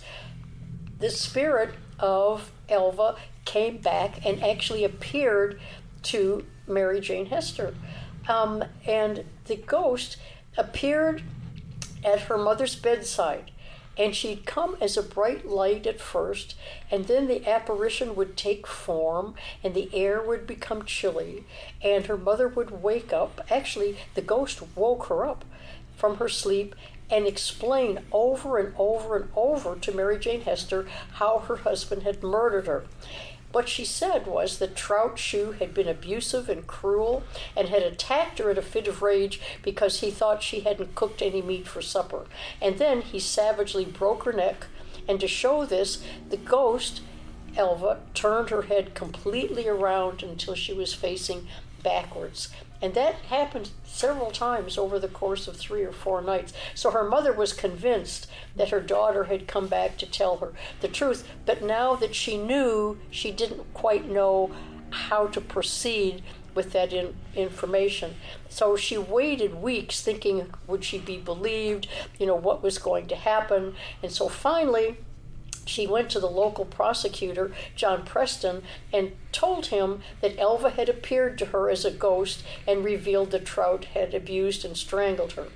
the 0.99 1.09
spirit 1.09 1.74
of 1.97 2.51
Elva 2.69 3.15
came 3.52 3.78
back 3.78 4.26
and 4.26 4.41
actually 4.41 4.86
appeared 4.86 5.60
to 6.04 6.45
Mary 6.68 7.02
Jane 7.02 7.26
Hester. 7.26 7.76
Um, 8.30 8.64
and 8.88 9.26
the 9.45 9.58
ghost 9.58 10.16
appeared 10.58 11.22
at 12.04 12.22
her 12.22 12.38
mother's 12.38 12.76
bedside. 12.76 13.52
And 13.97 14.16
she'd 14.16 14.45
come 14.45 14.78
as 14.80 14.95
a 14.95 15.04
bright 15.04 15.45
light 15.45 15.86
at 15.86 15.99
first, 15.99 16.56
and 16.89 17.08
then 17.08 17.28
the 17.28 17.45
apparition 17.45 18.16
would 18.16 18.38
take 18.38 18.66
form, 18.66 19.36
and 19.62 19.74
the 19.74 19.89
air 19.93 20.22
would 20.22 20.47
become 20.47 20.86
chilly, 20.86 21.43
and 21.84 22.06
her 22.06 22.18
mother 22.18 22.47
would 22.47 22.82
wake 22.82 23.12
up. 23.12 23.41
Actually, 23.52 23.97
the 24.16 24.22
ghost 24.22 24.64
woke 24.78 25.08
her 25.08 25.26
up 25.26 25.43
from 25.97 26.18
her 26.18 26.30
sleep 26.30 26.74
and 27.12 27.28
explain 27.28 27.99
over 28.14 28.58
and 28.58 28.74
over 28.78 29.18
and 29.18 29.30
over 29.36 29.76
to 29.76 29.91
Mary 29.91 30.18
Jane 30.18 30.41
Hester 30.41 30.88
how 31.16 31.39
her 31.39 31.58
husband 31.58 32.04
had 32.04 32.24
murdered 32.24 32.68
her. 32.68 32.86
What 33.52 33.68
she 33.68 33.84
said 33.84 34.28
was 34.28 34.60
that 34.60 34.76
Trout 34.76 35.20
Shue 35.20 35.52
had 35.52 35.74
been 35.74 35.88
abusive 35.88 36.47
and 36.47 36.66
cruel 36.66 37.24
and 37.56 37.68
had 37.68 37.84
attacked 37.84 38.39
her 38.39 38.49
in 38.49 38.58
a 38.58 38.62
fit 38.62 38.88
of 38.88 39.02
rage 39.02 39.41
because 39.62 39.99
he 39.99 40.10
thought 40.10 40.41
she 40.41 40.62
hadn't 40.62 40.95
cooked 40.95 41.22
any 41.22 41.41
meat 41.41 41.68
for 41.68 41.82
supper. 41.82 42.26
And 42.62 42.78
then 42.78 43.02
he 43.02 43.20
savagely 43.20 43.84
broke 43.84 44.24
her 44.24 44.34
neck. 44.34 44.68
And 45.08 45.20
to 45.20 45.28
show 45.28 45.66
this, 45.66 46.02
the 46.30 46.38
ghost, 46.38 47.02
Elva, 47.58 47.99
turned 48.14 48.49
her 48.52 48.64
head 48.64 48.95
completely 48.95 49.68
around 49.68 50.24
until 50.24 50.56
she 50.56 50.74
was 50.74 50.93
facing 50.93 51.47
backwards. 51.84 52.49
And 52.82 52.93
that 52.95 53.15
happened 53.29 53.69
several 53.86 54.32
times 54.32 54.77
over 54.77 54.97
the 54.97 55.07
course 55.07 55.47
of 55.47 55.55
three 55.55 55.84
or 55.84 55.91
four 55.91 56.21
nights. 56.21 56.53
So 56.73 56.91
her 56.91 57.03
mother 57.03 57.32
was 57.32 57.53
convinced 57.53 58.27
that 58.55 58.69
her 58.69 58.82
daughter 58.82 59.25
had 59.25 59.47
come 59.47 59.67
back 59.67 59.97
to 59.97 60.05
tell 60.05 60.38
her 60.38 60.53
the 60.79 60.88
truth. 60.88 61.27
But 61.45 61.61
now 61.61 61.95
that 61.95 62.15
she 62.15 62.38
knew, 62.38 62.97
she 63.11 63.32
didn't 63.32 63.73
quite 63.73 64.09
know 64.09 64.51
how 64.89 65.27
to 65.27 65.39
proceed 65.39 66.23
with 66.53 66.73
that 66.73 66.91
in, 66.91 67.13
information. 67.36 68.15
So 68.49 68.75
she 68.75 68.97
waited 68.97 69.61
weeks 69.61 70.01
thinking, 70.01 70.51
would 70.67 70.84
she 70.84 70.97
be 70.97 71.17
believed? 71.17 71.88
You 72.19 72.25
know, 72.25 72.36
what 72.36 72.63
was 72.63 72.77
going 72.77 73.07
to 73.07 73.15
happen? 73.15 73.75
And 74.03 74.11
so 74.11 74.27
finally, 74.27 74.97
she 75.72 75.88
went 75.88 76.09
to 76.09 76.19
the 76.19 76.30
local 76.30 76.65
prosecutor, 76.65 77.53
John 77.76 78.03
Preston, 78.03 78.61
and 78.91 79.13
told 79.32 79.67
him 79.67 80.01
that 80.19 80.38
Elva 80.38 80.72
had 80.72 80.89
appeared 80.89 81.38
to 81.38 81.45
her 81.47 81.69
as 81.69 81.86
a 81.86 81.91
ghost 81.91 82.43
and 82.67 82.84
revealed 82.84 83.32
that 83.32 83.45
Trout 83.45 83.86
had 83.86 84.13
abused 84.13 84.65
and 84.65 84.76
strangled 84.76 85.34
her. 85.34 85.47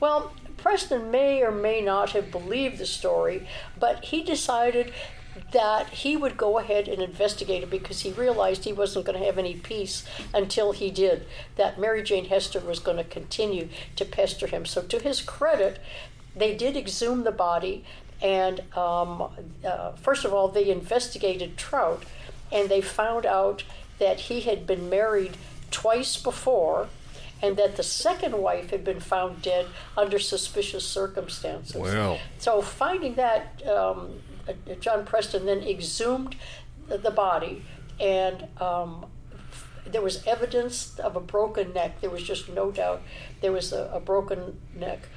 Well, 0.00 0.32
Preston 0.56 1.10
may 1.10 1.42
or 1.42 1.52
may 1.52 1.80
not 1.80 2.10
have 2.10 2.32
believed 2.32 2.78
the 2.78 2.86
story, 2.86 3.46
but 3.78 4.06
he 4.06 4.22
decided 4.22 4.92
that 5.52 5.88
he 5.90 6.16
would 6.16 6.36
go 6.36 6.58
ahead 6.58 6.88
and 6.88 7.00
investigate 7.00 7.62
it 7.62 7.70
because 7.70 8.00
he 8.00 8.12
realized 8.12 8.64
he 8.64 8.72
wasn't 8.72 9.06
going 9.06 9.18
to 9.18 9.24
have 9.24 9.38
any 9.38 9.54
peace 9.54 10.04
until 10.34 10.72
he 10.72 10.90
did. 10.90 11.24
That 11.56 11.78
Mary 11.78 12.02
Jane 12.02 12.26
Hester 12.26 12.60
was 12.60 12.80
going 12.80 12.98
to 12.98 13.04
continue 13.04 13.68
to 13.96 14.04
pester 14.04 14.46
him. 14.46 14.66
So, 14.66 14.82
to 14.82 14.98
his 14.98 15.22
credit, 15.22 15.78
they 16.34 16.54
did 16.54 16.76
exhume 16.76 17.24
the 17.24 17.32
body, 17.32 17.84
and 18.22 18.60
um, 18.76 19.28
uh, 19.64 19.92
first 19.92 20.24
of 20.24 20.32
all, 20.32 20.48
they 20.48 20.70
investigated 20.70 21.56
Trout, 21.56 22.04
and 22.52 22.68
they 22.68 22.80
found 22.80 23.26
out 23.26 23.64
that 23.98 24.20
he 24.20 24.42
had 24.42 24.66
been 24.66 24.88
married 24.88 25.36
twice 25.70 26.16
before, 26.16 26.88
and 27.42 27.56
that 27.56 27.76
the 27.76 27.82
second 27.82 28.38
wife 28.38 28.70
had 28.70 28.84
been 28.84 29.00
found 29.00 29.42
dead 29.42 29.66
under 29.96 30.20
suspicious 30.20 30.86
circumstances. 30.86 31.74
Wow. 31.74 32.18
So, 32.38 32.62
finding 32.62 33.16
that, 33.16 33.66
um, 33.66 34.20
uh, 34.48 34.52
John 34.80 35.04
Preston 35.04 35.46
then 35.46 35.58
exhumed 35.58 36.36
the, 36.86 36.98
the 36.98 37.10
body, 37.10 37.64
and 37.98 38.46
um, 38.60 39.06
there 39.84 40.02
was 40.02 40.24
evidence 40.26 40.96
of 41.00 41.16
a 41.16 41.20
broken 41.20 41.72
neck. 41.72 42.00
There 42.00 42.10
was 42.10 42.22
just 42.22 42.48
no 42.48 42.70
doubt 42.70 43.02
there 43.40 43.52
was 43.52 43.72
a, 43.72 43.90
a 43.92 44.00
broken 44.00 44.60
neck. 44.74 45.08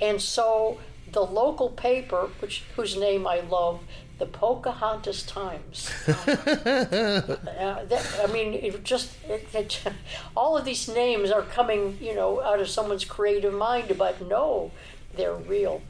And 0.00 0.20
so 0.20 0.78
the 1.14 1.22
local 1.22 1.70
paper, 1.70 2.28
which 2.40 2.64
whose 2.76 2.96
name 2.96 3.26
I 3.26 3.40
love, 3.40 3.80
the 4.18 4.26
Pocahontas 4.26 5.22
Times. 5.22 5.90
Uh, 7.64 7.84
that, 7.84 8.20
I 8.22 8.26
mean, 8.32 8.52
it 8.52 8.84
just 8.84 9.12
it, 9.28 9.46
it, 9.54 9.80
all 10.36 10.56
of 10.56 10.64
these 10.64 10.88
names 10.88 11.30
are 11.30 11.42
coming, 11.42 11.96
you 12.00 12.14
know, 12.14 12.42
out 12.42 12.60
of 12.60 12.68
someone's 12.68 13.04
creative 13.04 13.54
mind, 13.54 13.94
but 13.96 14.20
no, 14.20 14.70
they're 15.16 15.34
real. 15.34 15.80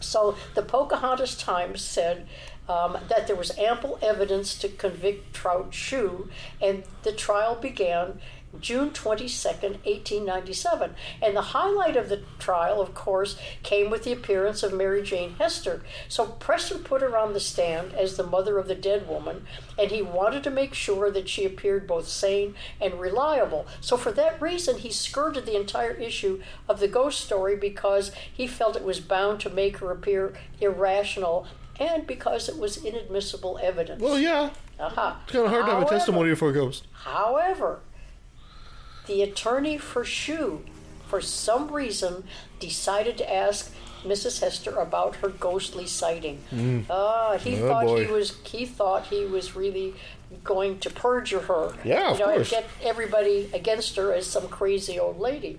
So 0.00 0.36
the 0.54 0.62
Pocahontas 0.62 1.36
Times 1.36 1.80
said 1.80 2.26
um, 2.68 2.98
that 3.08 3.26
there 3.26 3.36
was 3.36 3.56
ample 3.56 3.98
evidence 4.02 4.58
to 4.58 4.68
convict 4.68 5.32
Trout 5.32 5.72
Shue, 5.72 6.28
and 6.60 6.82
the 7.02 7.12
trial 7.12 7.54
began 7.54 8.20
June 8.60 8.90
22nd, 8.90 9.84
1897. 9.84 10.94
And 11.22 11.36
the 11.36 11.40
highlight 11.40 11.96
of 11.96 12.08
the 12.08 12.22
trial, 12.38 12.80
of 12.80 12.94
course, 12.94 13.38
came 13.62 13.90
with 13.90 14.04
the 14.04 14.12
appearance 14.12 14.62
of 14.62 14.72
Mary 14.72 15.02
Jane 15.02 15.34
Hester. 15.38 15.82
So 16.08 16.26
Preston 16.26 16.84
put 16.84 17.02
her 17.02 17.16
on 17.16 17.32
the 17.32 17.40
stand 17.40 17.94
as 17.94 18.16
the 18.16 18.26
mother 18.26 18.58
of 18.58 18.68
the 18.68 18.74
dead 18.74 19.08
woman, 19.08 19.46
and 19.78 19.90
he 19.90 20.02
wanted 20.02 20.44
to 20.44 20.50
make 20.50 20.74
sure 20.74 21.10
that 21.10 21.28
she 21.28 21.44
appeared 21.44 21.86
both 21.86 22.08
sane 22.08 22.54
and 22.80 22.94
reliable. 23.00 23.66
So 23.80 23.96
for 23.96 24.12
that 24.12 24.40
reason, 24.40 24.78
he 24.78 24.90
skirted 24.90 25.46
the 25.46 25.56
entire 25.56 25.92
issue 25.92 26.42
of 26.68 26.80
the 26.80 26.88
ghost 26.88 27.20
story 27.20 27.56
because 27.56 28.12
he 28.32 28.46
felt 28.46 28.76
it 28.76 28.84
was 28.84 29.00
bound 29.00 29.40
to 29.40 29.50
make 29.50 29.78
her 29.78 29.90
appear 29.90 30.34
irrational 30.60 31.46
and 31.78 32.06
because 32.06 32.48
it 32.48 32.58
was 32.58 32.82
inadmissible 32.84 33.58
evidence. 33.62 34.00
Well, 34.00 34.18
yeah. 34.18 34.50
Aha. 34.78 35.20
It's 35.24 35.32
kind 35.32 35.46
of 35.46 35.50
hard 35.50 35.66
to 35.66 35.72
have 35.72 35.82
a 35.82 35.86
testimony 35.86 36.34
for 36.34 36.50
a 36.50 36.52
ghost. 36.52 36.86
However, 36.92 37.80
the 39.06 39.22
attorney 39.22 39.78
for 39.78 40.04
Shue, 40.04 40.62
for 41.08 41.20
some 41.20 41.70
reason, 41.72 42.24
decided 42.60 43.16
to 43.18 43.32
ask 43.32 43.72
Mrs. 44.04 44.40
Hester 44.40 44.76
about 44.76 45.16
her 45.16 45.28
ghostly 45.28 45.86
sighting. 45.86 46.84
Ah, 46.90 47.36
he 47.38 47.56
Oh, 47.60 47.68
thought 47.68 47.84
boy. 47.86 48.04
he 48.06 48.12
was 48.12 48.36
he 48.44 48.66
thought 48.66 49.06
he 49.06 49.24
was 49.24 49.56
really 49.56 49.94
going 50.44 50.78
to 50.80 50.90
perjure 50.90 51.40
her. 51.40 51.72
Yeah, 51.84 52.10
of 52.12 52.18
you 52.18 52.26
know, 52.26 52.32
course. 52.34 52.52
and 52.52 52.62
get 52.64 52.70
everybody 52.82 53.48
against 53.54 53.96
her 53.96 54.12
as 54.12 54.26
some 54.26 54.48
crazy 54.48 54.98
old 54.98 55.18
lady. 55.18 55.58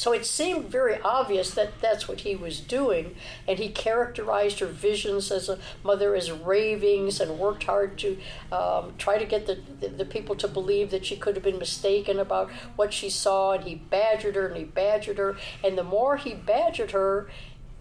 So 0.00 0.14
it 0.14 0.24
seemed 0.24 0.70
very 0.70 0.98
obvious 1.02 1.50
that 1.50 1.78
that's 1.82 2.08
what 2.08 2.22
he 2.22 2.34
was 2.34 2.58
doing, 2.58 3.16
and 3.46 3.58
he 3.58 3.68
characterized 3.68 4.60
her 4.60 4.66
visions 4.66 5.30
as 5.30 5.50
a 5.50 5.58
mother 5.84 6.14
as 6.14 6.32
ravings 6.32 7.20
and 7.20 7.38
worked 7.38 7.64
hard 7.64 7.98
to 7.98 8.16
um, 8.50 8.94
try 8.96 9.18
to 9.18 9.26
get 9.26 9.44
the, 9.44 9.58
the, 9.78 9.88
the 9.88 10.04
people 10.06 10.36
to 10.36 10.48
believe 10.48 10.90
that 10.90 11.04
she 11.04 11.16
could 11.16 11.34
have 11.36 11.44
been 11.44 11.58
mistaken 11.58 12.18
about 12.18 12.50
what 12.76 12.94
she 12.94 13.10
saw, 13.10 13.52
and 13.52 13.64
he 13.64 13.74
badgered 13.74 14.36
her 14.36 14.46
and 14.46 14.56
he 14.56 14.64
badgered 14.64 15.18
her, 15.18 15.36
and 15.62 15.76
the 15.76 15.84
more 15.84 16.16
he 16.16 16.32
badgered 16.32 16.92
her, 16.92 17.28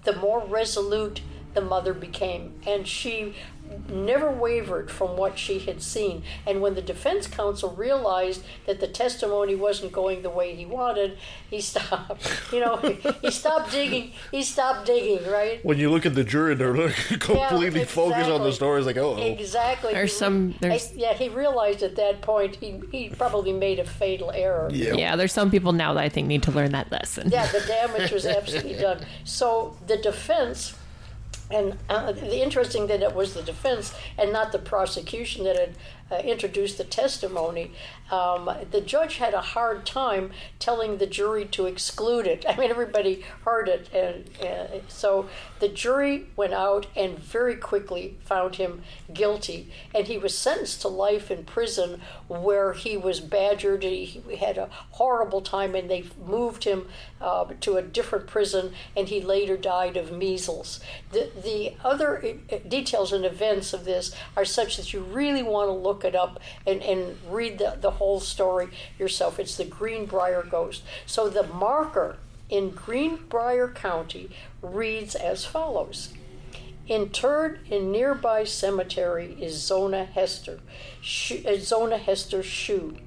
the 0.03 0.17
more 0.17 0.45
resolute 0.45 1.21
the 1.53 1.61
mother 1.61 1.93
became, 1.93 2.59
and 2.67 2.85
she 2.85 3.33
never 3.89 4.31
wavered 4.31 4.89
from 4.91 5.17
what 5.17 5.37
she 5.37 5.59
had 5.59 5.81
seen. 5.81 6.23
And 6.45 6.61
when 6.61 6.75
the 6.75 6.81
defense 6.81 7.27
counsel 7.27 7.71
realized 7.71 8.43
that 8.65 8.79
the 8.79 8.87
testimony 8.87 9.55
wasn't 9.55 9.91
going 9.91 10.21
the 10.21 10.29
way 10.29 10.55
he 10.55 10.65
wanted, 10.65 11.17
he 11.49 11.61
stopped. 11.71 12.29
You 12.51 12.59
know, 12.61 12.77
he 13.21 13.31
stopped 13.31 13.71
digging. 13.71 14.11
He 14.31 14.43
stopped 14.43 14.85
digging, 14.85 15.29
right? 15.31 15.63
When 15.65 15.77
you 15.77 15.89
look 15.91 16.05
at 16.05 16.15
the 16.15 16.23
jury, 16.23 16.55
they're 16.55 16.75
like, 16.75 16.95
completely 17.19 17.85
focused 17.85 18.29
on 18.29 18.41
the 18.41 18.47
exactly. 18.47 18.51
story. 18.53 18.77
It's 18.79 18.85
like, 18.87 18.97
oh, 18.97 19.17
Exactly. 19.17 19.93
There's 19.93 20.11
He- 20.13 20.17
some- 20.17 20.55
there's- 20.59 20.91
I- 20.91 20.95
yeah, 20.95 21.13
he 21.13 21.29
realized 21.29 21.83
at 21.83 21.95
that 21.95 22.21
point 22.21 22.55
he, 22.57 22.81
he 22.91 23.09
probably 23.09 23.53
made 23.53 23.79
a 23.79 23.85
fatal 23.85 24.31
error. 24.31 24.69
yeah. 24.71 24.93
Yeah, 24.93 25.15
there's 25.15 25.33
some 25.33 25.49
people 25.51 25.71
now 25.73 25.93
that 25.93 26.03
I 26.03 26.09
think 26.09 26.27
need 26.27 26.43
to 26.43 26.51
learn 26.51 26.71
that 26.71 26.91
lesson. 26.91 27.29
Yeah, 27.29 27.45
the 27.47 27.61
damage 27.61 28.11
was 28.11 28.25
absolutely 28.37 28.75
done. 28.75 28.99
So 29.23 29.77
the 29.87 29.97
defense 29.97 30.73
And 31.51 31.77
uh, 31.89 32.11
the 32.11 32.41
interesting 32.41 32.87
that 32.87 33.01
it 33.01 33.15
was 33.15 33.33
the 33.33 33.41
defense 33.41 33.93
and 34.17 34.31
not 34.31 34.51
the 34.51 34.59
prosecution 34.59 35.43
that 35.45 35.57
had 35.57 35.75
uh, 36.11 36.17
introduced 36.17 36.77
the 36.77 36.83
testimony. 36.83 37.71
Um, 38.11 38.49
the 38.71 38.81
judge 38.81 39.17
had 39.17 39.33
a 39.33 39.41
hard 39.41 39.85
time 39.85 40.31
telling 40.57 40.97
the 40.97 41.05
jury 41.05 41.45
to 41.45 41.67
exclude 41.67 42.25
it. 42.25 42.45
I 42.49 42.57
mean, 42.57 42.71
everybody 42.71 43.23
heard 43.45 43.69
it, 43.69 43.89
and 43.93 44.29
uh, 44.41 44.79
so 44.87 45.29
the 45.59 45.67
jury 45.67 46.27
went 46.35 46.53
out 46.53 46.87
and 46.95 47.19
very 47.19 47.55
quickly 47.55 48.17
found 48.25 48.55
him 48.55 48.81
guilty, 49.13 49.71
and 49.93 50.07
he 50.07 50.17
was 50.17 50.35
sentenced 50.35 50.81
to 50.81 50.87
life 50.87 51.29
in 51.29 51.43
prison 51.43 52.01
where 52.27 52.73
he 52.73 52.97
was 52.97 53.19
badgered. 53.19 53.83
He, 53.83 54.05
he 54.05 54.35
had 54.37 54.57
a 54.57 54.69
horrible 54.91 55.41
time, 55.41 55.75
and 55.75 55.89
they 55.89 56.05
moved 56.25 56.63
him 56.63 56.87
uh, 57.21 57.45
to 57.61 57.77
a 57.77 57.81
different 57.81 58.27
prison, 58.27 58.73
and 58.95 59.07
he 59.09 59.21
later 59.21 59.57
died 59.57 59.97
of 59.97 60.11
measles. 60.11 60.79
The 61.11 61.29
the 61.43 61.73
other 61.83 62.37
uh, 62.51 62.57
details 62.67 63.13
and 63.13 63.25
events 63.25 63.73
of 63.73 63.85
this 63.85 64.15
are 64.35 64.45
such 64.45 64.77
that 64.77 64.93
you 64.93 65.01
really 65.01 65.43
want 65.43 65.69
to 65.69 65.73
look 65.73 65.98
it 66.03 66.15
up 66.15 66.39
and, 66.65 66.81
and 66.81 67.17
read 67.27 67.57
the, 67.57 67.77
the 67.79 67.91
whole 67.91 68.19
story 68.19 68.69
yourself. 68.97 69.39
It's 69.39 69.57
the 69.57 69.65
Greenbrier 69.65 70.43
Ghost. 70.43 70.83
So 71.05 71.29
the 71.29 71.43
marker 71.43 72.17
in 72.49 72.71
Greenbrier 72.71 73.69
County 73.69 74.29
reads 74.61 75.15
as 75.15 75.45
follows. 75.45 76.13
Interred 76.87 77.59
in 77.69 77.91
nearby 77.91 78.43
cemetery 78.43 79.37
is 79.39 79.55
Zona 79.61 80.05
Hester, 80.05 80.59
uh, 81.03 81.55
Zona 81.57 81.97
Hester 81.97 82.41
Shue. 82.41 82.97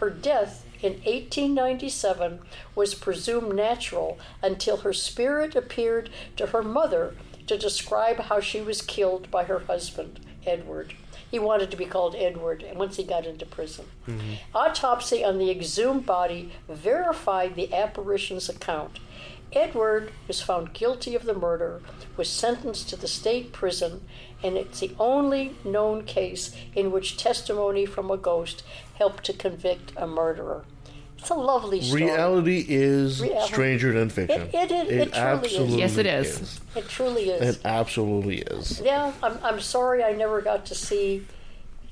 Her 0.00 0.10
death 0.10 0.64
in 0.82 0.94
1897 0.94 2.40
was 2.74 2.94
presumed 2.94 3.54
natural 3.54 4.18
until 4.42 4.78
her 4.78 4.92
spirit 4.92 5.54
appeared 5.54 6.10
to 6.36 6.46
her 6.46 6.62
mother 6.62 7.14
to 7.46 7.56
describe 7.56 8.18
how 8.20 8.40
she 8.40 8.60
was 8.60 8.82
killed 8.82 9.30
by 9.30 9.44
her 9.44 9.60
husband, 9.60 10.20
Edward. 10.46 10.94
He 11.30 11.38
wanted 11.38 11.70
to 11.70 11.76
be 11.76 11.84
called 11.84 12.14
Edward 12.16 12.62
and 12.62 12.78
once 12.78 12.96
he 12.96 13.04
got 13.04 13.26
into 13.26 13.44
prison. 13.44 13.86
Mm-hmm. 14.06 14.34
Autopsy 14.54 15.24
on 15.24 15.38
the 15.38 15.50
exhumed 15.50 16.06
body 16.06 16.52
verified 16.68 17.54
the 17.54 17.72
apparition's 17.74 18.48
account. 18.48 18.98
Edward 19.52 20.12
was 20.26 20.42
found 20.42 20.74
guilty 20.74 21.14
of 21.14 21.24
the 21.24 21.34
murder, 21.34 21.80
was 22.16 22.28
sentenced 22.28 22.90
to 22.90 22.96
the 22.96 23.08
state 23.08 23.52
prison, 23.52 24.06
and 24.42 24.58
it's 24.58 24.80
the 24.80 24.94
only 24.98 25.56
known 25.64 26.04
case 26.04 26.54
in 26.74 26.90
which 26.90 27.16
testimony 27.16 27.86
from 27.86 28.10
a 28.10 28.16
ghost 28.18 28.62
helped 28.94 29.24
to 29.24 29.32
convict 29.32 29.92
a 29.96 30.06
murderer. 30.06 30.64
It's 31.18 31.30
a 31.30 31.34
lovely 31.34 31.80
story. 31.82 32.02
Reality 32.04 32.64
is 32.68 33.20
Reality. 33.20 33.52
stranger 33.52 33.92
than 33.92 34.08
fiction. 34.08 34.42
It- 34.52 34.54
it 34.54 34.70
is- 34.70 34.88
it 34.88 34.88
truly 34.88 35.02
is. 35.02 35.14
absolutely 35.14 35.78
Yes, 35.78 35.96
it 35.96 36.06
is. 36.06 36.60
It 36.76 36.88
truly 36.88 37.22
is. 37.30 37.56
It 37.56 37.60
absolutely 37.64 38.38
is. 38.38 38.80
Yeah, 38.80 39.12
I'm, 39.22 39.38
I'm 39.42 39.60
sorry 39.60 40.02
I 40.04 40.12
never 40.12 40.40
got 40.40 40.64
to 40.66 40.74
see 40.74 41.26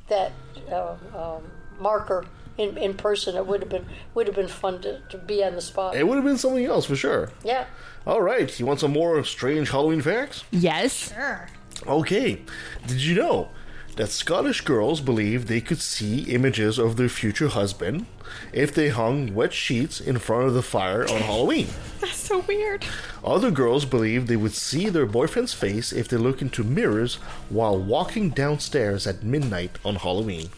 that 0.08 0.32
uh, 0.70 0.94
um, 1.14 1.42
marker 1.80 2.24
in, 2.56 2.78
in 2.78 2.94
person. 2.94 3.34
It 3.36 3.46
would 3.46 3.60
have 3.60 3.68
been 3.68 3.86
would 4.14 4.26
have 4.28 4.36
been 4.36 4.48
fun 4.48 4.80
to, 4.82 5.00
to 5.10 5.18
be 5.18 5.42
on 5.44 5.54
the 5.54 5.60
spot. 5.60 5.96
It 5.96 6.06
would 6.06 6.14
have 6.16 6.24
been 6.24 6.38
something 6.38 6.64
else 6.64 6.86
for 6.86 6.96
sure. 6.96 7.30
Yeah. 7.44 7.66
All 8.06 8.22
right, 8.22 8.58
you 8.60 8.64
want 8.66 8.78
some 8.80 8.92
more 8.92 9.22
strange 9.24 9.70
Halloween 9.70 10.00
facts? 10.00 10.44
Yes. 10.52 11.12
Sure. 11.12 11.48
Okay. 11.86 12.40
Did 12.86 13.00
you 13.02 13.16
know 13.16 13.48
that 13.96 14.10
Scottish 14.10 14.60
girls 14.60 15.00
believed 15.00 15.48
they 15.48 15.60
could 15.60 15.80
see 15.80 16.22
images 16.24 16.78
of 16.78 16.96
their 16.96 17.08
future 17.08 17.48
husband 17.48 18.06
if 18.52 18.74
they 18.74 18.88
hung 18.90 19.34
wet 19.34 19.52
sheets 19.52 20.00
in 20.00 20.18
front 20.18 20.46
of 20.46 20.54
the 20.54 20.62
fire 20.62 21.02
on 21.04 21.20
Halloween? 21.22 21.68
That's 22.00 22.16
so 22.16 22.40
weird. 22.40 22.84
Other 23.24 23.50
girls 23.50 23.84
believed 23.84 24.28
they 24.28 24.36
would 24.36 24.52
see 24.52 24.88
their 24.88 25.06
boyfriend's 25.06 25.54
face 25.54 25.92
if 25.92 26.08
they 26.08 26.16
look 26.18 26.42
into 26.42 26.62
mirrors 26.62 27.14
while 27.48 27.78
walking 27.78 28.30
downstairs 28.30 29.06
at 29.06 29.22
midnight 29.22 29.78
on 29.84 29.96
Halloween. 29.96 30.48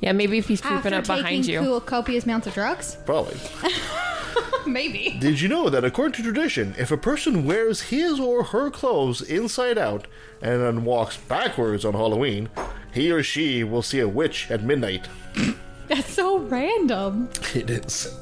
Yeah, 0.00 0.12
maybe 0.12 0.38
if 0.38 0.48
he's 0.48 0.60
creeping 0.60 0.94
After 0.94 1.12
up 1.12 1.18
behind 1.18 1.46
you. 1.46 1.58
After 1.58 1.60
taking 1.60 1.64
you. 1.64 1.70
cool, 1.70 1.80
copious 1.80 2.24
amounts 2.24 2.46
of 2.46 2.54
drugs? 2.54 2.96
Probably. 3.04 3.36
Maybe. 4.66 5.16
Did 5.18 5.40
you 5.40 5.48
know 5.48 5.68
that 5.68 5.84
according 5.84 6.14
to 6.14 6.22
tradition, 6.22 6.74
if 6.78 6.90
a 6.90 6.96
person 6.96 7.44
wears 7.44 7.82
his 7.82 8.18
or 8.20 8.44
her 8.44 8.70
clothes 8.70 9.22
inside 9.22 9.78
out 9.78 10.06
and 10.42 10.60
then 10.60 10.84
walks 10.84 11.16
backwards 11.16 11.84
on 11.84 11.94
Halloween, 11.94 12.48
he 12.92 13.10
or 13.10 13.22
she 13.22 13.64
will 13.64 13.82
see 13.82 14.00
a 14.00 14.08
witch 14.08 14.50
at 14.50 14.62
midnight? 14.62 15.08
That's 15.88 16.12
so 16.12 16.38
random. 16.38 17.28
It 17.54 17.70
is. 17.70 18.16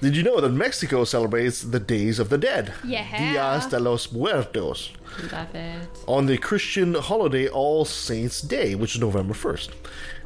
Did 0.00 0.16
you 0.16 0.22
know 0.22 0.40
that 0.40 0.50
Mexico 0.50 1.04
celebrates 1.04 1.62
the 1.62 1.80
Days 1.80 2.18
of 2.18 2.28
the 2.28 2.38
Dead? 2.38 2.74
Yeah. 2.84 3.06
Dias 3.16 3.66
de 3.66 3.78
los 3.80 4.12
Muertos. 4.12 4.90
Love 5.32 5.54
it. 5.54 5.88
On 6.06 6.26
the 6.26 6.36
Christian 6.36 6.94
holiday 6.94 7.48
All 7.48 7.84
Saints' 7.84 8.40
Day, 8.40 8.74
which 8.74 8.96
is 8.96 9.00
November 9.00 9.34
1st, 9.34 9.70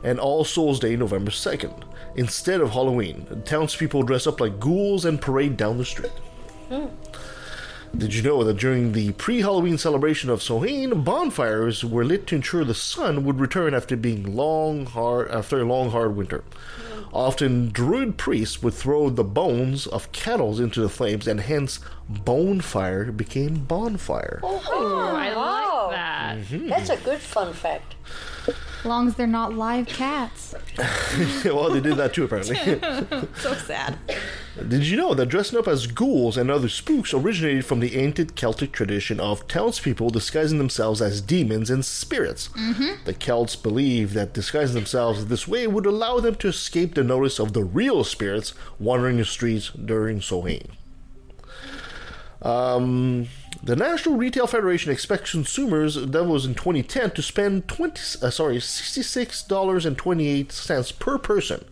and 0.02 0.18
All 0.18 0.44
Souls' 0.44 0.80
Day, 0.80 0.96
November 0.96 1.30
2nd. 1.30 1.84
Instead 2.16 2.60
of 2.60 2.70
Halloween, 2.70 3.26
townspeople 3.44 4.02
dress 4.02 4.26
up 4.26 4.40
like 4.40 4.58
ghouls 4.58 5.04
and 5.04 5.20
parade 5.20 5.56
down 5.56 5.78
the 5.78 5.84
street. 5.84 6.12
Hmm. 6.68 6.86
Did 7.97 8.15
you 8.15 8.23
know 8.23 8.44
that 8.44 8.59
during 8.59 8.93
the 8.93 9.12
pre 9.12 9.40
Halloween 9.40 9.78
celebration 9.78 10.31
of 10.31 10.43
Samhain, 10.43 11.02
bonfires 11.02 11.85
were 11.85 12.05
lit 12.05 12.27
to 12.28 12.36
ensure 12.36 12.65
the 12.65 12.74
sun 12.74 13.24
would 13.24 13.40
return 13.40 13.74
after 13.74 13.97
being 13.97 14.36
long, 14.36 14.86
hard 14.86 15.31
after 15.31 15.60
a 15.60 15.65
long, 15.65 15.90
hard 15.90 16.15
winter? 16.15 16.44
Often, 17.12 17.70
druid 17.70 18.19
priests 18.19 18.62
would 18.62 18.74
throw 18.74 19.09
the 19.09 19.24
bones 19.24 19.86
of 19.86 20.12
cattle 20.12 20.60
into 20.60 20.81
the 20.81 20.89
flames, 20.89 21.27
and 21.27 21.40
hence, 21.40 21.81
bonfire 22.09 23.10
became 23.10 23.65
bonfire. 23.65 24.40
Oh, 24.43 25.15
I 25.16 25.32
like 25.32 25.97
that. 25.97 26.36
Mm-hmm. 26.39 26.69
That's 26.69 26.90
a 26.90 26.97
good 26.98 27.20
fun 27.20 27.55
fact. 27.55 27.94
As 28.48 28.84
long 28.84 29.08
as 29.08 29.14
they're 29.16 29.26
not 29.26 29.54
live 29.54 29.86
cats. 29.86 30.54
well, 31.44 31.70
they 31.70 31.80
did 31.80 31.96
that 31.96 32.14
too, 32.14 32.24
apparently. 32.24 32.56
So 33.38 33.54
sad. 33.54 33.98
Did 34.66 34.86
you 34.86 34.96
know 34.96 35.14
that 35.14 35.26
dressing 35.26 35.58
up 35.58 35.68
as 35.68 35.86
ghouls 35.86 36.36
and 36.36 36.50
other 36.50 36.68
spooks 36.68 37.14
originated 37.14 37.64
from 37.64 37.80
the 37.80 37.96
ancient 37.96 38.34
Celtic 38.34 38.72
tradition 38.72 39.20
of 39.20 39.46
townspeople 39.46 40.10
disguising 40.10 40.58
themselves 40.58 41.00
as 41.00 41.20
demons 41.20 41.70
and 41.70 41.84
spirits? 41.84 42.48
The 43.04 43.14
Celts 43.14 43.56
believed 43.56 44.14
that 44.14 44.32
disguising 44.32 44.74
themselves 44.74 45.26
this 45.26 45.46
way 45.46 45.66
would 45.66 45.86
allow 45.86 46.20
them 46.20 46.34
to 46.36 46.48
escape 46.48 46.94
the 46.94 47.04
notice 47.04 47.38
of 47.38 47.52
the 47.52 47.64
real 47.64 48.02
spirits 48.04 48.54
wandering 48.78 49.18
the 49.18 49.24
streets 49.24 49.70
during 49.70 50.20
Samhain. 50.20 50.68
Um, 52.42 53.28
the 53.68 53.76
National 53.76 54.16
Retail 54.16 54.46
Federation 54.46 54.90
expects 54.90 55.32
consumers 55.32 55.94
that 55.94 56.24
was 56.24 56.46
in 56.46 56.54
2010 56.54 57.10
to 57.12 57.22
spend 57.22 57.68
20 57.68 58.00
uh, 58.22 58.30
sorry 58.30 58.56
$66.28 58.56 60.98
per 60.98 61.18
person, 61.18 61.64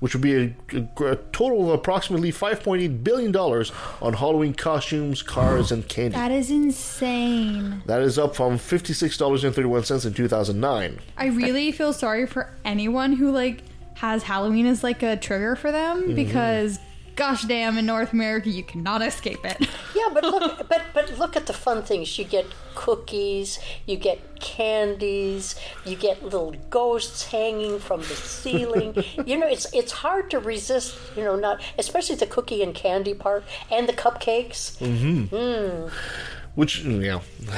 which 0.00 0.14
would 0.14 0.22
be 0.22 0.34
a, 0.34 0.54
a- 0.72 0.88
a 1.12 1.16
total 1.32 1.62
of 1.64 1.68
approximately 1.78 2.32
5.8 2.32 3.04
billion 3.04 3.30
dollars 3.32 3.70
on 4.02 4.14
Halloween 4.14 4.54
costumes, 4.54 5.22
cars, 5.22 5.70
and 5.70 5.88
candy. 5.88 6.16
That 6.16 6.32
is 6.32 6.50
insane. 6.50 7.82
That 7.86 8.00
is 8.02 8.18
up 8.18 8.34
from 8.34 8.58
$56.31 8.58 10.06
in 10.06 10.12
2009. 10.14 10.98
I 11.16 11.26
really 11.26 11.70
feel 11.72 11.92
sorry 11.92 12.26
for 12.26 12.50
anyone 12.64 13.12
who 13.14 13.30
like 13.30 13.62
has 13.94 14.24
Halloween 14.24 14.66
as 14.66 14.82
like 14.82 15.04
a 15.04 15.16
trigger 15.16 15.54
for 15.54 15.70
them 15.70 16.16
because 16.16 16.80
gosh 17.16 17.42
damn 17.44 17.78
in 17.78 17.86
North 17.86 18.12
America 18.12 18.48
you 18.48 18.62
cannot 18.62 19.02
escape 19.02 19.44
it. 19.44 19.68
Yeah, 19.94 20.10
but 20.12 20.24
look, 20.24 20.68
but 20.68 20.82
but 20.92 21.18
look 21.18 21.36
at 21.36 21.46
the 21.46 21.52
fun 21.52 21.82
things. 21.82 22.18
You 22.18 22.24
get 22.24 22.46
cookies, 22.74 23.60
you 23.86 23.96
get 23.96 24.40
candies, 24.40 25.54
you 25.86 25.96
get 25.96 26.22
little 26.22 26.52
ghosts 26.68 27.26
hanging 27.26 27.78
from 27.78 28.00
the 28.00 28.16
ceiling. 28.16 28.96
you 29.24 29.38
know, 29.38 29.46
it's 29.46 29.72
it's 29.72 29.92
hard 29.92 30.30
to 30.30 30.40
resist. 30.40 30.98
You 31.16 31.22
know, 31.22 31.36
not 31.36 31.62
especially 31.78 32.16
the 32.16 32.26
cookie 32.26 32.62
and 32.62 32.74
candy 32.74 33.14
part 33.14 33.44
and 33.70 33.88
the 33.88 33.92
cupcakes 33.92 34.76
mm-hmm. 34.78 35.34
mm. 35.34 35.92
Which, 36.54 36.84
yeah. 36.84 37.20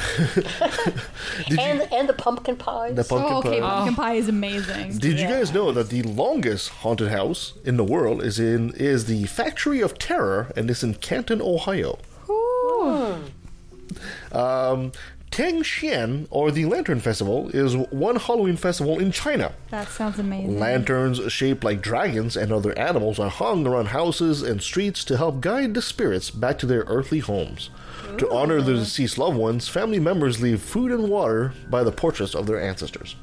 and 1.58 1.82
and 1.92 2.08
the 2.08 2.14
pumpkin 2.16 2.56
pies. 2.56 2.94
The 2.94 3.04
pumpkin 3.04 3.32
oh, 3.32 3.38
okay, 3.40 3.60
pie. 3.60 3.68
pumpkin 3.68 3.94
pie 3.94 4.14
is 4.14 4.28
amazing. 4.28 4.96
Did 4.98 5.20
you 5.20 5.28
guys 5.28 5.52
know 5.52 5.70
that 5.72 5.90
the 5.90 6.02
longest 6.02 6.70
haunted 6.70 7.08
house 7.08 7.52
in 7.64 7.76
the 7.76 7.84
world 7.84 8.22
is 8.22 8.38
in 8.38 8.70
is 8.70 9.04
the 9.04 9.24
Factory 9.26 9.82
of 9.82 9.98
Terror 9.98 10.50
and 10.56 10.70
it's 10.70 10.82
in 10.82 10.94
Canton, 10.94 11.42
Ohio? 11.42 11.98
Um, 14.32 14.92
Tang 15.30 15.62
Xian, 15.62 16.26
or 16.30 16.50
the 16.50 16.64
Lantern 16.64 17.00
Festival, 17.00 17.50
is 17.50 17.76
one 17.76 18.16
Halloween 18.16 18.56
festival 18.56 18.98
in 18.98 19.12
China. 19.12 19.52
That 19.70 19.88
sounds 19.88 20.18
amazing. 20.18 20.58
Lanterns 20.58 21.20
shaped 21.30 21.62
like 21.62 21.82
dragons 21.82 22.36
and 22.36 22.52
other 22.52 22.76
animals 22.78 23.18
are 23.18 23.28
hung 23.28 23.66
around 23.66 23.88
houses 23.88 24.42
and 24.42 24.62
streets 24.62 25.04
to 25.04 25.16
help 25.18 25.40
guide 25.42 25.74
the 25.74 25.82
spirits 25.82 26.30
back 26.30 26.58
to 26.60 26.66
their 26.66 26.84
earthly 26.86 27.18
homes. 27.18 27.68
To 28.18 28.30
honor 28.30 28.62
the 28.62 28.74
deceased 28.74 29.18
loved 29.18 29.36
ones, 29.36 29.68
family 29.68 29.98
members 29.98 30.40
leave 30.40 30.62
food 30.62 30.90
and 30.90 31.08
water 31.08 31.52
by 31.68 31.84
the 31.84 31.92
portraits 31.92 32.34
of 32.34 32.46
their 32.46 32.60
ancestors. 32.60 33.16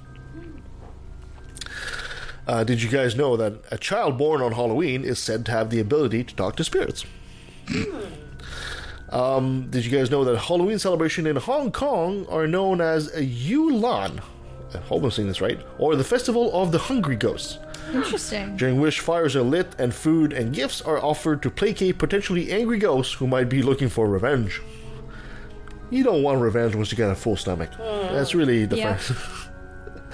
Uh, 2.45 2.63
did 2.63 2.81
you 2.81 2.89
guys 2.89 3.15
know 3.15 3.37
that 3.37 3.53
a 3.71 3.77
child 3.77 4.17
born 4.17 4.41
on 4.41 4.51
Halloween 4.51 5.03
is 5.03 5.17
said 5.17 5.45
to 5.45 5.51
have 5.51 5.69
the 5.69 5.79
ability 5.79 6.23
to 6.25 6.35
talk 6.35 6.55
to 6.57 6.63
spirits? 6.63 7.05
Um, 9.09 9.69
did 9.69 9.85
you 9.85 9.91
guys 9.91 10.09
know 10.11 10.23
that 10.25 10.37
Halloween 10.37 10.79
celebration 10.79 11.25
in 11.27 11.35
Hong 11.37 11.71
Kong 11.71 12.25
are 12.29 12.47
known 12.47 12.81
as 12.81 13.07
a 13.15 13.21
Yulan? 13.21 14.19
I 14.73 14.77
hope 14.79 15.03
I'm 15.03 15.11
saying 15.11 15.27
this 15.27 15.39
right. 15.39 15.59
Or 15.77 15.95
the 15.95 16.03
Festival 16.03 16.51
of 16.53 16.71
the 16.71 16.79
Hungry 16.79 17.15
Ghosts, 17.15 17.59
Interesting. 17.93 18.57
during 18.57 18.79
which 18.81 18.99
fires 18.99 19.35
are 19.35 19.41
lit 19.43 19.75
and 19.77 19.93
food 19.93 20.33
and 20.33 20.53
gifts 20.53 20.81
are 20.81 20.97
offered 21.03 21.41
to 21.43 21.49
placate 21.49 21.97
potentially 21.97 22.51
angry 22.51 22.77
ghosts 22.79 23.13
who 23.13 23.27
might 23.27 23.49
be 23.49 23.61
looking 23.61 23.89
for 23.89 24.07
revenge. 24.07 24.61
You 25.89 26.03
don't 26.03 26.23
want 26.23 26.41
revenge 26.41 26.75
once 26.75 26.91
you 26.91 26.97
got 26.97 27.11
a 27.11 27.15
full 27.15 27.35
stomach. 27.35 27.69
Hmm. 27.73 28.13
That's 28.13 28.33
really 28.33 28.65
the 28.65 28.77
Yeah. 28.77 28.97
first. 28.97 29.19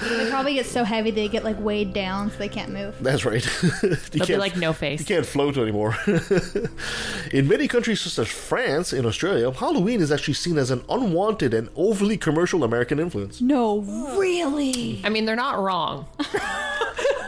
They 0.01 0.29
probably 0.29 0.53
get 0.53 0.65
so 0.65 0.85
heavy 0.85 1.11
they 1.11 1.27
get 1.27 1.43
like 1.43 1.59
weighed 1.59 1.91
down 1.91 2.31
so 2.31 2.37
they 2.37 2.47
can't 2.47 2.71
move. 2.71 2.95
That's 3.01 3.25
right. 3.25 3.45
you 3.83 3.95
They'll 4.11 4.25
be 4.27 4.37
like 4.37 4.55
no 4.55 4.71
face. 4.71 5.01
You 5.01 5.05
can't 5.05 5.25
float 5.25 5.57
anymore. 5.57 5.93
in 7.33 7.49
many 7.49 7.67
countries 7.67 7.99
such 7.99 8.17
as 8.17 8.27
France 8.33 8.93
and 8.93 9.05
Australia, 9.05 9.51
Halloween 9.51 9.99
is 9.99 10.09
actually 10.09 10.35
seen 10.35 10.57
as 10.57 10.71
an 10.71 10.83
unwanted 10.89 11.53
and 11.53 11.67
overly 11.75 12.15
commercial 12.17 12.63
American 12.63 12.97
influence. 12.97 13.41
No, 13.41 13.79
really? 14.17 15.01
I 15.03 15.09
mean, 15.09 15.25
they're 15.25 15.35
not 15.35 15.59
wrong. 15.61 16.05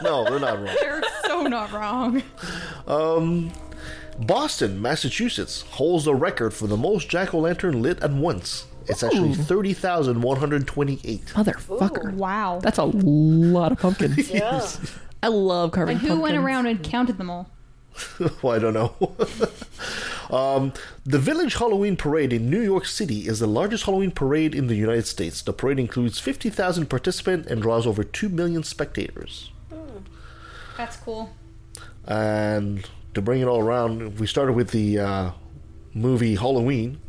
No, 0.03 0.23
they're 0.25 0.39
not 0.39 0.57
wrong. 0.61 0.75
They're 0.81 1.01
so 1.25 1.43
not 1.43 1.71
wrong. 1.71 2.23
Boston, 4.19 4.81
Massachusetts 4.81 5.61
holds 5.71 6.05
the 6.05 6.13
record 6.15 6.53
for 6.53 6.67
the 6.67 6.77
most 6.77 7.09
jack 7.09 7.33
o' 7.33 7.39
lantern 7.39 7.81
lit 7.81 7.99
at 8.03 8.11
once. 8.11 8.65
It's 8.87 9.03
actually 9.03 9.33
30,128. 9.35 11.25
Motherfucker. 11.27 12.13
Wow. 12.13 12.59
That's 12.61 12.77
a 12.77 12.83
lot 12.85 13.71
of 13.71 13.79
pumpkins. 13.79 14.29
Yeah. 14.33 14.65
I 15.23 15.27
love 15.27 15.71
carving 15.71 15.93
And 15.97 16.01
who 16.01 16.07
pumpkins. 16.09 16.23
went 16.23 16.37
around 16.37 16.65
and 16.65 16.83
counted 16.83 17.17
them 17.19 17.29
all? 17.29 17.49
well, 18.41 18.55
I 18.55 18.59
don't 18.59 18.73
know. 18.73 18.95
um, 20.35 20.73
the 21.05 21.19
Village 21.19 21.53
Halloween 21.55 21.95
Parade 21.95 22.33
in 22.33 22.49
New 22.49 22.61
York 22.61 22.85
City 22.85 23.27
is 23.27 23.39
the 23.39 23.47
largest 23.47 23.83
Halloween 23.85 24.09
parade 24.11 24.55
in 24.55 24.65
the 24.67 24.75
United 24.75 25.05
States. 25.05 25.41
The 25.43 25.53
parade 25.53 25.77
includes 25.79 26.17
50,000 26.19 26.87
participants 26.89 27.49
and 27.51 27.61
draws 27.61 27.85
over 27.85 28.03
2 28.03 28.29
million 28.29 28.63
spectators. 28.63 29.50
That's 30.81 30.97
cool. 30.97 31.29
And 32.07 32.89
to 33.13 33.21
bring 33.21 33.39
it 33.41 33.45
all 33.45 33.59
around, 33.61 34.19
we 34.19 34.25
started 34.25 34.53
with 34.53 34.71
the 34.71 34.97
uh, 34.97 35.31
movie 35.93 36.35
Halloween. 36.35 36.99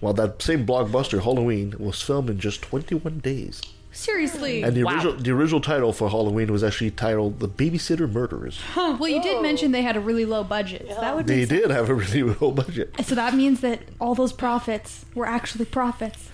Well, 0.00 0.12
that 0.14 0.42
same 0.42 0.66
blockbuster, 0.66 1.22
Halloween, 1.22 1.74
was 1.78 2.02
filmed 2.02 2.28
in 2.28 2.40
just 2.40 2.60
21 2.62 3.20
days. 3.20 3.62
Seriously. 3.92 4.64
And 4.64 4.74
the, 4.74 4.82
Wow. 4.82 4.94
original, 4.94 5.12
the 5.14 5.30
original 5.30 5.60
title 5.60 5.92
for 5.92 6.10
Halloween 6.10 6.50
was 6.50 6.64
actually 6.64 6.90
titled 6.90 7.38
The 7.38 7.48
Babysitter 7.48 8.10
Murderers. 8.10 8.58
Huh, 8.72 8.96
well, 8.98 9.08
you 9.08 9.22
did 9.22 9.40
mention 9.40 9.70
they 9.70 9.82
had 9.82 9.96
a 9.96 10.00
really 10.00 10.24
low 10.24 10.42
budget. 10.42 10.84
So 10.88 11.00
that 11.00 11.14
would 11.14 11.28
They 11.28 11.44
did 11.44 11.70
have 11.70 11.88
a 11.88 11.94
really 11.94 12.22
low 12.40 12.50
budget. 12.50 12.92
So 13.04 13.14
that 13.14 13.34
means 13.34 13.60
that 13.60 13.78
all 14.00 14.16
those 14.16 14.32
profits 14.32 15.04
were 15.14 15.26
actually 15.26 15.66
profits. 15.66 16.28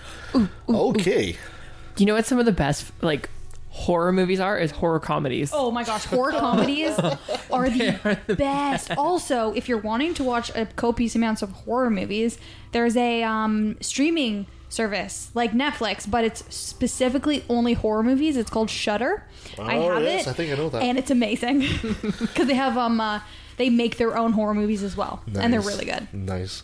Okay. 0.67 1.33
Do 1.95 2.03
you 2.03 2.07
know 2.07 2.15
what 2.15 2.25
some 2.25 2.39
of 2.39 2.47
the 2.47 2.51
best 2.51 2.91
like 3.03 3.29
horror 3.73 4.11
movies 4.11 4.39
are? 4.39 4.57
Is 4.57 4.71
horror 4.71 4.99
comedies. 4.99 5.51
Oh 5.53 5.71
my 5.71 5.83
gosh, 5.83 6.05
horror 6.05 6.31
comedies 6.31 6.97
are 7.51 7.69
the 7.69 8.35
best. 8.37 8.91
Also, 8.97 9.53
if 9.53 9.67
you're 9.69 9.77
wanting 9.79 10.13
to 10.15 10.23
watch 10.23 10.51
a 10.55 10.65
copious 10.67 11.15
amounts 11.15 11.41
of 11.41 11.51
horror 11.51 11.89
movies, 11.89 12.37
there's 12.73 12.95
a 12.97 13.23
um, 13.23 13.77
streaming 13.81 14.45
service 14.69 15.31
like 15.33 15.51
Netflix, 15.51 16.09
but 16.09 16.23
it's 16.23 16.43
specifically 16.53 17.43
only 17.49 17.73
horror 17.73 18.03
movies. 18.03 18.37
It's 18.37 18.49
called 18.49 18.69
Shudder. 18.69 19.25
I 19.59 19.77
Oh, 19.77 19.93
have 19.95 20.03
yes, 20.03 20.27
it. 20.27 20.29
I 20.29 20.33
think 20.33 20.51
I 20.53 20.55
know 20.55 20.69
that. 20.69 20.81
and 20.83 20.97
it's 20.97 21.11
amazing 21.11 21.59
because 22.19 22.47
they 22.47 22.53
have 22.53 22.77
um 22.77 22.99
uh, 23.01 23.19
they 23.57 23.69
make 23.69 23.97
their 23.97 24.17
own 24.17 24.31
horror 24.33 24.53
movies 24.53 24.81
as 24.83 24.95
well, 24.97 25.21
and 25.35 25.53
they're 25.53 25.61
really 25.61 25.85
good. 25.85 26.07
Nice. 26.13 26.63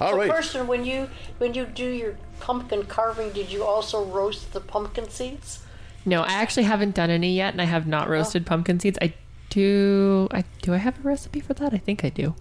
All 0.00 0.10
So, 0.12 0.16
right. 0.18 0.30
Kirsten, 0.30 0.66
when 0.66 0.84
you 0.84 1.08
when 1.38 1.54
you 1.54 1.66
do 1.66 1.86
your 1.88 2.16
pumpkin 2.40 2.84
carving, 2.84 3.30
did 3.32 3.50
you 3.50 3.64
also 3.64 4.04
roast 4.04 4.52
the 4.52 4.60
pumpkin 4.60 5.08
seeds? 5.10 5.60
No, 6.06 6.22
I 6.22 6.32
actually 6.32 6.62
haven't 6.64 6.94
done 6.94 7.10
any 7.10 7.34
yet, 7.36 7.52
and 7.52 7.60
I 7.60 7.64
have 7.66 7.86
not 7.86 8.08
roasted 8.08 8.46
pumpkin 8.46 8.80
seeds. 8.80 8.98
I 9.02 9.12
do. 9.50 10.28
I 10.30 10.44
do. 10.62 10.74
I 10.74 10.78
have 10.78 10.98
a 10.98 11.02
recipe 11.02 11.40
for 11.40 11.54
that. 11.54 11.74
I 11.74 11.78
think 11.78 12.04
I 12.04 12.08
do. 12.10 12.34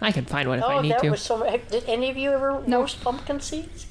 I 0.00 0.12
can 0.12 0.24
find 0.24 0.48
one 0.48 0.58
if 0.58 0.64
I 0.64 0.74
oh, 0.76 0.80
need 0.80 0.92
that 0.92 1.02
to. 1.02 1.10
was 1.10 1.22
so. 1.22 1.42
Did 1.70 1.84
any 1.86 2.10
of 2.10 2.16
you 2.16 2.30
ever 2.30 2.62
No. 2.66 2.80
roast 2.80 3.02
pumpkin 3.02 3.40
seeds? 3.40 3.86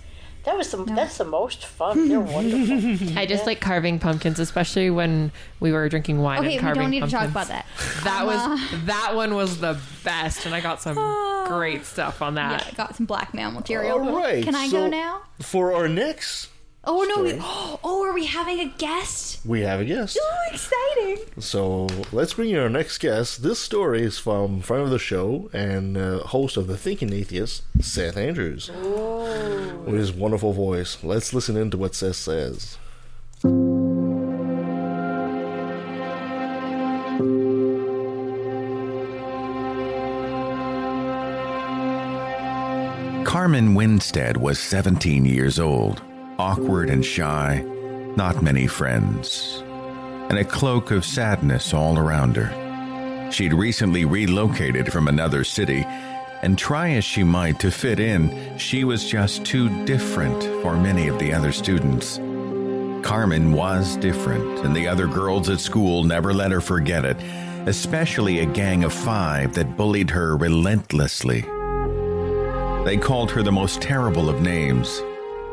That 0.45 0.55
was 0.57 0.71
the 0.71 0.81
that's 0.85 1.17
the 1.17 1.25
most 1.25 1.65
fun. 1.65 2.07
They're 2.07 2.19
wonderful. 2.21 3.17
I 3.17 3.25
just 3.25 3.45
like 3.45 3.59
carving 3.59 3.99
pumpkins, 3.99 4.39
especially 4.39 4.89
when 4.89 5.33
we 5.59 5.73
were 5.73 5.89
drinking 5.89 6.21
wine 6.21 6.39
Okay, 6.39 6.47
and 6.47 6.55
we 6.55 6.61
carving 6.61 6.81
don't 6.83 6.91
need 6.91 7.03
to 7.03 7.09
talk 7.09 7.27
about 7.27 7.47
that. 7.49 7.65
That 8.05 8.21
Um, 8.21 8.27
was 8.27 8.85
that 8.85 9.11
one 9.13 9.35
was 9.35 9.59
the 9.59 9.77
best, 10.05 10.45
and 10.45 10.55
I 10.55 10.61
got 10.61 10.81
some 10.81 10.95
great 11.47 11.85
stuff 11.85 12.21
on 12.21 12.37
Yeah, 12.37 12.49
that. 12.59 12.67
I 12.67 12.71
got 12.77 12.95
some 12.95 13.05
blackmail 13.05 13.51
material. 13.51 13.99
All 13.99 14.15
right. 14.15 14.41
Can 14.41 14.55
I 14.55 14.67
so 14.69 14.83
go 14.83 14.87
now? 14.87 15.23
For 15.41 15.73
our 15.73 15.89
next, 15.89 16.47
Oh 16.89 17.03
no! 17.03 17.21
We, 17.21 17.29
story. 17.31 17.41
oh, 17.83 18.05
are 18.07 18.13
we 18.13 18.25
having 18.25 18.61
a 18.61 18.69
guest? 18.77 19.45
we 19.45 19.61
have 19.61 19.81
a 19.81 19.85
guest. 19.85 20.17
Oh, 20.21 20.37
exciting! 20.51 21.17
So 21.41 21.87
let's 22.13 22.35
bring 22.35 22.51
in 22.51 22.59
our 22.59 22.69
next 22.69 22.99
guest. 22.99 23.43
This 23.43 23.59
story 23.59 24.03
is 24.03 24.17
from 24.17 24.61
friend 24.61 24.83
of 24.83 24.89
the 24.89 24.97
show 24.97 25.49
and 25.51 25.97
uh, 25.97 26.19
host 26.19 26.55
of 26.55 26.67
the 26.67 26.77
Thinking 26.77 27.11
Atheist, 27.11 27.63
Seth 27.81 28.15
Andrews, 28.15 28.71
with 28.71 29.95
his 29.95 30.13
wonderful 30.13 30.53
voice. 30.53 31.03
Let's 31.03 31.33
listen 31.33 31.57
into 31.57 31.77
what 31.77 31.93
Seth 31.93 32.15
says. 32.15 32.77
Carmen 43.25 43.75
Winstead 43.75 44.37
was 44.37 44.57
17 44.57 45.25
years 45.25 45.59
old, 45.59 46.01
awkward 46.39 46.89
and 46.89 47.05
shy, 47.05 47.63
not 48.15 48.41
many 48.41 48.67
friends, 48.67 49.63
and 50.29 50.37
a 50.37 50.45
cloak 50.45 50.91
of 50.91 51.05
sadness 51.05 51.73
all 51.73 51.97
around 51.97 52.35
her. 52.35 53.31
She'd 53.31 53.53
recently 53.53 54.05
relocated 54.05 54.91
from 54.91 55.07
another 55.07 55.43
city, 55.43 55.83
and 56.43 56.57
try 56.57 56.91
as 56.91 57.03
she 57.03 57.23
might 57.23 57.59
to 57.59 57.71
fit 57.71 57.99
in, 57.99 58.57
she 58.57 58.83
was 58.83 59.09
just 59.09 59.43
too 59.43 59.85
different 59.85 60.43
for 60.61 60.77
many 60.77 61.07
of 61.07 61.17
the 61.19 61.33
other 61.33 61.51
students. 61.51 62.17
Carmen 63.05 63.51
was 63.51 63.97
different, 63.97 64.59
and 64.59 64.75
the 64.75 64.87
other 64.87 65.07
girls 65.07 65.49
at 65.49 65.59
school 65.59 66.03
never 66.03 66.33
let 66.33 66.51
her 66.51 66.61
forget 66.61 67.05
it, 67.05 67.17
especially 67.67 68.39
a 68.39 68.45
gang 68.45 68.83
of 68.83 68.93
five 68.93 69.53
that 69.53 69.75
bullied 69.75 70.09
her 70.09 70.37
relentlessly. 70.37 71.41
They 72.85 72.97
called 72.97 73.31
her 73.31 73.43
the 73.43 73.51
most 73.51 73.81
terrible 73.81 74.29
of 74.29 74.41
names. 74.41 75.01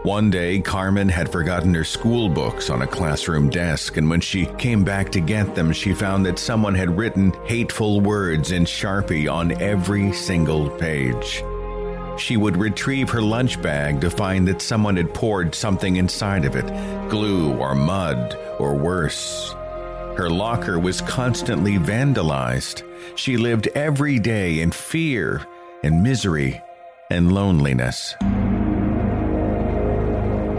One 0.05 0.29
day, 0.29 0.61
Carmen 0.61 1.09
had 1.09 1.33
forgotten 1.33 1.73
her 1.73 1.83
school 1.83 2.29
books 2.29 2.69
on 2.69 2.83
a 2.83 2.87
classroom 2.87 3.49
desk, 3.49 3.97
and 3.97 4.11
when 4.11 4.21
she 4.21 4.45
came 4.59 4.85
back 4.85 5.11
to 5.13 5.21
get 5.21 5.55
them, 5.55 5.73
she 5.73 5.95
found 5.95 6.27
that 6.27 6.39
someone 6.39 6.75
had 6.75 6.99
written 6.99 7.33
hateful 7.47 8.03
words 8.03 8.53
in 8.53 8.67
Sharpie 8.67 9.33
on 9.33 9.53
every 9.63 10.13
single 10.13 10.69
page. 10.69 11.43
She 12.19 12.37
would 12.37 12.59
retrieve 12.59 13.09
her 13.09 13.23
lunch 13.23 13.63
bag 13.63 14.03
to 14.03 14.11
find 14.11 14.47
that 14.47 14.61
someone 14.61 14.99
had 14.99 15.15
poured 15.15 15.55
something 15.55 15.97
inside 15.97 16.45
of 16.45 16.55
it 16.55 16.67
glue 17.09 17.55
or 17.55 17.75
mud 17.75 18.37
or 18.59 18.75
worse. 18.75 19.55
Her 20.19 20.29
locker 20.29 20.79
was 20.79 21.01
constantly 21.01 21.79
vandalized. 21.79 22.83
She 23.17 23.39
lived 23.39 23.69
every 23.69 24.19
day 24.19 24.61
in 24.61 24.71
fear 24.71 25.47
and 25.83 26.03
misery 26.03 26.61
and 27.11 27.33
loneliness. 27.33 28.15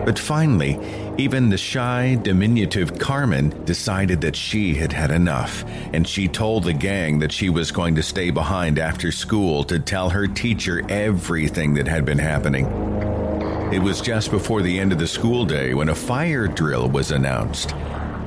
But 0.06 0.20
finally, 0.20 0.80
even 1.18 1.50
the 1.50 1.58
shy, 1.58 2.14
diminutive 2.22 3.00
Carmen 3.00 3.66
decided 3.66 4.22
that 4.22 4.36
she 4.36 4.76
had 4.76 4.94
had 4.94 5.10
enough, 5.10 5.66
and 5.94 6.08
she 6.08 6.28
told 6.28 6.64
the 6.64 6.74
gang 6.74 7.18
that 7.20 7.32
she 7.32 7.50
was 7.50 7.72
going 7.72 7.96
to 7.96 8.04
stay 8.04 8.30
behind 8.30 8.78
after 8.78 9.12
school 9.12 9.64
to 9.64 9.80
tell 9.80 10.12
her 10.12 10.28
teacher 10.28 10.84
everything 10.90 11.74
that 11.74 11.88
had 11.88 12.06
been 12.06 12.20
happening. 12.20 12.68
It 13.74 13.80
was 13.80 14.00
just 14.00 14.30
before 14.30 14.62
the 14.62 14.80
end 14.80 14.92
of 14.92 15.00
the 15.00 15.08
school 15.08 15.44
day 15.44 15.74
when 15.74 15.90
a 15.90 15.96
fire 15.96 16.48
drill 16.48 16.88
was 16.88 17.10
announced, 17.10 17.74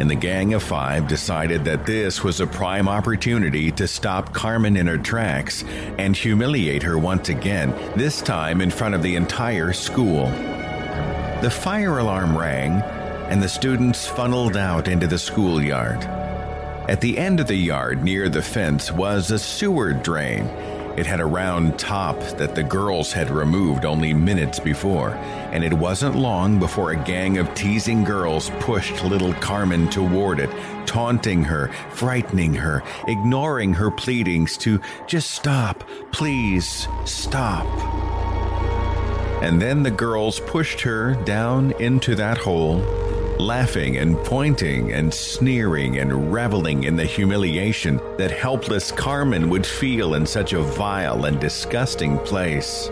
and 0.01 0.11
the 0.11 0.17
gang 0.17 0.55
of 0.55 0.65
five 0.65 1.07
decided 1.07 1.65
that 1.65 1.87
this 1.87 2.25
was 2.25 2.41
a 2.41 2.47
prime 2.49 2.89
opportunity 2.89 3.71
to 3.73 3.87
stop 3.87 4.35
Carmen 4.35 4.77
in 4.77 4.89
her 4.89 4.99
tracks 4.99 5.63
and 5.97 6.17
humiliate 6.17 6.83
her 6.83 6.99
once 6.99 7.29
again, 7.29 7.73
this 7.95 8.21
time 8.21 8.61
in 8.61 8.71
front 8.73 8.97
of 8.97 9.03
the 9.05 9.15
entire 9.15 9.73
school. 9.73 10.27
The 11.40 11.51
fire 11.51 11.98
alarm 11.98 12.36
rang, 12.36 12.82
and 13.31 13.40
the 13.40 13.48
students 13.48 14.05
funneled 14.05 14.56
out 14.56 14.89
into 14.89 15.06
the 15.06 15.20
schoolyard. 15.20 16.02
At 16.89 17.01
the 17.01 17.16
end 17.16 17.39
of 17.39 17.47
the 17.47 17.55
yard, 17.55 18.02
near 18.02 18.28
the 18.28 18.43
fence, 18.43 18.90
was 18.90 19.31
a 19.31 19.39
sewer 19.39 19.93
drain. 19.93 20.47
It 20.97 21.06
had 21.06 21.20
a 21.20 21.24
round 21.24 21.78
top 21.78 22.19
that 22.39 22.56
the 22.56 22.65
girls 22.65 23.12
had 23.12 23.31
removed 23.31 23.85
only 23.85 24.12
minutes 24.12 24.59
before, 24.59 25.10
and 25.52 25.62
it 25.62 25.73
wasn't 25.73 26.16
long 26.16 26.59
before 26.59 26.90
a 26.90 27.05
gang 27.05 27.39
of 27.39 27.55
teasing 27.55 28.02
girls 28.02 28.51
pushed 28.59 29.05
little 29.05 29.32
Carmen 29.35 29.89
toward 29.90 30.40
it, 30.40 30.51
taunting 30.86 31.44
her, 31.44 31.69
frightening 31.93 32.55
her, 32.55 32.82
ignoring 33.06 33.74
her 33.74 33.93
pleadings 33.93 34.56
to 34.56 34.81
just 35.06 35.31
stop, 35.31 35.89
please 36.10 36.89
stop. 37.05 37.65
And 39.43 39.62
then 39.62 39.82
the 39.82 39.90
girls 39.90 40.40
pushed 40.40 40.81
her 40.81 41.15
down 41.24 41.73
into 41.81 42.15
that 42.16 42.39
hole, 42.39 42.78
laughing 43.39 43.97
and 43.97 44.16
pointing 44.24 44.93
and 44.93 45.15
sneering 45.15 45.98
and 45.98 46.32
reveling 46.32 46.85
in 46.85 46.97
the 46.97 47.05
humiliation 47.05 48.01
that 48.19 48.32
helpless 48.32 48.90
Carmen 48.90 49.48
would 49.48 49.65
feel 49.65 50.15
in 50.15 50.27
such 50.27 50.52
a 50.52 50.62
vile 50.62 51.24
and 51.24 51.40
disgusting 51.40 52.19
place. 52.19 52.90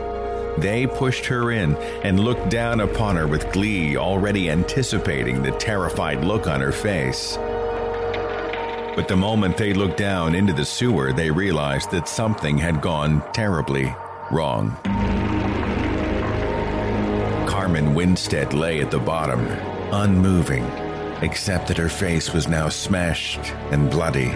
They 0.58 0.86
pushed 0.86 1.26
her 1.26 1.50
in 1.50 1.74
and 2.04 2.20
looked 2.20 2.48
down 2.48 2.80
upon 2.80 3.16
her 3.16 3.26
with 3.26 3.52
glee, 3.52 3.96
already 3.96 4.48
anticipating 4.48 5.42
the 5.42 5.50
terrified 5.50 6.24
look 6.24 6.46
on 6.46 6.60
her 6.60 6.72
face. 6.72 7.36
But 8.96 9.08
the 9.08 9.16
moment 9.16 9.58
they 9.58 9.74
looked 9.74 9.98
down 9.98 10.34
into 10.34 10.54
the 10.54 10.64
sewer, 10.64 11.12
they 11.12 11.30
realized 11.30 11.90
that 11.90 12.08
something 12.08 12.56
had 12.56 12.80
gone 12.80 13.22
terribly 13.34 13.94
wrong. 14.30 14.74
Carmen 17.66 17.96
Winstead 17.96 18.54
lay 18.54 18.80
at 18.80 18.92
the 18.92 18.98
bottom, 19.00 19.44
unmoving, 19.92 20.62
except 21.20 21.66
that 21.66 21.76
her 21.76 21.88
face 21.88 22.32
was 22.32 22.46
now 22.46 22.68
smashed 22.68 23.40
and 23.72 23.90
bloody, 23.90 24.28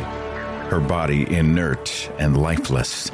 her 0.68 0.80
body 0.80 1.32
inert 1.32 2.10
and 2.18 2.36
lifeless. 2.36 3.08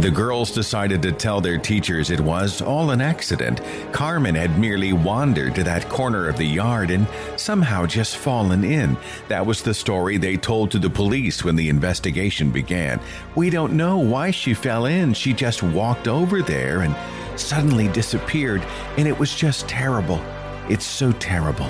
The 0.00 0.12
girls 0.14 0.50
decided 0.50 1.00
to 1.02 1.12
tell 1.12 1.40
their 1.40 1.56
teachers 1.56 2.10
it 2.10 2.20
was 2.20 2.60
all 2.60 2.90
an 2.90 3.00
accident. 3.00 3.62
Carmen 3.92 4.34
had 4.34 4.58
merely 4.58 4.92
wandered 4.92 5.54
to 5.54 5.64
that 5.64 5.88
corner 5.88 6.28
of 6.28 6.36
the 6.36 6.44
yard 6.44 6.90
and 6.90 7.06
somehow 7.36 7.86
just 7.86 8.18
fallen 8.18 8.62
in. 8.62 8.98
That 9.28 9.46
was 9.46 9.62
the 9.62 9.72
story 9.72 10.18
they 10.18 10.36
told 10.36 10.70
to 10.72 10.78
the 10.78 10.90
police 10.90 11.44
when 11.44 11.56
the 11.56 11.70
investigation 11.70 12.50
began. 12.50 13.00
We 13.36 13.48
don't 13.48 13.72
know 13.72 13.96
why 13.96 14.32
she 14.32 14.52
fell 14.52 14.84
in. 14.84 15.14
She 15.14 15.32
just 15.32 15.62
walked 15.62 16.08
over 16.08 16.42
there 16.42 16.82
and 16.82 16.94
suddenly 17.38 17.88
disappeared, 17.88 18.62
and 18.96 19.08
it 19.08 19.18
was 19.18 19.34
just 19.34 19.68
terrible. 19.68 20.20
It's 20.68 20.84
so 20.84 21.12
terrible. 21.12 21.68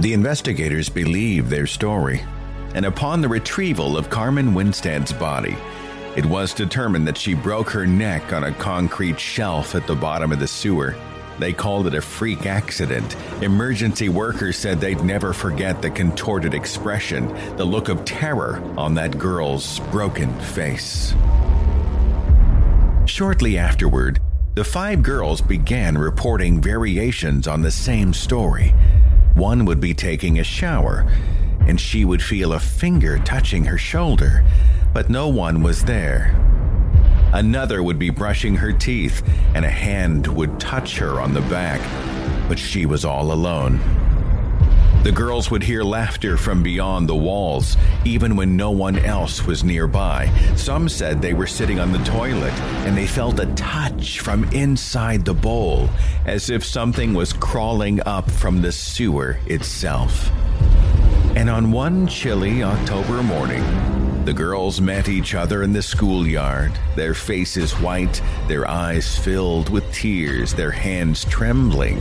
The 0.00 0.12
investigators 0.12 0.88
believe 0.88 1.48
their 1.48 1.66
story, 1.66 2.22
and 2.74 2.86
upon 2.86 3.20
the 3.20 3.28
retrieval 3.28 3.96
of 3.96 4.10
Carmen 4.10 4.54
Winstead's 4.54 5.12
body, 5.12 5.56
it 6.16 6.26
was 6.26 6.54
determined 6.54 7.06
that 7.06 7.18
she 7.18 7.34
broke 7.34 7.70
her 7.70 7.86
neck 7.86 8.32
on 8.32 8.44
a 8.44 8.52
concrete 8.52 9.20
shelf 9.20 9.74
at 9.74 9.86
the 9.86 9.94
bottom 9.94 10.32
of 10.32 10.40
the 10.40 10.48
sewer. 10.48 10.96
They 11.38 11.52
called 11.52 11.86
it 11.86 11.94
a 11.94 12.02
freak 12.02 12.46
accident. 12.46 13.16
Emergency 13.42 14.08
workers 14.08 14.58
said 14.58 14.80
they'd 14.80 15.02
never 15.02 15.32
forget 15.32 15.80
the 15.80 15.90
contorted 15.90 16.52
expression, 16.52 17.28
the 17.56 17.64
look 17.64 17.88
of 17.88 18.04
terror 18.04 18.62
on 18.76 18.94
that 18.94 19.18
girl's 19.18 19.78
broken 19.90 20.32
face. 20.40 21.14
Shortly 23.06 23.56
afterward, 23.56 24.20
the 24.54 24.64
five 24.64 25.02
girls 25.02 25.40
began 25.40 25.96
reporting 25.96 26.60
variations 26.60 27.46
on 27.46 27.62
the 27.62 27.70
same 27.70 28.12
story. 28.12 28.74
One 29.34 29.64
would 29.64 29.80
be 29.80 29.94
taking 29.94 30.38
a 30.38 30.44
shower, 30.44 31.06
and 31.66 31.80
she 31.80 32.04
would 32.04 32.22
feel 32.22 32.52
a 32.52 32.60
finger 32.60 33.18
touching 33.18 33.64
her 33.64 33.78
shoulder 33.78 34.44
but 34.92 35.08
no 35.08 35.28
one 35.28 35.62
was 35.62 35.84
there. 35.84 36.36
Another 37.32 37.82
would 37.82 37.98
be 37.98 38.10
brushing 38.10 38.56
her 38.56 38.72
teeth, 38.72 39.22
and 39.54 39.64
a 39.64 39.70
hand 39.70 40.26
would 40.26 40.58
touch 40.58 40.98
her 40.98 41.20
on 41.20 41.32
the 41.32 41.42
back, 41.42 41.80
but 42.48 42.58
she 42.58 42.86
was 42.86 43.04
all 43.04 43.32
alone. 43.32 43.78
The 45.02 45.12
girls 45.12 45.50
would 45.50 45.62
hear 45.62 45.82
laughter 45.82 46.36
from 46.36 46.62
beyond 46.62 47.08
the 47.08 47.16
walls, 47.16 47.78
even 48.04 48.36
when 48.36 48.54
no 48.54 48.70
one 48.70 48.98
else 48.98 49.46
was 49.46 49.64
nearby. 49.64 50.30
Some 50.56 50.90
said 50.90 51.22
they 51.22 51.32
were 51.32 51.46
sitting 51.46 51.80
on 51.80 51.90
the 51.90 52.04
toilet 52.04 52.52
and 52.84 52.94
they 52.94 53.06
felt 53.06 53.40
a 53.40 53.46
touch 53.54 54.20
from 54.20 54.44
inside 54.52 55.24
the 55.24 55.32
bowl, 55.32 55.88
as 56.26 56.50
if 56.50 56.62
something 56.62 57.14
was 57.14 57.32
crawling 57.32 58.00
up 58.02 58.30
from 58.30 58.60
the 58.60 58.72
sewer 58.72 59.38
itself. 59.46 60.30
And 61.34 61.48
on 61.48 61.72
one 61.72 62.06
chilly 62.06 62.62
October 62.62 63.22
morning, 63.22 63.64
the 64.30 64.34
girls 64.34 64.80
met 64.80 65.08
each 65.08 65.34
other 65.34 65.64
in 65.64 65.72
the 65.72 65.82
schoolyard, 65.82 66.70
their 66.94 67.14
faces 67.14 67.72
white, 67.72 68.22
their 68.46 68.64
eyes 68.70 69.18
filled 69.18 69.68
with 69.70 69.92
tears, 69.92 70.54
their 70.54 70.70
hands 70.70 71.24
trembling. 71.24 72.00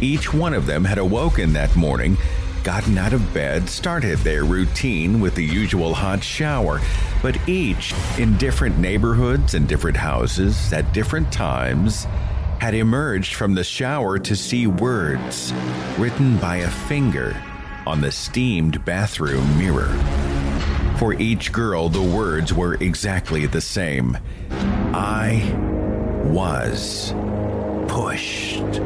Each 0.00 0.32
one 0.32 0.54
of 0.54 0.66
them 0.66 0.84
had 0.84 0.98
awoken 0.98 1.54
that 1.54 1.74
morning, 1.74 2.18
gotten 2.62 2.96
out 2.96 3.12
of 3.12 3.34
bed, 3.34 3.68
started 3.68 4.18
their 4.18 4.44
routine 4.44 5.18
with 5.18 5.34
the 5.34 5.42
usual 5.42 5.92
hot 5.92 6.22
shower, 6.22 6.80
but 7.20 7.36
each, 7.48 7.92
in 8.16 8.38
different 8.38 8.78
neighborhoods 8.78 9.54
and 9.54 9.66
different 9.66 9.96
houses 9.96 10.72
at 10.72 10.92
different 10.92 11.32
times, 11.32 12.04
had 12.60 12.74
emerged 12.74 13.34
from 13.34 13.56
the 13.56 13.64
shower 13.64 14.20
to 14.20 14.36
see 14.36 14.68
words 14.68 15.52
written 15.98 16.38
by 16.38 16.58
a 16.58 16.70
finger 16.70 17.36
on 17.88 18.00
the 18.00 18.12
steamed 18.12 18.84
bathroom 18.84 19.58
mirror. 19.58 20.35
For 20.98 21.12
each 21.12 21.52
girl, 21.52 21.90
the 21.90 22.00
words 22.00 22.54
were 22.54 22.74
exactly 22.74 23.44
the 23.44 23.60
same 23.60 24.16
I 24.50 25.54
was 26.24 27.12
pushed. 27.86 28.80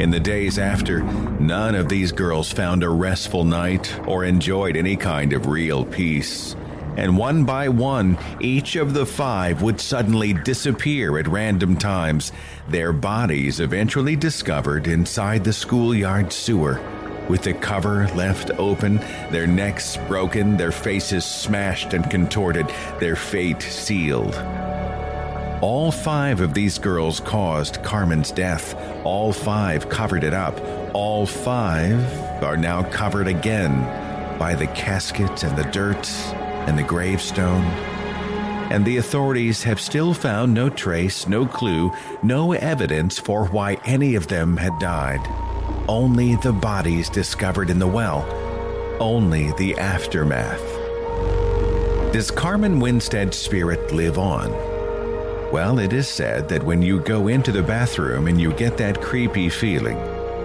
In 0.00 0.10
the 0.10 0.20
days 0.20 0.58
after, 0.58 1.02
none 1.02 1.74
of 1.74 1.88
these 1.88 2.12
girls 2.12 2.52
found 2.52 2.82
a 2.82 2.90
restful 2.90 3.44
night 3.44 3.98
or 4.06 4.24
enjoyed 4.24 4.76
any 4.76 4.96
kind 4.96 5.32
of 5.32 5.46
real 5.46 5.86
peace 5.86 6.54
and 7.00 7.16
one 7.16 7.46
by 7.46 7.66
one, 7.66 8.18
each 8.40 8.76
of 8.76 8.92
the 8.92 9.06
five 9.06 9.62
would 9.62 9.80
suddenly 9.80 10.34
disappear 10.34 11.18
at 11.18 11.26
random 11.26 11.76
times, 11.76 12.30
their 12.68 12.92
bodies 12.92 13.58
eventually 13.58 14.16
discovered 14.16 14.86
inside 14.86 15.42
the 15.42 15.52
schoolyard 15.52 16.30
sewer. 16.30 16.78
With 17.26 17.42
the 17.42 17.54
cover 17.54 18.06
left 18.08 18.50
open, 18.58 18.96
their 19.30 19.46
necks 19.46 19.96
broken, 20.08 20.58
their 20.58 20.72
faces 20.72 21.24
smashed 21.24 21.94
and 21.94 22.10
contorted, 22.10 22.68
their 22.98 23.16
fate 23.16 23.62
sealed. 23.62 24.34
All 25.62 25.90
five 25.90 26.40
of 26.42 26.52
these 26.52 26.78
girls 26.78 27.20
caused 27.20 27.82
Carmen's 27.82 28.30
death. 28.30 28.74
All 29.04 29.32
five 29.32 29.88
covered 29.88 30.24
it 30.24 30.34
up. 30.34 30.60
All 30.94 31.24
five 31.24 32.42
are 32.42 32.58
now 32.58 32.82
covered 32.82 33.28
again 33.28 34.38
by 34.38 34.54
the 34.54 34.66
casket 34.68 35.44
and 35.44 35.56
the 35.56 35.64
dirt 35.70 36.06
and 36.66 36.78
the 36.78 36.82
gravestone. 36.82 37.64
And 38.70 38.84
the 38.84 38.98
authorities 38.98 39.64
have 39.64 39.80
still 39.80 40.14
found 40.14 40.54
no 40.54 40.68
trace, 40.68 41.26
no 41.26 41.44
clue, 41.44 41.90
no 42.22 42.52
evidence 42.52 43.18
for 43.18 43.46
why 43.46 43.78
any 43.84 44.14
of 44.14 44.28
them 44.28 44.56
had 44.56 44.78
died. 44.78 45.20
Only 45.88 46.36
the 46.36 46.52
bodies 46.52 47.08
discovered 47.08 47.68
in 47.68 47.80
the 47.80 47.88
well. 47.88 48.24
Only 49.00 49.52
the 49.58 49.76
aftermath. 49.76 50.62
Does 52.12 52.30
Carmen 52.30 52.78
Winstead's 52.78 53.36
spirit 53.36 53.92
live 53.92 54.18
on? 54.18 54.50
Well, 55.52 55.80
it 55.80 55.92
is 55.92 56.06
said 56.06 56.48
that 56.50 56.62
when 56.62 56.80
you 56.80 57.00
go 57.00 57.26
into 57.26 57.50
the 57.50 57.62
bathroom 57.62 58.28
and 58.28 58.40
you 58.40 58.52
get 58.52 58.76
that 58.76 59.02
creepy 59.02 59.48
feeling, 59.48 59.98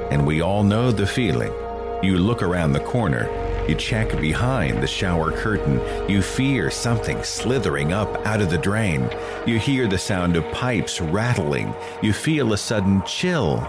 and 0.10 0.26
we 0.26 0.42
all 0.42 0.64
know 0.64 0.92
the 0.92 1.06
feeling, 1.06 1.54
you 2.02 2.18
look 2.18 2.42
around 2.42 2.74
the 2.74 2.80
corner 2.80 3.30
you 3.68 3.76
check 3.76 4.20
behind 4.22 4.82
the 4.82 4.88
shower 4.88 5.32
curtain. 5.32 5.82
You 6.08 6.22
fear 6.22 6.70
something 6.70 7.24
slithering 7.24 7.94
up 7.94 8.26
out 8.26 8.42
of 8.42 8.52
the 8.52 8.60
drain. 8.60 9.10
You 9.48 9.58
hear 9.58 9.88
the 9.88 9.98
sound 9.98 10.36
of 10.36 10.52
pipes 10.52 11.02
rattling. 11.02 11.74
You 12.02 12.14
feel 12.14 12.54
a 12.54 12.58
sudden 12.58 13.02
chill. 13.04 13.68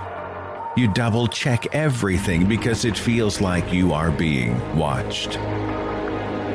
You 0.76 0.88
double 0.88 1.26
check 1.28 1.74
everything 1.74 2.46
because 2.46 2.84
it 2.84 2.98
feels 2.98 3.40
like 3.40 3.72
you 3.72 3.94
are 3.94 4.10
being 4.10 4.58
watched. 4.76 5.36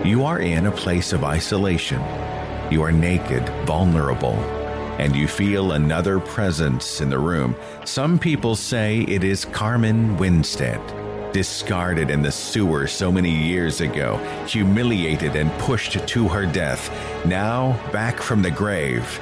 You 0.06 0.24
are 0.24 0.40
in 0.40 0.68
a 0.68 0.72
place 0.72 1.12
of 1.12 1.24
isolation. 1.24 2.02
You 2.72 2.84
are 2.84 2.92
naked, 2.92 3.48
vulnerable, 3.66 4.36
and 5.00 5.16
you 5.16 5.28
feel 5.28 5.72
another 5.72 6.20
presence 6.20 7.02
in 7.02 7.10
the 7.10 7.18
room. 7.18 7.56
Some 7.86 8.20
people 8.20 8.56
say 8.56 9.02
it 9.02 9.24
is 9.24 9.46
Carmen 9.46 10.16
Winstead 10.18 10.80
discarded 11.34 12.10
in 12.10 12.22
the 12.22 12.32
sewer 12.32 12.88
so 12.88 13.12
many 13.12 13.32
years 13.32 13.82
ago, 13.82 14.18
humiliated 14.48 15.36
and 15.36 15.52
pushed 15.60 16.08
to 16.08 16.28
her 16.28 16.46
death, 16.46 16.90
now 17.26 17.74
back 17.92 18.22
from 18.22 18.42
the 18.42 18.52
grave, 18.52 19.20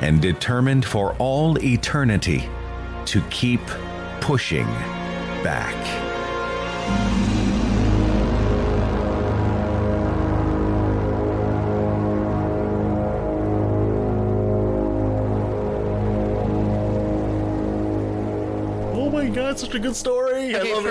and 0.00 0.20
determined 0.20 0.84
for 0.84 1.14
all 1.18 1.58
eternity 1.62 2.48
to 3.04 3.20
keep 3.30 3.60
pushing 4.20 4.66
back. 5.42 5.76
My 19.56 19.62
my 19.62 19.66
god, 19.68 19.72
such 19.72 19.74
a 19.74 19.78
good 19.78 19.96
story. 19.96 20.54
Okay, 20.56 20.72
I 20.72 20.74
love 20.74 20.84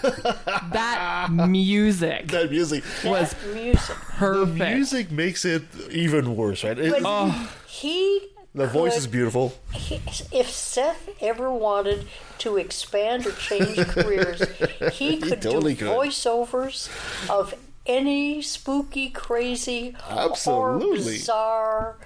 for- 0.00 0.08
it. 0.08 0.72
that 0.72 1.28
music 1.48 2.28
That 2.28 2.50
music. 2.50 2.84
was 3.04 3.34
music. 3.54 3.96
perfect. 3.96 4.58
The 4.58 4.74
music 4.74 5.10
makes 5.10 5.44
it 5.44 5.62
even 5.90 6.36
worse, 6.36 6.64
right? 6.64 6.78
It- 6.78 7.02
Oh. 7.04 7.50
he. 7.66 8.28
the 8.54 8.66
voice 8.66 8.96
is 8.96 9.06
beautiful. 9.06 9.54
he- 9.72 10.00
if 10.30 10.50
Seth 10.50 11.08
ever 11.20 11.50
wanted 11.50 12.06
to 12.38 12.56
expand 12.58 13.26
or 13.26 13.32
change 13.32 13.76
careers, 13.88 14.42
he 14.92 15.16
could 15.18 15.40
totally 15.42 15.74
do 15.74 15.86
could. 15.86 15.96
voiceovers 15.96 16.88
of 17.30 17.54
any 17.86 18.40
spooky, 18.42 19.10
crazy, 19.10 19.96
or 20.10 20.30
Absolutely. 20.30 20.98
bizarre 21.18 21.96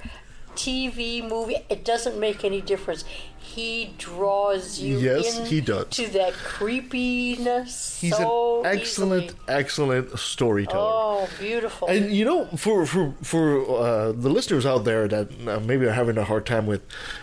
TV 0.57 1.27
movie. 1.28 1.57
It 1.69 1.85
doesn't 1.85 2.19
make 2.19 2.45
any 2.45 2.61
difference. 2.61 3.05
He 3.39 3.95
draws 3.99 4.78
you 4.81 4.99
Yes, 4.99 5.39
in 5.39 5.47
he 5.47 5.61
does. 5.61 5.89
to 5.91 6.09
that 6.09 6.33
creepiness 6.35 8.01
He's 8.01 8.16
so 8.16 8.61
an 8.65 8.77
excellent, 8.78 9.24
easily. 9.24 9.39
excellent 9.49 10.19
storyteller. 10.19 10.91
Oh, 10.93 11.28
beautiful. 11.39 11.89
And 11.89 12.12
you 12.12 12.24
know, 12.24 12.47
for 12.57 12.87
for 12.87 13.15
for 13.23 13.61
uh, 13.78 14.12
the 14.12 14.28
listeners 14.28 14.66
out 14.66 14.85
there 14.85 15.09
that 15.09 15.28
uh, 15.49 15.61
maybe 15.61 15.87
are 15.87 15.93
having 15.93 16.19
a 16.19 16.24
hard 16.24 16.47
time 16.47 16.66
with 16.66 16.83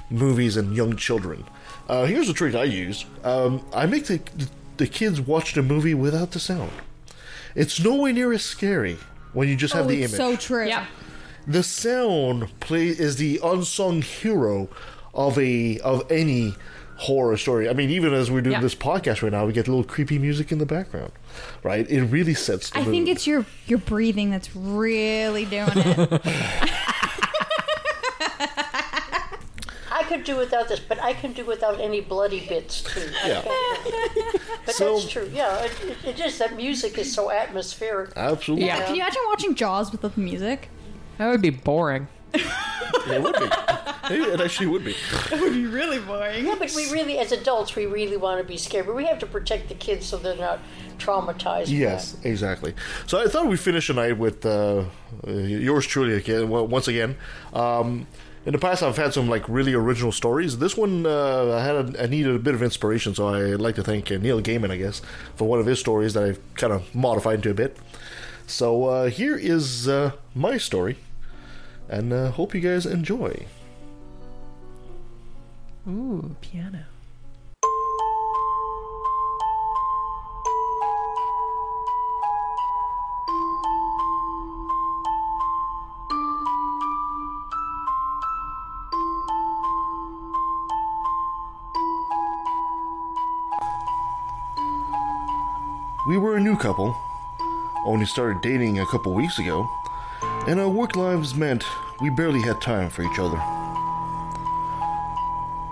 movies 0.10 0.57
and 0.57 0.76
young 0.76 0.95
children, 0.95 1.43
uh, 1.89 2.05
here's 2.05 2.30
a 2.30 2.34
trick 2.34 2.55
I 2.55 2.64
use. 2.64 3.05
Um, 3.23 3.65
I 3.73 3.85
make 3.85 4.05
the 4.05 4.22
the 4.77 4.88
kids 4.88 5.22
watch 5.22 5.53
the 5.53 5.61
movie 5.61 5.93
without 5.93 6.31
the 6.31 6.39
sound. 6.39 6.72
It's 7.55 7.80
nowhere 7.80 8.14
near 8.14 8.34
as 8.34 8.43
scary 8.43 8.97
when 9.34 9.47
you 9.47 9.55
just 9.55 9.73
have 9.73 9.85
oh, 9.85 9.89
the 9.89 10.01
it's 10.03 10.14
image. 10.18 10.39
so 10.39 10.47
true. 10.47 10.65
Yeah. 10.68 10.85
The 11.48 11.64
sound 11.64 12.57
play 12.60 12.88
is 12.88 13.18
the 13.18 13.40
unsung 13.44 14.02
hero 14.02 14.70
of 15.14 15.38
a 15.38 15.80
of 15.80 16.10
any 16.11 16.56
horror 16.98 17.36
story. 17.38 17.68
I 17.70 17.74
mean, 17.74 17.90
even 17.90 18.14
as 18.14 18.30
we're 18.32 18.41
doing 18.41 18.53
Yeah. 18.53 18.61
this 18.61 18.76
podcast 18.76 19.22
right 19.24 19.32
now, 19.32 19.45
we 19.45 19.53
get 19.53 19.68
a 19.68 19.72
little 19.72 19.84
creepy 19.84 20.20
music 20.20 20.52
in 20.52 20.57
the 20.60 20.65
background, 20.65 21.11
right? 21.64 21.90
It 21.90 22.03
really 22.03 22.34
sets 22.34 22.70
the 22.70 22.78
I 22.80 22.84
mood. 22.84 22.91
think 22.91 23.07
it's 23.10 23.26
your 23.28 23.45
your 23.68 23.80
breathing 23.80 24.30
that's 24.30 24.56
really 24.56 25.45
doing 25.45 25.70
it. 25.76 26.22
I 29.95 30.03
could 30.07 30.24
do 30.24 30.36
without 30.38 30.68
this, 30.70 30.80
but 30.80 30.99
I 31.02 31.14
can 31.14 31.34
do 31.34 31.45
without 31.45 31.80
any 31.80 32.02
bloody 32.02 32.45
bits 32.48 32.82
too. 32.82 33.10
Yeah. 33.26 33.44
But 34.65 34.76
So- 34.76 34.94
that's 34.94 35.10
true. 35.11 35.30
Yeah, 35.34 35.57
it, 35.65 35.72
it, 35.84 35.98
it 36.06 36.20
is 36.26 36.38
that 36.38 36.56
music 36.56 36.98
is 36.98 37.14
so 37.14 37.30
atmospheric. 37.30 38.11
absolutely. 38.15 38.65
Yeah. 38.68 38.86
Can 38.86 38.95
you 38.95 39.02
imagine 39.02 39.22
watching 39.28 39.56
Jaws 39.56 39.91
with 39.91 40.02
the 40.02 40.11
music? 40.15 40.70
That 41.18 41.30
would 41.30 41.41
be 41.41 41.52
boring. 41.52 42.07
It 42.34 43.22
would 43.22 43.35
be. 43.35 43.49
Maybe 44.10 44.23
it 44.23 44.41
actually 44.41 44.68
would 44.68 44.84
be. 44.84 44.95
That 45.30 45.40
would 45.40 45.53
be 45.53 45.65
really 45.65 45.99
boring. 45.99 46.45
Yeah, 46.45 46.56
but 46.60 46.73
we 46.76 46.91
really, 46.91 47.19
as 47.19 47.31
adults, 47.31 47.76
we 47.76 47.85
really 47.85 48.18
want 48.18 48.41
to 48.41 48.48
be 48.48 48.57
scared, 48.57 48.85
but 48.85 48.95
we 48.95 49.06
have 49.06 49.19
to 49.19 49.26
protect 49.26 49.69
the 49.69 49.76
kids 49.76 50.06
so 50.06 50.18
they're 50.18 50.35
not 50.35 50.60
traumatized. 50.98 51.65
by 51.68 51.72
Yes, 51.72 52.18
exactly. 52.23 52.73
So 53.07 53.22
I 53.22 53.27
thought 53.27 53.48
we'd 53.48 53.60
finish 53.60 53.88
tonight 53.88 54.18
with 54.18 54.45
uh, 54.45 54.85
uh, 55.26 55.31
yours 55.31 55.85
truly 55.85 56.15
again. 56.15 56.49
Once 56.49 56.88
again, 56.88 57.15
um, 57.53 58.07
in 58.45 58.52
the 58.52 58.60
past 58.60 58.84
I've 58.84 58.98
had 58.98 59.14
some 59.14 59.30
like 59.30 59.48
really 59.48 59.73
original 59.73 60.11
stories. 60.11 60.57
This 60.57 60.76
one 60.76 61.06
uh, 61.06 61.53
I 61.53 61.64
had 61.64 61.76
a, 61.76 62.03
I 62.03 62.07
needed 62.07 62.35
a 62.35 62.40
bit 62.40 62.56
of 62.56 62.61
inspiration, 62.61 63.15
so 63.15 63.30
I'd 63.30 63.61
like 63.61 63.76
to 63.76 63.84
thank 63.84 64.11
uh, 64.11 64.18
Neil 64.18 64.41
Gaiman, 64.41 64.69
I 64.72 64.77
guess, 64.77 65.02
for 65.35 65.48
one 65.48 65.60
of 65.60 65.65
his 65.65 65.80
stories 65.80 66.14
that 66.14 66.23
I've 66.23 66.56
kind 66.56 66.73
of 66.73 66.94
modified 66.94 67.35
into 67.35 67.52
a 67.52 67.53
bit. 67.53 67.77
So 68.45 68.86
uh, 68.86 69.10
here 69.10 69.36
is 69.36 69.88
uh, 69.88 70.11
my 70.36 70.57
story, 70.57 70.98
and 71.90 72.14
uh, 72.14 72.32
hope 72.32 72.53
you 72.53 72.61
guys 72.61 72.86
enjoy. 72.86 73.48
Ooh, 75.88 76.36
piano. 76.41 76.86
We 96.06 96.18
were 96.18 96.36
a 96.36 96.40
new 96.40 96.57
couple, 96.57 96.95
only 97.85 98.05
started 98.05 98.41
dating 98.41 98.80
a 98.80 98.85
couple 98.85 99.14
weeks 99.14 99.39
ago, 99.39 99.69
and 100.47 100.60
our 100.60 100.69
work 100.69 100.95
lives 100.95 101.35
meant 101.35 101.64
we 102.01 102.10
barely 102.10 102.41
had 102.41 102.61
time 102.61 102.89
for 102.89 103.03
each 103.03 103.19
other. 103.19 103.41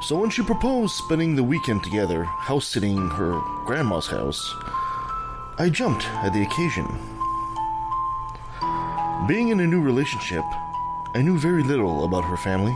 So 0.01 0.15
when 0.15 0.29
she 0.29 0.41
proposed 0.41 0.95
spending 0.95 1.35
the 1.35 1.43
weekend 1.43 1.83
together 1.83 2.23
house 2.23 2.67
sitting 2.67 3.09
her 3.11 3.39
grandma's 3.65 4.07
house, 4.07 4.55
I 5.59 5.69
jumped 5.69 6.07
at 6.07 6.33
the 6.33 6.41
occasion. 6.41 6.88
Being 9.27 9.49
in 9.49 9.59
a 9.59 9.67
new 9.67 9.81
relationship, 9.81 10.43
I 11.13 11.21
knew 11.21 11.38
very 11.38 11.63
little 11.63 12.03
about 12.05 12.25
her 12.25 12.38
family. 12.38 12.75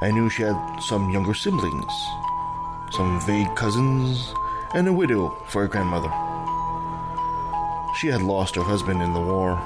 I 0.00 0.10
knew 0.10 0.28
she 0.28 0.42
had 0.42 0.80
some 0.80 1.10
younger 1.10 1.34
siblings, 1.34 1.92
some 2.90 3.20
vague 3.24 3.54
cousins, 3.54 4.34
and 4.74 4.88
a 4.88 4.92
widow 4.92 5.30
for 5.46 5.64
a 5.64 5.68
grandmother. 5.68 6.25
She 7.96 8.08
had 8.08 8.20
lost 8.20 8.54
her 8.56 8.62
husband 8.62 9.00
in 9.00 9.14
the 9.14 9.20
war. 9.20 9.56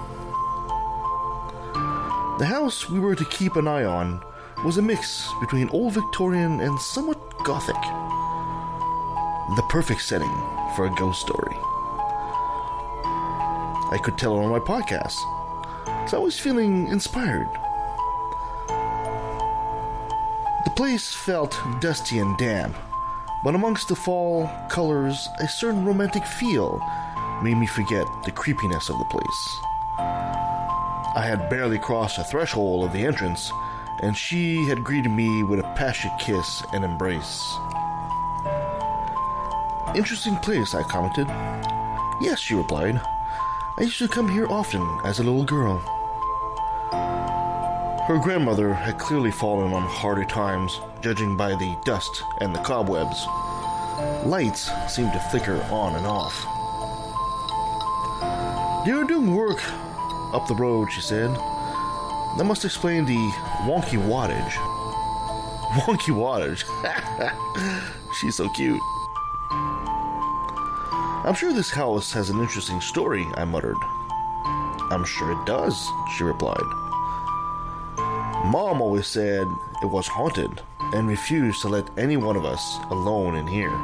The 2.39 2.47
house 2.47 2.89
we 2.89 3.01
were 3.01 3.17
to 3.17 3.25
keep 3.25 3.57
an 3.57 3.67
eye 3.67 3.85
on 3.85 4.23
was 4.65 4.79
a 4.79 4.83
mix 4.83 5.29
between 5.41 5.69
old 5.71 5.95
Victorian 5.95 6.61
and 6.61 6.81
somewhat 6.81 7.19
Gothic. 7.43 7.75
The 9.57 9.67
perfect 9.69 10.03
setting 10.03 10.31
for 10.77 10.87
a 10.87 10.95
ghost 10.95 11.21
story. 11.23 11.57
I 13.93 13.99
could 14.01 14.17
tell 14.17 14.37
her 14.37 14.43
on 14.43 14.51
my 14.51 14.61
podcast, 14.61 15.19
so 16.09 16.17
I 16.17 16.21
was 16.21 16.39
feeling 16.39 16.87
inspired. 16.87 17.49
The 20.65 20.71
place 20.77 21.13
felt 21.13 21.59
dusty 21.81 22.21
and 22.21 22.39
damp, 22.39 22.77
but 23.43 23.57
amongst 23.57 23.89
the 23.89 23.97
fall 23.97 24.49
colors, 24.71 25.29
a 25.41 25.49
certain 25.49 25.85
romantic 25.85 26.25
feel 26.25 26.81
made 27.43 27.57
me 27.57 27.67
forget 27.67 28.07
the 28.25 28.33
creepiness 28.33 28.89
of 28.89 28.99
the 28.99 29.05
place. 29.07 29.61
I 29.99 31.25
had 31.27 31.51
barely 31.51 31.79
crossed 31.79 32.17
the 32.17 32.25
threshold 32.25 32.85
of 32.85 32.93
the 32.93 33.05
entrance, 33.05 33.51
and 34.03 34.17
she 34.17 34.65
had 34.69 34.85
greeted 34.85 35.11
me 35.11 35.43
with 35.43 35.61
a 35.61 35.75
passionate 35.75 36.19
kiss 36.19 36.63
and 36.73 36.85
embrace. 36.85 37.59
Interesting 39.95 40.37
place, 40.37 40.75
I 40.75 40.83
commented. 40.85 41.27
Yes, 42.21 42.39
she 42.39 42.55
replied. 42.55 43.01
I 43.79 43.83
used 43.83 43.99
to 43.99 44.09
come 44.09 44.29
here 44.29 44.47
often 44.47 44.83
as 45.05 45.19
a 45.19 45.23
little 45.23 45.45
girl. 45.45 45.79
Her 48.07 48.19
grandmother 48.19 48.73
had 48.73 48.99
clearly 48.99 49.31
fallen 49.31 49.73
on 49.73 49.83
harder 49.83 50.25
times, 50.25 50.81
judging 51.01 51.37
by 51.37 51.51
the 51.51 51.77
dust 51.85 52.23
and 52.41 52.55
the 52.55 52.61
cobwebs. 52.61 53.27
Lights 54.25 54.71
seemed 54.89 55.13
to 55.13 55.21
flicker 55.31 55.63
on 55.71 55.97
and 55.97 56.07
off. 56.07 56.60
Were 58.87 59.05
doing 59.05 59.35
work 59.35 59.63
up 60.33 60.49
the 60.49 60.55
road, 60.55 60.91
she 60.91 61.01
said. 61.01 61.31
That 62.39 62.45
must 62.45 62.65
explain 62.65 63.05
the 63.05 63.17
wonky 63.63 63.99
wattage. 63.99 64.53
Wonky 65.83 66.13
wattage. 66.13 66.65
She's 68.21 68.37
so 68.37 68.49
cute. 68.51 68.81
I'm 71.23 71.35
sure 71.35 71.53
this 71.53 71.71
house 71.71 72.13
has 72.13 72.31
an 72.31 72.41
interesting 72.41 72.81
story, 72.81 73.27
I 73.35 73.45
muttered. 73.45 73.77
I'm 74.91 75.05
sure 75.05 75.33
it 75.33 75.47
does, 75.47 75.89
she 76.17 76.25
replied. 76.25 76.59
Mom 78.47 78.81
always 78.81 79.07
said 79.07 79.47
it 79.83 79.87
was 79.87 80.09
haunted 80.09 80.63
and 80.95 81.07
refused 81.07 81.61
to 81.63 81.69
let 81.69 81.89
any 81.99 82.17
one 82.17 82.37
of 82.37 82.45
us 82.45 82.79
alone 82.91 83.37
in 83.37 83.47
here. 83.47 83.77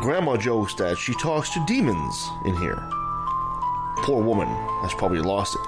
Grandma 0.00 0.36
jokes 0.36 0.74
that 0.74 0.96
she 0.96 1.12
talks 1.14 1.50
to 1.50 1.64
demons 1.66 2.28
in 2.46 2.56
here. 2.56 2.88
Poor 4.02 4.22
woman 4.22 4.48
has 4.82 4.94
probably 4.94 5.20
lost 5.20 5.54
it. 5.54 5.60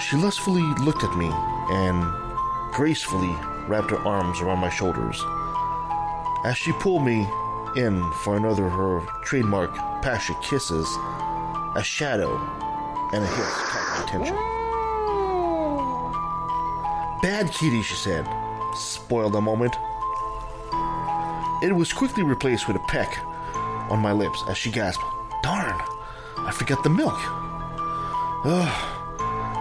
She 0.00 0.16
lustfully 0.16 0.62
looked 0.84 1.02
at 1.02 1.16
me 1.16 1.30
and 1.70 2.04
gracefully 2.72 3.34
wrapped 3.66 3.90
her 3.90 3.98
arms 3.98 4.40
around 4.40 4.58
my 4.58 4.70
shoulders. 4.70 5.22
As 6.44 6.56
she 6.56 6.72
pulled 6.72 7.04
me 7.04 7.26
in 7.76 8.10
for 8.22 8.36
another 8.36 8.66
of 8.66 8.72
her 8.72 9.00
trademark 9.24 9.74
passionate 10.02 10.42
kisses, 10.42 10.86
a 11.74 11.82
shadow 11.82 12.36
and 13.12 13.24
a 13.24 13.26
hiss 13.26 13.54
caught 13.56 13.98
my 13.98 14.04
attention. 14.04 14.36
Bad 17.22 17.50
kitty, 17.52 17.82
she 17.82 17.94
said. 17.94 18.28
Spoiled 18.74 19.34
a 19.34 19.40
moment. 19.40 19.74
It 21.62 21.72
was 21.74 21.92
quickly 21.92 22.22
replaced 22.22 22.68
with 22.68 22.76
a 22.76 22.84
peck 22.88 23.18
on 23.90 24.00
my 24.00 24.12
lips 24.12 24.44
as 24.48 24.58
she 24.58 24.70
gasped, 24.70 25.04
forgot 26.54 26.82
the 26.82 26.90
milk. 26.90 27.18
Ugh, 28.46 28.68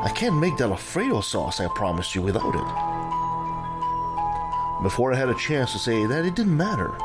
I 0.06 0.11
can't 0.15 0.38
make 0.38 0.57
that 0.57 0.70
Alfredo 0.70 1.22
sauce 1.22 1.60
I 1.60 1.68
promised 1.76 2.14
you 2.15 2.22
without 2.22 2.56
it. 2.56 2.68
Before 4.84 5.14
I 5.14 5.18
had 5.18 5.30
a 5.30 5.36
chance 5.36 5.72
to 5.72 5.80
say 5.80 6.06
that 6.06 6.26
it 6.26 6.36
didn't 6.36 6.57
matter, 6.57 6.98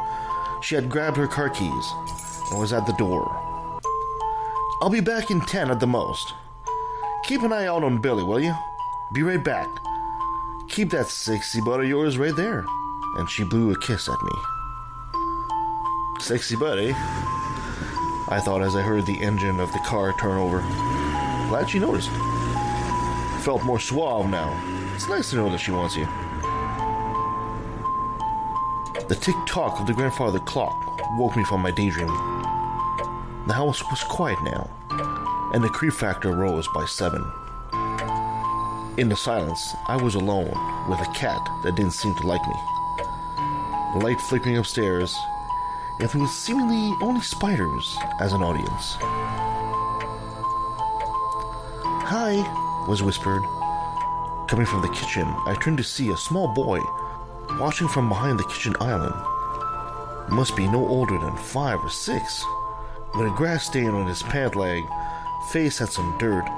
she 0.60 0.74
had 0.74 0.90
grabbed 0.90 1.16
her 1.16 1.26
car 1.26 1.48
keys 1.48 1.92
and 2.50 2.58
was 2.58 2.72
at 2.72 2.86
the 2.86 2.92
door. 2.94 3.24
I'll 4.82 4.90
be 4.90 5.00
back 5.00 5.30
in 5.30 5.40
10 5.40 5.70
at 5.70 5.80
the 5.80 5.86
most. 5.86 6.34
Keep 7.24 7.42
an 7.42 7.52
eye 7.52 7.66
out 7.66 7.84
on 7.84 8.00
Billy, 8.00 8.22
will 8.22 8.40
you? 8.40 8.54
Be 9.12 9.22
right 9.22 9.42
back. 9.42 9.68
Keep 10.68 10.90
that 10.90 11.08
sexy 11.08 11.60
butt 11.60 11.80
of 11.80 11.88
yours 11.88 12.18
right 12.18 12.36
there. 12.36 12.64
And 13.16 13.28
she 13.28 13.44
blew 13.44 13.72
a 13.72 13.78
kiss 13.78 14.08
at 14.08 14.22
me. 14.22 14.32
Sexy 16.20 16.56
buddy. 16.56 16.94
I 18.30 18.40
thought 18.40 18.62
as 18.62 18.76
I 18.76 18.82
heard 18.82 19.06
the 19.06 19.20
engine 19.22 19.58
of 19.58 19.72
the 19.72 19.78
car 19.80 20.12
turn 20.20 20.36
over. 20.36 20.60
Glad 21.48 21.70
she 21.70 21.78
noticed. 21.78 22.10
Felt 23.42 23.64
more 23.64 23.80
suave 23.80 24.28
now. 24.28 24.52
It's 24.94 25.08
nice 25.08 25.30
to 25.30 25.36
know 25.36 25.48
that 25.48 25.58
she 25.58 25.70
wants 25.70 25.96
you. 25.96 26.04
The 29.08 29.14
tick 29.14 29.34
tock 29.46 29.80
of 29.80 29.86
the 29.86 29.94
grandfather 29.94 30.40
clock 30.40 30.76
woke 31.18 31.36
me 31.36 31.44
from 31.44 31.62
my 31.62 31.70
daydream. 31.70 32.08
The 33.46 33.54
house 33.54 33.82
was 33.88 34.04
quiet 34.04 34.36
now, 34.42 34.68
and 35.54 35.64
the 35.64 35.70
creep 35.70 35.94
factor 35.94 36.32
rose 36.32 36.68
by 36.74 36.84
seven. 36.84 37.24
In 38.98 39.08
the 39.08 39.16
silence, 39.16 39.74
I 39.86 39.96
was 39.96 40.16
alone 40.16 40.52
with 40.90 41.00
a 41.00 41.10
cat 41.14 41.40
that 41.64 41.76
didn't 41.76 41.92
seem 41.92 42.14
to 42.16 42.26
like 42.26 42.46
me. 42.46 42.54
Light 44.02 44.20
flickering 44.20 44.58
upstairs, 44.58 45.16
was 46.00 46.36
seemingly 46.36 46.96
only 47.02 47.20
spiders 47.20 47.98
as 48.20 48.32
an 48.32 48.42
audience. 48.42 48.96
Hi, 52.10 52.84
was 52.88 53.02
whispered. 53.02 53.42
Coming 54.48 54.64
from 54.64 54.80
the 54.80 54.88
kitchen, 54.88 55.26
I 55.46 55.56
turned 55.60 55.78
to 55.78 55.84
see 55.84 56.10
a 56.10 56.16
small 56.16 56.48
boy 56.54 56.80
watching 57.60 57.88
from 57.88 58.08
behind 58.08 58.38
the 58.38 58.44
kitchen 58.44 58.74
island. 58.80 59.14
Must 60.30 60.56
be 60.56 60.68
no 60.68 60.86
older 60.86 61.18
than 61.18 61.36
five 61.36 61.80
or 61.84 61.90
six. 61.90 62.44
With 63.14 63.26
a 63.26 63.34
grass 63.36 63.66
stain 63.66 63.90
on 63.90 64.06
his 64.06 64.22
pant 64.22 64.54
leg, 64.56 64.84
face 65.50 65.78
had 65.78 65.90
some 65.90 66.16
dirt, 66.18 66.48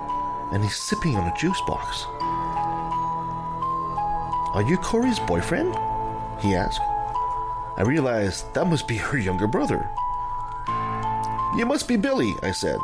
and 0.53 0.63
he's 0.63 0.77
sipping 0.77 1.17
on 1.17 1.27
a 1.27 1.37
juice 1.37 1.61
box. 1.67 2.05
Are 4.55 4.65
you 4.69 4.77
Corey's 4.77 5.21
boyfriend? 5.21 5.75
He 6.41 6.55
asked. 6.55 6.90
I 7.77 7.83
realized 7.83 8.53
that 8.55 8.67
must 8.67 8.87
be 8.89 8.97
her 8.97 9.19
younger 9.19 9.47
brother. 9.47 9.91
You 11.57 11.67
must 11.67 11.89
be 11.89 11.97
Billy, 11.97 12.35
I 12.43 12.53
said. 12.53 12.79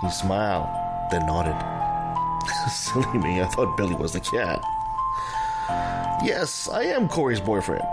He 0.00 0.10
smiled, 0.10 0.68
then 1.10 1.26
nodded. 1.26 1.56
Silly 2.70 3.18
me, 3.18 3.40
I 3.40 3.46
thought 3.46 3.76
Billy 3.76 3.94
was 3.94 4.12
the 4.12 4.20
cat. 4.20 4.62
Yes, 6.24 6.68
I 6.68 6.82
am 6.84 7.08
Corey's 7.08 7.40
boyfriend. 7.40 7.84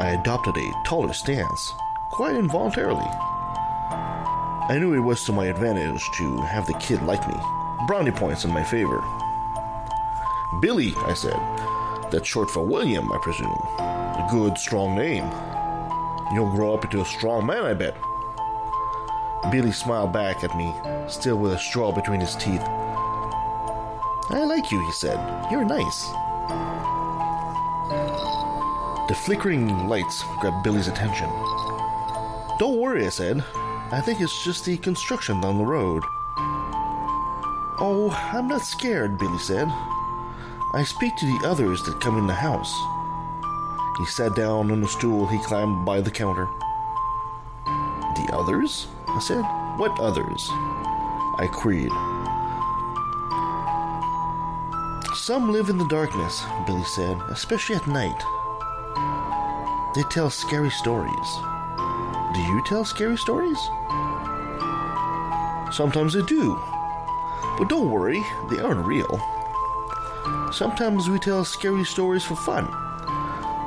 I 0.00 0.16
adopted 0.20 0.56
a 0.56 0.82
taller 0.84 1.12
stance, 1.12 1.72
quite 2.10 2.36
involuntarily. 2.36 3.08
I 4.70 4.78
knew 4.78 4.94
it 4.94 5.00
was 5.00 5.24
to 5.24 5.32
my 5.32 5.46
advantage 5.46 6.02
to 6.18 6.36
have 6.42 6.66
the 6.66 6.74
kid 6.74 7.02
like 7.02 7.26
me. 7.28 7.34
Brownie 7.86 8.10
points 8.10 8.44
in 8.44 8.50
my 8.50 8.62
favor. 8.62 9.02
Billy, 10.60 10.94
I 11.06 11.14
said. 11.14 11.38
That's 12.10 12.28
short 12.28 12.50
for 12.50 12.64
William, 12.64 13.10
I 13.12 13.18
presume. 13.18 13.99
A 14.20 14.28
good, 14.30 14.58
strong 14.58 14.96
name. 14.96 15.24
You'll 16.34 16.54
grow 16.54 16.74
up 16.74 16.84
into 16.84 17.00
a 17.00 17.06
strong 17.06 17.46
man, 17.46 17.64
I 17.64 17.72
bet. 17.72 17.96
Billy 19.50 19.72
smiled 19.72 20.12
back 20.12 20.44
at 20.44 20.54
me, 20.56 20.74
still 21.08 21.38
with 21.38 21.54
a 21.54 21.58
straw 21.58 21.90
between 21.90 22.20
his 22.20 22.36
teeth. 22.36 22.60
I 22.60 24.44
like 24.46 24.70
you, 24.70 24.84
he 24.84 24.92
said. 24.92 25.16
You're 25.50 25.64
nice. 25.64 26.06
The 29.08 29.16
flickering 29.24 29.88
lights 29.88 30.22
grabbed 30.40 30.64
Billy's 30.64 30.88
attention. 30.88 31.30
Don't 32.58 32.76
worry, 32.76 33.06
I 33.06 33.08
said. 33.08 33.42
I 33.90 34.02
think 34.04 34.20
it's 34.20 34.44
just 34.44 34.66
the 34.66 34.76
construction 34.76 35.40
down 35.40 35.56
the 35.56 35.64
road. 35.64 36.02
Oh, 37.82 38.10
I'm 38.34 38.48
not 38.48 38.60
scared, 38.60 39.18
Billy 39.18 39.38
said. 39.38 39.66
I 40.74 40.84
speak 40.84 41.16
to 41.16 41.26
the 41.26 41.48
others 41.48 41.82
that 41.84 42.00
come 42.02 42.18
in 42.18 42.26
the 42.26 42.34
house. 42.34 42.70
He 44.00 44.06
sat 44.06 44.34
down 44.34 44.70
on 44.70 44.82
a 44.82 44.88
stool 44.88 45.26
he 45.26 45.38
climbed 45.44 45.84
by 45.84 46.00
the 46.00 46.10
counter. 46.10 46.48
The 47.66 48.30
others? 48.32 48.86
I 49.06 49.20
said. 49.20 49.42
What 49.76 50.00
others? 50.00 50.48
I 51.38 51.46
queried. 51.52 51.92
Some 55.14 55.52
live 55.52 55.68
in 55.68 55.76
the 55.76 55.86
darkness, 55.88 56.42
Billy 56.66 56.82
said, 56.84 57.20
especially 57.28 57.76
at 57.76 57.86
night. 57.86 58.18
They 59.94 60.02
tell 60.04 60.30
scary 60.30 60.70
stories. 60.70 61.30
Do 62.32 62.40
you 62.40 62.62
tell 62.64 62.86
scary 62.86 63.18
stories? 63.18 63.58
Sometimes 65.72 66.16
I 66.16 66.24
do. 66.26 66.58
But 67.58 67.68
don't 67.68 67.90
worry, 67.90 68.22
they 68.48 68.60
aren't 68.60 68.86
real. 68.86 69.20
Sometimes 70.52 71.10
we 71.10 71.18
tell 71.18 71.44
scary 71.44 71.84
stories 71.84 72.24
for 72.24 72.36
fun, 72.36 72.66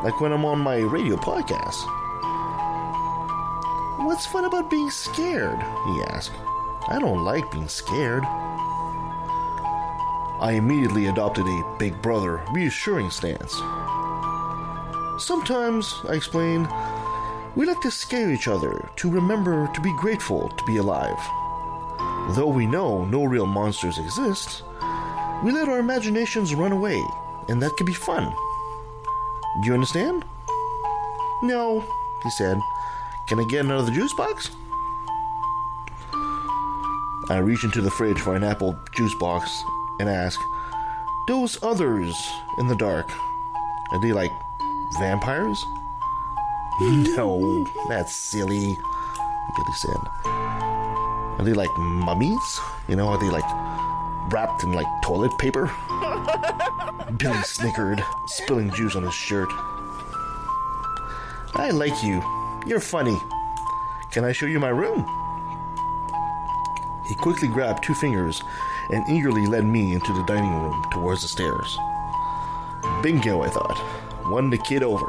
like 0.03 0.19
when 0.19 0.33
I'm 0.33 0.45
on 0.45 0.59
my 0.59 0.77
radio 0.79 1.15
podcast. 1.15 1.87
What's 4.05 4.25
fun 4.25 4.43
about 4.43 4.69
being 4.69 4.89
scared? 4.89 5.59
He 5.59 6.03
asked. 6.09 6.33
I 6.89 6.99
don't 6.99 7.23
like 7.23 7.49
being 7.51 7.69
scared. 7.69 8.25
I 10.41 10.55
immediately 10.57 11.05
adopted 11.05 11.47
a 11.47 11.75
big 11.79 12.01
brother, 12.01 12.43
reassuring 12.51 13.09
stance. 13.11 13.53
Sometimes, 15.23 16.01
I 16.09 16.15
explained, 16.15 16.67
we 17.55 17.65
like 17.65 17.79
to 17.81 17.91
scare 17.91 18.31
each 18.31 18.49
other 18.49 18.89
to 18.97 19.09
remember 19.09 19.71
to 19.73 19.81
be 19.81 19.95
grateful 19.95 20.49
to 20.49 20.63
be 20.65 20.77
alive. 20.77 21.19
Though 22.35 22.51
we 22.53 22.65
know 22.65 23.05
no 23.05 23.23
real 23.23 23.45
monsters 23.45 23.97
exist, 23.97 24.63
we 25.43 25.51
let 25.51 25.69
our 25.69 25.79
imaginations 25.79 26.55
run 26.55 26.73
away, 26.73 27.01
and 27.47 27.61
that 27.61 27.77
can 27.77 27.85
be 27.85 27.93
fun. 27.93 28.33
Do 29.61 29.67
you 29.67 29.73
understand? 29.73 30.25
No, 31.43 31.83
he 32.23 32.29
said. 32.31 32.57
Can 33.27 33.39
I 33.39 33.45
get 33.45 33.65
another 33.65 33.91
juice 33.91 34.13
box? 34.13 34.49
I 37.29 37.37
reach 37.37 37.63
into 37.63 37.81
the 37.81 37.91
fridge 37.91 38.19
for 38.19 38.35
an 38.35 38.43
apple 38.43 38.77
juice 38.95 39.13
box 39.15 39.63
and 39.99 40.09
ask, 40.09 40.39
Those 41.27 41.61
others 41.63 42.15
in 42.57 42.67
the 42.67 42.75
dark, 42.75 43.09
are 43.91 44.01
they 44.01 44.11
like 44.11 44.31
vampires? 44.99 45.63
no, 46.81 47.65
that's 47.87 48.15
silly, 48.15 48.75
Billy 49.55 49.73
said. 49.75 50.07
Are 50.25 51.43
they 51.43 51.53
like 51.53 51.69
mummies? 51.77 52.59
You 52.87 52.95
know, 52.95 53.09
are 53.09 53.19
they 53.19 53.29
like 53.29 53.43
wrapped 54.31 54.63
in 54.63 54.73
like 54.73 54.87
toilet 55.03 55.37
paper? 55.37 55.71
Billy 57.17 57.41
snickered, 57.43 58.03
spilling 58.27 58.71
juice 58.71 58.95
on 58.95 59.03
his 59.03 59.13
shirt. 59.13 59.49
I 61.55 61.69
like 61.71 62.03
you. 62.03 62.23
You're 62.65 62.79
funny. 62.79 63.19
Can 64.11 64.23
I 64.23 64.31
show 64.31 64.45
you 64.45 64.59
my 64.59 64.69
room? 64.69 65.05
He 67.07 67.15
quickly 67.15 67.49
grabbed 67.49 67.83
two 67.83 67.93
fingers 67.93 68.41
and 68.89 69.07
eagerly 69.09 69.45
led 69.45 69.65
me 69.65 69.93
into 69.93 70.13
the 70.13 70.23
dining 70.23 70.53
room 70.53 70.83
towards 70.91 71.21
the 71.21 71.27
stairs. 71.27 71.77
Bingo, 73.03 73.43
I 73.43 73.49
thought. 73.49 73.79
Won 74.31 74.49
the 74.49 74.57
kid 74.57 74.81
over. 74.81 75.05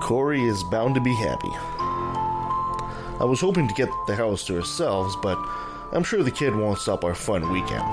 Corey 0.00 0.42
is 0.42 0.62
bound 0.64 0.94
to 0.96 1.00
be 1.00 1.14
happy. 1.14 1.52
I 3.20 3.24
was 3.24 3.40
hoping 3.40 3.68
to 3.68 3.74
get 3.74 3.88
the 4.06 4.16
house 4.16 4.44
to 4.46 4.56
ourselves, 4.56 5.16
but 5.22 5.38
I'm 5.92 6.02
sure 6.02 6.22
the 6.22 6.30
kid 6.30 6.54
won't 6.54 6.80
stop 6.80 7.04
our 7.04 7.14
fun 7.14 7.50
weekend. 7.52 7.84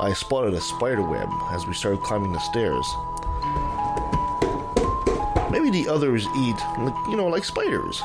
I 0.00 0.12
spotted 0.12 0.54
a 0.54 0.60
spider 0.60 1.02
web 1.02 1.28
as 1.50 1.66
we 1.66 1.74
started 1.74 2.00
climbing 2.02 2.32
the 2.32 2.38
stairs. 2.38 2.86
Maybe 5.50 5.70
the 5.70 5.88
others 5.88 6.24
eat, 6.36 6.56
you 7.08 7.16
know, 7.16 7.26
like 7.26 7.44
spiders. 7.44 8.00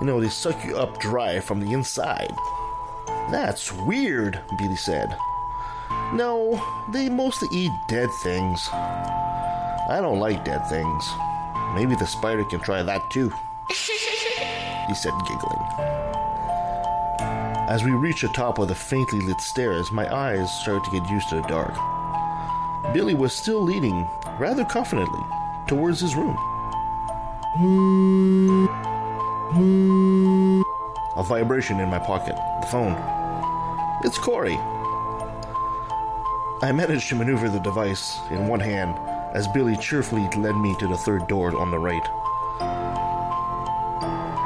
You 0.00 0.06
know, 0.06 0.20
they 0.20 0.28
suck 0.28 0.62
you 0.64 0.76
up 0.76 1.00
dry 1.00 1.40
from 1.40 1.60
the 1.60 1.72
inside. 1.72 2.34
That's 3.30 3.72
weird, 3.72 4.40
Billy 4.58 4.76
said. 4.76 5.16
No, 6.12 6.62
they 6.92 7.08
mostly 7.08 7.48
eat 7.50 7.72
dead 7.88 8.10
things. 8.22 8.68
I 8.72 9.98
don't 10.02 10.20
like 10.20 10.44
dead 10.44 10.68
things. 10.68 11.04
Maybe 11.74 11.94
the 11.94 12.06
spider 12.06 12.44
can 12.44 12.60
try 12.60 12.82
that 12.82 13.10
too. 13.10 13.32
he 14.88 14.94
said, 14.94 15.12
giggling. 15.26 15.95
As 17.68 17.82
we 17.82 17.90
reached 17.90 18.22
the 18.22 18.28
top 18.28 18.60
of 18.60 18.68
the 18.68 18.76
faintly 18.76 19.20
lit 19.20 19.40
stairs, 19.40 19.90
my 19.90 20.06
eyes 20.14 20.48
started 20.60 20.84
to 20.84 20.90
get 20.92 21.10
used 21.10 21.28
to 21.30 21.34
the 21.34 21.48
dark. 21.48 21.74
Billy 22.94 23.14
was 23.16 23.32
still 23.32 23.60
leading, 23.60 24.08
rather 24.38 24.64
confidently, 24.64 25.18
towards 25.66 25.98
his 25.98 26.14
room. 26.14 26.36
A 31.16 31.24
vibration 31.24 31.80
in 31.80 31.88
my 31.88 31.98
pocket. 31.98 32.36
The 32.60 32.68
phone. 32.68 32.94
It's 34.04 34.16
Corey. 34.16 34.56
I 36.62 36.70
managed 36.72 37.08
to 37.08 37.16
maneuver 37.16 37.48
the 37.48 37.58
device 37.58 38.20
in 38.30 38.46
one 38.46 38.60
hand 38.60 38.96
as 39.34 39.48
Billy 39.48 39.76
cheerfully 39.76 40.28
led 40.36 40.54
me 40.54 40.76
to 40.78 40.86
the 40.86 40.96
third 40.96 41.26
door 41.26 41.56
on 41.56 41.72
the 41.72 41.78
right. 41.80 42.06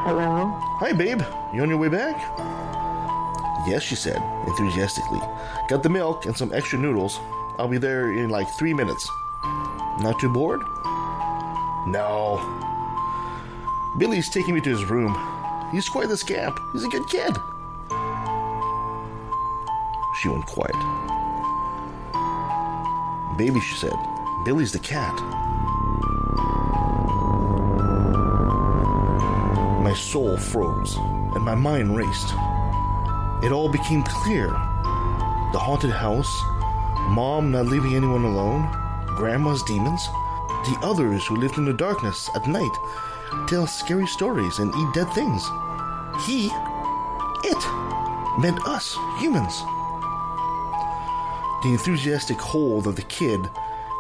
Hello? 0.06 0.59
Hi, 0.78 0.92
babe. 0.94 1.20
You 1.52 1.62
on 1.62 1.68
your 1.68 1.76
way 1.76 1.88
back? 1.88 2.16
Yes, 3.66 3.82
she 3.82 3.95
said, 3.95 4.23
enthusiastically. 4.47 5.20
Got 5.69 5.82
the 5.82 5.89
milk 5.89 6.24
and 6.27 6.37
some 6.37 6.53
extra 6.53 6.78
noodles. 6.78 7.19
I'll 7.59 7.69
be 7.69 7.78
there 7.78 8.12
in 8.12 8.31
like 8.31 8.49
three 8.59 8.73
minutes. 8.73 9.09
Not 10.01 10.19
too 10.19 10.31
bored? 10.31 10.62
No. 11.87 12.41
Billy's 13.99 14.31
taking 14.31 14.55
me 14.55 14.61
to 14.62 14.70
his 14.70 14.85
room. 14.85 15.15
He's 15.73 15.89
quite 15.89 16.09
the 16.09 16.16
scamp. 16.16 16.59
He's 16.73 16.85
a 16.85 16.89
good 16.89 17.07
kid. 17.09 17.37
She 20.20 20.28
went 20.28 20.47
quiet. 20.47 20.77
Baby, 23.37 23.61
she 23.61 23.74
said, 23.77 23.93
Billy's 24.45 24.73
the 24.73 24.78
cat. 24.78 25.15
My 29.82 29.95
soul 29.95 30.37
froze, 30.37 30.95
and 31.35 31.45
my 31.45 31.55
mind 31.55 31.97
raced. 31.97 32.35
It 33.42 33.52
all 33.52 33.70
became 33.70 34.02
clear. 34.02 34.48
The 35.52 35.58
haunted 35.58 35.90
house, 35.90 36.42
mom 37.08 37.50
not 37.50 37.66
leaving 37.66 37.96
anyone 37.96 38.24
alone, 38.24 38.68
grandma's 39.16 39.62
demons, 39.62 40.06
the 40.64 40.78
others 40.82 41.26
who 41.26 41.36
lived 41.36 41.56
in 41.56 41.64
the 41.64 41.72
darkness 41.72 42.28
at 42.34 42.46
night, 42.46 42.76
tell 43.48 43.66
scary 43.66 44.06
stories 44.06 44.58
and 44.58 44.74
eat 44.74 44.94
dead 44.94 45.10
things. 45.14 45.42
He, 46.26 46.50
it, 47.44 47.62
meant 48.38 48.60
us, 48.66 48.94
humans. 49.18 49.58
The 51.62 51.70
enthusiastic 51.72 52.38
hold 52.38 52.86
of 52.86 52.96
the 52.96 53.02
kid 53.02 53.48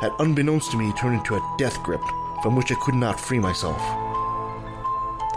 had, 0.02 0.12
unbeknownst 0.18 0.70
to 0.72 0.76
me, 0.76 0.92
turned 0.92 1.16
into 1.16 1.36
a 1.36 1.54
death 1.56 1.82
grip 1.82 2.02
from 2.42 2.56
which 2.56 2.70
I 2.70 2.76
could 2.82 2.94
not 2.94 3.18
free 3.18 3.38
myself. 3.38 3.80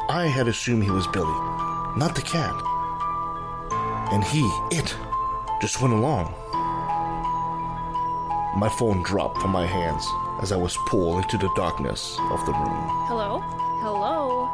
I 0.09 0.27
had 0.27 0.49
assumed 0.49 0.83
he 0.83 0.91
was 0.91 1.07
Billy, 1.07 1.33
not 1.97 2.15
the 2.15 2.21
cat. 2.21 2.53
And 4.13 4.23
he, 4.23 4.41
it, 4.71 4.95
just 5.59 5.81
went 5.81 5.91
along. 5.91 6.31
My 8.55 8.69
phone 8.77 9.01
dropped 9.01 9.41
from 9.41 9.49
my 9.49 9.65
hands 9.65 10.05
as 10.43 10.51
I 10.51 10.55
was 10.55 10.77
pulled 10.85 11.23
into 11.23 11.39
the 11.39 11.49
darkness 11.55 12.15
of 12.29 12.45
the 12.45 12.51
room. 12.51 12.87
Hello? 13.09 13.39
Hello? 13.81 14.49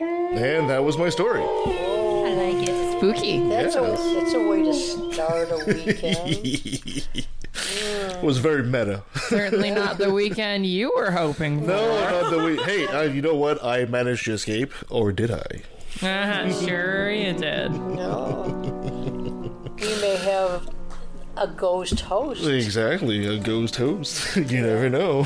And 0.00 0.70
that 0.70 0.82
was 0.82 0.96
my 0.96 1.10
story. 1.10 1.42
I 1.42 2.32
like 2.32 2.66
it. 2.66 2.92
Spooky. 2.96 3.40
That's, 3.48 3.74
Yeah. 3.74 3.82
a, 3.82 4.14
that's 4.14 4.32
a 4.32 4.48
way 4.48 4.62
to 4.62 4.72
start 4.72 5.50
a 5.50 5.58
weekend. 5.66 7.08
It 8.18 8.24
was 8.24 8.38
very 8.38 8.62
meta. 8.62 9.02
Certainly 9.28 9.70
not 9.72 9.98
the 9.98 10.12
weekend 10.12 10.66
you 10.66 10.92
were 10.94 11.10
hoping 11.10 11.60
for. 11.64 11.68
No, 11.68 12.20
not 12.22 12.30
the 12.30 12.38
way. 12.38 12.56
Hey, 12.56 12.86
uh, 12.86 13.02
you 13.02 13.22
know 13.22 13.34
what? 13.34 13.62
I 13.64 13.84
managed 13.86 14.24
to 14.26 14.32
escape, 14.32 14.72
or 14.90 15.12
did 15.12 15.30
I? 15.30 15.62
Uh-huh, 16.02 16.52
sure 16.66 17.10
you 17.10 17.32
did. 17.32 17.70
No. 17.72 18.44
We 19.76 20.00
may 20.00 20.16
have 20.16 20.68
a 21.36 21.46
ghost 21.46 22.00
host. 22.00 22.44
Exactly, 22.44 23.26
a 23.26 23.38
ghost 23.38 23.76
host. 23.76 24.36
you 24.36 24.60
never 24.60 24.88
know. 24.90 25.22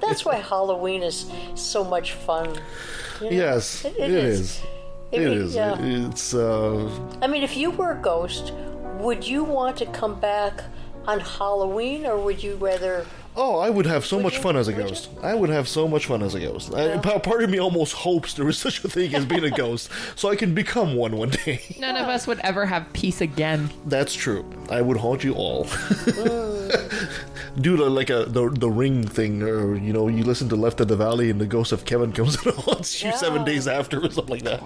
That's 0.00 0.24
why 0.24 0.36
Halloween 0.36 1.02
is 1.02 1.26
so 1.54 1.82
much 1.84 2.12
fun. 2.12 2.48
you 3.20 3.30
know? 3.30 3.36
yes, 3.36 3.84
It- 3.84 3.96
it 3.98 4.10
it 4.10 4.10
is. 4.10 4.40
is. 4.40 4.62
It 5.12 5.20
I 5.20 5.24
mean, 5.24 5.38
is. 5.38 5.54
yeah. 5.54 5.76
It's 6.08 6.34
uh, 6.34 6.88
I 7.20 7.26
mean, 7.26 7.42
if 7.42 7.56
you 7.56 7.70
were 7.70 7.92
a 7.92 8.00
ghost, 8.00 8.52
would 8.98 9.26
you 9.26 9.44
want 9.44 9.76
to 9.78 9.86
come 9.86 10.18
back 10.20 10.62
on 11.06 11.20
Halloween, 11.20 12.06
or 12.06 12.18
would 12.18 12.42
you 12.42 12.56
rather? 12.56 13.06
Oh, 13.34 13.58
I 13.58 13.70
would 13.70 13.86
have 13.86 14.04
so 14.04 14.20
much 14.20 14.38
fun 14.38 14.56
as 14.56 14.68
a 14.68 14.74
ghost. 14.74 15.08
I 15.22 15.34
would 15.34 15.48
have 15.48 15.66
so 15.66 15.88
much 15.88 16.04
fun 16.06 16.22
as 16.22 16.34
a 16.34 16.40
ghost. 16.40 16.74
I, 16.74 16.98
part 16.98 17.42
of 17.42 17.48
me 17.48 17.58
almost 17.58 17.94
hopes 17.94 18.34
there 18.34 18.46
is 18.48 18.58
such 18.58 18.84
a 18.84 18.88
thing 18.88 19.14
as 19.14 19.24
being 19.24 19.44
a 19.44 19.50
ghost, 19.56 19.90
so 20.16 20.28
I 20.28 20.36
can 20.36 20.54
become 20.54 20.94
one 20.96 21.16
one 21.16 21.30
day. 21.30 21.76
None 21.78 21.96
of 21.96 22.08
us 22.08 22.26
would 22.26 22.40
ever 22.40 22.66
have 22.66 22.92
peace 22.92 23.20
again. 23.22 23.70
That's 23.86 24.14
true. 24.14 24.44
I 24.70 24.82
would 24.82 24.98
haunt 24.98 25.24
you 25.24 25.32
all. 25.34 25.66
Do 27.60 27.76
the, 27.76 27.90
like 27.90 28.08
a 28.08 28.24
the 28.24 28.48
the 28.48 28.70
ring 28.70 29.06
thing, 29.06 29.42
or 29.42 29.76
you 29.76 29.92
know, 29.92 30.08
you 30.08 30.24
listen 30.24 30.48
to 30.48 30.56
Left 30.56 30.80
of 30.80 30.88
the 30.88 30.96
Valley, 30.96 31.28
and 31.28 31.38
the 31.38 31.46
ghost 31.46 31.70
of 31.70 31.84
Kevin 31.84 32.10
comes 32.12 32.36
and 32.46 32.54
haunts 32.54 33.02
you 33.02 33.12
seven 33.12 33.44
days 33.44 33.68
after, 33.68 34.00
or 34.00 34.10
something 34.10 34.36
like 34.40 34.42
that. 34.44 34.62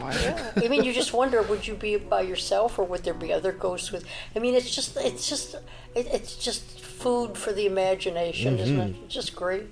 I 0.64 0.68
mean, 0.68 0.84
you 0.84 0.92
just 0.92 1.12
wonder: 1.12 1.42
would 1.42 1.66
you 1.66 1.74
be 1.74 1.96
by 1.96 2.20
yourself, 2.20 2.78
or 2.78 2.84
would 2.84 3.02
there 3.02 3.12
be 3.14 3.32
other 3.32 3.50
ghosts 3.50 3.90
with? 3.90 4.04
I 4.36 4.38
mean, 4.38 4.54
it's 4.54 4.72
just, 4.72 4.96
it's 4.98 5.28
just, 5.28 5.56
it, 5.96 6.06
it's 6.12 6.36
just 6.36 6.80
food 6.80 7.36
for 7.36 7.52
the 7.52 7.66
imagination, 7.66 8.58
isn't 8.60 8.78
it? 8.78 8.92
Mhm. 8.94 9.04
It's 9.06 9.14
just 9.14 9.34
great. 9.34 9.64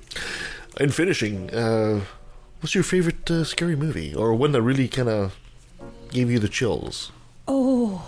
In 0.81 0.91
finishing, 0.91 1.55
uh, 1.55 2.01
what's 2.61 2.74
your 2.74 2.82
favorite 2.85 3.31
uh, 3.31 3.45
scary 3.45 3.77
movie, 3.77 4.12
or 4.12 4.35
one 4.35 4.51
that 4.53 4.62
really 4.62 4.89
kind 4.89 5.09
of 5.09 5.36
gave 6.11 6.32
you 6.32 6.41
the 6.41 6.49
chills? 6.49 7.12
Oh, 7.47 8.03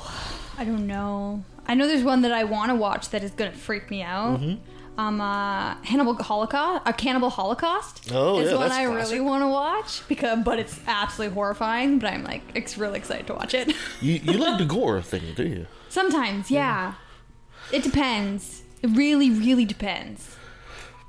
I 0.59 0.65
don't 0.65 0.89
know. 0.89 1.45
I 1.69 1.75
know 1.75 1.87
there's 1.87 2.03
one 2.03 2.23
that 2.23 2.33
I 2.33 2.43
want 2.43 2.71
to 2.71 2.75
watch 2.75 3.11
that 3.11 3.23
is 3.23 3.31
going 3.31 3.53
to 3.53 3.57
freak 3.57 3.89
me 3.89 4.03
out. 4.03 4.41
Mhm. 4.41 4.59
Um, 4.99 5.21
uh, 5.21 5.75
Hannibal 5.83 6.15
Holocaust, 6.15 6.83
a 6.87 6.93
Cannibal 6.93 7.29
Holocaust. 7.29 8.11
Oh, 8.15 8.41
is 8.41 8.51
yeah, 8.51 8.57
one 8.57 8.73
I 8.73 8.87
classic. 8.87 9.13
really 9.13 9.21
want 9.21 9.43
to 9.43 9.49
watch 9.49 10.03
because, 10.09 10.43
but 10.43 10.59
it's 10.59 10.81
absolutely 10.87 11.35
horrifying. 11.35 11.99
But 11.99 12.13
I'm 12.13 12.25
like, 12.25 12.43
it's 12.55 12.79
really 12.79 12.99
excited 12.99 13.27
to 13.27 13.35
watch 13.35 13.53
it. 13.55 13.75
You 14.01 14.15
you 14.15 14.33
like 14.35 14.59
the 14.59 14.65
gore 14.65 15.03
thing, 15.03 15.35
do 15.35 15.47
you? 15.47 15.67
Sometimes, 15.89 16.51
yeah. 16.51 16.95
It 17.73 17.83
depends. 17.83 18.63
It 18.83 18.89
really, 18.97 19.31
really 19.31 19.65
depends. 19.65 20.37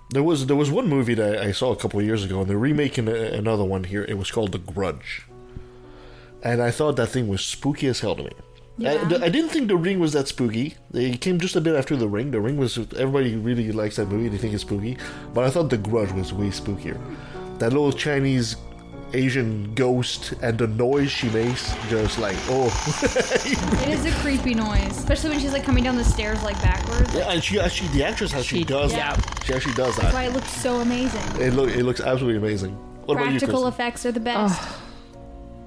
There 0.09 0.23
was 0.23 0.47
there 0.47 0.55
was 0.55 0.69
one 0.71 0.87
movie 0.87 1.13
that 1.15 1.37
I 1.39 1.51
saw 1.51 1.71
a 1.71 1.75
couple 1.75 1.99
of 1.99 2.05
years 2.05 2.23
ago, 2.23 2.41
and 2.41 2.49
they're 2.49 2.57
remaking 2.57 3.07
another 3.09 3.63
one 3.63 3.83
here. 3.85 4.03
It 4.07 4.17
was 4.17 4.31
called 4.31 4.51
The 4.53 4.57
Grudge, 4.59 5.25
and 6.43 6.61
I 6.61 6.71
thought 6.71 6.95
that 6.95 7.07
thing 7.07 7.27
was 7.27 7.41
spooky 7.45 7.87
as 7.87 7.99
hell 8.01 8.15
to 8.15 8.23
me. 8.23 8.31
I, 8.79 8.83
Yeah. 8.83 9.17
I 9.23 9.29
didn't 9.29 9.49
think 9.49 9.67
The 9.67 9.75
Ring 9.77 9.99
was 9.99 10.13
that 10.13 10.27
spooky. 10.27 10.75
It 10.93 11.19
came 11.21 11.39
just 11.39 11.55
a 11.55 11.61
bit 11.61 11.75
after 11.75 11.95
The 11.95 12.07
Ring. 12.07 12.31
The 12.31 12.39
Ring 12.41 12.57
was 12.57 12.77
everybody 12.77 13.35
really 13.35 13.71
likes 13.71 13.95
that 13.95 14.07
movie. 14.07 14.29
They 14.29 14.37
think 14.37 14.53
it's 14.53 14.63
spooky, 14.63 14.97
but 15.33 15.43
I 15.43 15.49
thought 15.49 15.69
The 15.69 15.77
Grudge 15.77 16.11
was 16.11 16.33
way 16.33 16.47
spookier. 16.49 16.97
That 17.59 17.71
little 17.73 17.91
Chinese 17.91 18.55
Asian 19.13 19.73
ghost 19.73 20.33
and 20.41 20.57
the 20.57 20.67
noise 20.67 21.09
she 21.09 21.29
makes, 21.29 21.73
just 21.89 22.19
like 22.19 22.35
oh. 22.49 22.67
It 23.83 23.89
is 23.89 24.05
a 24.05 24.11
creepy 24.21 24.53
noise, 24.53 24.97
especially 24.97 25.29
when 25.31 25.39
she's 25.39 25.53
like 25.53 25.63
coming 25.63 25.83
down 25.83 25.95
the 25.95 26.03
stairs 26.03 26.43
like 26.43 26.61
backwards. 26.61 27.13
yeah, 27.15 27.31
and 27.31 27.41
she 27.43 27.59
actually 27.59 27.87
the 27.89 28.03
actress 28.03 28.33
actually 28.33 28.59
She- 28.59 28.65
does 28.65 28.91
yeah. 28.93 29.15
that. 29.15 29.43
She 29.45 29.53
actually 29.53 29.75
does 29.75 29.95
that. 29.95 30.01
That's 30.03 30.13
that. 30.13 30.19
why 30.19 30.25
it 30.25 30.33
looks 30.33 30.51
so 30.51 30.81
amazing. 30.81 31.21
It 31.41 31.53
look 31.53 31.69
it 31.69 31.83
looks 31.83 32.01
absolutely 32.01 32.37
amazing. 32.37 32.73
What 33.05 33.15
about 33.15 33.31
you, 33.31 33.39
Practical 33.39 33.67
effects 33.67 34.05
are 34.05 34.11
the 34.11 34.19
best. 34.19 34.61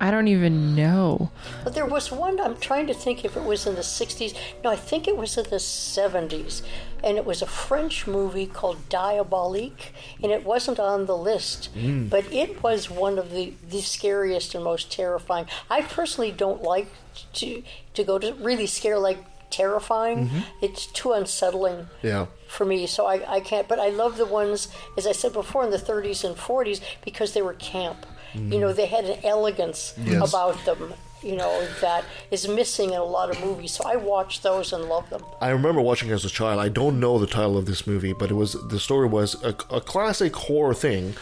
I 0.02 0.10
don't 0.10 0.28
even 0.28 0.74
know. 0.74 1.30
But 1.62 1.74
there 1.74 1.84
was 1.84 2.10
one, 2.10 2.40
I'm 2.40 2.56
trying 2.56 2.86
to 2.86 2.94
think 2.94 3.22
if 3.24 3.36
it 3.36 3.42
was 3.44 3.66
in 3.66 3.74
the 3.74 3.82
60s. 3.82 4.34
No, 4.64 4.70
I 4.70 4.76
think 4.76 5.06
it 5.06 5.16
was 5.16 5.36
in 5.36 5.44
the 5.44 5.56
70s. 5.56 6.62
And 7.04 7.18
it 7.18 7.26
was 7.26 7.42
a 7.42 7.46
French 7.46 8.06
movie 8.06 8.46
called 8.46 8.88
Diabolique. 8.88 9.92
And 10.22 10.32
it 10.32 10.44
wasn't 10.44 10.80
on 10.80 11.04
the 11.04 11.16
list. 11.16 11.68
Mm. 11.76 12.08
But 12.08 12.24
it 12.32 12.62
was 12.62 12.88
one 12.90 13.18
of 13.18 13.30
the, 13.32 13.52
the 13.68 13.82
scariest 13.82 14.54
and 14.54 14.64
most 14.64 14.90
terrifying. 14.90 15.46
I 15.68 15.82
personally 15.82 16.32
don't 16.32 16.62
like 16.62 16.88
to, 17.34 17.62
to 17.94 18.02
go 18.04 18.18
to 18.18 18.32
really 18.34 18.66
scare 18.66 18.98
like 18.98 19.18
terrifying. 19.50 20.28
Mhm. 20.28 20.44
It's 20.62 20.86
too 20.86 21.12
unsettling 21.12 21.88
Yeah. 22.02 22.26
for 22.48 22.64
me, 22.64 22.86
so 22.86 23.04
I, 23.06 23.36
I 23.36 23.40
can't. 23.40 23.66
But 23.68 23.78
I 23.80 23.88
love 23.90 24.16
the 24.16 24.24
ones, 24.24 24.68
as 24.96 25.06
I 25.06 25.12
said 25.12 25.32
before, 25.32 25.64
in 25.64 25.70
the 25.70 25.76
30s 25.78 26.24
and 26.24 26.36
40s 26.36 26.80
because 27.04 27.32
they 27.34 27.42
were 27.42 27.54
camp. 27.54 28.06
You 28.34 28.60
know, 28.60 28.72
they 28.72 28.86
had 28.86 29.04
an 29.04 29.18
elegance 29.24 29.94
Yes. 30.04 30.28
about 30.28 30.64
them, 30.64 30.94
you 31.22 31.34
know, 31.36 31.66
that 31.80 32.04
is 32.30 32.46
missing 32.48 32.90
in 32.90 32.96
a 33.00 33.04
lot 33.04 33.28
of 33.30 33.40
movies. 33.40 33.72
So 33.72 33.84
I 33.84 33.96
watch 33.96 34.42
those 34.42 34.72
and 34.72 34.84
love 34.84 35.08
them. 35.10 35.22
I 35.40 35.50
remember 35.50 35.80
watching 35.80 36.10
as 36.10 36.24
a 36.24 36.28
child. 36.30 36.60
I 36.60 36.68
don't 36.68 37.00
know 37.00 37.18
the 37.18 37.26
title 37.26 37.56
of 37.58 37.66
this 37.66 37.86
movie, 37.86 38.12
but 38.12 38.30
it 38.30 38.34
was 38.34 38.52
the 38.68 38.78
story 38.78 39.08
was 39.08 39.42
a, 39.42 39.48
a 39.70 39.80
classic 39.80 40.34
horror 40.36 40.74
thing, 40.74 41.14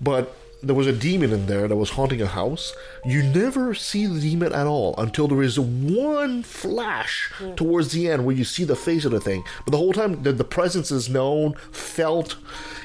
but 0.00 0.34
there 0.62 0.74
was 0.74 0.86
a 0.88 0.92
demon 0.92 1.32
in 1.32 1.46
there 1.46 1.68
that 1.68 1.76
was 1.76 1.90
haunting 1.90 2.20
a 2.20 2.26
house. 2.26 2.74
You 3.04 3.22
never 3.22 3.74
see 3.74 4.06
the 4.06 4.20
demon 4.20 4.52
at 4.52 4.66
all 4.66 4.94
until 4.98 5.28
there 5.28 5.42
is 5.42 5.58
one 5.58 6.42
flash 6.42 7.32
towards 7.56 7.92
the 7.92 8.08
end 8.10 8.24
where 8.26 8.34
you 8.34 8.44
see 8.44 8.64
the 8.64 8.74
face 8.74 9.04
of 9.04 9.12
the 9.12 9.20
thing. 9.20 9.44
But 9.64 9.70
the 9.70 9.78
whole 9.78 9.92
time, 9.92 10.22
the, 10.24 10.32
the 10.32 10.44
presence 10.44 10.90
is 10.90 11.08
known, 11.08 11.54
felt. 11.70 12.36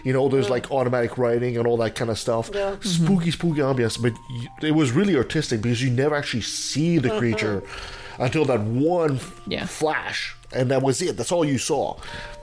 You 0.03 0.13
know, 0.13 0.29
there's 0.29 0.49
like 0.49 0.69
automatic 0.71 1.17
writing 1.17 1.57
and 1.57 1.65
all 1.65 1.77
that 1.77 1.95
kind 1.95 2.11
of 2.11 2.19
stuff. 2.19 2.51
Yeah. 2.53 2.75
Spooky, 2.81 3.31
spooky 3.31 3.61
ambiance. 3.61 3.99
But 4.01 4.13
you, 4.29 4.49
it 4.61 4.75
was 4.75 4.91
really 4.91 5.15
artistic 5.15 5.61
because 5.61 5.81
you 5.81 5.89
never 5.89 6.15
actually 6.15 6.41
see 6.41 6.99
the 6.99 7.09
Mhm. 7.09 7.17
creature 7.19 7.63
until 8.19 8.45
that 8.45 8.61
one 8.61 9.19
Yeah. 9.47 9.65
flash, 9.65 10.35
and 10.53 10.69
that 10.71 10.81
was 10.81 11.01
it. 11.01 11.17
That's 11.17 11.31
all 11.31 11.45
you 11.45 11.57
saw. 11.57 11.97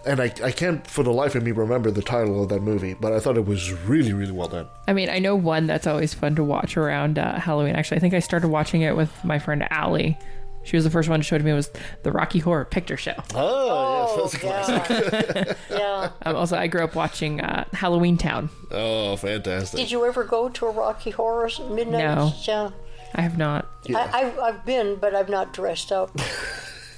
And 0.06 0.20
I, 0.20 0.32
I 0.42 0.50
can't 0.50 0.86
for 0.86 1.02
the 1.02 1.12
life 1.12 1.34
of 1.34 1.42
me 1.42 1.50
remember 1.50 1.90
the 1.90 2.02
title 2.02 2.42
of 2.42 2.48
that 2.48 2.62
movie, 2.62 2.94
but 2.94 3.12
I 3.12 3.20
thought 3.20 3.36
it 3.36 3.44
was 3.46 3.72
really, 3.72 4.12
really 4.12 4.32
well 4.32 4.48
done. 4.48 4.68
I 4.88 4.92
mean, 4.94 5.10
I 5.10 5.18
know 5.18 5.36
one 5.36 5.66
that's 5.66 5.86
always 5.86 6.14
fun 6.14 6.34
to 6.36 6.44
watch 6.44 6.76
around 6.76 7.18
uh, 7.18 7.38
Halloween. 7.38 7.76
Actually, 7.76 7.98
I 7.98 8.00
think 8.00 8.14
I 8.14 8.20
started 8.20 8.48
watching 8.48 8.80
it 8.80 8.96
with 8.96 9.12
my 9.24 9.38
friend 9.38 9.66
Allie 9.70 10.16
She 10.62 10.76
was 10.76 10.84
the 10.84 10.90
first 10.90 11.08
one 11.08 11.20
to 11.20 11.24
show 11.24 11.36
it 11.36 11.40
to 11.40 11.44
me 11.44 11.52
was 11.52 11.70
the 12.02 12.12
Rocky 12.12 12.38
Horror 12.38 12.64
Picture 12.64 12.96
Show. 12.96 13.14
Oh, 13.34 14.16
yes, 14.16 14.32
that's 14.32 14.34
a 14.34 14.38
classic. 14.38 15.56
Yeah. 15.70 16.10
Um, 16.22 16.36
also, 16.36 16.56
I 16.56 16.66
grew 16.66 16.82
up 16.84 16.94
watching 16.94 17.40
uh, 17.40 17.64
Halloween 17.72 18.16
Town. 18.16 18.48
oh, 18.70 19.16
fantastic. 19.16 19.78
Did 19.80 19.90
you 19.90 20.04
ever 20.06 20.24
go 20.24 20.48
to 20.48 20.66
a 20.66 20.70
Rocky 20.70 21.10
Horror 21.10 21.50
Midnight? 21.70 21.98
No. 21.98 22.32
Yeah. 22.42 22.70
I 23.14 23.22
have 23.22 23.36
not, 23.36 23.66
I, 23.94 24.08
I've, 24.12 24.38
I've 24.38 24.64
been, 24.64 24.96
but 24.96 25.14
I've 25.14 25.28
not 25.28 25.52
dressed 25.52 25.90
up. 25.92 26.10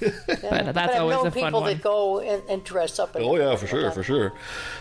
but 0.27 0.41
that's 0.41 0.73
but 0.73 0.77
I've 0.77 1.01
always 1.01 1.15
known 1.17 1.27
a 1.27 1.31
fun 1.31 1.43
people 1.43 1.61
one. 1.61 1.69
that 1.73 1.81
go 1.81 2.19
and, 2.19 2.43
and 2.49 2.63
dress 2.63 2.99
up. 2.99 3.15
And 3.15 3.23
Oh, 3.25 3.35
yeah, 3.35 3.55
for 3.55 3.67
sure, 3.67 3.91
for 3.91 4.03
sure. 4.03 4.33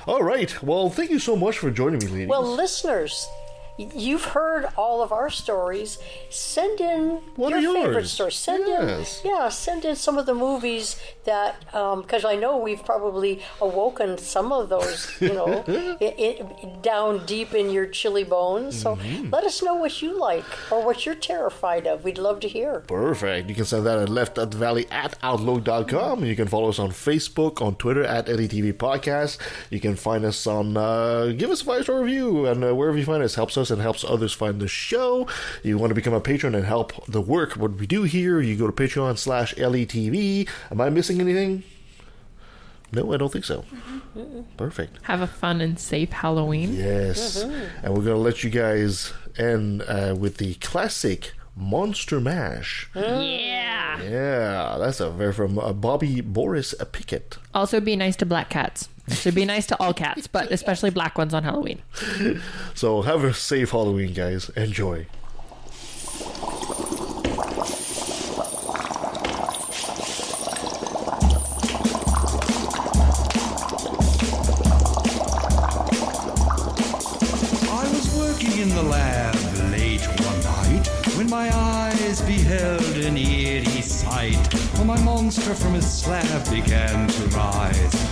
All 0.07 0.23
right. 0.23 0.63
Well, 0.63 0.91
thank 0.91 1.11
you 1.11 1.19
so 1.19 1.37
much 1.37 1.59
for 1.59 1.71
joining 1.71 2.01
me, 2.01 2.07
ladies. 2.09 2.29
Well, 2.29 2.43
listeners, 2.47 3.27
y- 3.31 3.42
you've 3.79 4.25
heard 4.27 4.67
all 4.77 5.03
of 5.03 5.13
our 5.13 5.31
stories. 5.31 5.99
Send 6.31 6.81
in 6.81 7.21
What 7.37 7.61
your 7.61 7.75
favorite 7.75 8.07
stories. 8.07 8.35
Send 8.37 8.65
Yes. 8.69 9.23
in, 9.25 9.31
yeah, 9.31 9.49
send 9.49 9.85
in 9.85 9.97
some 9.97 10.19
of 10.19 10.27
the 10.27 10.35
movies 10.35 11.01
that, 11.25 11.57
because 11.67 12.25
I 12.25 12.37
know 12.37 12.57
we've 12.59 12.85
probably 12.85 13.43
awoken 13.61 14.19
some 14.19 14.53
of 14.53 14.69
those, 14.69 15.11
you 15.21 15.33
know, 15.33 15.65
i 16.01 16.15
i 16.19 16.67
down 16.83 17.25
deep 17.27 17.55
in 17.55 17.71
your 17.71 17.87
chilly 17.87 18.25
bones. 18.25 18.81
So 18.81 18.97
Mm-hmm. 18.97 19.31
let 19.31 19.45
us 19.45 19.63
know 19.63 19.75
what 19.75 20.01
you 20.03 20.19
like 20.19 20.45
or 20.71 20.85
what 20.85 21.05
you're 21.07 21.15
terrified 21.15 21.87
of. 21.87 22.05
We'd 22.05 22.19
love 22.19 22.41
to 22.41 22.49
hear. 22.49 22.81
Perfect. 22.87 23.49
You 23.49 23.55
can 23.55 23.65
send 23.65 23.87
that 23.87 23.99
at 23.99 24.09
left.valley 24.09 24.87
at 24.91 25.17
outlook.com. 25.23 26.25
You 26.25 26.37
can 26.37 26.47
follow 26.49 26.69
us 26.69 26.79
on 26.79 26.91
Facebook, 26.91 27.61
on 27.63 27.75
Twitter 27.77 28.05
at 28.05 28.27
LETV 28.27 28.75
Podcast. 28.75 29.39
You 29.71 29.81
can 29.81 29.97
find 29.97 30.25
us 30.25 30.47
on, 30.47 30.77
uh, 30.77 31.33
give 31.37 31.51
us 31.51 31.63
a 31.63 31.65
five 31.65 31.85
star 31.85 32.01
review, 32.03 32.47
and 32.47 32.63
uh, 32.65 32.75
wherever 32.75 32.97
you 32.99 33.05
find 33.05 33.23
us 33.23 33.35
helps 33.35 33.57
us 33.57 33.62
and 33.71 33.81
helps 33.81 34.05
others 34.05 34.33
find 34.33 34.61
the 34.61 34.69
show. 34.69 35.27
You 35.63 35.79
want 35.79 35.91
to 35.91 35.95
become 35.95 36.15
a 36.15 36.21
patron 36.21 36.55
and 36.55 36.65
help 36.65 37.07
the 37.07 37.21
work, 37.21 37.53
what 37.53 37.73
we 37.73 37.87
do 37.87 38.03
here, 38.03 38.41
you 38.41 38.57
go 38.57 38.67
to 38.67 38.73
Patreon 38.73 39.19
slash 39.19 39.55
LETV. 39.55 40.49
Am 40.71 40.81
I 40.81 40.91
missing 40.91 41.21
anything? 41.21 41.63
No, 42.93 43.13
I 43.15 43.17
don't 43.17 43.33
think 43.33 43.47
so. 43.47 43.65
Perfect. 44.59 44.99
Have 45.03 45.23
a 45.23 45.27
fun 45.27 45.63
and 45.63 45.79
safe 45.79 46.11
Halloween. 46.11 46.75
Yes. 46.75 47.43
And 47.43 47.95
we're 47.95 48.05
going 48.05 48.07
to 48.09 48.17
let 48.17 48.45
you 48.45 48.51
guys 48.51 49.15
end 49.39 49.83
uh, 49.83 50.15
with 50.19 50.37
the 50.37 50.55
classic 50.57 51.33
Monster 51.57 52.21
Mash. 52.21 52.91
Yeah. 52.95 54.03
Yeah, 54.03 54.77
that's 54.79 55.01
a 55.01 55.11
very 55.11 55.33
from 55.33 55.59
uh, 55.59 55.73
Bobby 55.73 56.21
Boris 56.21 56.75
Pickett. 56.93 57.39
Also, 57.55 57.81
be 57.81 57.97
nice 57.97 58.17
to 58.17 58.27
black 58.27 58.51
cats. 58.51 58.89
Should 59.09 59.35
be 59.35 59.45
nice 59.45 59.67
to 59.67 59.81
all 59.81 59.93
cats, 59.93 60.27
but 60.27 60.51
especially 60.51 60.91
black 60.91 61.19
ones 61.19 61.35
on 61.35 61.45
Halloween. 61.45 61.83
So 62.75 63.03
have 63.03 63.25
a 63.25 63.35
safe 63.35 63.71
Halloween, 63.71 64.15
guys. 64.15 64.49
Enjoy. 64.51 65.07
I 77.71 77.89
was 77.91 78.15
working 78.17 78.59
in 78.59 78.69
the 78.71 78.83
lab 78.83 79.35
late 79.71 80.07
one 80.21 80.41
night 80.41 80.87
when 81.17 81.29
my 81.29 81.55
eyes 81.55 82.21
beheld 82.23 82.97
an 83.05 83.17
eerie 83.17 83.83
sight. 83.83 84.37
For 84.77 84.85
my 84.85 85.01
monster 85.03 85.55
from 85.55 85.75
his 85.75 85.91
slab 85.91 86.51
began 86.51 87.09
to 87.09 87.27
rise, 87.29 87.95
and 87.95 88.12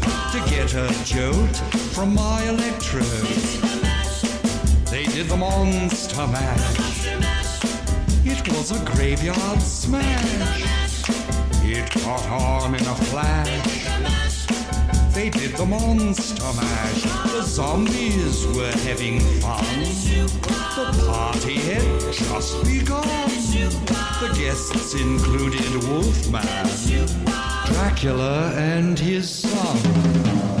to 0.00 0.38
get 0.50 0.74
a 0.74 0.88
jolt 1.04 1.56
from 1.94 2.14
my 2.14 2.42
electrodes. 2.48 3.60
They 4.90 5.04
did 5.04 5.28
the 5.28 5.36
monster 5.36 6.26
mash. 6.26 7.06
It 8.24 8.46
was 8.48 8.72
a 8.72 8.84
graveyard 8.84 9.60
smash. 9.60 11.04
It 11.62 11.90
caught 11.90 12.28
on 12.30 12.74
in 12.74 12.80
a 12.80 12.94
flash. 13.10 14.46
They 15.14 15.30
did 15.30 15.56
the 15.56 15.66
monster 15.66 16.52
mash. 16.54 17.02
The 17.32 17.42
zombies 17.42 18.46
were 18.48 18.72
having 18.84 19.20
fun. 19.40 19.64
The 20.76 21.06
party 21.06 21.56
had 21.56 22.12
just 22.12 22.62
begun. 22.64 23.06
The 24.20 24.34
guests 24.38 24.94
included 24.94 25.84
Wolfman, 25.88 27.35
Dracula, 27.66 28.52
and 28.54 28.98
his 28.98 29.28
son. 29.28 29.76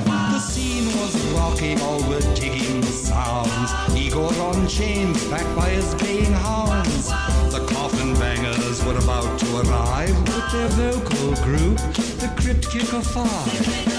The 0.04 0.40
scene 0.40 0.86
was 1.00 1.14
rocking, 1.32 1.80
all 1.80 2.02
were 2.08 2.20
digging 2.34 2.80
the 2.80 2.86
sounds. 2.86 3.70
Igor 3.96 4.34
on 4.34 4.66
chains, 4.66 5.24
backed 5.28 5.54
by 5.56 5.70
his 5.70 5.94
baying 5.94 6.32
hounds. 6.32 7.08
The 7.52 7.64
coffin 7.66 8.14
bangers 8.14 8.84
were 8.84 8.98
about 8.98 9.38
to 9.38 9.46
arrive 9.60 10.18
with 10.20 10.52
their 10.52 10.68
vocal 10.68 11.34
group, 11.44 11.78
the 12.20 12.32
Crypt 12.36 12.70
Kicker 12.70 13.00
Five. 13.00 13.96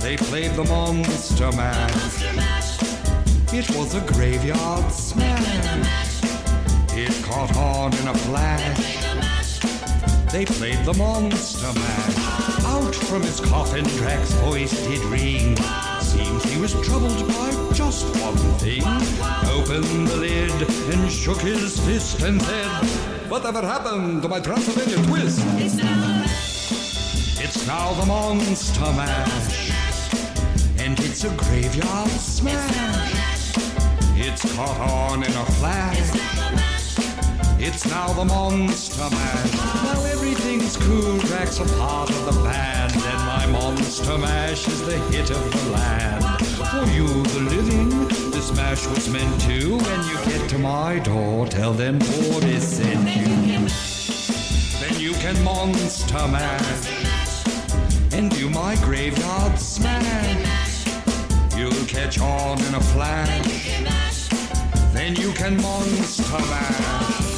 They 0.00 0.16
played 0.16 0.52
the 0.52 0.64
Monster 0.64 1.52
Mash. 1.52 2.20
It 3.52 3.68
was 3.76 3.94
a 3.94 4.00
graveyard 4.12 4.92
smash. 4.92 6.22
It 6.92 7.24
caught 7.24 7.54
on 7.56 7.92
in 7.94 8.08
a 8.08 8.14
flash. 8.14 8.99
They 10.32 10.44
played 10.44 10.84
the 10.84 10.94
Monster 10.94 11.72
Mash. 11.72 12.64
Out 12.64 12.94
from 12.94 13.22
his 13.22 13.40
coffin, 13.40 13.84
Drax's 13.98 14.32
voice 14.34 14.86
did 14.86 15.00
ring. 15.06 15.56
Seems 16.00 16.44
he 16.44 16.60
was 16.60 16.72
troubled 16.86 17.26
by 17.26 17.50
just 17.74 18.06
one 18.22 18.36
thing. 18.58 18.82
Opened 19.50 20.06
the 20.06 20.16
lid 20.16 20.52
and 20.94 21.10
shook 21.10 21.40
his 21.40 21.80
fist 21.80 22.20
and 22.22 22.40
said, 22.40 22.68
Whatever 23.28 23.60
happened 23.62 24.22
to 24.22 24.28
my 24.28 24.38
Transylvania 24.38 25.04
twist? 25.08 25.40
It's 27.42 27.66
now 27.66 27.92
the 27.94 28.06
Monster 28.06 28.92
Mash. 28.92 29.72
And 30.78 30.96
it's 31.00 31.24
a 31.24 31.30
graveyard 31.30 32.08
smash. 32.10 33.56
It's 34.16 34.54
caught 34.54 34.78
on 34.80 35.24
in 35.24 35.32
a 35.32 35.44
flash. 35.58 36.39
It's 37.62 37.86
now 37.86 38.10
the 38.14 38.24
Monster 38.24 39.10
Mash. 39.10 39.54
Now 39.84 40.02
everything's 40.06 40.78
cool. 40.78 41.18
Drac's 41.18 41.58
a 41.58 41.66
part 41.76 42.08
of 42.08 42.24
the 42.24 42.42
band, 42.42 42.92
and 42.94 43.26
my 43.26 43.46
Monster 43.46 44.16
Mash 44.16 44.66
is 44.66 44.80
the 44.86 44.96
hit 45.10 45.30
of 45.30 45.52
the 45.52 45.70
land. 45.70 46.24
For 46.46 46.90
you, 46.90 47.06
the 47.06 47.40
living, 47.40 48.08
this 48.30 48.50
mash 48.56 48.86
was 48.86 49.10
meant 49.10 49.40
to. 49.42 49.76
When 49.76 50.00
you 50.08 50.16
get 50.24 50.48
to 50.50 50.58
my 50.58 51.00
door, 51.00 51.46
tell 51.46 51.74
them 51.74 51.98
Boris 51.98 52.78
sent 52.78 53.06
you. 53.14 53.68
Then 54.80 54.98
you 54.98 55.12
can 55.14 55.42
Monster 55.44 56.28
Mash 56.28 57.00
and 58.12 58.30
do 58.30 58.48
my 58.48 58.74
graveyard 58.76 59.58
smash. 59.58 60.86
You'll 61.56 61.86
catch 61.86 62.18
on 62.20 62.58
in 62.64 62.74
a 62.74 62.80
flash. 62.80 64.28
Then 64.92 65.14
you 65.14 65.32
can 65.32 65.56
monster 65.62 66.38
mash. 66.38 67.29